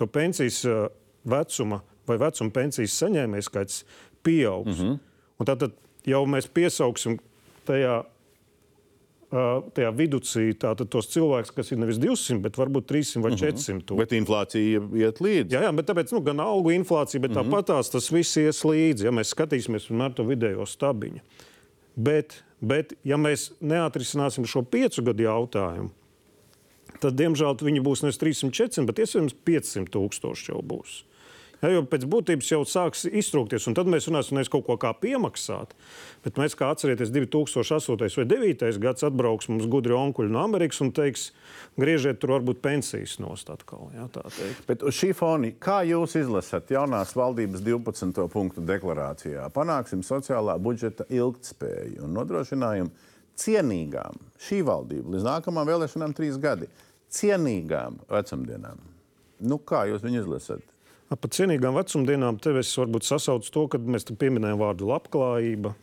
To 0.00 0.08
pensijas 0.08 0.62
uh, 0.64 0.86
vecuma 1.28 1.82
vai 2.08 2.18
vecuma 2.18 2.50
pensijas 2.54 2.96
saņēmēju 3.02 3.46
skaits 3.46 3.82
pieaugs. 4.26 4.78
Mm 4.78 4.88
-hmm. 4.88 4.98
Un 5.38 5.46
Tātad 5.46 5.74
jau 6.06 6.22
mēs 6.26 6.48
piesauksim 6.48 7.18
tajā, 7.66 8.02
tajā 9.32 9.90
tātad 10.60 10.90
tos 10.92 11.08
cilvēkus, 11.12 11.52
kas 11.56 11.72
ir 11.72 11.80
nevis 11.80 12.00
200, 12.02 12.40
bet 12.44 12.58
varbūt 12.60 12.88
300 12.90 13.22
vai 13.24 13.32
400 13.32 13.86
tūkstoši. 13.88 14.00
Bet 14.02 14.12
inflācija 14.16 14.82
iet 15.00 15.22
līdzi. 15.24 15.56
Jā, 15.56 15.62
jā, 15.66 15.70
bet 15.78 15.88
tāpēc 15.88 16.12
nu, 16.12 16.20
gan 16.26 16.42
algu 16.44 16.74
inflācija, 16.74 17.22
bet 17.22 17.32
mm 17.32 17.40
-hmm. 17.40 17.54
tāpat 17.54 17.70
tās 17.70 17.90
tas 17.94 18.10
viss 18.12 18.36
ies 18.36 18.60
līdzi. 18.64 19.08
Ja 19.08 19.12
mēs 19.12 19.32
skatīsimies 19.32 19.88
vienmēr 19.88 20.12
to 20.14 20.26
vidējo 20.28 20.66
stabiņu. 20.68 21.24
Bet, 21.96 22.42
bet 22.60 22.92
ja 23.04 23.16
mēs 23.16 23.52
neatrisināsim 23.60 24.44
šo 24.44 24.62
piecu 24.62 25.02
gadu 25.02 25.22
jautājumu, 25.22 25.90
tad, 27.00 27.16
diemžēl, 27.16 27.56
viņi 27.62 27.80
būs 27.80 28.02
nevis 28.02 28.18
300, 28.18 28.50
400, 28.50 28.86
bet 28.86 28.98
iespējams 28.98 29.34
500 29.44 29.92
tūkstoši 29.92 30.52
jau 30.52 30.60
būs. 30.62 31.02
Ja, 31.62 31.70
jo 31.70 31.84
pēc 31.86 32.02
būtības 32.10 32.48
jau 32.50 32.64
sāks 32.66 33.04
iztrūkties, 33.06 33.68
un 33.70 33.76
tad 33.78 33.86
mēs 33.86 34.08
runāsim 34.08 34.34
nevis 34.34 34.50
kaut 34.50 34.64
ko 34.66 34.74
kā 34.82 34.90
piemaksāt, 34.98 35.76
bet 36.24 36.40
mēs, 36.40 36.56
kā 36.58 36.72
atcerieties, 36.74 37.12
2008. 37.14 38.16
vai 38.18 38.26
2009. 38.26 38.80
gads 38.82 39.06
atbrauks 39.06 39.46
mums 39.46 39.68
gudri 39.70 39.94
onkuļi 39.94 40.34
no 40.34 40.40
Amerikas 40.42 40.82
un 40.82 40.90
teiks, 40.96 41.28
griežiet 41.78 42.18
tur 42.18 42.34
varbūt 42.34 42.58
pensijas 42.64 43.14
nost 43.22 43.52
atkal. 43.54 43.92
Ja. 43.94 44.08
Bet 44.66 44.82
uz 44.82 44.98
šī 44.98 45.12
fona, 45.14 45.52
kā 45.62 45.84
jūs 45.86 46.16
izlasat 46.18 46.74
jaunās 46.74 47.14
valdības 47.14 47.62
12. 47.62 48.26
punktu 48.34 48.66
deklarācijā? 48.66 49.46
Panāksim 49.54 50.02
sociālā 50.02 50.58
budžeta 50.58 51.06
ilgtspēju 51.14 52.08
un 52.08 52.18
nodrošinājumu 52.18 52.90
cienīgām 53.38 54.18
šī 54.48 54.64
valdība 54.66 55.14
līdz 55.14 55.30
nākamajām 55.30 55.70
vēlēšanām 55.70 56.18
trīs 56.18 56.42
gadi. 56.42 56.66
Cienīgām 57.12 58.02
vecumdienām. 58.10 58.82
Nu, 59.46 59.62
kā 59.62 59.86
jūs 59.86 60.02
viņu 60.02 60.24
izlasat? 60.24 60.71
Par 61.12 61.32
cienīgām 61.34 61.76
vecumdienām 61.76 62.38
te 62.40 62.54
es 62.60 62.70
varbūt 62.78 63.04
sasaucu 63.04 63.52
to, 63.52 63.66
ka 63.72 63.80
mēs 63.82 64.08
pieminējam 64.08 64.60
vārdu 64.62 64.88
labklājība. 64.88 65.74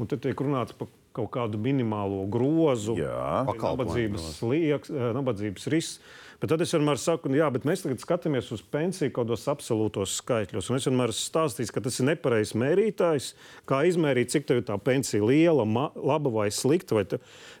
Un 0.00 0.10
te 0.10 0.18
tiek 0.18 0.40
runāts 0.42 0.74
par 0.74 0.90
kaut 1.12 1.30
kādu 1.34 1.60
minimālo 1.60 2.24
grozu, 2.32 2.96
nabadzības, 2.96 4.26
lieks, 4.48 4.90
eh, 4.90 5.08
nabadzības 5.16 5.68
risks. 5.72 6.00
Bet 6.40 6.50
tad 6.50 6.64
es 6.64 6.72
vienmēr 6.74 6.98
saku, 6.98 7.30
jā, 7.30 7.46
bet 7.54 7.62
mēs 7.68 7.84
tagad 7.84 8.00
skatāmies 8.02 8.48
uz 8.50 8.62
pensiju 8.62 9.12
kaut 9.12 9.28
kādos 9.28 9.44
absolūtos 9.46 10.16
skaitļos. 10.18 10.70
Un 10.70 10.76
es 10.80 10.88
vienmēr 10.88 11.12
esmu 11.12 11.28
stāstījis, 11.28 11.70
ka 11.70 11.80
tas 11.84 12.00
ir 12.00 12.08
nepareizs 12.08 12.56
mērītājs, 12.58 13.34
kā 13.68 13.84
izmērīt, 13.86 14.32
cik 14.32 14.48
tev 14.48 14.62
ir 14.62 14.66
tā 14.66 14.78
pensija 14.82 15.22
liela, 15.22 15.62
laba 15.94 16.32
vai 16.34 16.48
slikta. 16.50 16.98
Vai 16.98 17.06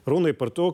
runa 0.08 0.32
ir 0.32 0.34
par 0.40 0.50
to, 0.50 0.72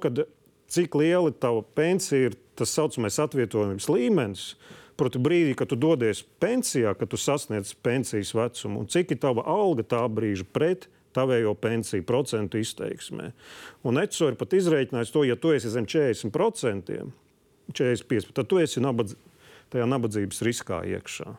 cik 0.69 0.95
liela 0.95 1.33
tava 1.33 1.61
pensija 1.63 2.31
ir 2.31 2.39
tas 2.57 2.73
saucamais 2.73 3.19
atvietojums 3.21 3.91
līmenis. 3.93 4.55
Proti, 4.99 5.21
brīdī, 5.23 5.55
kad 5.55 5.71
tu 5.71 5.77
dodies 5.79 6.25
pensijā, 6.43 6.91
kad 6.99 7.11
tu 7.13 7.19
sasniedz 7.21 7.71
pensijas 7.87 8.33
vecumu, 8.35 8.83
un 8.83 8.89
cik 8.91 9.15
ir 9.15 9.21
tava 9.23 9.45
alga 9.47 9.85
tā 9.87 10.01
brīža 10.11 10.47
pret 10.51 10.89
tavējo 11.15 11.55
pensiju 11.59 12.05
procentu 12.07 12.59
izteiksmē. 12.59 13.31
Un 13.87 14.03
ECO 14.03 14.33
ir 14.33 14.39
pat 14.41 14.57
izreikinājis 14.59 15.13
to, 15.15 15.25
ja 15.27 15.39
tu 15.39 15.55
esi 15.55 15.71
zem 15.73 15.87
40%, 15.89 16.99
45%, 17.73 18.35
tad 18.35 18.51
tu 18.51 18.59
esi 18.63 18.83
nabadz, 18.83 19.15
tajā 19.73 19.87
nabadzības 19.89 20.43
riskā 20.49 20.83
iekšā. 20.97 21.31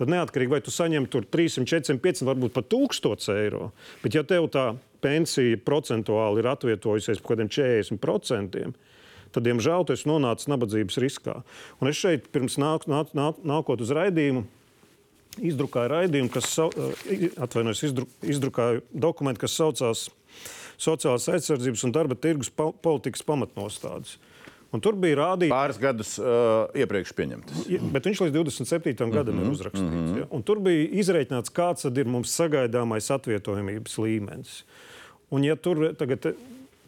Tad 0.00 0.12
neatkarīgi 0.12 0.54
vai 0.54 0.60
tu 0.64 0.72
saņem 0.72 1.08
tur 1.12 1.26
300, 1.28 1.66
450, 1.68 2.28
varbūt 2.28 2.54
pat 2.56 2.70
1000 2.72 3.34
eiro, 3.34 3.70
bet 4.04 4.16
ja 4.16 4.22
tev 4.24 4.48
tā 4.52 4.70
pensija 5.04 5.58
procentuāli 5.64 6.40
ir 6.40 6.48
atvietojusies 6.52 7.20
par 7.20 7.26
kaut 7.26 7.34
kādiem 7.34 7.50
40%, 7.98 8.72
tad, 9.32 9.44
diemžēl, 9.46 9.84
tu 9.86 9.96
esi 9.96 10.08
nonācis 10.10 10.48
nabadzības 10.50 10.98
riskā. 11.02 11.42
Un 11.80 11.88
es 11.88 12.00
šeit 12.00 12.30
pirms 12.34 12.58
nāk, 12.60 12.86
nāk, 12.90 13.14
nāk, 13.14 13.42
nākot 13.46 13.80
uz 13.80 13.92
raidījumu 13.96 14.46
izdrukāju 15.38 15.92
raidījumu, 15.92 16.32
kas 16.34 16.48
eh, 16.58 17.28
atvainojas, 17.40 17.84
izdru, 17.86 18.08
izdrukāju 18.26 18.82
dokumentu, 18.92 19.46
kas 19.46 19.58
saucās 19.58 20.08
Sociālās 20.80 21.26
aizsardzības 21.28 21.82
un 21.84 21.92
darba 21.92 22.16
tirgus 22.16 22.48
politikas 22.56 23.20
pamatnostādes. 23.28 24.14
Un 24.72 24.80
tur 24.80 24.94
bija 24.96 25.18
rādīts, 25.18 25.52
Pāris 25.52 25.80
gadus 25.82 26.12
uh, 26.22 26.70
iepriekš 26.78 27.12
pieņemtas. 27.18 27.66
bet 27.92 28.06
viņš 28.06 28.22
līdz 28.24 28.36
27. 28.38 28.62
Mm 28.70 28.94
-hmm. 28.94 29.12
gadam 29.12 29.40
ir 29.42 29.50
uzrakstīts. 29.50 29.90
Mm 29.90 30.06
-hmm. 30.06 30.18
ja? 30.18 30.26
Un 30.30 30.42
tur 30.42 30.62
bija 30.64 30.88
izreikināts, 31.02 31.52
kāds 31.52 31.84
ir 31.84 32.06
mums 32.06 32.32
sagaidāmais 32.38 33.10
atvietojamības 33.10 33.98
līmenis. 33.98 34.64
Un, 35.30 35.44
ja 35.44 35.56
tur 35.56 35.92
tagad 35.94 36.32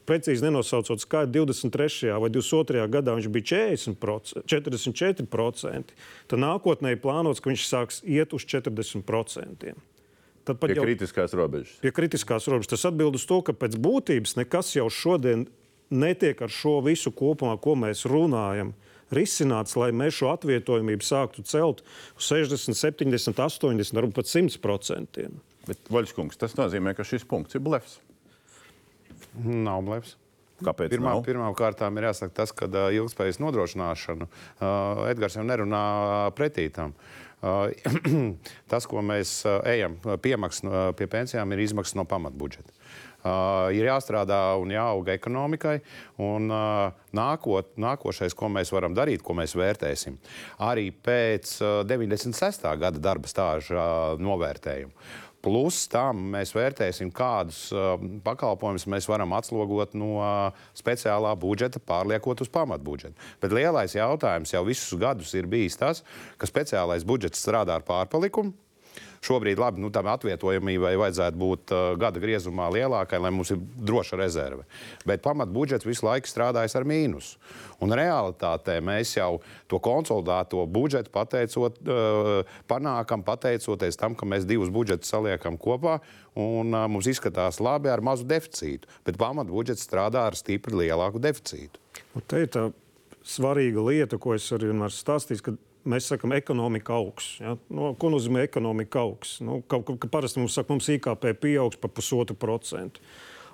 precīzi 0.09 0.45
nenosaucot 0.45 1.03
skaidru, 1.03 1.47
23. 1.47 2.13
vai 2.23 2.31
22. 2.33 2.85
gadā 2.93 3.15
viņš 3.19 3.31
bija 3.33 3.63
40%, 3.69 4.45
44%, 4.51 5.97
tad 6.31 6.43
nākotnē 6.43 6.95
ir 6.95 7.01
plānots, 7.03 7.43
ka 7.43 7.53
viņš 7.53 7.67
sāks 7.69 8.03
iet 8.05 8.35
uz 8.37 8.47
40%. 8.49 9.75
Tad 10.43 10.59
pat 10.59 10.73
Pie 10.73 10.75
jau 10.75 10.85
kritiskās 10.87 11.35
robežas. 11.39 11.77
pie 11.79 11.93
kritiskās 11.95 12.49
robežas. 12.51 12.73
Tas 12.75 12.87
atbild 12.91 13.15
uz 13.15 13.27
to, 13.31 13.39
ka 13.47 13.55
pēc 13.55 13.77
būtības 13.79 14.35
nekas 14.41 14.75
jau 14.75 14.89
šodien 14.91 15.47
netiek 15.93 16.41
ar 16.43 16.51
šo 16.51 16.81
visu 16.83 17.13
kopumā, 17.15 17.55
ko 17.63 17.77
mēs 17.79 18.07
runājam. 18.11 18.73
Risināts, 19.13 19.77
lai 19.77 19.91
mēs 19.93 20.17
šo 20.17 20.31
atvietojamību 20.33 21.05
sāktu 21.05 21.45
celt 21.45 21.83
uz 22.17 22.31
60, 22.33 22.75
70, 22.75 23.37
80, 23.37 23.93
varbūt 23.93 24.17
pat 24.17 24.31
100 24.31 24.57
procentiem. 24.65 25.37
Bet, 25.69 25.79
Vaļskungs, 25.93 26.41
tas 26.41 26.57
nozīmē, 26.59 26.97
ka 26.97 27.05
šis 27.07 27.29
punkts 27.29 27.55
ir 27.55 27.63
blefs. 27.63 28.01
Nav 29.43 29.83
blefs. 29.87 30.17
Kāpēc? 30.63 30.93
Pirmā, 30.93 31.17
pirmām 31.27 31.57
kārtām 31.59 31.97
ir 31.99 32.07
jāsaka 32.11 32.37
tas, 32.43 32.53
ka 32.55 32.69
uh, 32.71 32.87
ilgspējas 32.95 33.41
nodrošināšanu 33.43 34.29
uh, 34.29 35.09
Edgars 35.11 35.39
jau 35.39 35.45
nerunā 35.47 35.83
pretī 36.39 36.69
tam. 36.75 36.95
Uh, 37.43 37.73
tas, 38.71 38.87
ko 38.87 39.03
mēs 39.03 39.41
ejam 39.67 39.99
piemaksas 40.23 40.63
no, 40.67 40.85
pie 40.99 41.09
pensijām, 41.11 41.51
ir 41.55 41.65
izmaksas 41.65 41.99
no 41.99 42.07
pamatbudžeta. 42.07 42.71
Uh, 43.23 43.69
ir 43.71 43.87
jāstrādā 43.87 44.39
un 44.59 44.73
jāauga 44.75 45.15
ekonomikai. 45.15 45.77
Un, 46.23 46.49
uh, 46.51 46.95
nākot, 47.15 47.69
nākošais, 47.79 48.35
ko 48.35 48.51
mēs 48.51 48.73
varam 48.75 48.97
darīt, 48.99 49.23
ko 49.23 49.37
mēs 49.39 49.55
vērtēsim, 49.59 50.17
arī 50.67 50.89
pēc 50.91 51.53
uh, 51.63 51.83
96. 51.87 52.67
gada 52.83 53.03
darba 53.03 53.31
stāža 53.31 53.79
uh, 53.79 54.23
novērtējuma. 54.23 55.07
Plus 55.43 55.81
tam 55.91 56.21
mēs 56.37 56.53
vērtēsim, 56.55 57.11
kādus 57.15 57.65
uh, 57.75 57.97
pakalpojumus 58.23 58.87
mēs 58.91 59.09
varam 59.11 59.35
atslogot 59.35 59.97
no 59.99 60.13
uh, 60.21 60.67
speciālā 60.79 61.33
budžeta, 61.35 61.83
pārliekot 61.83 62.45
uz 62.45 62.51
pamatbudžetu. 62.53 63.19
Bet 63.43 63.55
lielais 63.57 63.97
jautājums 63.99 64.55
jau 64.55 64.63
visus 64.69 64.95
gadus 65.01 65.35
ir 65.35 65.51
bijis 65.51 65.81
tas, 65.81 66.05
ka 66.39 66.47
speciālais 66.47 67.03
budžets 67.07 67.43
strādā 67.43 67.75
ar 67.75 67.87
pārpalikumu. 67.89 68.55
Šobrīd 69.23 69.61
labi, 69.63 69.79
nu, 69.79 69.87
tam 69.95 70.09
atvietojamībai 70.11 70.97
vajadzētu 70.99 71.39
būt 71.39 71.71
uh, 71.71 71.83
gada 72.01 72.19
griezumā 72.19 72.67
lielākai, 72.75 73.21
lai 73.23 73.31
mums 73.31 73.53
ir 73.55 73.61
droša 73.79 74.19
rezerve. 74.19 74.65
Bet 75.07 75.23
pamatbudžets 75.23 75.87
visu 75.87 76.09
laiku 76.09 76.27
strādājas 76.27 76.75
ar 76.79 76.87
mīnusu. 76.91 77.39
Un 77.83 77.95
realitātē 77.95 78.81
mēs 78.83 79.15
jau 79.15 79.37
to 79.71 79.79
konsolidēto 79.83 80.67
budžetu 80.67 81.15
pateicot, 81.15 81.79
uh, 81.87 82.59
panākam 82.67 83.23
pateicoties 83.23 84.01
tam, 84.01 84.19
ka 84.19 84.27
mēs 84.27 84.49
divus 84.49 84.75
budžetus 84.75 85.15
saliekam 85.15 85.55
kopā 85.55 86.01
un 86.35 86.75
uh, 86.75 86.89
mums 86.91 87.07
izskatās 87.15 87.63
labi 87.63 87.95
ar 87.95 88.03
mazu 88.03 88.27
deficītu. 88.27 88.91
Bet 89.07 89.23
pamatbudžets 89.23 89.87
strādā 89.87 90.27
ar 90.33 90.39
stipri 90.39 90.83
lielāku 90.83 91.23
deficītu. 91.23 91.79
Un 92.19 92.27
te 92.27 92.43
ir 92.43 92.51
tā 92.51 92.73
svarīga 93.23 93.87
lieta, 93.87 94.19
ko 94.19 94.35
es 94.35 94.51
arī 94.51 94.73
vienmēr 94.73 94.91
stāstīju, 94.91 95.47
ka 95.47 95.61
mēs 95.89 96.09
sakām, 96.13 96.35
ekonomika 96.37 96.95
augs. 96.97 97.35
Ja? 97.41 97.57
No, 97.73 97.93
ko 97.99 98.13
nozīmē 98.13 98.47
ekonomika 98.47 99.03
augs? 99.03 99.37
Nu, 99.45 99.61
kaut, 99.69 99.89
ka, 99.89 100.11
parasti 100.13 100.43
mums 100.43 100.57
saka, 100.59 100.73
mums 100.73 100.89
IKP 100.93 101.33
pieaugs 101.43 101.81
par 101.81 101.93
pusotru 101.95 102.37
procentu. 102.39 103.03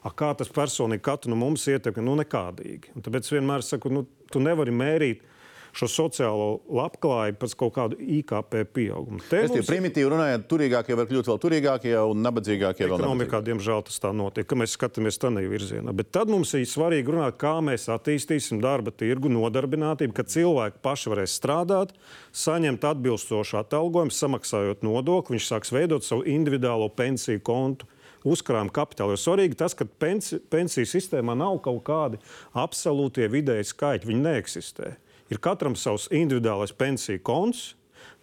A, 0.06 0.12
kā 0.14 0.30
tas 0.38 0.50
personīgi 0.54 1.02
katru 1.04 1.32
no 1.32 1.38
mums 1.40 1.66
ietekmē? 1.70 2.04
Nu, 2.06 2.14
nekādīgi. 2.20 2.94
Un 2.94 3.04
tāpēc 3.04 3.32
vienmēr 3.34 3.64
saku, 3.66 3.90
nu, 3.92 4.04
tu 4.32 4.42
nevari 4.42 4.74
mērīt 4.74 5.24
šo 5.72 5.86
sociālo 5.90 6.60
labklājību 6.70 7.38
pēc 7.42 7.54
kaut 7.60 7.74
kāda 7.76 7.98
IKP 7.98 8.64
pieauguma. 8.74 9.20
Te 9.28 9.42
Es 9.44 9.50
tie 9.50 9.60
mums- 9.60 9.68
primitīvi 9.70 10.10
runājot, 10.12 10.46
turīgākie 10.48 10.96
var 10.96 11.06
kļūt 11.06 11.28
vēl 11.28 11.38
turīgākie 11.44 11.94
un 12.10 12.22
nabadzīgākie 12.24 12.86
vēl 12.88 12.98
Ekonomikā, 12.98 13.40
nabadzīgākie. 13.40 13.44
diemžēl, 13.50 13.84
tas 13.84 13.98
tā 14.00 14.12
notiek, 14.14 14.46
ka 14.46 14.56
mēs 14.56 14.76
skatāmies 14.76 15.18
tādā 15.18 15.44
virzienā. 15.48 15.94
Bet 15.94 16.10
tad 16.12 16.28
mums 16.28 16.52
ir 16.54 16.64
svarīgi 16.66 17.06
runāt, 17.06 17.36
kā 17.38 17.58
mēs 17.62 17.88
attīstīsim 17.88 18.60
darba 18.60 18.90
tirgu, 18.90 19.28
nodarbinātību, 19.28 20.12
ka 20.14 20.22
cilvēki 20.24 20.80
paši 20.82 21.10
varēs 21.10 21.36
strādāt, 21.40 21.90
saņemt 22.32 22.80
atbilstošu 22.80 23.58
atalgojumu, 23.64 24.10
samaksājot 24.12 24.82
nodokli, 24.82 25.36
viņš 25.38 25.46
sāks 25.52 25.70
veidot 25.72 26.02
savu 26.04 26.22
individuālo 26.24 26.88
pensiju 26.94 27.40
kontu. 27.40 27.86
Uzkrājuma 28.26 28.72
kapitālu. 28.74 29.14
Jo 29.14 29.16
svarīgi 29.16 29.54
tas, 29.56 29.74
ka 29.78 29.84
pensi, 29.86 30.40
pensiju 30.50 30.84
sistēmā 30.90 31.36
nav 31.38 31.60
kaut 31.62 31.84
kādi 31.86 32.18
absolūtie 32.58 33.28
vidēji 33.30 33.68
skaitļi. 33.70 34.08
Viņi 34.10 34.24
neeksistē. 34.24 34.96
Ir 35.28 35.42
katram 35.44 35.76
savs 35.76 36.08
individuālais 36.14 36.72
pensiju 36.76 37.20
konts, 37.24 37.74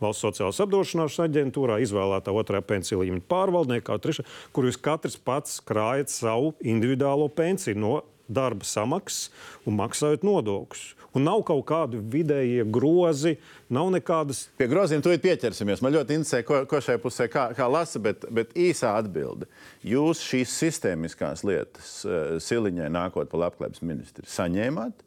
Valsts 0.04 0.26
sociālās 0.26 0.60
apdrošināšanas 0.60 1.30
aģentūrā 1.30 1.78
izvēlētā 1.86 2.34
otrā 2.36 2.60
pensiju 2.66 3.00
līmeņa 3.04 3.24
pārvaldniekā, 3.32 3.96
trešā, 4.04 4.26
kur 4.56 4.68
jūs 4.68 4.80
katrs 4.84 5.16
pats 5.16 5.62
krājat 5.64 6.12
savu 6.12 6.52
individuālo 6.60 7.30
pensiju 7.32 7.80
no 7.80 7.94
darba 8.28 8.66
samaksas 8.66 9.30
un 9.70 9.78
maksājot 9.78 10.26
nodokļus. 10.26 10.84
Un 11.16 11.24
nav 11.30 11.46
kaut 11.48 11.64
kādi 11.70 12.02
vidējie 12.12 12.66
grozi, 12.68 13.36
nav 13.72 13.92
nekādas. 13.94 14.48
Pie 14.60 14.68
groziem 14.68 15.04
tūlīt 15.06 15.24
pieķersimies. 15.24 15.84
Man 15.86 15.96
ļoti 15.96 16.18
interesē, 16.18 16.42
ko, 16.44 16.64
ko 16.68 16.82
šajā 16.84 17.00
pusē 17.06 17.30
kā, 17.32 17.46
kā 17.56 17.70
lasa, 17.72 18.02
bet, 18.04 18.26
bet 18.36 18.52
īsā 18.58 18.98
atbilde. 19.00 19.48
Jūs 19.86 20.26
šīs 20.26 20.58
sistēmiskās 20.66 21.46
lietas 21.48 21.98
uh, 22.04 22.36
Siliņai 22.44 22.92
nākot 22.98 23.32
pa 23.32 23.46
labklājības 23.46 23.86
ministru 23.86 24.28
saņēmāt 24.28 25.05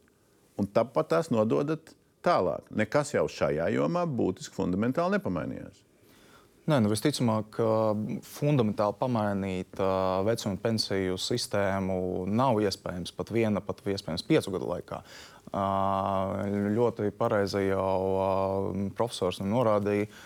un 0.59 0.69
tāpat 0.75 1.13
tās 1.13 1.31
nododat 1.33 1.93
tālāk. 2.25 2.67
Nekas 2.75 3.13
jau 3.15 3.27
šajā 3.31 3.69
jomā 3.73 4.05
būtiski 4.05 4.57
fundamentāli 4.57 5.17
nepamainījās. 5.17 5.85
Nē, 6.69 6.77
nu 6.85 6.91
visticamāk, 6.91 7.55
fundamentāli 8.29 8.97
pamainīt 8.99 9.79
uh, 9.81 10.19
vecuma 10.27 10.59
pensiju 10.61 11.15
sistēmu 11.17 12.27
nav 12.29 12.59
iespējams 12.61 13.15
pat 13.17 13.31
viena, 13.33 13.63
pat 13.65 13.81
iespējams 13.89 14.25
piecu 14.27 14.53
gadu 14.53 14.69
laikā. 14.69 14.99
Uh, 15.49 16.43
ļoti 16.75 17.09
pareizi 17.17 17.63
jau 17.71 17.95
uh, 18.11 18.83
profesors 18.99 19.41
norādīja 19.41 20.11
uh, 20.11 20.19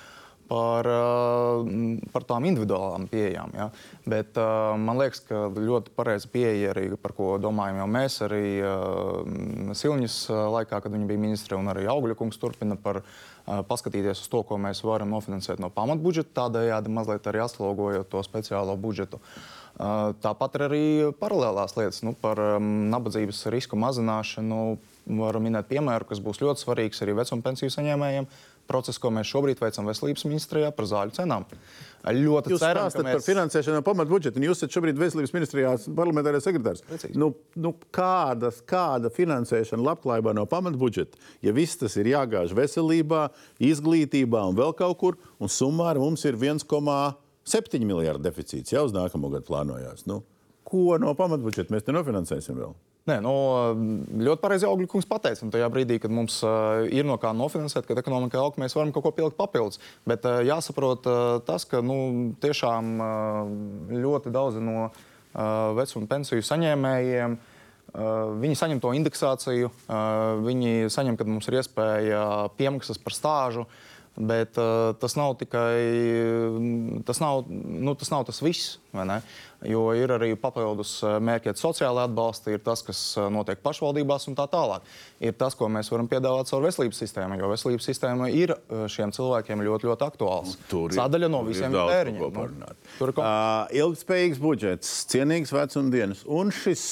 par 2.13 2.25
tām 2.29 2.47
individuālām 2.49 3.07
pieejām. 3.11 3.53
Ja? 3.57 3.69
Bet 4.09 4.37
uh, 4.39 4.73
man 4.79 4.99
liekas, 5.01 5.23
ka 5.27 5.47
ļoti 5.53 5.93
pareiza 5.97 6.29
pieeja 6.33 6.73
arī, 6.73 6.87
par 7.01 7.15
ko 7.17 7.33
domājam 7.41 7.81
jau 7.83 7.89
mēs 7.95 8.19
arī 8.27 8.45
uh, 8.61 9.73
Silņas 9.77 10.17
uh, 10.29 10.43
laikā, 10.57 10.83
kad 10.83 10.93
viņa 10.93 11.09
bija 11.09 11.23
ministre, 11.25 11.59
un 11.59 11.71
arī 11.73 11.87
Augļa 11.91 12.17
kungs 12.19 12.39
turpina 12.41 12.77
par 12.79 13.01
uh, 13.01 13.63
paskatīties 13.69 14.25
uz 14.25 14.29
to, 14.29 14.43
ko 14.47 14.59
mēs 14.61 14.83
varam 14.85 15.13
nofinansēt 15.15 15.63
no 15.63 15.71
pamatbudžeta, 15.73 16.35
tādējādi 16.43 16.93
mazliet 16.93 17.27
arī 17.31 17.43
aslogojot 17.47 18.11
to 18.13 18.23
speciālo 18.25 18.77
budžetu. 18.79 19.21
Uh, 19.23 19.59
Tāpat 19.73 20.53
ir 20.59 20.63
arī 20.67 20.85
paralēlās 21.17 21.73
lietas 21.79 22.03
nu, 22.05 22.13
par 22.13 22.37
um, 22.37 22.65
nabadzības 22.93 23.47
risku 23.53 23.79
mazināšanu. 23.79 24.77
varu 25.03 25.39
minēt 25.43 25.65
piemēru, 25.67 26.05
kas 26.07 26.21
būs 26.23 26.39
ļoti 26.39 26.61
svarīgs 26.61 27.01
arī 27.03 27.15
vecuma 27.17 27.41
pensiju 27.43 27.73
saņēmējiem. 27.73 28.27
Procesu, 28.69 29.01
ko 29.03 29.11
mēs 29.11 29.27
šobrīd 29.27 29.59
veicam 29.59 29.87
veselības 29.89 30.23
ministrijā 30.23 30.69
par 30.75 30.87
zāļu 30.87 31.15
cenām. 31.17 31.43
Ļoti 32.03 32.53
Jūs 32.53 32.61
ceram, 32.63 32.87
stāstat 32.87 33.07
mēs... 33.07 33.17
par 33.17 33.25
finansēšanu 33.25 33.79
no 33.79 33.83
pamatbudžeta, 33.87 34.39
un 34.39 34.45
jūs 34.47 34.59
esat 34.59 34.75
šobrīd 34.75 34.99
veselības 34.99 35.33
ministrijā 35.35 35.73
parlamentārais 35.95 36.43
sekretārs. 36.47 36.83
Precīzi. 36.87 37.19
Nu, 37.19 37.29
nu, 37.59 37.73
kādas, 37.95 38.61
kāda 38.67 39.11
finansēšana 39.13 39.83
labklājībā 39.87 40.33
no 40.35 40.45
pamatbudžeta, 40.51 41.19
ja 41.43 41.55
viss 41.55 41.79
tas 41.79 41.95
ir 41.99 42.11
jāgāž 42.11 42.55
veselībā, 42.55 43.25
izglītībā 43.63 44.45
un 44.51 44.59
vēl 44.59 44.75
kaut 44.79 44.99
kur, 44.99 45.19
un 45.43 45.51
summāri 45.51 46.03
mums 46.03 46.23
ir 46.27 46.39
1,7 46.39 47.83
miljardu 47.83 48.23
deficīts 48.27 48.75
jau 48.75 48.87
uz 48.87 48.95
nākamo 48.95 49.31
gadu 49.35 49.47
plānojās. 49.51 50.07
Nu, 50.07 50.21
ko 50.67 50.99
no 51.03 51.15
pamatbudžeta 51.19 51.75
mēs 51.75 51.87
te 51.87 51.95
nofinansēsim 51.95 52.59
vēl? 52.63 52.75
Nē, 53.03 53.17
nu, 53.19 53.31
ļoti 54.23 54.39
pareizi 54.39 54.63
Augļa 54.63 54.87
kungs 54.93 55.07
pateica. 55.09 55.43
Un 55.43 55.49
tajā 55.51 55.67
brīdī, 55.73 55.97
kad 55.99 56.11
mums 56.13 56.37
uh, 56.47 56.85
ir 56.87 57.03
no 57.03 57.17
kā 57.19 57.33
nofinansēt, 57.35 57.83
kad 57.89 57.99
ekonomikai 57.99 58.39
aug, 58.39 58.55
mēs 58.61 58.77
varam 58.77 58.93
kaut 58.95 59.03
ko 59.03 59.11
pielikt 59.17 59.35
papildus. 59.35 59.81
Bet 60.07 60.23
uh, 60.23 60.39
jāsaprot 60.47 61.09
uh, 61.11 61.23
tas, 61.43 61.65
ka 61.67 61.81
nu, 61.83 61.97
tiešām 62.39 62.93
uh, 63.03 63.51
ļoti 63.91 64.31
daudzi 64.31 64.63
no 64.63 64.85
uh, 64.87 64.93
vecuma 65.75 66.07
pensiju 66.15 66.47
saņēmējiem. 66.47 67.35
Uh, 67.93 68.39
viņi 68.39 68.55
saņem 68.61 68.79
to 68.81 68.93
indeksāciju, 68.95 69.67
uh, 69.67 70.39
viņi 70.47 70.87
saņem, 70.95 71.19
kad 71.19 71.27
mums 71.27 71.51
ir 71.51 71.59
iespēja 71.59 72.23
piemaksas 72.55 73.03
par 73.03 73.19
stāžu. 73.19 73.67
Bet 74.13 74.59
uh, 74.61 74.91
tas 75.01 75.15
nav 75.17 75.31
tikai 75.39 77.01
tas, 77.07 77.17
nav, 77.17 77.47
nu, 77.49 77.95
tas, 77.97 78.11
nav 78.13 78.25
tas 78.27 78.37
viss. 78.45 78.75
Jo 79.65 79.87
ir 79.97 80.11
arī 80.13 80.33
papildus 80.37 80.99
mērķiet 81.01 81.57
sociālai 81.57 82.03
atbalsta, 82.05 82.51
ir 82.53 82.59
tas, 82.61 82.83
kas 82.85 82.99
notiek 83.33 83.57
pašvaldībās 83.65 84.27
un 84.29 84.35
tā 84.37 84.45
tālāk. 84.51 84.85
Ir 85.23 85.33
tas, 85.39 85.55
ko 85.57 85.65
mēs 85.71 85.89
varam 85.89 86.05
piedāvāt 86.11 86.45
caur 86.51 86.61
veselības 86.67 86.99
sistēmu, 87.01 87.39
jo 87.41 87.49
veselības 87.49 87.87
sistēma 87.89 88.27
ir 88.29 88.53
šiem 88.91 89.15
cilvēkiem 89.17 89.63
ļoti, 89.65 89.89
ļoti 89.89 90.05
aktuāls. 90.11 90.57
Tur 90.69 90.91
ir- 90.93 90.99
Sadaļa 90.99 91.31
no 91.33 91.41
visiem 91.47 91.73
tēriņiem. 91.73 92.21
Nu, 92.59 92.67
tur 92.99 93.09
ir 93.09 93.17
kaut 93.17 93.25
Uh, 93.25 93.65
ilgspējīgs 93.81 94.37
budžets, 94.43 94.93
cienīgs 95.09 95.49
vecumdienas 95.55 96.21
un 96.27 96.51
šis 96.53 96.85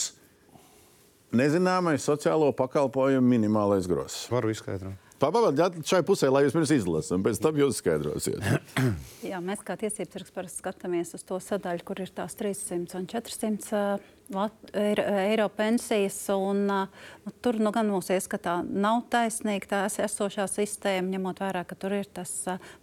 nezināmais 1.37 2.01
sociālo 2.01 2.49
pakalpojumu 2.55 3.29
minimālais 3.37 3.85
gross. 3.87 4.25
Varu 4.33 4.49
izskaidrot. 4.51 4.97
Pabaidiet 5.21 5.75
šai 5.85 6.01
pusē, 6.05 6.31
lai 6.33 6.41
jūs 6.47 6.55
pirms 6.55 6.71
izlasat, 6.73 7.13
un 7.17 7.25
pēc 7.25 7.39
tam 7.43 7.59
jūs 7.59 7.77
skaidrosiet. 7.81 8.41
Jā, 9.31 9.37
mēs 9.43 9.61
kā 9.65 9.75
tiesības 9.77 10.15
sargs 10.17 10.33
parasti 10.33 10.63
skatāmies 10.63 11.13
uz 11.17 11.25
to 11.27 11.37
sadaļu, 11.41 11.85
kur 11.85 12.01
ir 12.01 12.09
tās 12.15 12.33
300 12.39 12.97
un 12.97 13.05
400 13.11 13.75
uh, 13.77 14.07
lat- 14.33 14.71
eiro, 14.73 15.45
pensijas. 15.53 16.17
Un, 16.33 16.63
nu, 16.71 17.33
tur 17.45 17.59
nu, 17.61 17.69
gan 17.75 17.91
mūsu 17.93 18.15
ieskatā 18.17 18.59
nav 18.65 19.03
taisnīga 19.13 19.69
tā 19.75 19.83
es- 19.91 19.99
esošā 20.09 20.47
sistēma, 20.49 21.13
ņemot 21.13 21.43
vērā, 21.45 21.61
ka 21.69 21.77
tur 21.77 21.99
ir 22.01 22.09
tas 22.09 22.33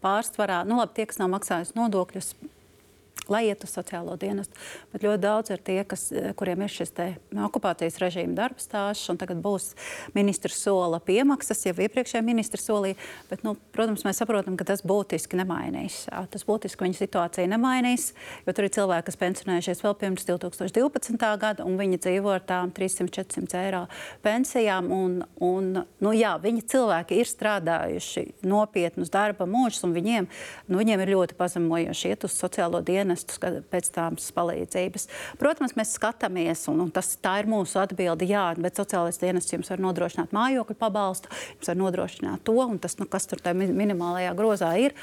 pārsvarā, 0.04 0.62
nu 0.68 0.78
labi, 0.78 0.94
tie, 1.00 1.08
kas 1.10 1.18
nav 1.18 1.34
maksājuši 1.34 1.74
nodokļus. 1.78 2.32
Lai 3.28 3.42
iet 3.44 3.60
uz 3.64 3.74
sociālo 3.76 4.14
dienestu. 4.16 4.56
Bet 4.88 5.02
ļoti 5.04 5.20
daudz 5.20 5.50
ir 5.52 5.60
tie, 5.60 5.82
kas, 5.84 6.06
eh, 6.12 6.32
kuriem 6.32 6.62
ir 6.64 6.72
šis 6.72 6.94
okupācijas 7.36 7.98
režīma 8.00 8.32
darba 8.34 8.56
stāsts, 8.56 9.10
un 9.12 9.18
tagad 9.20 9.42
būs 9.44 9.74
ministra 10.14 10.48
sola 10.48 10.98
piemaksas, 10.98 11.66
jau 11.66 11.74
iepriekšējā 11.74 12.24
ministra 12.24 12.56
solī. 12.56 12.94
Bet, 13.28 13.44
nu, 13.44 13.54
protams, 13.72 14.02
mēs 14.02 14.22
saprotam, 14.22 14.56
ka 14.56 14.64
tas 14.64 14.80
būtiski 14.80 15.36
nemainīs. 15.36 16.08
Tas 16.08 16.44
būtiski 16.48 16.86
viņa 16.86 16.96
situāciju 16.96 17.50
nemainīs, 17.52 18.14
jo 18.46 18.52
tur 18.56 18.64
ir 18.64 18.70
cilvēki, 18.70 19.04
kas 19.10 19.20
pensionējušies 19.20 19.84
vēl 19.84 19.94
pirms 20.00 20.24
2012. 20.24 21.36
gada, 21.36 21.64
un 21.68 21.76
viņi 21.76 22.00
dzīvo 22.00 22.32
ar 22.32 22.40
tām 22.40 22.72
300-400 22.72 23.60
eiro 23.60 23.84
pensijām. 24.22 24.88
Un, 24.88 25.20
un, 25.36 25.84
nu, 26.00 26.14
jā, 26.16 26.32
viņi 26.40 26.64
cilvēki 26.64 27.20
ir 27.20 27.28
strādājuši 27.28 28.24
nopietnus 28.48 29.12
darba 29.12 29.44
mūžus, 29.44 29.84
un 29.84 29.92
viņiem, 29.92 30.32
nu, 30.68 30.80
viņiem 30.80 31.04
ir 31.04 31.14
ļoti 31.14 31.36
pazemojoši 31.36 32.14
iet 32.14 32.24
uz 32.24 32.32
sociālo 32.32 32.80
dienestu 32.80 33.17
skat- 33.26 33.62
pēc 33.72 33.90
tādas 33.94 34.28
palīdzības. 34.36 35.08
Protams, 35.40 35.74
mēs 35.78 35.94
skatāmies, 35.98 36.66
un, 36.72 36.80
un 36.86 36.90
tas, 36.94 37.14
tā 37.22 37.38
ir 37.42 37.48
mūsu 37.50 37.80
atbilde, 37.82 38.26
jā, 38.28 38.44
bet 38.60 38.78
sociālais 38.78 39.18
dienests 39.20 39.52
jums 39.52 39.70
var 39.70 39.78
nodrošināt 39.82 40.32
mājokļu 40.36 40.76
pabalstu, 40.78 41.28
jums 41.56 41.68
var 41.72 41.80
nodrošināt 41.82 42.44
to, 42.44 42.54
un 42.64 42.78
tas, 42.78 42.98
nu, 43.00 43.06
kas 43.10 43.26
tur 43.26 43.38
tajā 43.42 43.56
mi- 43.58 43.72
minimālajā 43.84 44.34
grozā 44.38 44.72
ir. 44.80 44.94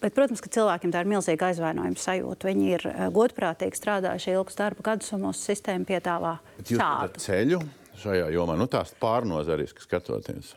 Bet, 0.00 0.14
protams, 0.16 0.40
ka 0.40 0.48
cilvēkiem 0.48 0.92
tā 0.94 1.02
ir 1.04 1.10
milzīga 1.12 1.50
aizvainojuma 1.50 2.00
sajūta. 2.00 2.48
Viņi 2.48 2.70
ir 2.72 2.86
eh, 2.88 3.02
godprātīgi 3.12 3.76
strādājuši 3.76 4.32
ilgus 4.32 4.56
darba 4.56 4.80
gadus, 4.86 5.10
un 5.12 5.26
mūsu 5.26 5.44
sistēma 5.50 5.84
piedāvā 5.84 6.38
šādu. 6.64 7.20
ceļu 7.20 7.58
šajā 8.00 8.30
jomā, 8.32 8.54
nu 8.56 8.64
tās 8.72 8.94
pārnozariski 8.96 9.84
skatoties. 9.84 10.54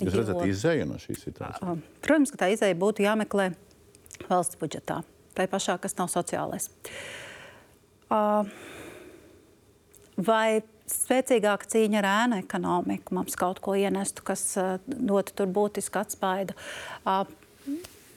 Jūs 0.00 0.16
redzat 0.16 0.40
izēju 0.48 0.86
no 0.88 0.96
šīs 0.98 1.20
situācijas. 1.28 1.60
Um, 1.68 1.82
Protams, 2.02 2.32
ka 2.32 2.40
tā 2.40 2.48
izēja 2.56 2.74
būtu 2.80 3.04
jāmeklē 3.04 3.50
valsts 4.30 4.56
budžetā, 4.58 5.02
tai 5.36 5.48
pašā, 5.50 5.78
kas 5.82 5.96
nav 6.00 6.12
sociālais. 6.12 6.68
Uh, 8.12 8.48
Vai 10.22 10.60
spēcīgāka 10.92 11.70
cīņa 11.72 12.02
ar 12.02 12.08
ēnu 12.10 12.40
ekonomiku 12.42 13.14
mums 13.16 13.38
kaut 13.40 13.62
ko 13.64 13.72
ienestu, 13.80 14.24
kas 14.28 14.42
uh, 14.60 14.74
dotu 14.86 15.32
tur 15.38 15.48
būtisku 15.48 16.02
atspaidu? 16.02 16.56
Uh, 17.06 17.24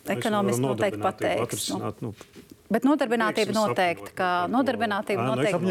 Ekonomiski 0.05 0.61
noteikti 0.61 0.99
pateiks. 1.01 1.69
Nu, 1.73 1.93
nu, 2.03 2.11
Bet 2.65 2.81
nodarbinātība 2.85 3.51
Teiksim, 3.51 3.57
noteikti, 3.61 4.11
ka 4.17 4.27
nodarbinātība 4.49 5.21
nu, 5.21 5.35
noteikti 5.35 5.67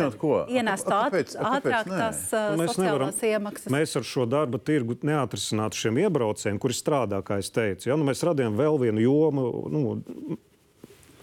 kāpēc 1.11 1.35
ātrāk 1.43 1.89
tās 1.91 2.21
Nu, 2.31 2.61
mēs 2.61 2.79
nevaram- 2.79 3.11
sociālās 3.11 3.25
iemaksas. 3.31 3.73
Mēs 3.75 3.97
ar 3.99 4.07
šo 4.07 4.27
darba 4.31 4.61
tirgu 4.63 4.97
neatrisinātu 5.03 5.81
šiem 5.81 5.99
iebraucējiem, 6.05 6.61
kuri 6.63 6.77
strādā, 6.79 7.19
kā 7.27 7.41
es 7.43 7.51
teicu. 7.51 7.89
Ja? 7.91 7.97
Nu, 7.99 8.07
mēs 8.07 8.23
radījām 8.23 8.55
vēl 8.59 8.79
vienu 8.87 9.03
jomu 9.03 9.47
nu, 9.75 9.83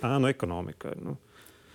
ēnu 0.08 0.32
ekonomikai. 0.32 0.96
Nu. 1.02 1.18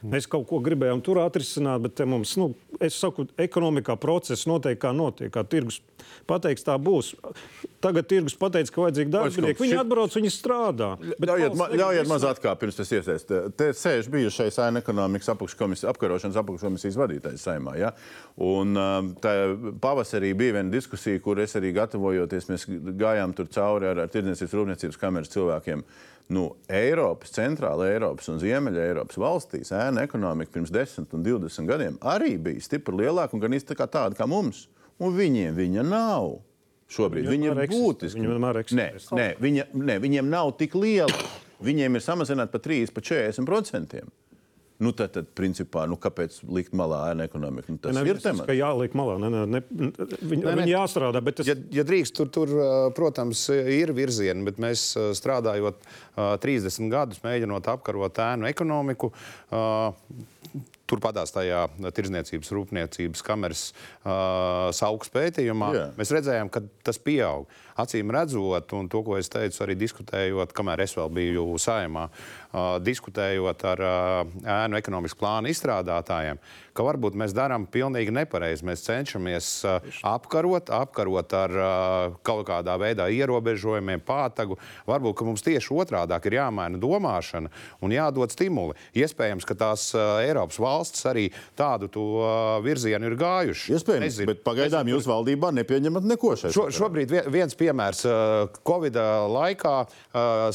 Mēs 0.07 0.27
kaut 0.28 0.44
ko 0.51 0.59
gribējām 0.62 1.01
tur 1.05 1.19
atrisināt, 1.23 1.81
bet 1.86 2.01
mums, 2.09 2.35
nu, 2.39 2.51
es 2.85 2.98
saku, 3.01 3.24
ekonomikā 3.40 3.97
process 3.98 4.47
notiek 4.48 4.78
kā 4.78 4.93
notiek. 4.94 5.31
Kā 5.32 5.43
tirgus 5.48 5.81
pateiks, 6.28 6.65
tā 6.66 6.77
būs. 6.78 7.15
Tagad 7.82 8.07
tirgus 8.11 8.36
pateiks, 8.39 8.70
ka 8.73 8.85
vajadzīgi 8.85 9.12
darbinieki. 9.15 9.59
Viņi 9.62 9.73
šit- 9.73 9.81
atbrauc, 9.81 10.16
viņi 10.19 10.32
strādā. 10.35 10.90
Ļaujiet, 11.01 11.57
ma, 11.59 11.69
ļaujiet 11.73 12.11
maz 12.11 12.27
atkāpt, 12.28 12.61
pirms 12.61 12.78
tas 12.78 12.93
iesaist. 12.93 13.32
Te 13.57 13.70
sēž 13.73 14.11
bijušais 14.12 14.61
ēna 14.66 14.82
ekonomikas 14.85 15.32
apakškomisijas, 15.32 15.89
apkarošanas 15.94 16.40
apakškomisijas 16.43 16.98
vadītājs 17.01 17.47
saimā. 17.48 17.78
Ja? 17.81 17.94
Un 18.36 18.77
um, 18.77 19.15
tā 19.23 19.32
pavasarī 19.82 20.35
bija 20.36 20.59
viena 20.59 20.70
diskusija, 20.70 21.23
kur 21.24 21.40
es 21.43 21.57
arī 21.59 21.73
gatavojoties, 21.77 22.51
mēs 22.53 22.69
gājām 23.01 23.35
tur 23.39 23.48
cauri 23.48 23.90
ar, 23.90 24.05
ar 24.05 24.12
tirdzniecības 24.12 24.61
rūpniecības 24.61 25.01
kameras 25.01 25.32
cilvēkiem. 25.32 25.86
Nu, 26.28 26.57
Eiropas, 26.66 27.31
centrāla 27.36 27.86
Eiropas 27.93 28.27
un 28.32 28.40
Ziemeļa 28.43 28.82
Eiropas 28.89 29.19
valstīs 29.23 29.70
ēna 29.70 30.03
ekonomika 30.09 30.51
pirms 30.57 30.73
10 30.74 31.12
un 31.15 31.23
20 31.23 31.69
gadiem 31.70 31.98
arī 32.03 32.32
bija 32.43 32.65
stipri 32.65 32.97
lielāka 33.05 33.36
un 33.36 33.44
gan 33.44 33.55
īsti 33.55 33.77
tā 33.78 33.86
tāda 33.86 34.19
kā 34.19 34.27
mums. 34.27 34.65
Un 34.98 35.15
viņiem 35.15 35.55
viņa 35.55 35.85
nav. 35.86 36.40
Šobrīd 36.90 37.27
Viņa 37.31 37.53
ir 37.53 37.70
būtiski. 37.70 38.19
viņa 38.20 38.31
vienmēr 38.32 38.59
Nē, 38.74 38.86
eksistē. 38.94 39.16
nē, 39.19 39.28
viņa, 39.43 39.65
nē, 39.74 39.97
viņiem 40.03 40.28
nav 40.31 40.53
tik 40.59 40.74
liela. 40.78 41.11
Viņiem 41.62 41.94
ir 41.98 42.03
samazināta 42.05 42.53
par 42.53 42.61
30, 42.66 42.93
par 42.94 43.03
40 43.07 43.47
procentiem. 43.48 44.11
Nu, 44.78 44.90
tad, 44.93 45.09
tad, 45.15 45.28
principā, 45.32 45.86
nu, 45.89 45.97
kāpēc 45.97 46.35
likt 46.53 46.74
malā 46.77 46.98
ēna 47.15 47.24
ekonomika? 47.24 47.73
Nu, 47.73 47.78
tas 47.81 47.94
Ne, 47.97 48.03
ir 48.05 48.19
es 48.19 48.24
temats. 48.27 48.44
ka 48.44 48.53
jāliek 48.53 48.93
malā. 48.98 49.15
Ne, 49.23 49.31
ne, 49.32 49.44
ne, 49.48 49.61
viņi, 49.65 50.43
Nē, 50.43 50.51
nē. 50.53 50.57
viņi 50.61 50.74
jāstrādā, 50.74 51.23
bet 51.24 51.39
tas 51.40 51.48
Ja, 51.48 51.55
ja 51.78 51.85
drīkst, 51.89 52.12
tur, 52.19 52.28
tur, 52.28 52.53
protams, 52.93 53.47
ir 53.48 53.94
virzieni, 53.97 54.44
bet 54.44 54.61
mēs 54.61 54.85
strādājot 55.16 55.81
ā, 55.81 56.36
30 56.44 56.90
gadus, 56.93 57.23
mēģinot 57.24 57.70
apkarot 57.73 58.20
ēnu 58.20 58.51
ekonomiku. 58.53 59.12
Ā, 60.87 60.91
Turpatās 60.91 61.35
tajā 61.35 61.65
tirdzniecības 61.83 62.53
rūpniecības 62.55 63.23
kameras 63.27 63.63
uh, 63.73 64.71
saules 64.77 65.11
pētījumā 65.11 65.71
Jā. 65.75 65.87
mēs 65.99 66.13
redzējām, 66.15 66.51
ka 66.53 66.63
tas 66.87 67.01
pieaug. 67.03 67.49
Acīm 67.77 68.09
redzot, 68.15 68.71
un 68.73 68.87
to, 68.89 69.03
ko 69.05 69.19
es 69.19 69.29
teicu, 69.29 69.59
arī 69.65 69.75
diskutējot, 69.77 70.55
kamēr 70.57 70.81
es 70.87 70.95
vēl 70.97 71.11
biju 71.13 71.59
saimā, 71.61 72.07
uh, 72.09 72.77
diskutējot 72.81 73.65
ar 73.73 73.83
uh, 73.83 74.37
ēnu 74.63 74.79
ekonomikas 74.79 75.19
plānu 75.19 75.51
izstrādātājiem, 75.51 76.39
ka 76.73 76.87
varbūt 76.87 77.19
mēs 77.19 77.35
darām 77.37 77.67
pilnīgi 77.69 78.15
nepareizi. 78.15 78.65
Mēs 78.65 78.87
cenšamies 78.87 79.51
uh, 79.67 79.91
apkarot, 80.09 80.71
apkarot 80.73 81.37
ar 81.37 81.59
uh, 81.59 82.17
kaut 82.25 82.47
kādā 82.49 82.79
veidā 82.81 83.11
ierobežojumiem, 83.13 84.07
pātagu. 84.07 84.57
Varbūt 84.89 85.27
mums 85.27 85.45
tieši 85.45 85.75
otrādi 85.75 86.17
ir 86.31 86.39
jāmaina 86.39 86.81
domāšana 86.81 87.53
un 87.85 87.93
jādod 87.93 88.33
stimuli. 88.33 88.79
Iespējams, 88.97 89.45
ka 89.45 89.59
tās 89.67 89.91
uh, 89.99 90.23
Eiropas 90.25 90.63
valsts 90.63 90.76
valsts 90.77 91.07
arī 91.09 91.27
tādu 91.59 91.90
virzienu 92.65 93.11
ir 93.11 93.19
gājuši. 93.20 93.74
Iespējams, 93.77 94.07
Nezinu. 94.07 94.31
bet 94.32 94.44
pagaidām 94.47 94.93
jūs 94.93 95.09
valdībā 95.09 95.53
nepieņemat 95.57 96.09
neko 96.12 96.35
šeit. 96.36 96.55
Šo, 96.57 96.69
šobrīd 96.74 97.12
viens 97.32 97.57
piemērs- 97.59 98.05
Covid 98.69 99.01
laikā 99.32 99.77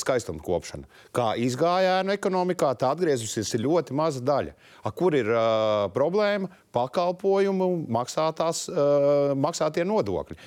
skaistuma 0.02 0.44
kopšana. 0.46 0.88
Kā 1.16 1.34
izgāja 1.40 2.00
ēnu 2.02 2.16
ekonomikā, 2.16 2.74
tā 2.80 2.94
atgriezusies 2.96 3.56
ļoti 3.62 3.96
maza 3.98 4.22
daļa. 4.24 4.56
A, 4.82 4.92
kur 4.96 5.16
ir 5.18 5.30
uh, 5.30 5.88
problēma? 5.94 6.50
Pakalpojumu 6.72 7.68
maksātās, 7.92 8.66
uh, 8.72 9.34
maksātie 9.36 9.86
nodokļi. 9.88 10.38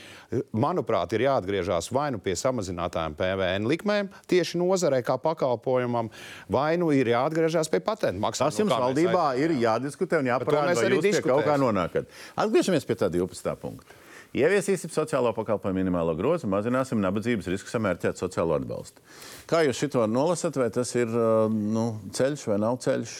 Manuprāt, 0.56 1.12
ir 1.14 1.26
jāatgriežas 1.26 1.90
vai 1.94 2.08
nu 2.14 2.20
pie 2.22 2.34
samazinātām 2.38 3.16
PVN 3.18 3.68
likmēm 3.70 4.08
tieši 4.30 4.58
nozarei 4.60 5.02
kā 5.06 5.18
pakalpojumam, 5.20 6.08
vai 6.50 6.74
nu 6.80 6.90
ir 6.96 7.12
jāatgriežas 7.12 7.70
pie 7.72 7.82
patentu 7.84 8.24
maksājuma. 8.24 8.54
Tas 8.54 8.62
jums 8.64 8.78
valdībā 8.86 9.26
aiz... 9.32 9.44
ir 9.44 9.58
jādiskutē 9.64 10.22
un 10.22 10.32
jāparāda, 10.32 10.78
vai 10.80 10.94
jūs 10.96 11.10
pie 11.10 11.26
kaut 11.28 11.44
kā 11.46 11.58
nonākat. 11.60 12.08
Atgriežamies 12.40 12.88
pie 12.88 12.98
tā 13.04 13.12
12. 13.12 13.54
punkta. 13.60 14.03
Ieviesīsim 14.34 14.90
sociālo 14.90 15.30
pakalpojumu 15.30 15.78
minimālo 15.78 16.10
grozu, 16.18 16.48
mazināsim 16.50 16.98
nabadzības 16.98 17.46
risku 17.52 17.70
samērķēt 17.70 18.18
sociālo 18.18 18.56
atbalstu. 18.56 18.98
Kā 19.46 19.60
jūs 19.62 19.78
šo 19.78 20.08
nolasat, 20.10 20.56
vai 20.58 20.66
tas 20.74 20.90
ir 20.96 21.12
nu, 21.54 21.84
ceļš 22.16 22.42
vai 22.50 22.56
nav 22.58 22.80
ceļš? 22.82 23.12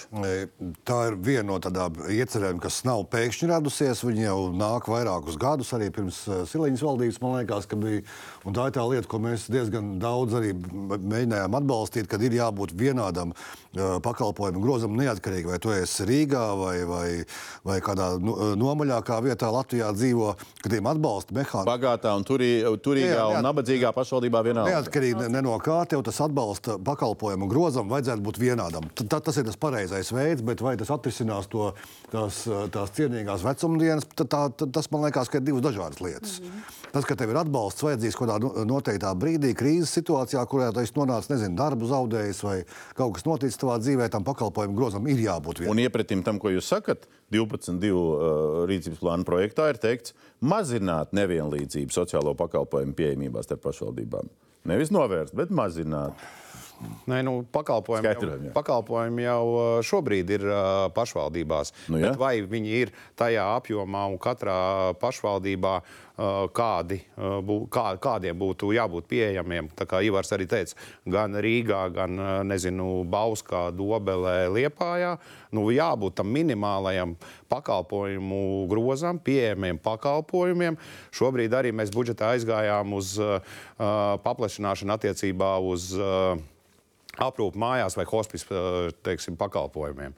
Tā 0.83 0.97
ir 1.07 1.19
viena 1.23 1.45
no 1.53 1.61
tādām 1.63 2.01
iecerēm, 2.11 2.59
kas 2.59 2.81
nav 2.89 3.05
pēkšņi 3.13 3.51
radusies. 3.53 4.03
Viņi 4.03 4.27
jau 4.27 4.41
nāk 4.59 4.89
vairākus 4.91 5.39
gadus, 5.39 5.71
arī 5.77 5.93
pirms 5.95 6.19
Siliņas 6.51 6.83
valdības, 6.83 7.21
man 7.23 7.39
liekas, 7.39 7.71
ka 7.71 7.79
bija. 7.79 8.03
Un 8.43 8.59
tā 8.59 8.67
ir 8.67 8.75
tā 8.75 8.83
lieta, 8.91 9.07
ko 9.07 9.23
mēs 9.23 9.47
diezgan 9.55 9.95
daudz 10.03 10.35
arī 10.41 10.51
mēģinājām 10.51 11.59
atbalstīt, 11.61 12.11
kad 12.11 12.27
ir 12.27 12.35
jābūt 12.41 12.75
vienādam 12.75 13.37
pakalpojumu 13.75 14.61
grozam 14.63 14.99
neatkarīgi, 14.99 15.49
vai 15.53 15.63
tu 15.63 15.71
esi 15.75 16.07
Rīgā 16.11 16.43
vai, 16.59 16.75
vai, 16.91 17.07
vai 17.67 17.79
kādā 17.85 18.13
nomaļākā 18.19 19.23
vietā 19.25 19.55
Latvijā 19.55 19.95
dzīvo, 19.95 20.35
ka 20.59 20.75
tiem 20.75 20.87
atbalstīt 20.91 21.04
atbalsta 21.05 21.37
mehānismu. 21.37 21.69
Bagātā 21.69 22.13
un 22.17 22.25
turī, 22.27 22.51
turīgā 22.83 23.13
jā, 23.13 23.19
jā, 23.21 23.27
un 23.37 23.45
nabadzīgā 23.45 23.93
pašvaldībā 23.97 24.43
vienādi. 24.47 24.73
Neatkarīgi 24.73 25.21
ne, 25.21 25.29
ne 25.37 25.43
no 25.45 25.57
kā 25.63 25.83
tev 25.91 26.05
tas 26.07 26.21
atbalsta 26.25 26.79
pakalpojumu 26.85 27.49
grozam 27.51 27.93
vajadzētu 27.93 28.25
būt 28.25 28.41
vienādam. 28.41 28.89
T 28.95 29.05
-t 29.05 29.21
tas 29.21 29.37
ir 29.37 29.45
tas 29.45 29.57
pareizais 29.61 30.13
veids, 30.13 30.43
bet 30.43 30.61
vai 30.65 30.77
tas 30.77 30.91
atrisinās 30.91 31.49
to, 31.49 31.73
tās, 32.13 32.45
tās 32.71 32.91
cienīgās 32.97 33.45
vecumdienas, 33.45 34.09
tā, 34.17 34.25
tā, 34.25 34.67
tas 34.73 34.91
man 34.91 35.05
liekas, 35.05 35.29
ka 35.29 35.39
ir 35.39 35.45
divas 35.45 35.63
dažādas 35.63 36.01
lietas. 36.01 36.41
Mm 36.41 36.47
-hmm. 36.49 36.84
Tas, 36.95 37.03
ka 37.09 37.17
tev 37.19 37.33
ir 37.33 37.41
atbalsts 37.41 37.83
vajadzīgs 37.83 38.15
kaut 38.15 38.31
kādā 38.31 38.65
noteiktā 38.71 39.11
brīdī, 39.19 39.51
krīzes 39.59 39.91
situācijā, 39.97 40.45
kurā 40.47 40.69
tu 40.71 40.79
esi 40.85 40.95
nonācis, 40.95 41.33
nezinu, 41.33 41.57
darbu 41.59 41.89
zaudējis 41.91 42.43
vai 42.47 42.61
kaut 42.95 43.17
kas 43.17 43.27
noticis 43.27 43.59
tavā 43.59 43.81
dzīvē, 43.83 44.07
tam 44.15 44.23
pakalpojumu 44.27 44.79
grozam 44.79 45.09
ir 45.11 45.25
jābūt 45.25 45.65
vienam. 45.65 45.75
Un 45.75 45.83
iepratim 45.83 46.23
tam, 46.23 46.39
ko 46.39 46.53
jūs 46.55 46.71
sakat, 46.71 47.09
12.2. 47.35 47.91
Uh, 47.91 48.63
rīcības 48.71 49.03
plāna 49.03 49.27
projektā 49.27 49.67
ir 49.73 49.83
teikts, 49.83 50.15
mazināt 50.39 51.11
nevienlīdzību 51.19 51.99
sociālo 51.99 52.37
pakalpojumu 52.39 52.95
pieejamībā 52.95 53.43
starp 53.43 53.67
pašvaldībām. 53.67 54.31
Nevis 54.71 54.95
novērst, 54.95 55.35
bet 55.37 55.51
mazināt. 55.51 56.15
Nē, 57.09 57.21
nu, 57.25 57.35
pakalpojumi, 57.55 58.03
Skaidrojam, 58.03 58.47
jau, 58.49 58.53
pakalpojumi 58.57 59.25
jau 59.25 59.43
uh, 59.53 59.67
šobrīd 59.87 60.31
ir 60.35 60.47
uh, 60.49 60.59
pašvaldībās. 60.95 61.73
Nu, 61.93 62.01
vai 62.21 62.35
viņi 62.49 62.75
ir 62.83 62.93
tajā 63.19 63.45
apjomā 63.55 64.05
un 64.11 64.19
katrā 64.21 64.57
pašvaldībā 65.01 65.77
kādi, 66.15 67.01
uh, 67.17 67.41
bū, 67.43 67.65
kā, 67.73 67.97
kādiem 67.99 68.39
būtu 68.39 68.71
jābūt 68.77 69.09
pieejamiem? 69.11 69.71
Tā 69.75 69.87
kā 69.91 69.99
Ivars 70.07 70.31
arī 70.37 70.47
teica, 70.47 70.79
gan 71.11 71.35
Rīgā, 71.35 71.81
gan 71.95 72.21
uh, 72.21 72.31
nezinu, 72.47 73.03
Bauskā, 73.11 73.67
Dobelē, 73.75 74.47
Liepājā. 74.55 75.17
Nu, 75.55 75.67
jābūt 75.75 76.15
tam 76.21 76.31
minimālajam 76.35 77.17
pakalpojumu 77.51 78.69
grozam, 78.71 79.19
pieejamiem 79.19 79.79
pakalpojumiem. 79.83 80.79
Šobrīd 81.15 81.55
arī 81.55 81.75
mēs 81.75 81.91
budžetā 81.95 82.35
aizgājām 82.35 82.95
uz 82.95 83.17
uh, 83.19 83.39
paplašināšanu 84.23 84.95
attiecībā 84.95 85.57
uz 85.67 85.93
uh, 85.99 86.39
aprūpu 87.19 87.59
mājās 87.59 87.95
vai 87.99 88.07
hospice 88.11 88.49
teiksim, 89.07 89.37
pakalpojumiem 89.39 90.15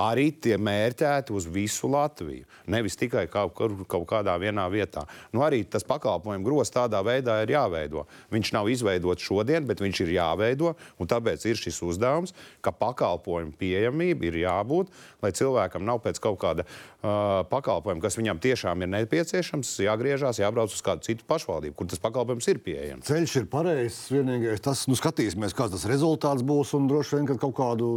arī 0.00 0.30
tie 0.32 0.56
mērķēti 0.60 1.34
uz 1.36 1.46
visu 1.50 1.90
Latviju. 1.90 2.46
Nevis 2.70 2.96
tikai 2.98 3.26
kaut, 3.30 3.58
kaut 3.90 4.06
kādā 4.08 4.36
vienā 4.40 4.66
vietā. 4.72 5.04
Nu, 5.34 5.44
arī 5.44 5.62
tas 5.68 5.84
pakalpojumu 5.86 6.46
grozs 6.46 6.72
tādā 6.72 7.02
veidā 7.04 7.40
ir 7.44 7.54
jāveido. 7.56 8.06
Viņš 8.32 8.52
nav 8.56 8.70
izveidots 8.72 9.26
šodien, 9.26 9.66
bet 9.68 9.82
viņš 9.82 10.02
ir 10.06 10.14
jāveido. 10.16 10.74
Tāpēc 11.10 11.44
ir 11.50 11.58
šis 11.58 11.80
uzdevums, 11.82 12.34
ka 12.64 12.72
pakalpojumu 12.72 13.56
pieejamība 13.58 14.28
ir 14.28 14.40
jābūt, 14.44 14.92
lai 15.24 15.32
cilvēkam 15.36 15.84
nav 15.86 16.00
pēc 16.04 16.20
kaut 16.22 16.38
kāda 16.40 16.64
uh, 16.64 17.42
pakalpojuma, 17.50 18.02
kas 18.04 18.16
viņam 18.20 18.40
tiešām 18.42 18.84
ir 18.86 18.92
nepieciešams, 18.94 19.72
jāgriežās, 19.84 20.40
jābrauc 20.40 20.72
uz 20.72 20.84
kādu 20.86 21.04
citu 21.08 21.26
pašvaldību, 21.28 21.74
kur 21.76 21.90
tas 21.90 22.02
pakalpojums 22.02 22.46
ir 22.52 22.62
pieejams. 22.62 23.08
Ceļš 23.10 23.36
ir 23.42 23.50
pareizs. 23.50 24.00
Vienīgais 24.14 24.62
tas, 24.64 24.86
nu, 24.90 24.96
skatīsimies, 24.98 25.56
kāds 25.56 25.74
tas 25.74 25.88
rezultāts 25.90 26.46
būs. 26.46 26.72
Un 26.78 26.86
droši 26.90 27.18
vien, 27.18 27.26
ka 27.26 27.38
kaut 27.42 27.56
kādu 27.58 27.90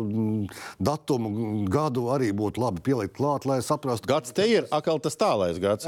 datumu, 0.82 1.32
gadu 1.72 1.93
gadu 1.94 2.10
arī 2.10 2.32
būtu 2.34 2.62
labi 2.62 2.82
pielikt 2.82 3.16
klāt, 3.18 3.46
lai 3.46 3.62
saprastu. 3.62 4.10
Gads 4.10 4.34
te 4.34 4.46
ir 4.50 4.68
atkal 4.72 5.00
tas 5.00 5.16
tālais 5.16 5.60
gads. 5.62 5.86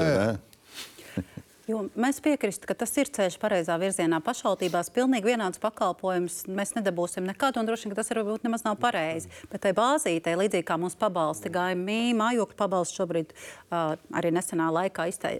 Jo 1.66 1.80
mēs 1.98 2.20
piekristu, 2.22 2.62
ka 2.68 2.76
tas 2.78 2.92
ir 2.94 3.08
ceļš 3.10 3.40
pareizā 3.42 3.74
virzienā. 3.82 4.20
Pašvaldībās 4.22 4.86
pilnīgi 4.94 5.32
vienāds 5.32 5.58
pakalpojums 5.58 6.44
mēs 6.46 6.76
nedabūsim 6.76 7.26
nekad, 7.26 7.58
un 7.58 7.66
droši 7.66 7.88
vien 7.88 7.96
tas 7.98 8.12
varbūt 8.12 8.46
nemaz 8.46 8.62
nav 8.62 8.76
pareizi. 8.78 9.26
Bet 9.50 9.64
tai 9.64 9.72
bāzītei, 9.74 10.36
līdzīgi 10.38 10.66
kā 10.68 10.76
mums 10.78 10.94
pabalsti, 11.00 11.50
GMI, 11.50 12.14
mājokļu 12.20 12.58
pabalsts 12.60 12.94
šobrīd 13.00 13.34
uh, 13.34 13.96
arī 14.14 14.30
nesenā 14.36 14.68
laikā 14.76 15.08
iztai, 15.10 15.32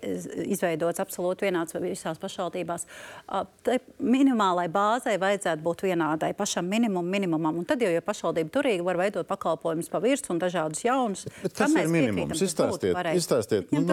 izveidots 0.50 1.04
absolūti 1.04 1.46
vienāds 1.46 1.78
visās 1.78 2.18
pašvaldībās. 2.18 2.88
Uh, 3.30 3.46
tai 3.62 3.78
minimālai 4.02 4.66
bāzei 4.66 5.14
vajadzētu 5.22 5.62
būt 5.62 5.86
vienādai, 5.86 6.32
pašam 6.34 6.66
minimum, 6.66 7.06
minimumam. 7.06 7.62
Un 7.62 7.70
tad 7.70 7.86
jau, 7.86 7.94
ja 7.94 8.02
pašvaldība 8.02 8.50
turīgi 8.58 8.82
var 8.82 8.98
veidot 8.98 9.30
pakalpojumus 9.30 9.94
pa 9.94 10.02
virsmu 10.02 10.34
un 10.34 10.42
dažādus 10.42 10.82
jaunus, 10.88 11.26
tad 11.46 11.58
tas 11.62 11.78
ir 11.78 11.86
minimums. 11.86 12.42
Izstāstiet, 12.42 12.98
izstāstiet, 13.14 13.70
nu, 13.70 13.86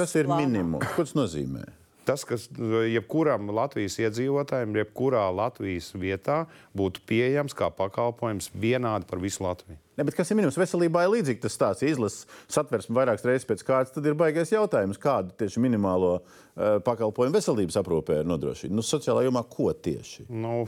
tas 0.00 0.16
ir 0.16 0.32
minimums. 0.32 0.88
Ko 0.96 1.04
tas 1.04 1.18
nozīmē? 1.18 1.73
Tas, 2.06 2.24
kas 2.28 2.46
jebkuram 2.90 3.50
Latvijas 3.54 3.98
iedzīvotājam, 4.02 4.76
jebkurā 4.80 5.24
Latvijas 5.34 5.90
vietā 5.98 6.44
būtu 6.76 7.02
pieejams 7.08 7.56
kā 7.56 7.70
pakalpojums 7.74 8.50
vienādi 8.54 9.08
par 9.10 9.22
visu 9.22 9.44
Latviju. 9.44 9.78
Ne, 9.94 10.06
kas 10.10 10.30
ir 10.30 10.38
minimums 10.38 10.58
veselībā, 10.58 11.04
ir 11.04 11.12
līdzīgi 11.12 11.44
tas 11.44 11.54
stāsts. 11.54 11.84
Izlases 11.86 12.24
satversme 12.50 12.96
vairākas 12.96 13.26
reizes 13.28 13.46
pēc 13.46 13.62
kārtas, 13.66 13.94
tad 13.94 14.08
ir 14.10 14.16
baigais 14.18 14.50
jautājums, 14.50 14.98
kādu 14.98 15.30
tieši 15.38 15.62
minimālo 15.62 16.16
uh, 16.18 16.80
pakalpojumu 16.86 17.38
veselības 17.38 17.78
aprūpē 17.78 18.22
ir 18.22 18.30
nodrošināta. 18.30 18.74
Nu, 18.74 18.82
sociālā 18.86 19.22
jomā 19.28 19.44
ko 19.50 19.70
tieši? 19.70 20.26
Nu, 20.34 20.64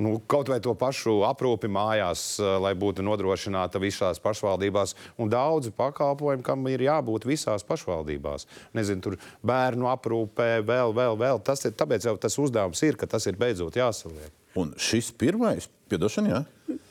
nu, 0.00 0.16
kaut 0.26 0.48
vai 0.48 0.58
to 0.64 0.72
pašu 0.78 1.20
aprūpi 1.28 1.68
mājās, 1.68 2.24
eh, 2.40 2.56
lai 2.64 2.72
būtu 2.74 3.04
nodrošināta 3.04 3.82
visās 3.82 4.20
pašvaldībās, 4.22 4.96
un 5.20 5.28
daudzi 5.28 5.72
pakalpojumi, 5.76 6.44
kam 6.46 6.66
ir 6.72 6.86
jābūt 6.88 7.28
visās 7.28 7.66
pašvaldībās. 7.68 8.48
Nezinu, 8.74 9.04
tur 9.04 9.18
bērnu 9.44 9.92
aprūpē, 9.92 10.64
vēl, 10.64 10.96
vēl, 10.96 11.20
vēl. 11.20 11.44
Tas 11.44 11.64
ir, 11.68 11.76
tāpēc 11.76 12.08
jau 12.08 12.16
tas 12.16 12.38
uzdevums 12.40 12.82
ir, 12.82 12.96
ka 12.96 13.06
tas 13.06 13.26
ir 13.26 13.36
beidzot 13.36 13.76
jāsaliek. 13.76 14.39
Un 14.58 14.72
šis 14.80 15.12
pirmais, 15.14 15.68
piedošana, 15.90 16.30
jā. 16.32 16.40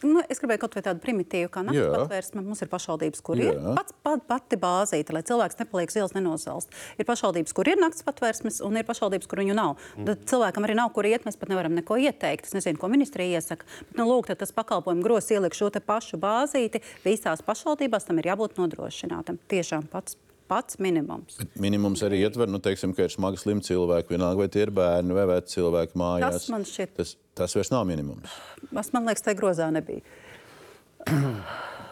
Nu, 0.04 0.22
es 0.32 0.40
gribēju 0.40 0.62
kaut 0.64 0.76
ko 0.76 0.84
tādu 0.84 1.02
primitīvu, 1.04 1.50
kā 1.52 1.62
naktas 1.64 1.92
patvērsme. 1.92 2.44
Mums 2.44 2.62
ir 2.64 2.70
pašvaldības, 2.72 3.22
kur 3.24 3.40
jā. 3.40 3.52
ir 3.52 3.78
pats, 3.78 3.96
pat, 4.04 4.24
pati 4.28 4.60
bāzīte, 4.60 5.16
lai 5.16 5.22
cilvēks 5.28 5.60
nepaliek 5.60 5.94
zils, 5.94 6.16
nenozalst. 6.16 6.72
Ir 7.00 7.08
pašvaldības, 7.08 7.56
kur 7.56 7.70
ir 7.72 7.80
naktas 7.80 8.06
patvērsmes, 8.08 8.62
un 8.66 8.80
ir 8.80 8.88
pašvaldības, 8.88 9.30
kur 9.30 9.44
viņu 9.44 9.58
nav. 9.60 9.76
Mm. 9.96 10.08
Tad 10.10 10.24
cilvēkam 10.32 10.68
arī 10.68 10.78
nav, 10.80 10.94
kur 10.96 11.08
iet, 11.08 11.28
mēs 11.28 11.40
pat 11.40 11.52
nevaram 11.52 11.76
neko 11.76 12.00
ieteikt. 12.00 12.48
Es 12.48 12.56
nezinu, 12.56 12.80
ko 12.80 12.92
ministrija 12.92 13.40
iesaka. 13.40 13.68
Bet, 13.90 13.98
nu, 14.00 14.08
lūk, 14.12 14.32
tas 14.40 14.56
pakalpojumu 14.56 15.06
gros 15.06 15.32
ieliek 15.36 15.56
šo 15.56 15.72
pašu 15.80 16.20
bāzīti 16.20 16.84
visās 17.06 17.44
pašvaldībās, 17.46 18.08
tam 18.08 18.20
ir 18.20 18.34
jābūt 18.34 18.60
nodrošinātam. 18.60 19.40
Tiešām 19.52 19.88
pats 19.92 20.20
pats 20.50 20.80
minimums. 20.82 21.38
Bet 21.40 21.56
minimums 21.62 22.04
arī 22.06 22.24
ietver, 22.26 22.50
nu, 22.52 22.62
teiksim, 22.64 22.96
ka 22.98 23.08
ir 23.08 23.14
smagi 23.14 23.42
slimi 23.42 23.66
cilvēki, 23.66 24.16
vienalga 24.16 24.44
vai 24.44 24.50
tie 24.52 24.66
ir 24.66 24.74
bērni 24.76 25.18
vai 25.18 25.28
veci 25.36 25.60
cilvēki 25.60 26.00
mājās. 26.00 26.42
Tas 26.42 26.52
man 26.54 26.68
šķiet. 26.68 26.96
Tas, 27.00 27.16
tas 27.38 27.58
vairs 27.58 27.74
nav 27.74 27.86
minimums. 27.90 28.38
Tas 28.74 28.94
man 28.96 29.10
liekas, 29.10 29.26
tai 29.26 29.38
grozā 29.40 29.70
nebija. 29.74 30.04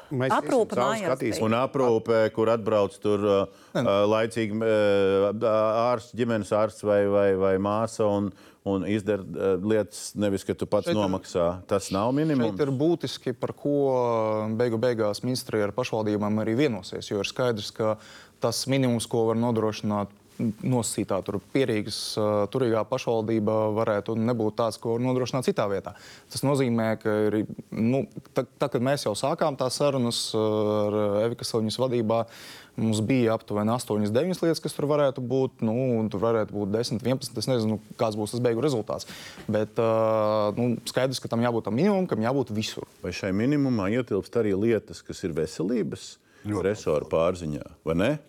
Mēs 0.08 0.32
aprūpe 0.32 0.78
mājās. 0.80 1.40
Un 1.44 1.56
aprūpe, 1.58 2.20
kur 2.36 2.52
atbrauc 2.54 2.96
tur 3.04 3.24
uh, 3.28 3.64
laicīgi 4.08 4.56
uh, 4.56 5.48
ārsts, 5.92 6.14
ģimenes 6.18 6.54
ārsts 6.56 6.86
vai, 6.88 7.02
vai, 7.12 7.26
vai 7.40 7.54
māsa 7.60 8.08
un, 8.08 8.30
un 8.68 8.86
izdara 8.88 9.26
uh, 9.26 9.58
lietas, 9.60 10.14
nevis 10.20 10.48
ka 10.48 10.56
tu 10.56 10.68
pats 10.70 10.88
šeit 10.88 10.98
nomaksā. 10.98 11.50
Tas 11.68 11.90
nav 11.96 12.14
minimums. 12.16 12.56
Tas 12.56 12.68
ir 12.68 12.72
būtiski, 12.80 13.36
par 13.36 13.52
ko 13.58 13.76
beigu 14.60 14.80
beigās 14.82 15.24
ministrija 15.26 15.68
ar 15.68 15.76
pašvaldībām 15.76 16.40
arī 16.44 16.56
vienosies. 16.64 17.12
Jo 17.12 17.20
ir 17.24 17.28
skaidrs, 17.28 17.74
ka 17.76 17.98
tas 18.44 18.66
minimums, 18.70 19.08
ko 19.10 19.28
var 19.32 19.40
nodrošināt 19.40 20.14
nosacītā, 20.38 21.18
pierīgas, 21.54 21.98
turīgā 22.54 22.84
pašvaldība 22.86 23.56
varētu 23.74 24.14
nebūt 24.22 24.60
tāds, 24.60 24.78
ko 24.82 25.00
nodrošināt 25.02 25.48
citā 25.50 25.66
vietā. 25.72 25.96
Tas 26.30 26.46
nozīmē, 26.46 26.92
ka 27.02 27.16
ir, 27.26 27.40
nu, 27.74 28.04
tad, 28.38 28.52
tad, 28.60 28.70
kad 28.76 28.86
mēs 28.86 29.08
jau 29.08 29.16
sākām 29.18 29.58
tās 29.58 29.80
sarunas 29.82 30.22
ar 30.38 31.02
Evikas 31.26 31.54
Saliņas 31.54 31.82
vadībā, 31.82 32.22
Mums 32.78 33.00
bija 33.02 33.34
aptuveni 33.34 33.72
8, 33.74 34.04
9 34.14 34.42
lietas, 34.44 34.60
kas 34.62 34.76
tur 34.78 34.86
varētu 34.86 35.22
būt. 35.26 35.64
Nu, 35.66 35.74
tur 36.14 36.22
varētu 36.22 36.54
būt 36.54 36.70
10, 36.76 37.02
11. 37.02 37.40
Es 37.42 37.50
nezinu, 37.50 37.80
kāds 37.98 38.14
būs 38.20 38.36
tas 38.36 38.44
beigu 38.46 38.62
rezultāts. 38.62 39.10
Bet 39.50 39.82
uh, 39.82 40.54
nu, 40.54 40.76
skaidrs, 40.86 41.18
ka 41.18 41.32
tam 41.32 41.42
jābūt 41.42 41.66
tam 41.66 41.74
minimumam, 41.74 42.06
kam 42.06 42.22
jābūt 42.22 42.54
visur. 42.54 42.86
Vai 43.02 43.16
šai 43.18 43.34
minimumā 43.34 43.90
ietilpst 43.98 44.38
arī 44.38 44.54
lietas, 44.54 45.02
kas 45.02 45.26
ir 45.26 45.34
veselības? 45.40 46.20
Resoru 46.66 47.08
pārziņā? 47.12 47.64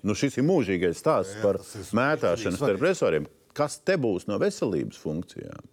Nu, 0.03 0.17
šis 0.19 0.39
ir 0.41 0.47
mūžīgais 0.49 1.01
stāsts 1.01 1.39
Jā, 1.39 1.43
par 1.45 1.61
mētāšanu 1.99 2.61
starp 2.61 2.87
resoriem. 2.89 3.29
Kas 3.57 3.79
te 3.83 3.97
būs 3.99 4.29
no 4.31 4.39
veselības 4.43 5.01
funkcijām? 5.03 5.65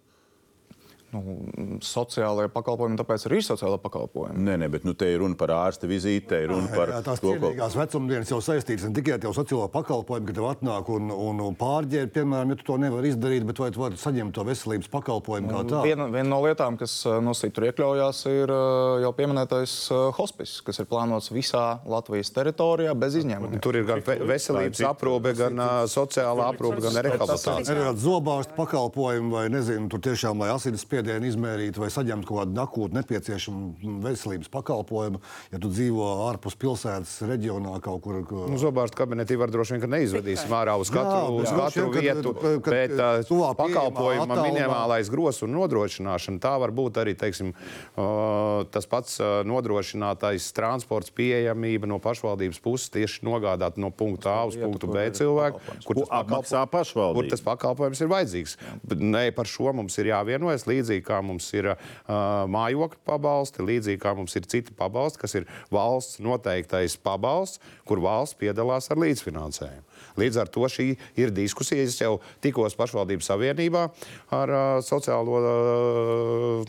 Nu, 1.16 1.80
sociālajie 1.84 2.50
pakalpojumi, 2.54 2.98
tāpēc 3.00 3.26
arī 3.28 3.40
ir 3.40 3.46
sociālai 3.46 3.78
pakalpojumi. 3.82 4.42
Nē, 4.46 4.56
nē, 4.62 4.68
bet 4.72 4.86
nu, 4.86 4.94
te 4.98 5.08
ir 5.12 5.20
runa 5.22 5.38
par 5.38 5.52
ārsta 5.56 5.88
vizīti, 5.90 6.26
te 6.30 6.42
ir 6.44 6.52
runa 6.52 6.70
par 6.72 6.92
jā, 6.92 7.00
tās 7.06 7.22
to, 7.22 7.34
ko... 7.40 7.52
vecumdienas 7.76 8.30
jau 8.32 8.40
saistītas 8.44 8.86
ne 8.88 8.96
tikai 8.96 9.16
ar 9.18 9.36
sociālo 9.36 9.68
pakalpojumu, 9.72 10.28
ka 10.28 10.36
tev 10.36 10.48
atnāk 10.50 10.90
un, 10.94 11.10
un, 11.12 11.42
un 11.48 11.58
pārģērb, 11.58 12.12
piemēram, 12.14 12.52
ja 12.52 12.58
tu 12.60 12.68
to 12.70 12.78
nevari 12.82 13.12
izdarīt, 13.12 13.46
bet 13.48 13.62
vai 13.62 13.70
tu 13.74 13.82
vari 13.82 14.00
saņemt 14.00 14.36
to 14.36 14.46
veselības 14.46 14.90
pakalpojumu 14.92 15.52
kā 15.52 15.62
tādu? 15.62 15.82
Viena, 15.86 16.08
viena 16.12 16.28
no 16.30 16.40
lietām, 16.44 16.78
kas 16.80 16.98
uh, 17.08 17.18
nosīt 17.24 17.54
tur 17.56 17.68
iekļaujās, 17.70 18.22
ir 18.32 18.52
uh, 18.52 18.98
jau 19.04 19.12
pieminētais 19.16 19.76
uh, 19.92 20.08
hospice, 20.16 20.60
kas 20.66 20.82
ir 20.82 20.90
plānots 20.90 21.32
visā 21.34 21.64
Latvijas 21.88 22.32
teritorijā 22.36 22.94
bez 22.98 23.18
izņēmuma. 23.22 23.62
Tur 23.64 23.80
ir 23.80 23.88
gan 23.88 24.04
veselības 24.04 24.82
aprūpe, 24.90 25.34
gan 25.38 25.62
sociālā 25.90 26.50
aprūpe, 26.52 26.82
gan 26.84 27.00
rehabilitācija. 27.06 27.94
Zobārstu 28.00 28.56
pakalpojumu 28.58 29.36
vai 29.36 29.46
nezinu, 29.52 29.88
tur 29.92 30.02
tiešām, 30.04 30.42
lai 30.42 30.52
asinis 30.54 30.84
spiedienu 30.86 31.05
spiedienu 31.06 31.30
izmērīt 31.30 31.78
vai 31.78 31.88
saņemt 31.92 32.26
kaut 32.26 32.40
kādu 32.40 32.62
akūtu 32.64 32.96
nepieciešamu 32.96 34.00
veselības 34.02 34.50
pakalpojumu. 34.50 35.20
Ja 35.52 35.60
tu 35.62 35.70
dzīvo 35.70 36.06
ārpus 36.26 36.56
pilsētas 36.58 37.20
reģionā 37.30 37.78
kaut 37.84 38.02
kur. 38.02 38.18
Ko... 38.26 38.46
Nu, 38.50 38.58
Zobārstu 38.58 38.98
kabinetī 38.98 39.36
var 39.38 39.52
droši 39.52 39.76
vien, 39.76 39.82
ka 39.84 39.90
neizvedīsim 39.92 40.54
ārā 40.56 40.74
uz 40.80 40.90
katru, 40.90 41.38
jā, 41.38 41.44
uz 41.44 41.52
katru 41.54 41.90
vien, 41.94 42.02
vietu, 42.08 42.32
kad, 42.34 42.62
kad, 42.64 42.94
bet 42.96 43.30
uh, 43.30 43.44
pakalpojuma 43.58 44.38
minimālais 44.40 45.10
gros 45.12 45.42
un 45.46 45.54
nodrošināšana 45.54 46.42
tā 46.42 46.54
var 46.62 46.72
būt 46.74 46.98
arī, 47.02 47.14
teiksim, 47.18 47.52
uh, 47.52 48.64
tas 48.72 48.88
pats 48.90 49.20
uh, 49.20 49.42
nodrošinātais 49.46 50.48
transports 50.56 51.12
pieejamība 51.14 51.90
no 51.90 52.00
pašvaldības 52.02 52.62
puses 52.64 52.90
tieši 52.96 53.22
nogādāt 53.28 53.78
no 53.78 53.92
punkta 53.94 54.32
A 54.32 54.48
uz 54.48 54.56
punktu 54.58 54.90
B 54.90 55.06
cilvēku, 55.14 55.60
kur 55.86 56.02
tas, 56.02 56.10
pakalpo, 56.10 57.10
kur 57.20 57.30
tas 57.30 57.44
pakalpojums 57.44 58.02
ir 58.02 58.10
vajadzīgs. 58.10 58.56
Bet, 58.82 59.04
ne, 59.04 59.28
par 59.36 59.48
šo 59.50 59.70
mums 59.76 59.96
ir 60.00 60.10
jāvienojas 60.10 60.66
līdzīgi 60.68 60.95
līdzīgi 60.96 61.04
kā 61.06 61.20
mums 61.22 61.52
ir 61.54 61.72
uh, 61.72 62.46
mājokļu 62.48 63.00
pabalsti, 63.04 63.64
līdzīgi 63.64 64.00
kā 64.00 64.14
mums 64.16 64.36
ir 64.36 64.46
citi 64.46 64.72
pabalsti, 64.76 65.20
kas 65.20 65.34
ir 65.34 65.46
valsts 65.70 66.20
noteiktais 66.20 66.96
pabalsts, 66.96 67.60
kur 67.86 68.00
valsts 68.00 68.36
piedalās 68.38 68.90
ar 68.90 68.98
līdzfinansējumu. 68.98 69.84
Līdz 70.16 70.40
ar 70.40 70.48
to 70.48 70.66
šī 70.66 70.96
ir 71.16 71.30
diskusija. 71.30 71.84
Es 71.86 72.00
jau 72.00 72.20
tikos 72.40 72.76
pašvaldības 72.76 73.26
savienībā 73.28 73.88
ar 74.32 74.48
uh, 74.48 74.82
sociālo 74.82 75.40
uh, 75.42 76.64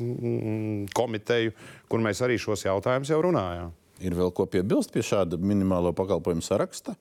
komiteju, 0.93 1.51
kur 1.87 1.99
mēs 1.99 2.21
arī 2.21 2.37
šos 2.37 2.65
jautājumus 2.65 3.09
jau 3.11 3.21
runājām. 3.23 3.71
Ir 4.03 4.13
vēl 4.13 4.29
ko 4.31 4.45
piebilst 4.45 4.91
pie 4.93 5.01
šāda 5.01 5.39
minimālo 5.41 5.93
pakalpojumu 5.95 6.43
saraksta? 6.45 6.93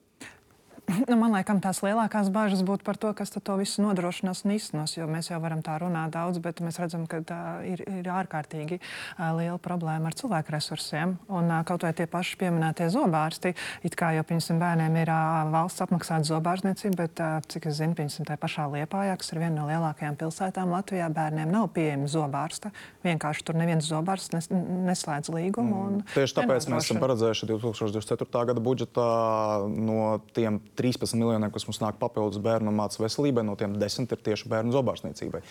Nu, 0.87 1.17
man 1.19 1.33
liekas, 1.35 1.59
tās 1.59 1.81
lielākās 1.83 2.29
bažas 2.31 2.61
būtu 2.63 2.85
par 2.87 2.95
to, 2.95 3.09
kas 3.15 3.33
to 3.35 3.55
visu 3.59 3.83
nodrošinās 3.83 4.45
un. 4.47 4.93
Jo 4.95 5.07
mēs 5.11 5.27
jau 5.27 5.39
varam 5.43 5.59
tā 5.63 5.75
runāt 5.81 6.13
daudz, 6.15 6.39
bet 6.43 6.61
mēs 6.63 6.79
redzam, 6.79 7.03
ka 7.11 7.19
tā 7.27 7.39
ir, 7.67 7.83
ir 7.99 8.07
ārkārtīgi 8.07 8.79
liela 9.19 9.57
problēma 9.59 10.07
ar 10.07 10.15
cilvēku 10.15 10.53
resursiem. 10.55 11.17
Un 11.27 11.51
kaut 11.67 11.83
vai 11.83 11.91
tie 11.97 12.07
paši 12.07 12.39
pieminētie 12.39 12.87
zobārsti, 12.93 13.51
it 13.83 13.97
kā 13.99 14.13
jau 14.15 14.23
piemēram 14.29 14.61
bērniem 14.61 14.95
ir 15.01 15.11
valsts 15.51 15.83
apmaksāta 15.83 16.29
zobārstniecība, 16.29 17.03
bet 17.03 17.23
cik 17.51 17.67
es 17.67 17.81
zinu, 17.81 17.97
piemēram, 17.97 18.29
tā 18.31 18.39
pašā 18.39 18.69
Liepājā, 18.71 19.19
kas 19.19 19.33
ir 19.33 19.41
viena 19.43 19.57
no 19.59 19.67
lielākajām 19.67 20.15
pilsētām 20.23 20.71
Latvijā, 20.71 21.11
bērniem 21.11 21.51
nav 21.51 21.67
pieejama 21.75 22.07
zobārsta. 22.11 22.71
Vienkārši 23.03 23.43
tur 23.49 23.59
neviens 23.59 23.91
zobārsts 23.91 24.31
nes, 24.35 24.47
neslēdz 24.87 25.35
līgumu. 25.35 25.83
Mm. 25.97 26.07
Tieši 26.15 26.39
tāpēc 26.39 26.71
mēs 26.71 26.87
esam 26.87 27.03
paredzējuši 27.03 27.51
2024. 27.51 28.47
gada 28.53 28.63
budžetā 28.63 29.11
no 29.67 30.17
tiem 30.35 30.61
13 30.77 31.17
miljoniem, 31.17 31.51
kas 31.53 31.65
mums 31.67 31.79
nāk 31.81 31.97
papildus 32.01 32.41
bērnu 32.43 32.71
mācību 32.75 33.05
veselībai, 33.05 33.43
no 33.47 33.55
tiem 33.59 33.75
10 33.81 34.13
ir 34.13 34.21
tieši 34.27 34.49
bērnu 34.51 34.73
zobārstniecībai. 34.75 35.41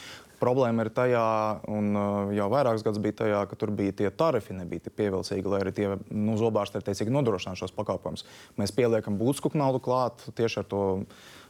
Problēma 0.41 0.87
ir 0.87 0.93
tajā, 0.95 1.27
un 1.73 1.91
uh, 1.93 2.35
jau 2.37 2.49
vairākus 2.53 2.85
gadus 2.87 3.03
bija 3.03 3.19
tajā, 3.23 3.41
ka 3.51 3.59
tur 3.59 3.73
bija 3.77 3.95
tie 4.01 4.11
tarifi, 4.11 4.57
nebija 4.57 4.87
tik 4.87 4.97
pievilcīgi, 4.99 5.51
lai 5.53 5.63
arī 5.65 5.75
tie 5.77 5.89
nu, 6.11 6.37
zobārsti 6.41 6.81
ir 6.81 6.87
teicīgi 6.87 7.15
nodrošinātu 7.15 7.65
šos 7.65 7.75
pakalpojumus. 7.77 8.27
Mēs 8.61 8.75
pieliekam 8.77 9.19
būtisku 9.21 9.53
naudu 9.59 9.83
klāt 9.83 10.27
tieši 10.39 10.63
ar 10.63 10.69
to 10.71 10.83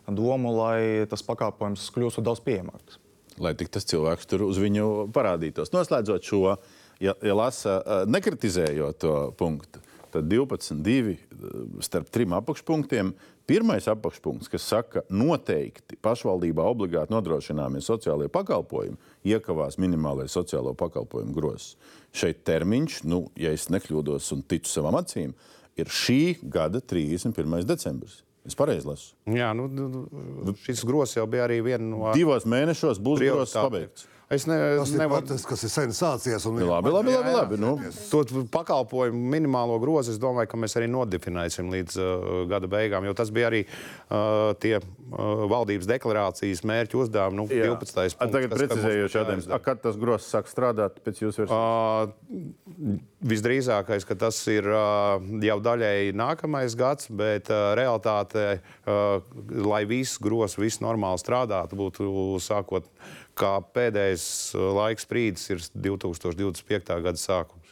domu, 0.07 0.55
lai 0.57 1.07
tas 1.11 1.25
pakalpojums 1.27 1.91
kļūtu 1.95 2.25
daudz 2.25 2.43
pieejamāks. 2.47 3.01
Lai 3.43 3.53
tik 3.59 3.69
tas 3.75 3.85
cilvēks 3.85 4.31
tur 4.31 4.47
uz 4.47 4.61
viņu 4.63 5.11
parādītos. 5.13 5.75
Noslēdzot 5.75 6.25
šo, 6.25 6.55
ja, 7.03 7.13
ja 7.21 7.37
lasa, 7.37 7.81
uh, 7.83 8.07
nekritizējot 8.09 9.03
to 9.03 9.17
punktu, 9.37 9.83
tad 10.15 10.31
12, 10.31 10.79
2 10.81 11.83
starp 11.85 12.09
trim 12.15 12.33
apakšpunktiem 12.37 13.13
Pirmais 13.47 13.87
apakšpunkts, 13.87 14.49
kas 14.51 14.65
saka, 14.67 15.03
ka 15.05 15.15
noteikti 15.15 15.95
pašvaldībā 16.03 16.65
obligāti 16.67 17.15
nodrošināmie 17.15 17.79
sociālie 17.85 18.27
pakalpojumi 18.33 18.99
iekavās 19.31 19.79
minimālais 19.79 20.35
sociālo 20.35 20.73
pakalpojumu 20.79 21.35
grozs. 21.37 21.77
Šeit 22.17 22.43
termiņš, 22.49 23.05
nu, 23.07 23.29
ja 23.39 23.53
es 23.55 23.69
nekļūdos 23.71 24.33
un 24.35 24.43
ticu 24.51 24.73
savām 24.73 24.99
acīm, 24.99 25.37
ir 25.79 25.93
šī 25.93 26.21
gada 26.43 26.83
31. 26.83 27.63
decembris. 27.69 28.25
Es 28.47 28.59
pareizi 28.59 28.87
lasu. 28.87 29.15
Jā, 29.31 29.53
nu, 29.55 30.55
šis 30.63 30.83
grozs 30.87 31.15
jau 31.15 31.27
bija 31.31 31.47
arī 31.47 31.61
viena 31.67 31.87
no. 31.87 32.03
Divos 32.19 32.47
mēnešos 32.51 32.99
būs 33.03 33.23
grozs 33.23 33.55
pabeigts. 33.55 34.11
Es 34.27 34.43
ne, 34.43 34.57
tas 34.75 34.91
nevaru 34.91 35.23
pateikt, 35.23 35.45
kas 35.47 35.61
ir 35.63 35.71
sen 35.71 35.93
sācies. 35.95 36.43
Un... 36.51 36.57
Labi, 36.67 36.91
labi, 36.91 37.13
labi. 37.15 37.35
labi 37.37 37.59
nu. 37.63 37.77
To 38.11 38.25
pakalpojumu 38.51 39.21
minimālo 39.37 39.77
grozu 39.79 40.11
es 40.11 40.19
domāju, 40.19 40.51
ka 40.51 40.59
mēs 40.59 40.75
arī 40.81 40.89
nodefinēsim 40.91 41.71
līdz 41.71 41.99
uh, 42.03 42.25
gada 42.51 42.67
beigām, 42.71 43.07
jo 43.07 43.15
tas 43.15 43.31
bija 43.31 43.53
arī 43.53 43.63
uh, 43.69 44.51
tie 44.59 44.81
uh, 44.81 45.45
valdības 45.53 45.87
deklarācijas 45.93 46.65
mērķu 46.67 47.05
uzdevumi. 47.05 47.39
Nu, 47.39 47.47
12. 47.47 47.77
Punkts, 47.79 48.19
Tagad 48.19 48.57
precizējoši 48.57 49.19
jautājums. 49.21 49.47
Kad 49.63 49.85
tas 49.85 50.01
grozs 50.01 50.27
sāk 50.35 50.51
strādāt 50.51 50.99
pēc 51.07 51.23
jūsu 51.23 51.45
versijas? 51.45 51.55
Uh, 51.55 52.99
visdrīzākais, 53.31 54.09
ka 54.09 54.17
tas 54.27 54.41
ir 54.51 54.67
uh, 54.67 55.23
jau 55.47 55.59
daļēji 55.63 56.17
nākamais 56.19 56.75
gads, 56.79 57.13
bet 57.15 57.53
uh, 57.55 57.77
realitāte, 57.79 58.59
uh, 58.59 59.23
lai 59.71 59.85
viss 59.87 60.19
grozs, 60.19 60.59
viss 60.59 60.83
normāli 60.83 61.23
strādātu, 61.23 61.79
būtu 61.79 62.11
sākot 62.43 62.91
kā 63.37 63.55
pēdējais 63.77 64.27
uh, 64.57 64.71
laiks 64.77 65.09
brīdis 65.09 65.51
ir 65.53 65.63
2025. 65.87 67.01
gada 67.05 67.21
sākums 67.21 67.66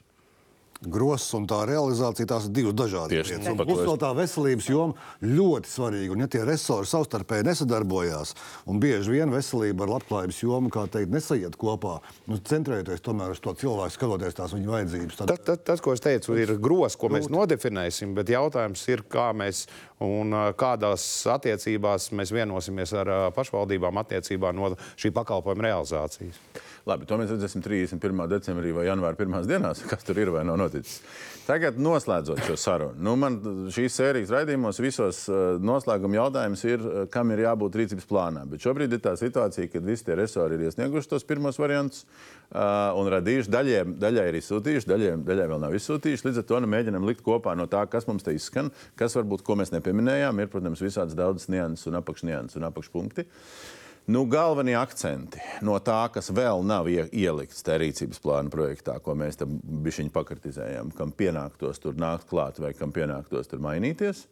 gross 0.90 1.35
un 1.36 1.47
tā 1.51 1.61
realizācija, 1.69 2.28
tās 2.35 2.48
ir 2.48 2.55
divas 2.59 2.77
dažādas 2.78 3.31
lietas. 3.31 3.48
Mums 3.61 3.82
vēl 3.85 3.98
tā 4.02 4.11
veselības 4.16 4.69
joma 4.70 5.09
ļoti 5.24 5.70
svarīga. 5.70 6.15
Un, 6.15 6.24
ja 6.24 6.31
tie 6.31 6.43
resursi 6.47 6.94
savstarpēji 6.94 7.47
nesadarbojās, 7.48 8.35
un 8.70 8.82
bieži 8.82 9.16
vien 9.16 9.32
veselība 9.35 9.86
ar 9.86 9.94
labklājības 9.97 10.43
jomu, 10.44 10.73
kā 10.74 10.86
teikt, 10.93 11.12
nesaiet 11.15 11.59
kopā, 11.61 11.97
nu, 12.31 12.39
centrējoties 12.51 13.05
tomēr 13.05 13.35
uz 13.35 13.43
to 13.44 13.55
cilvēku, 13.65 13.97
skatoties 13.97 14.39
tās 14.39 14.55
viņa 14.56 14.74
vajadzības. 14.77 15.20
Tad... 15.20 15.35
Tas, 15.44 15.65
tas, 15.66 15.85
ko 15.85 15.97
es 15.97 16.05
teicu, 16.05 16.36
ir 16.40 16.55
gross, 16.62 16.98
ko 17.01 17.11
mēs 17.12 17.31
nodefinēsim, 17.32 18.15
bet 18.16 18.32
jautājums 18.32 18.85
ir, 18.90 19.05
kā 19.11 19.31
mēs 19.36 19.66
un 20.05 20.35
kādās 20.59 21.05
attiecībās 21.31 22.11
mēs 22.16 22.32
vienosimies 22.35 22.94
ar 22.98 23.11
pašvaldībām 23.36 24.01
attiecībā 24.02 24.52
no 24.56 24.74
šī 25.01 25.12
pakalpojuma 25.15 25.69
realizācijas. 25.69 26.40
Labi, 26.85 27.06
to 27.09 27.16
mēs 27.16 27.31
redzēsim 27.32 27.62
31. 27.65 28.27
decembrī 28.28 28.74
vai 28.77 28.82
janvāra 28.85 29.16
pirmās 29.16 29.47
dienās, 29.48 29.78
kas 29.89 30.05
tur 30.05 30.19
ir 30.20 30.28
vai 30.35 30.43
nav 30.44 30.59
noticis. 30.61 30.98
Tagad 31.47 31.78
noslēdzot 31.81 32.43
šo 32.44 32.56
sarunu. 32.61 32.98
Nu, 33.06 33.15
man 33.20 33.39
šīs 33.73 33.97
sērijas 33.97 34.32
raidījumos 34.35 34.81
visos 34.85 35.23
uh, 35.31 35.56
noslēguma 35.65 36.19
jautājums 36.19 36.65
ir, 36.69 36.85
uh, 36.85 37.06
kam 37.12 37.32
ir 37.32 37.40
jābūt 37.47 37.78
rīcības 37.81 38.09
plānā. 38.11 38.43
Bet 38.51 38.66
šobrīd 38.66 38.93
ir 38.93 39.01
tā 39.05 39.15
situācija, 39.16 39.70
ka 39.73 39.81
visi 39.85 40.05
tie 40.05 40.16
resori 40.20 40.59
ir 40.59 40.66
iesnieguši 40.69 41.09
tos 41.09 41.24
pirmos 41.24 41.56
variantus 41.61 42.02
uh, 42.05 42.93
un 43.01 43.09
radījuši. 43.16 43.52
Daļai, 43.55 43.78
daļai 44.05 44.27
ir 44.28 44.39
izsūtījuši, 44.43 44.90
daļai, 44.93 45.15
daļai 45.28 45.47
vēl 45.55 45.62
nav 45.65 45.77
izsūtījuši. 45.81 46.27
Līdz 46.28 46.43
ar 46.43 46.48
to 46.51 46.59
nu, 46.61 46.69
mēģinam 46.74 47.09
likt 47.09 47.24
kopā 47.24 47.56
no 47.56 47.65
tā, 47.65 47.86
kas 47.89 48.05
mums 48.11 48.28
te 48.28 48.36
izskan, 48.36 48.69
kas 49.01 49.16
varbūt 49.16 49.44
ko 49.47 49.56
mēs 49.61 49.73
nepieminējām. 49.73 50.44
Ir, 50.44 50.52
protams, 50.52 50.85
visādas 50.85 51.16
daudzas 51.16 51.48
nianses 51.48 51.89
un 51.89 51.97
apakšnianses 52.02 52.61
un 52.61 52.69
apakšpunkti. 52.69 53.24
Uh, 53.24 53.81
Nu, 54.05 54.26
galvenie 54.28 54.74
akcenti 54.76 55.40
no 55.64 55.78
tā, 55.81 56.02
kas 56.12 56.26
vēl 56.36 56.60
nav 56.68 56.90
ielikts 56.93 57.64
tajā 57.64 57.81
rīcības 57.81 58.20
plāna 58.20 58.52
projektā, 58.52 58.98
ko 59.01 59.14
mēs 59.16 59.40
tam 59.40 59.55
bišķiņi 59.64 60.12
pakritizējam, 60.12 60.90
kam 60.93 61.14
pienāktos 61.16 61.81
tur 61.81 61.97
nākt 61.97 62.28
klāt 62.28 62.60
vai 62.60 62.74
kam 62.76 62.93
pienāktos 62.93 63.48
tur 63.48 63.64
mainīties. 63.64 64.26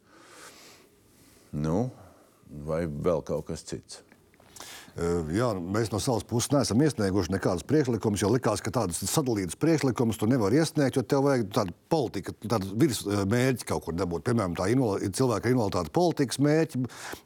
Nu, 1.57 1.87
vai 2.69 2.85
vēl 2.85 3.25
kaut 3.25 3.49
kas 3.49 3.65
cits? 3.65 4.03
Jā, 4.93 5.47
mēs 5.57 5.89
no 5.89 5.97
savas 6.05 6.25
puses 6.29 6.51
neesam 6.53 6.83
iesnieguši 6.85 7.33
nekādus 7.33 7.65
priekšlikumus, 7.65 8.21
jo 8.21 8.29
likās, 8.29 8.61
ka 8.61 8.75
tādus 8.75 8.99
sadalītus 9.09 9.57
priekšlikumus 9.57 10.21
tu 10.21 10.29
nevari 10.29 10.61
iesniegt, 10.61 10.99
jo 10.99 11.05
tev 11.09 11.25
vajag 11.25 11.47
tādu 11.57 11.73
politiku, 11.93 12.35
tādu 12.45 12.75
virsmērķi 12.83 13.69
kaut 13.71 13.87
kur 13.87 13.97
dabūt. 13.97 14.27
Piemēram, 14.27 14.57
tā 14.59 14.69
invali, 14.75 15.09
cilvēka 15.17 15.49
invaliditāte 15.49 15.95
politikas 15.97 16.43
mērķi. 16.45 16.83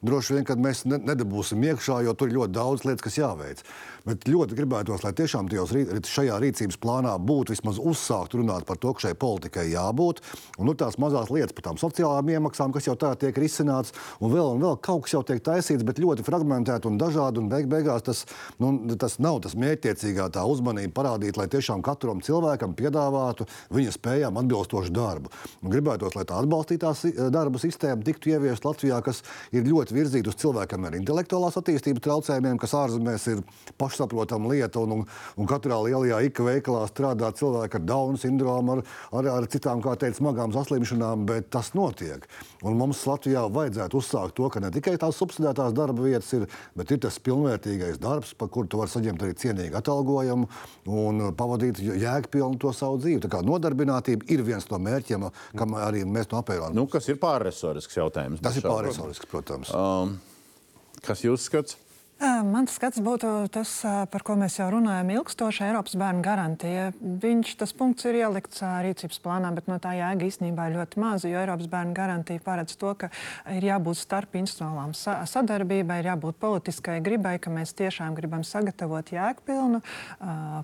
Droši 0.06 0.38
vien, 0.38 0.46
kad 0.46 0.62
mēs 0.62 0.84
ne, 0.86 1.00
nedabūsim 1.10 1.66
iekšā, 1.72 2.04
jo 2.06 2.14
tur 2.14 2.30
ir 2.30 2.38
ļoti 2.38 2.54
daudz 2.54 2.86
lietas, 2.86 3.02
kas 3.08 3.18
jāveic. 3.18 3.66
Bet 4.06 4.28
ļoti 4.30 4.54
gribētos, 4.54 5.02
lai 5.02 5.10
tiešām 5.18 5.48
tajos, 5.50 5.72
šajā 6.06 6.36
rīcības 6.38 6.76
plānā 6.78 7.16
būtu 7.18 7.56
vismaz 7.56 7.80
uzsākt 7.82 8.36
runāt 8.38 8.66
par 8.68 8.78
to, 8.78 8.92
ka 8.94 9.02
šai 9.08 9.16
politikai 9.18 9.64
jābūt. 9.72 10.20
Un 10.60 10.68
nu, 10.70 10.76
tās 10.78 10.94
mazās 11.02 11.32
lietas 11.34 11.56
par 11.56 11.66
tām 11.66 11.80
sociālām 11.80 12.30
iemaksām, 12.36 12.70
kas 12.74 12.86
jau 12.86 12.94
tā 12.94 13.10
tiek 13.18 13.34
risināts, 13.42 13.90
un 14.20 14.30
vēl, 14.30 14.52
un 14.54 14.62
vēl 14.62 14.78
kaut 14.86 15.06
kas 15.06 15.16
jau 15.16 15.22
tiek 15.26 15.42
taisīts, 15.42 15.82
bet 15.86 15.98
ļoti 16.02 16.22
fragmentēti 16.26 16.86
un 16.86 17.00
dažādi. 17.02 17.42
Un 17.42 17.50
beig 17.50 17.66
beigās 17.70 18.06
tas, 18.06 18.22
nu, 18.62 18.70
tas 18.94 19.18
nav 19.18 19.40
tas 19.42 19.56
mērķtiecīgā 19.58 20.28
tā 20.36 20.46
uzmanība 20.46 20.94
parādīt, 21.00 21.40
lai 21.40 21.48
tiešām 21.50 21.82
katram 21.86 22.22
cilvēkam 22.22 22.78
piedāvātu 22.78 23.48
viņa 23.74 23.96
spējām 23.98 24.38
atbilstošu 24.38 24.94
darbu. 24.94 25.34
Un 25.66 25.74
gribētos, 25.74 26.14
lai 26.14 26.26
tā 26.30 26.38
atbalstītā 26.44 26.94
darba 27.34 27.58
sistēma 27.58 28.06
tiktu 28.06 28.36
ieviesta 28.36 28.70
Latvijā, 28.70 29.02
kas 29.02 29.24
ir 29.50 29.66
ļoti 29.66 29.98
virzīta 29.98 30.30
uz 30.30 30.38
cilvēkiem 30.44 30.86
ar 30.86 31.00
intelektuālās 31.00 31.58
attīstības 31.58 32.06
traucējumiem, 32.06 32.62
kas 32.62 32.78
ārzemēs 32.78 33.28
ir 33.34 33.44
pašsaprotama 33.96 34.48
lieta. 34.48 34.80
Un, 34.80 34.92
un, 34.92 35.04
un 35.36 35.48
katrā 35.48 35.78
lielajā 35.84 36.20
IKA 36.28 36.46
veikalā 36.50 36.84
strādā 36.90 37.30
cilvēki 37.36 37.78
ar 37.80 37.84
Dauna 37.86 38.20
sindromu, 38.20 38.76
ar, 38.76 38.82
ar, 39.16 39.28
ar 39.36 39.48
citām, 39.50 39.80
kā 39.84 39.96
teikt, 39.96 40.18
smagām 40.20 40.52
saslimšanām, 40.54 41.24
bet 41.28 41.48
tas 41.54 41.72
notiek. 41.76 42.26
Un 42.66 42.76
mums 42.78 43.02
Latvijā 43.08 43.46
vajadzētu 43.52 44.00
uzsākt 44.00 44.36
to, 44.36 44.48
ka 44.52 44.60
ne 44.60 44.70
tikai 44.74 44.96
tās 45.00 45.18
subsidētās 45.20 45.74
darba 45.76 46.04
vietas 46.06 46.32
ir, 46.36 46.46
bet 46.76 46.92
ir 46.92 47.00
tas 47.06 47.18
pilnvērtīgais 47.22 48.00
darbs, 48.02 48.34
par 48.36 48.50
kuru 48.52 48.70
tu 48.70 48.80
vari 48.80 48.92
saņemt 48.92 49.24
arī 49.24 49.36
cienīgu 49.40 49.80
atalgojumu 49.80 50.50
un 50.92 51.24
pavadīt 51.36 51.80
jēgpilnu 51.80 52.60
to 52.62 52.72
savu 52.76 53.00
dzīvi. 53.02 53.22
Tā 53.24 53.32
kā 53.32 53.42
nodarbinātība 53.46 54.28
ir 54.32 54.44
viens 54.46 54.68
no 54.70 54.80
mērķiem, 54.82 55.28
kam 55.56 55.76
arī 55.80 56.04
mēs 56.08 56.30
no 56.32 56.42
apēronam. 56.42 56.76
Nu, 56.76 56.86
kas 56.90 57.08
ir 57.12 57.20
pārresorisks 57.22 57.98
jautājums? 57.98 58.44
Tas 58.44 58.58
ir 58.58 58.66
pārresorisks, 58.66 59.28
protams. 59.30 59.72
Um, 59.76 60.18
kas 61.06 61.24
jūs 61.24 61.48
skats? 61.48 61.78
Mans 62.16 62.72
skats 62.72 62.96
būtu 63.04 63.28
tas, 63.52 63.70
par 63.84 64.22
ko 64.24 64.38
mēs 64.40 64.54
jau 64.56 64.70
runājam, 64.72 65.10
ilgstoša 65.18 65.66
Eiropas 65.66 65.98
bērnu 66.00 66.22
garantija. 66.24 66.86
Viņš 66.96 67.50
tas 67.60 67.74
punkts 67.76 68.06
ir 68.08 68.16
ielikts 68.22 68.62
rīcības 68.64 69.18
plānā, 69.20 69.50
bet 69.52 69.66
no 69.68 69.76
tā 69.84 69.92
jēga 69.98 70.24
īstenībā 70.24 70.70
ir 70.70 70.78
ļoti 70.78 71.02
maza, 71.02 71.28
jo 71.28 71.42
Eiropas 71.42 71.68
bērnu 71.68 71.92
garantija 71.92 72.40
paredz 72.40 72.78
to, 72.80 72.94
ka 72.96 73.10
ir 73.52 73.66
jābūt 73.68 74.00
starp 74.00 74.38
institucionālām 74.40 74.94
sadarbībai, 74.96 75.98
ir 76.00 76.08
jābūt 76.08 76.38
politiskai 76.40 77.02
gribai, 77.04 77.34
ka 77.36 77.52
mēs 77.52 77.74
tiešām 77.76 78.16
gribam 78.16 78.46
sagatavot 78.48 79.12
jēgpilnu 79.12 79.82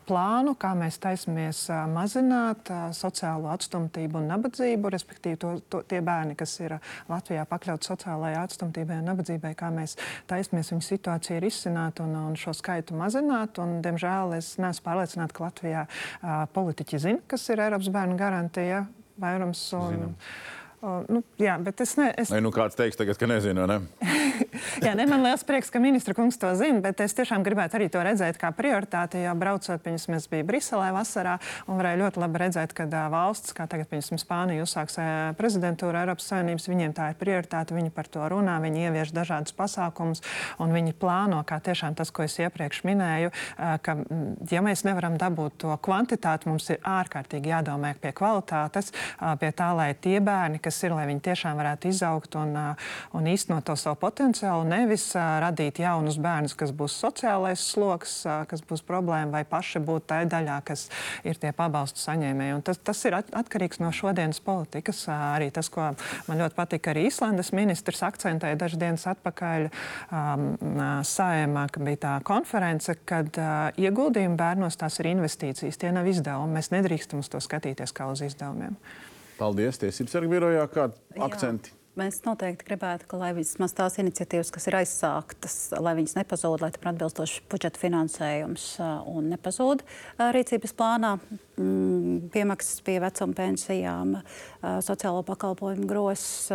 plānu, 0.09 0.57
kā 0.57 0.73
mēs 0.81 0.97
taisamies 1.05 1.67
mazināt 1.93 2.73
sociālo 2.97 3.53
atstumtību 3.53 4.23
un 4.23 4.33
nabadzību, 4.33 4.95
respektīvi 4.97 5.43
to, 5.45 5.53
to, 5.69 5.85
tie 5.85 6.01
bērni, 6.01 6.33
kas 6.33 6.57
ir 6.65 6.79
Latvijā 7.13 7.45
pakļauti 7.53 7.93
sociālajai 7.93 8.41
atstumtībai 8.47 9.03
un 9.03 9.13
nabadzībai, 9.13 9.53
kā 9.53 9.69
mēs 9.75 9.99
taisamies 10.33 10.73
viņu 10.73 10.89
situāciju 10.89 11.42
risināt 11.43 12.01
un, 12.05 12.15
un 12.31 12.39
šo 12.39 12.55
skaitu 12.57 12.97
mazināt. 12.99 13.61
Un, 13.63 13.81
diemžēl 13.85 14.37
es 14.39 14.55
neesmu 14.63 14.87
pārliecināta, 14.87 15.37
ka 15.37 15.47
Latvijā 15.49 15.85
uh, 15.87 16.43
politiķi 16.55 17.03
zina, 17.03 17.23
kas 17.31 17.47
ir 17.53 17.65
Eiropas 17.67 17.93
bērnu 17.93 18.19
garantija. 18.21 18.85
Vairums 19.23 19.61
un, 19.77 19.93
Zinām. 19.93 20.15
Uh, 20.83 21.05
nu, 21.07 21.21
jā, 21.39 21.53
bet 21.63 21.79
es 21.85 21.93
ne. 21.95 22.09
Es... 22.19 22.31
Vai 22.33 22.41
nu 22.43 22.51
kāds 22.51 22.75
teiks, 22.75 22.97
tagad, 22.99 23.15
ka 23.15 23.27
nezinu, 23.31 23.69
ne? 23.71 23.77
jā, 24.87 24.97
ne, 24.99 25.05
man 25.07 25.23
liels 25.23 25.45
prieks, 25.47 25.71
ka 25.71 25.79
ministra 25.79 26.11
kungs 26.17 26.35
to 26.43 26.49
zina, 26.59 26.81
bet 26.83 26.99
es 27.05 27.15
tiešām 27.15 27.45
gribētu 27.47 27.79
arī 27.79 27.87
to 27.93 28.01
redzēt 28.03 28.39
kā 28.41 28.51
prioritāti. 28.57 29.21
Jo 29.23 29.37
braucot, 29.39 29.79
pirms 29.85 30.09
mēs 30.11 30.27
bijām 30.33 30.49
Briselē 30.49 30.89
vasarā, 30.97 31.37
un 31.71 31.79
varēja 31.79 32.01
ļoti 32.01 32.23
labi 32.25 32.41
redzēt, 32.43 32.75
ka 32.75 32.89
uh, 32.89 33.05
valsts, 33.15 33.55
kā 33.55 33.69
tagad, 33.71 33.87
piemēram, 33.93 34.19
Spānija 34.19 34.65
uzsāks 34.65 34.99
uh, 34.99 35.11
prezidentūru 35.39 36.01
Eiropas 36.01 36.27
Savienības, 36.33 36.67
viņiem 36.73 36.97
tā 36.99 37.13
ir 37.13 37.21
prioritāte, 37.21 37.79
viņi 37.79 37.95
par 37.95 38.11
to 38.11 38.27
runā, 38.35 38.59
viņi 38.67 38.83
ievieš 38.89 39.15
dažādus 39.15 39.55
pasākumus, 39.55 40.25
un 40.59 40.75
viņi 40.75 40.97
plāno, 40.99 41.45
kā 41.47 41.61
tiešām 41.63 41.95
tas, 41.95 42.11
ko 42.11 42.27
es 42.27 42.41
iepriekš 42.43 42.83
minēju, 42.91 43.31
uh, 43.31 43.77
ka, 43.79 43.97
ja 44.51 44.65
mēs 44.67 44.83
nevaram 44.89 45.15
dabūt 45.23 45.61
to 45.63 45.79
kvantitāti, 45.87 46.51
mums 46.51 46.67
ir 46.75 46.83
ārkārtīgi 46.83 47.55
jādomā 47.55 47.95
pie 48.03 48.11
kvalitātes, 48.19 48.91
uh, 48.91 49.37
pie 49.39 49.55
tā, 49.55 49.71
lai 49.79 49.93
tie 49.95 50.19
bērni, 50.19 50.59
kas 50.59 50.72
kas 50.73 50.81
ir, 50.87 50.95
lai 50.97 51.05
viņi 51.11 51.21
tiešām 51.27 51.59
varētu 51.61 51.91
izaugt 51.93 52.37
un, 52.41 52.55
un 53.13 53.27
īstenot 53.29 53.67
to 53.69 53.77
savu 53.77 53.99
potenciālu, 54.01 54.65
nevis 54.65 55.11
radīt 55.13 55.83
jaunus 55.83 56.17
bērnus, 56.23 56.57
kas 56.57 56.73
būs 56.73 56.97
sociālais 57.03 57.61
sloks, 57.61 58.23
kas 58.49 58.65
būs 58.65 58.81
problēma, 58.89 59.29
vai 59.35 59.43
paši 59.49 59.83
būt 59.85 60.09
tajā 60.09 60.31
daļā, 60.33 60.57
kas 60.65 60.87
ir 61.29 61.37
tie 61.43 61.53
pabalstu 61.57 62.01
saņēmēji. 62.01 62.57
Un 62.57 62.65
tas, 62.65 62.81
tas 62.81 63.05
ir 63.05 63.19
atkarīgs 63.21 63.83
no 63.85 63.93
šodienas 63.93 64.41
politikas. 64.41 65.05
Arī 65.13 65.51
tas, 65.53 65.69
ko 65.73 65.91
man 66.31 66.41
ļoti 66.41 66.57
patika, 66.57 66.95
arī 66.95 67.05
Īslandes 67.11 67.53
ministrs 67.53 68.01
akcentēja 68.07 68.57
dažas 68.65 68.81
dienas 68.81 69.05
atpakaļ 69.13 69.69
um, 69.69 70.49
saimā, 71.05 71.67
ka 71.69 71.85
bija 71.85 72.03
tā 72.07 72.17
konference, 72.25 72.97
kad 73.05 73.29
uh, 73.37 73.69
ieguldījumi 73.77 74.41
bērnos 74.41 74.81
tās 74.81 75.03
ir 75.03 75.13
investīcijas, 75.13 75.81
tie 75.83 75.93
nav 75.93 76.09
izdevumi. 76.09 76.57
Mēs 76.57 76.73
nedrīkstam 76.73 77.21
uz 77.21 77.29
to 77.33 77.43
skatīties 77.45 77.93
kā 77.93 78.09
uz 78.09 78.25
izdevumiem. 78.25 78.79
Paldies, 79.39 79.81
Tiesības 79.83 80.19
sargu 80.19 80.33
birojā, 80.33 80.67
kādi 80.73 81.23
akcenti? 81.23 81.73
Mēs 81.93 82.23
noteikti 82.25 82.65
gribētu, 82.71 83.05
ka 83.05 83.19
vismaz 83.37 83.75
tās 83.77 83.99
iniciatīvas, 84.01 84.49
kas 84.55 84.65
ir 84.71 84.79
aizsāktas, 84.79 85.57
lai 85.77 85.93
viņas 85.99 86.15
nepazūd, 86.17 86.63
lai 86.65 86.71
tam 86.73 86.87
ir 86.87 86.95
atbilstoši 86.95 87.43
budžeta 87.53 87.83
finansējums 87.83 88.65
un 89.13 89.29
nepazūd 89.35 89.85
rīcības 90.33 90.73
plānā. 90.79 91.11
Mm, 91.61 92.31
piemaksas 92.33 92.81
pie 92.87 92.97
vecuma 93.05 93.37
pensijām, 93.37 94.17
sociālo 94.89 95.21
pakalpojumu 95.29 95.91
grozs 95.91 96.49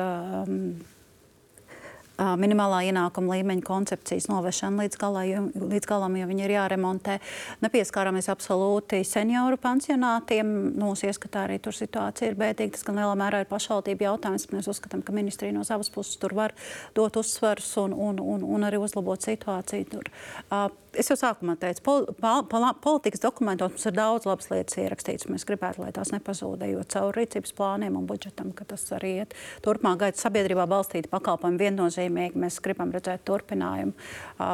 minimālā 2.17 2.81
ienākuma 2.89 3.37
līmeņa 3.37 3.65
koncepcijas 3.67 4.27
novešana 4.31 4.83
līdz, 4.85 4.99
galā, 5.01 5.23
jo, 5.29 5.43
līdz 5.73 5.89
galam, 5.89 6.17
jo 6.17 6.29
viņi 6.29 6.45
ir 6.45 6.55
jāremontē. 6.55 7.17
Nepieskārāmies 7.65 8.29
absolūti 8.33 9.03
senioru 9.07 9.59
pansionātiem. 9.61 10.53
Mūsu 10.77 11.09
ieskatā 11.11 11.45
arī 11.45 11.59
tur 11.63 11.77
situācija 11.77 12.31
ir 12.31 12.39
bēdīga. 12.39 12.75
Tas 12.77 12.87
gan 12.87 12.99
lielā 13.01 13.13
mērā 13.19 13.43
ir 13.43 13.51
pašvaldību 13.51 14.07
jautājums. 14.09 14.49
Mēs 14.53 14.71
uzskatām, 14.73 15.05
ka 15.05 15.15
ministrija 15.15 15.55
no 15.55 15.65
savas 15.67 15.91
puses 15.93 16.17
tur 16.21 16.35
var 16.37 16.55
dot 16.97 17.19
uzsvarus 17.21 17.69
un, 17.83 17.93
un, 17.93 18.21
un, 18.23 18.45
un 18.57 18.67
arī 18.67 18.81
uzlabot 18.81 19.21
situāciju 19.21 19.89
tur. 19.93 20.11
Uh, 20.49 20.69
es 20.99 21.09
jau 21.11 21.17
sākumā 21.19 21.55
teicu, 21.61 21.81
pol, 21.85 22.05
pol, 22.21 22.43
pol, 22.51 22.65
politikas 22.83 23.21
dokumentos 23.23 23.73
mums 23.73 23.87
ir 23.89 23.95
daudz 23.97 24.27
labas 24.27 24.49
lietas 24.51 24.77
ierakstītas. 24.81 25.29
Mēs 25.31 25.45
gribētu, 25.47 25.83
lai 25.83 25.91
tās 25.95 26.11
nepazūd, 26.13 26.65
jo 26.71 26.83
caur 26.93 27.17
rīcības 27.17 27.55
plāniem 27.57 27.97
un 27.99 28.07
budžetam, 28.09 28.53
ka 28.57 28.67
tas 28.69 28.85
arī 28.97 29.13
iet 29.23 29.35
turpmāk 29.65 30.01
gaita 30.05 30.21
sabiedrībā 30.21 30.67
balstīti 30.69 31.11
pakalpojumi 31.11 31.61
viennozīmīgi. 31.65 32.39
Mēs 32.43 32.61
gribam 32.63 32.93
redzēt 32.95 33.25
turpinājumu. 33.27 33.93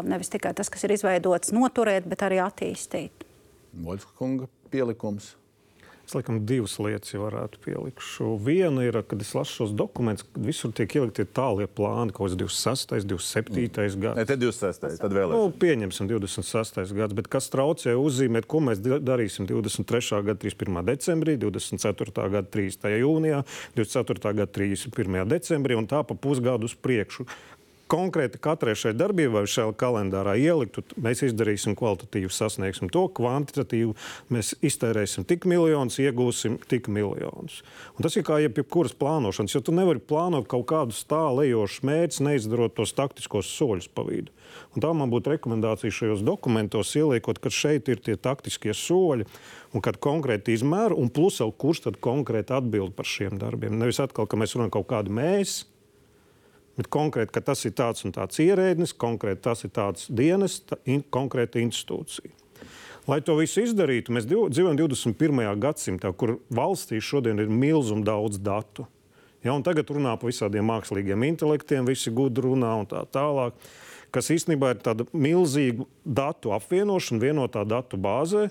Nevis 0.09 0.33
tikai 0.33 0.55
tas, 0.57 0.71
kas 0.73 0.87
ir 0.87 0.95
izveidots, 0.97 1.53
noturēt, 1.55 2.09
bet 2.09 2.25
arī 2.27 2.41
attīstīt. 2.43 3.25
Voļska 3.83 4.19
kunga 4.19 4.49
pielikums. 4.73 5.33
Es 6.03 6.11
laikam 6.17 6.41
divas 6.43 6.73
lietas 6.83 7.13
varētu 7.15 7.61
pielikt. 7.63 8.03
Viena 8.43 8.83
ir, 8.83 8.97
kad 9.07 9.21
es 9.23 9.31
lasu 9.37 9.61
šos 9.61 9.71
dokumentus, 9.77 10.25
kad 10.27 10.43
visur 10.43 10.73
tiek 10.75 10.91
ielikti 10.99 11.23
tālie 11.31 11.67
plāni, 11.71 12.11
kaut 12.11 12.27
kāds 12.27 12.35
26, 12.41 13.07
27 13.07 13.55
mm. 13.55 14.01
gads. 14.03 14.19
Ne, 14.19 14.25
te 14.27 14.37
26, 14.39 14.99
tad 14.99 15.15
vēl. 15.15 15.31
Nu, 15.31 15.47
pieņemsim 15.63 16.09
26 16.11 16.91
gads, 16.97 17.15
bet 17.15 17.29
kas 17.31 17.47
traucē 17.53 17.95
uzzīmēt, 17.99 18.49
ko 18.51 18.59
mēs 18.67 18.83
darīsim 18.83 19.47
23. 19.47 20.19
gada 20.27 20.37
31. 20.43 20.83
decembrī, 20.91 21.37
24. 21.39 22.27
gada 22.35 22.51
3. 22.57 22.93
jūnijā, 22.99 23.41
24. 23.79 24.35
gada 24.43 24.51
31. 24.59 25.23
decembrī 25.31 25.79
un 25.79 25.87
tā 25.87 26.03
pa 26.03 26.19
pusgadu 26.19 26.67
uz 26.67 26.75
priekšu 26.75 27.27
konkrēti 27.93 28.41
katrai 28.41 28.73
šai 28.77 28.95
darbībai, 28.97 29.45
šajā 29.49 29.73
kalendārā 29.77 30.33
ieliktu, 30.41 30.83
mēs 30.97 31.23
izdarīsim 31.27 31.77
kvalitatīvu, 31.77 32.31
sasniegsim 32.33 32.89
to, 32.93 33.05
kvantitatīvu. 33.19 33.93
Mēs 34.33 34.53
iztērēsim 34.65 35.27
tik 35.29 35.45
miljonus, 35.49 35.99
iegūsim 36.01 36.57
tik 36.69 36.89
miljonus. 36.93 37.61
Un 37.95 38.07
tas 38.07 38.17
ir 38.17 38.25
kā 38.27 38.39
jebkuras 38.41 38.95
plānošanas, 38.97 39.53
jo 39.55 39.63
tu 39.65 39.75
nevari 39.75 40.01
plānot 40.01 40.49
kaut 40.51 40.65
kādus 40.71 41.03
tālējošus 41.11 41.83
mērķus, 41.87 42.23
neizdarot 42.25 42.77
tos 42.77 42.95
taktiskos 42.97 43.51
soļus 43.53 43.89
pa 43.93 44.05
vidu. 44.07 44.33
Un 44.73 44.83
tā 44.85 44.91
man 44.97 45.11
būtu 45.13 45.33
rekomendācija 45.33 45.93
šajos 45.93 46.23
dokumentos 46.25 46.93
ieliekot, 46.97 47.39
ka 47.41 47.51
šeit 47.53 47.89
ir 47.89 48.01
tie 48.03 48.17
taktiskie 48.17 48.73
soļi 48.77 49.27
un 49.73 49.83
kad 49.85 49.97
konkrēti 50.01 50.53
izmēru, 50.57 50.97
un 50.99 51.09
plus 51.13 51.39
vēl 51.41 51.53
kurš 51.57 51.85
tad 51.87 51.99
konkrēti 52.03 52.55
atbild 52.57 52.93
par 52.97 53.09
šiem 53.09 53.39
darbiem. 53.41 53.77
Nevis 53.79 54.01
atkal, 54.03 54.29
ka 54.29 54.39
mēs 54.39 54.53
runājam 54.57 54.75
kaut 54.77 54.89
kādu 54.93 55.13
mēs 55.13 55.63
Bet 56.77 56.89
konkrēti, 56.89 57.35
ka 57.35 57.43
tas 57.51 57.61
ir 57.67 57.75
tāds 57.77 58.01
un 58.07 58.13
tāds 58.15 58.39
ierēdnis, 58.41 58.95
konkrēti 58.97 59.43
tas 59.45 59.61
ir 59.65 59.73
tāds 59.75 60.07
dienas, 60.09 60.57
tā, 60.65 60.79
in, 60.89 61.03
konkrēta 61.13 61.61
institūcija. 61.61 62.33
Lai 63.05 63.19
to 63.21 63.35
visu 63.35 63.61
izdarītu, 63.65 64.13
mēs 64.15 64.25
dzīvojam 64.25 64.77
21. 64.79 65.43
gadsimtā, 65.61 66.13
kur 66.15 66.37
valstī 66.49 67.01
šodien 67.03 67.41
ir 67.43 67.51
milzīgi 67.51 68.05
daudz 68.07 68.39
datu. 68.41 68.87
Ja, 69.43 69.57
tagad 69.59 69.91
runā 69.91 70.15
par 70.15 70.31
visādiem 70.31 70.65
mākslīgiem 70.71 71.25
intelektiem, 71.27 71.85
visi 71.85 72.13
gudri 72.15 72.47
runā 72.47 72.71
un 72.79 72.87
tā 72.87 73.03
tālāk. 73.11 73.57
Kas 74.13 74.31
īstenībā 74.31 74.71
ir 74.71 74.81
tāda 74.85 75.05
milzīga 75.11 75.83
datu 76.05 76.53
apvienošana 76.55 77.19
vienotā 77.19 77.65
datu 77.67 77.99
bāzē, 77.99 78.47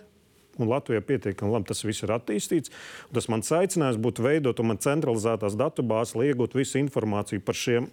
un 0.60 0.68
Latvijā 0.68 1.00
pietiekami 1.06 1.54
labi 1.54 1.70
tas 1.70 1.80
viss 1.86 2.04
ir 2.04 2.12
attīstīts. 2.12 2.72
Tas 3.14 3.30
mans 3.32 3.48
aicinājums 3.56 4.00
būtu 4.04 4.26
veidot 4.26 4.60
man 4.66 4.80
centralizētās 4.82 5.56
datubāzes, 5.56 6.16
lai 6.18 6.28
iegūtu 6.28 6.60
visu 6.60 6.82
informāciju 6.82 7.40
par 7.46 7.56
šiem 7.56 7.88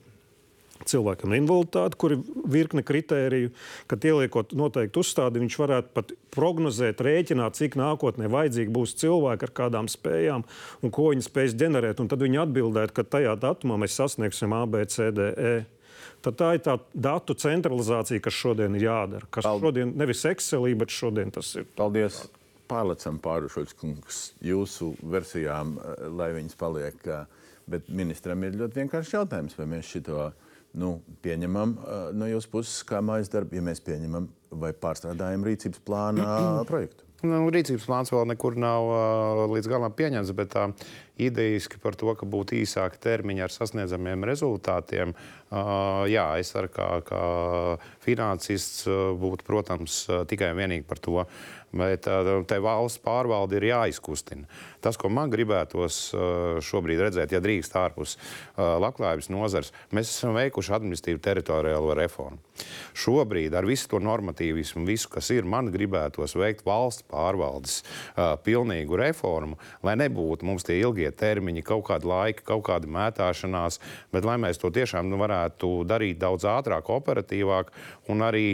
cilvēkam 0.87 1.33
ar 1.33 1.39
invaliditāti, 1.39 1.97
kur 1.99 2.13
ir 2.15 2.21
virkne 2.49 2.83
kritēriju, 2.85 3.51
kad 3.89 4.05
ieliekot 4.05 4.53
noteikti 4.57 5.01
uzstādi, 5.01 5.41
viņš 5.43 5.57
varētu 5.59 5.91
pat 5.95 6.13
prognozēt, 6.35 7.03
rēķināt, 7.03 7.57
cik 7.59 7.75
nākotnē 7.79 8.29
vajadzīgi 8.31 8.73
būs 8.73 8.95
cilvēki 9.01 9.49
ar 9.49 9.53
kādām 9.61 9.89
spējām 9.91 10.45
un 10.83 10.93
ko 10.95 11.09
viņi 11.11 11.25
spēs 11.25 11.57
ģenerēt. 11.59 11.99
Un 12.03 12.11
tad 12.11 12.23
viņi 12.23 12.43
atbildētu, 12.45 12.95
ka 12.95 13.07
tajā 13.17 13.35
datumā 13.41 13.79
mēs 13.81 13.97
sasniegsim 13.99 14.55
A, 14.55 14.63
B, 14.69 14.85
C, 14.89 15.11
D, 15.15 15.29
E. 15.35 15.53
Tad 16.23 16.35
tā 16.39 16.49
ir 16.57 16.63
tā 16.63 16.75
datu 16.91 17.35
centralizācija, 17.39 18.19
kas 18.23 18.35
šodien 18.35 18.75
ir 18.75 18.89
jādara. 18.89 19.27
Kas 19.31 19.45
Paldies. 19.47 19.69
šodien 19.69 19.93
nevis 19.99 20.25
Excelī, 20.27 20.73
bet 20.79 20.91
šodien 20.91 21.31
tas 21.31 21.53
ir. 21.59 21.67
Paldies! 21.79 22.25
Pārlecam 22.69 23.17
pāri 23.17 23.47
jūsu 24.45 24.91
versijām, 25.01 25.79
lai 26.13 26.29
viņas 26.35 26.59
paliek. 26.59 27.07
Bet 27.69 27.87
ministram 27.89 28.43
ir 28.45 28.57
ļoti 28.59 28.81
vienkāršs 28.81 29.15
jautājums, 29.15 29.55
vai 29.57 29.65
mēs 29.69 29.89
šito 29.89 30.27
nu, 30.77 30.99
pieņemam 31.25 31.75
no 32.13 32.29
jūsu 32.29 32.51
puses 32.53 32.83
kā 32.87 33.01
mājas 33.05 33.31
darbu, 33.33 33.57
ja 33.57 33.65
mēs 33.65 33.81
pieņemam 33.85 34.29
vai 34.61 34.73
pārstrādājam 34.73 35.45
rīcības 35.47 35.85
plāna 35.85 36.27
projektu. 36.69 37.09
Nu, 37.19 37.41
rīcības 37.51 37.83
plāns 37.83 38.11
vēl 38.13 38.29
nekur 38.31 38.55
nav 38.55 38.85
uh, 38.87 39.41
līdz 39.51 39.67
galam 39.67 39.91
pieņemts, 39.91 40.31
bet 40.37 40.53
tā 40.53 40.69
uh, 40.69 40.91
idejiski 41.19 41.81
par 41.83 41.97
to, 41.99 42.13
ka 42.15 42.27
būtu 42.29 42.55
īsāki 42.61 43.01
termiņi 43.03 43.43
ar 43.43 43.51
sasniedzamiem 43.51 44.23
rezultātiem. 44.29 45.11
Uh, 45.51 46.05
jā, 46.07 46.23
es 46.39 46.53
arī 46.55 46.71
kā, 46.71 46.87
kā 47.03 47.23
finansists 48.05 48.87
būtu, 49.19 49.43
protams, 49.47 50.05
tikai 50.31 50.53
un 50.53 50.61
vienīgi 50.63 50.87
par 50.87 51.03
to. 51.03 51.25
Bet 51.69 52.07
te 52.49 52.57
valsts 52.63 53.01
pārvalde 53.03 53.59
ir 53.59 53.67
jāizkustina. 53.69 54.47
Tas, 54.81 54.97
ko 54.97 55.11
man 55.13 55.29
gribētos 55.29 55.97
šobrīd 56.65 57.01
redzēt, 57.03 57.33
ja 57.35 57.41
drīkst 57.43 57.75
ārpus 57.77 58.15
labklājības 58.57 59.29
nozars, 59.29 59.69
mēs 59.93 60.09
esam 60.09 60.33
veikuši 60.37 60.73
administratīvu 60.77 61.21
teritoriālo 61.21 61.93
reformu. 61.99 62.39
Šobrīd 62.97 63.53
ar 63.53 63.67
visu 63.69 63.89
to 63.91 63.99
normatīvismu, 64.01 64.85
visu, 64.87 65.11
kas 65.13 65.29
ir, 65.35 65.45
man 65.45 65.69
gribētos 65.73 66.33
veikt 66.39 66.65
valsts 66.65 67.05
pārvaldes 67.11 67.83
pilnīgu 68.47 68.97
reformu, 69.03 69.59
lai 69.85 69.97
nebūtu 69.99 70.47
mums 70.49 70.65
tie 70.65 70.79
ilgie 70.79 71.11
termiņi, 71.11 71.65
kaut 71.67 71.85
kāda 71.91 72.09
laika, 72.09 72.47
kaut 72.49 72.65
kāda 72.71 72.89
mētāšanās, 72.89 73.77
bet 74.15 74.25
lai 74.25 74.39
mēs 74.41 74.57
to 74.63 74.73
tiešām 74.73 75.11
nu, 75.11 75.21
varētu 75.21 75.83
darīt 75.89 76.17
daudz 76.23 76.47
ātrāk, 76.49 76.89
operatīvāk 76.97 77.71
un 78.09 78.25
arī 78.25 78.47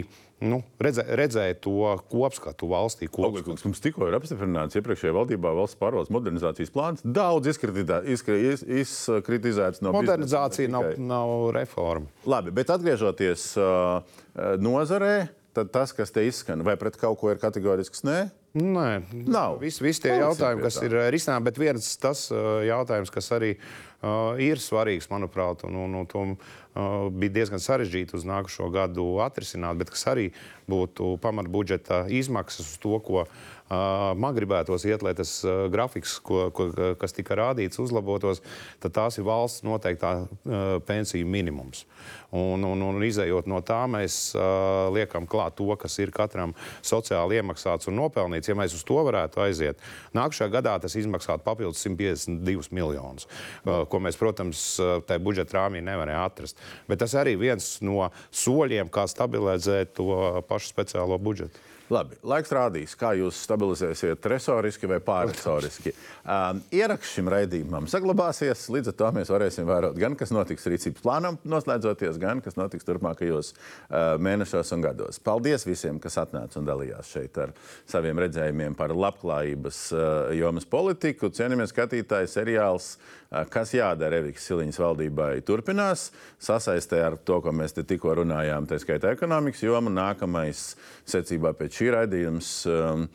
nu, 0.44 0.60
redzē, 0.82 1.04
redzēja 1.16 1.54
to 1.64 1.94
kopskatu 2.10 2.68
valstī. 2.70 3.08
Kopskatu. 3.12 3.56
Mums 3.68 3.80
tikko 3.84 4.08
ir 4.10 4.14
apstiprināts 4.18 4.76
iepriekšējā 4.78 5.12
valdībā 5.16 5.48
valsts 5.56 5.78
pārvaldes 5.80 6.12
modernizācijas 6.14 6.72
plāns. 6.74 6.98
Daudz 7.04 7.44
izkritizēts 7.52 9.82
no 9.84 9.90
modernizācija, 9.96 10.68
nav, 10.72 10.84
nav 11.00 11.28
reforma. 11.56 12.06
Labi, 12.28 12.50
bet 12.56 12.66
atgriežoties 12.74 13.40
uh, 13.60 13.66
nozarē, 14.60 15.14
tad 15.56 15.66
tas, 15.72 15.90
kas 15.96 16.10
te 16.12 16.20
izskan, 16.28 16.58
vai 16.66 16.76
pret 16.80 16.94
kaut 17.00 17.16
ko 17.20 17.26
ir 17.32 17.38
kategorisks 17.40 18.00
nē? 18.04 18.18
Nē, 18.56 18.90
nav. 19.28 19.58
Visi, 19.60 19.84
visi 19.84 20.00
tie 20.04 20.10
Paliksim 20.14 20.26
jautājumi, 20.26 20.62
kas 20.64 20.76
ir 20.84 20.92
risināti, 21.12 21.44
bet 21.48 21.56
viens 21.60 21.86
tas 22.00 22.18
uh, 22.32 22.38
jautājums, 22.64 23.10
kas 23.12 23.26
arī 23.36 23.50
uh, 23.56 23.60
ir 24.42 24.60
svarīgs, 24.60 25.08
manuprāt, 25.10 25.64
un, 25.64 25.76
un, 25.80 25.94
un 26.00 26.08
to 26.10 26.22
uh, 26.26 27.08
bija 27.10 27.32
diezgan 27.40 27.62
sarežģīti 27.62 28.16
uz 28.18 28.26
nākošo 28.28 28.68
gadu 28.74 29.06
atrisināt, 29.24 29.78
bet 29.80 29.92
kas 29.94 30.06
arī 30.12 30.26
būtu 30.68 31.16
pamatbudžeta 31.22 32.04
izmaksas 32.12 32.74
uz 32.74 32.78
to, 32.82 32.98
ko 33.00 33.24
man 33.68 34.36
gribētos 34.36 34.86
iet, 34.86 35.02
lai 35.02 35.14
tas 35.18 35.38
grafiks, 35.72 36.18
ko, 36.24 36.46
ko, 36.54 36.68
kas 37.00 37.16
tika 37.16 37.38
rādīts, 37.38 37.80
uzlabotos, 37.82 38.42
tad 38.82 38.94
tās 38.96 39.18
ir 39.18 39.26
valsts 39.26 39.64
noteiktā 39.66 40.12
pensiju 40.86 41.26
minimums. 41.26 41.84
Un, 42.36 42.64
un, 42.66 42.80
un 42.82 43.04
izējot 43.06 43.46
no 43.50 43.60
tā, 43.64 43.78
mēs 43.90 44.34
uh, 44.36 44.88
liekam 44.94 45.28
klāt 45.30 45.56
to, 45.58 45.68
kas 45.78 45.94
ir 46.02 46.10
katram 46.14 46.54
sociāli 46.84 47.38
iemaksāts 47.40 47.88
un 47.90 47.96
nopelnīts. 48.00 48.50
Ja 48.50 48.56
mēs 48.58 48.74
uz 48.76 48.82
to 48.86 48.98
varētu 49.06 49.42
aiziet, 49.44 49.80
nākamajā 50.16 50.50
gadā 50.52 50.74
tas 50.82 50.96
izmaksātu 50.98 51.46
papildus 51.46 51.84
152 51.86 52.74
miljonus, 52.76 53.28
uh, 53.28 53.84
ko 53.90 54.02
mēs, 54.02 54.18
protams, 54.20 54.64
tajā 55.06 55.22
budžeta 55.22 55.60
rāmī 55.60 55.84
nevarējām 55.86 56.26
atrast. 56.26 56.60
Bet 56.90 57.00
tas 57.04 57.14
arī 57.18 57.36
viens 57.40 57.76
no 57.86 58.10
soļiem, 58.34 58.90
kā 58.92 59.06
stabilizēt 59.10 59.94
to 59.96 60.42
pašu 60.50 60.74
speciālo 60.74 61.20
budžetu. 61.22 61.62
Labi, 61.86 62.16
laiks 62.26 62.50
rādīs, 62.50 62.96
kā 62.98 63.12
jūs 63.14 63.38
stabilizēsiet 63.46 64.24
resoriski 64.26 64.88
vai 64.90 64.96
pārresoriski. 65.06 65.92
Um, 66.26 66.58
ieraksts 66.74 67.12
šim 67.14 67.30
raidījumam 67.30 67.86
saglabāsies. 67.90 68.64
Līdz 68.74 68.90
ar 68.90 68.96
to 68.98 69.10
mēs 69.14 69.30
varēsim 69.30 69.68
vērot 69.68 69.94
gan, 70.00 70.16
kas 70.18 70.32
notiks 70.34 70.66
rīcības 70.66 71.04
plānam, 71.04 71.38
noslēdzoties, 71.46 72.18
gan 72.18 72.42
kas 72.42 72.58
notiks 72.58 72.88
turpmākajos 72.88 73.52
uh, 73.54 74.16
mēnešos 74.18 74.74
un 74.74 74.82
gados. 74.82 75.20
Paldies 75.22 75.66
visiem, 75.68 76.00
kas 76.02 76.18
atnāca 76.24 76.58
un 76.58 76.66
dalījās 76.66 77.12
šeit 77.14 77.38
ar 77.44 77.54
saviem 77.86 78.18
redzējumiem 78.24 78.74
par 78.74 78.90
labklājības 78.90 79.84
uh, 79.94 80.08
jomas 80.34 80.66
politiku. 80.66 81.30
Cienījamies 81.30 81.70
skatītāji 81.70 82.32
seriāls 82.34 82.96
Kas 83.50 83.72
jādara 83.74 84.20
Evikas 84.20 84.46
Siliņas 84.46 84.78
valdībai? 84.80 85.30
Turpinās 85.46 86.10
sasaistē 86.42 87.02
ar 87.08 87.16
to, 87.18 87.40
ko 87.42 87.52
mēs 87.54 87.74
te 87.76 87.82
tikko 87.86 88.14
runājām, 88.20 88.68
tā 88.70 88.78
skaitā 88.82 89.10
ekonomikas 89.16 89.64
joma. 89.66 89.90
Nākamais 89.90 90.68
secībā 91.08 91.52
pēc 91.58 91.80
šī 91.80 91.90
raidījums. 91.96 92.52
Um, 92.70 93.08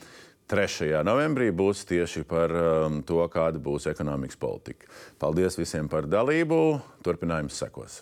3. 0.51 0.89
novembrī 1.07 1.47
būs 1.55 1.85
tieši 1.87 2.25
par 2.27 2.51
um, 2.51 2.99
to, 3.07 3.21
kāda 3.31 3.61
būs 3.63 3.87
ekonomikas 3.87 4.39
politika. 4.41 4.89
Paldies 5.21 5.55
visiem 5.55 5.87
par 5.87 6.09
dalību. 6.11 6.59
Turpinājums 7.07 7.61
sekos. 7.63 8.01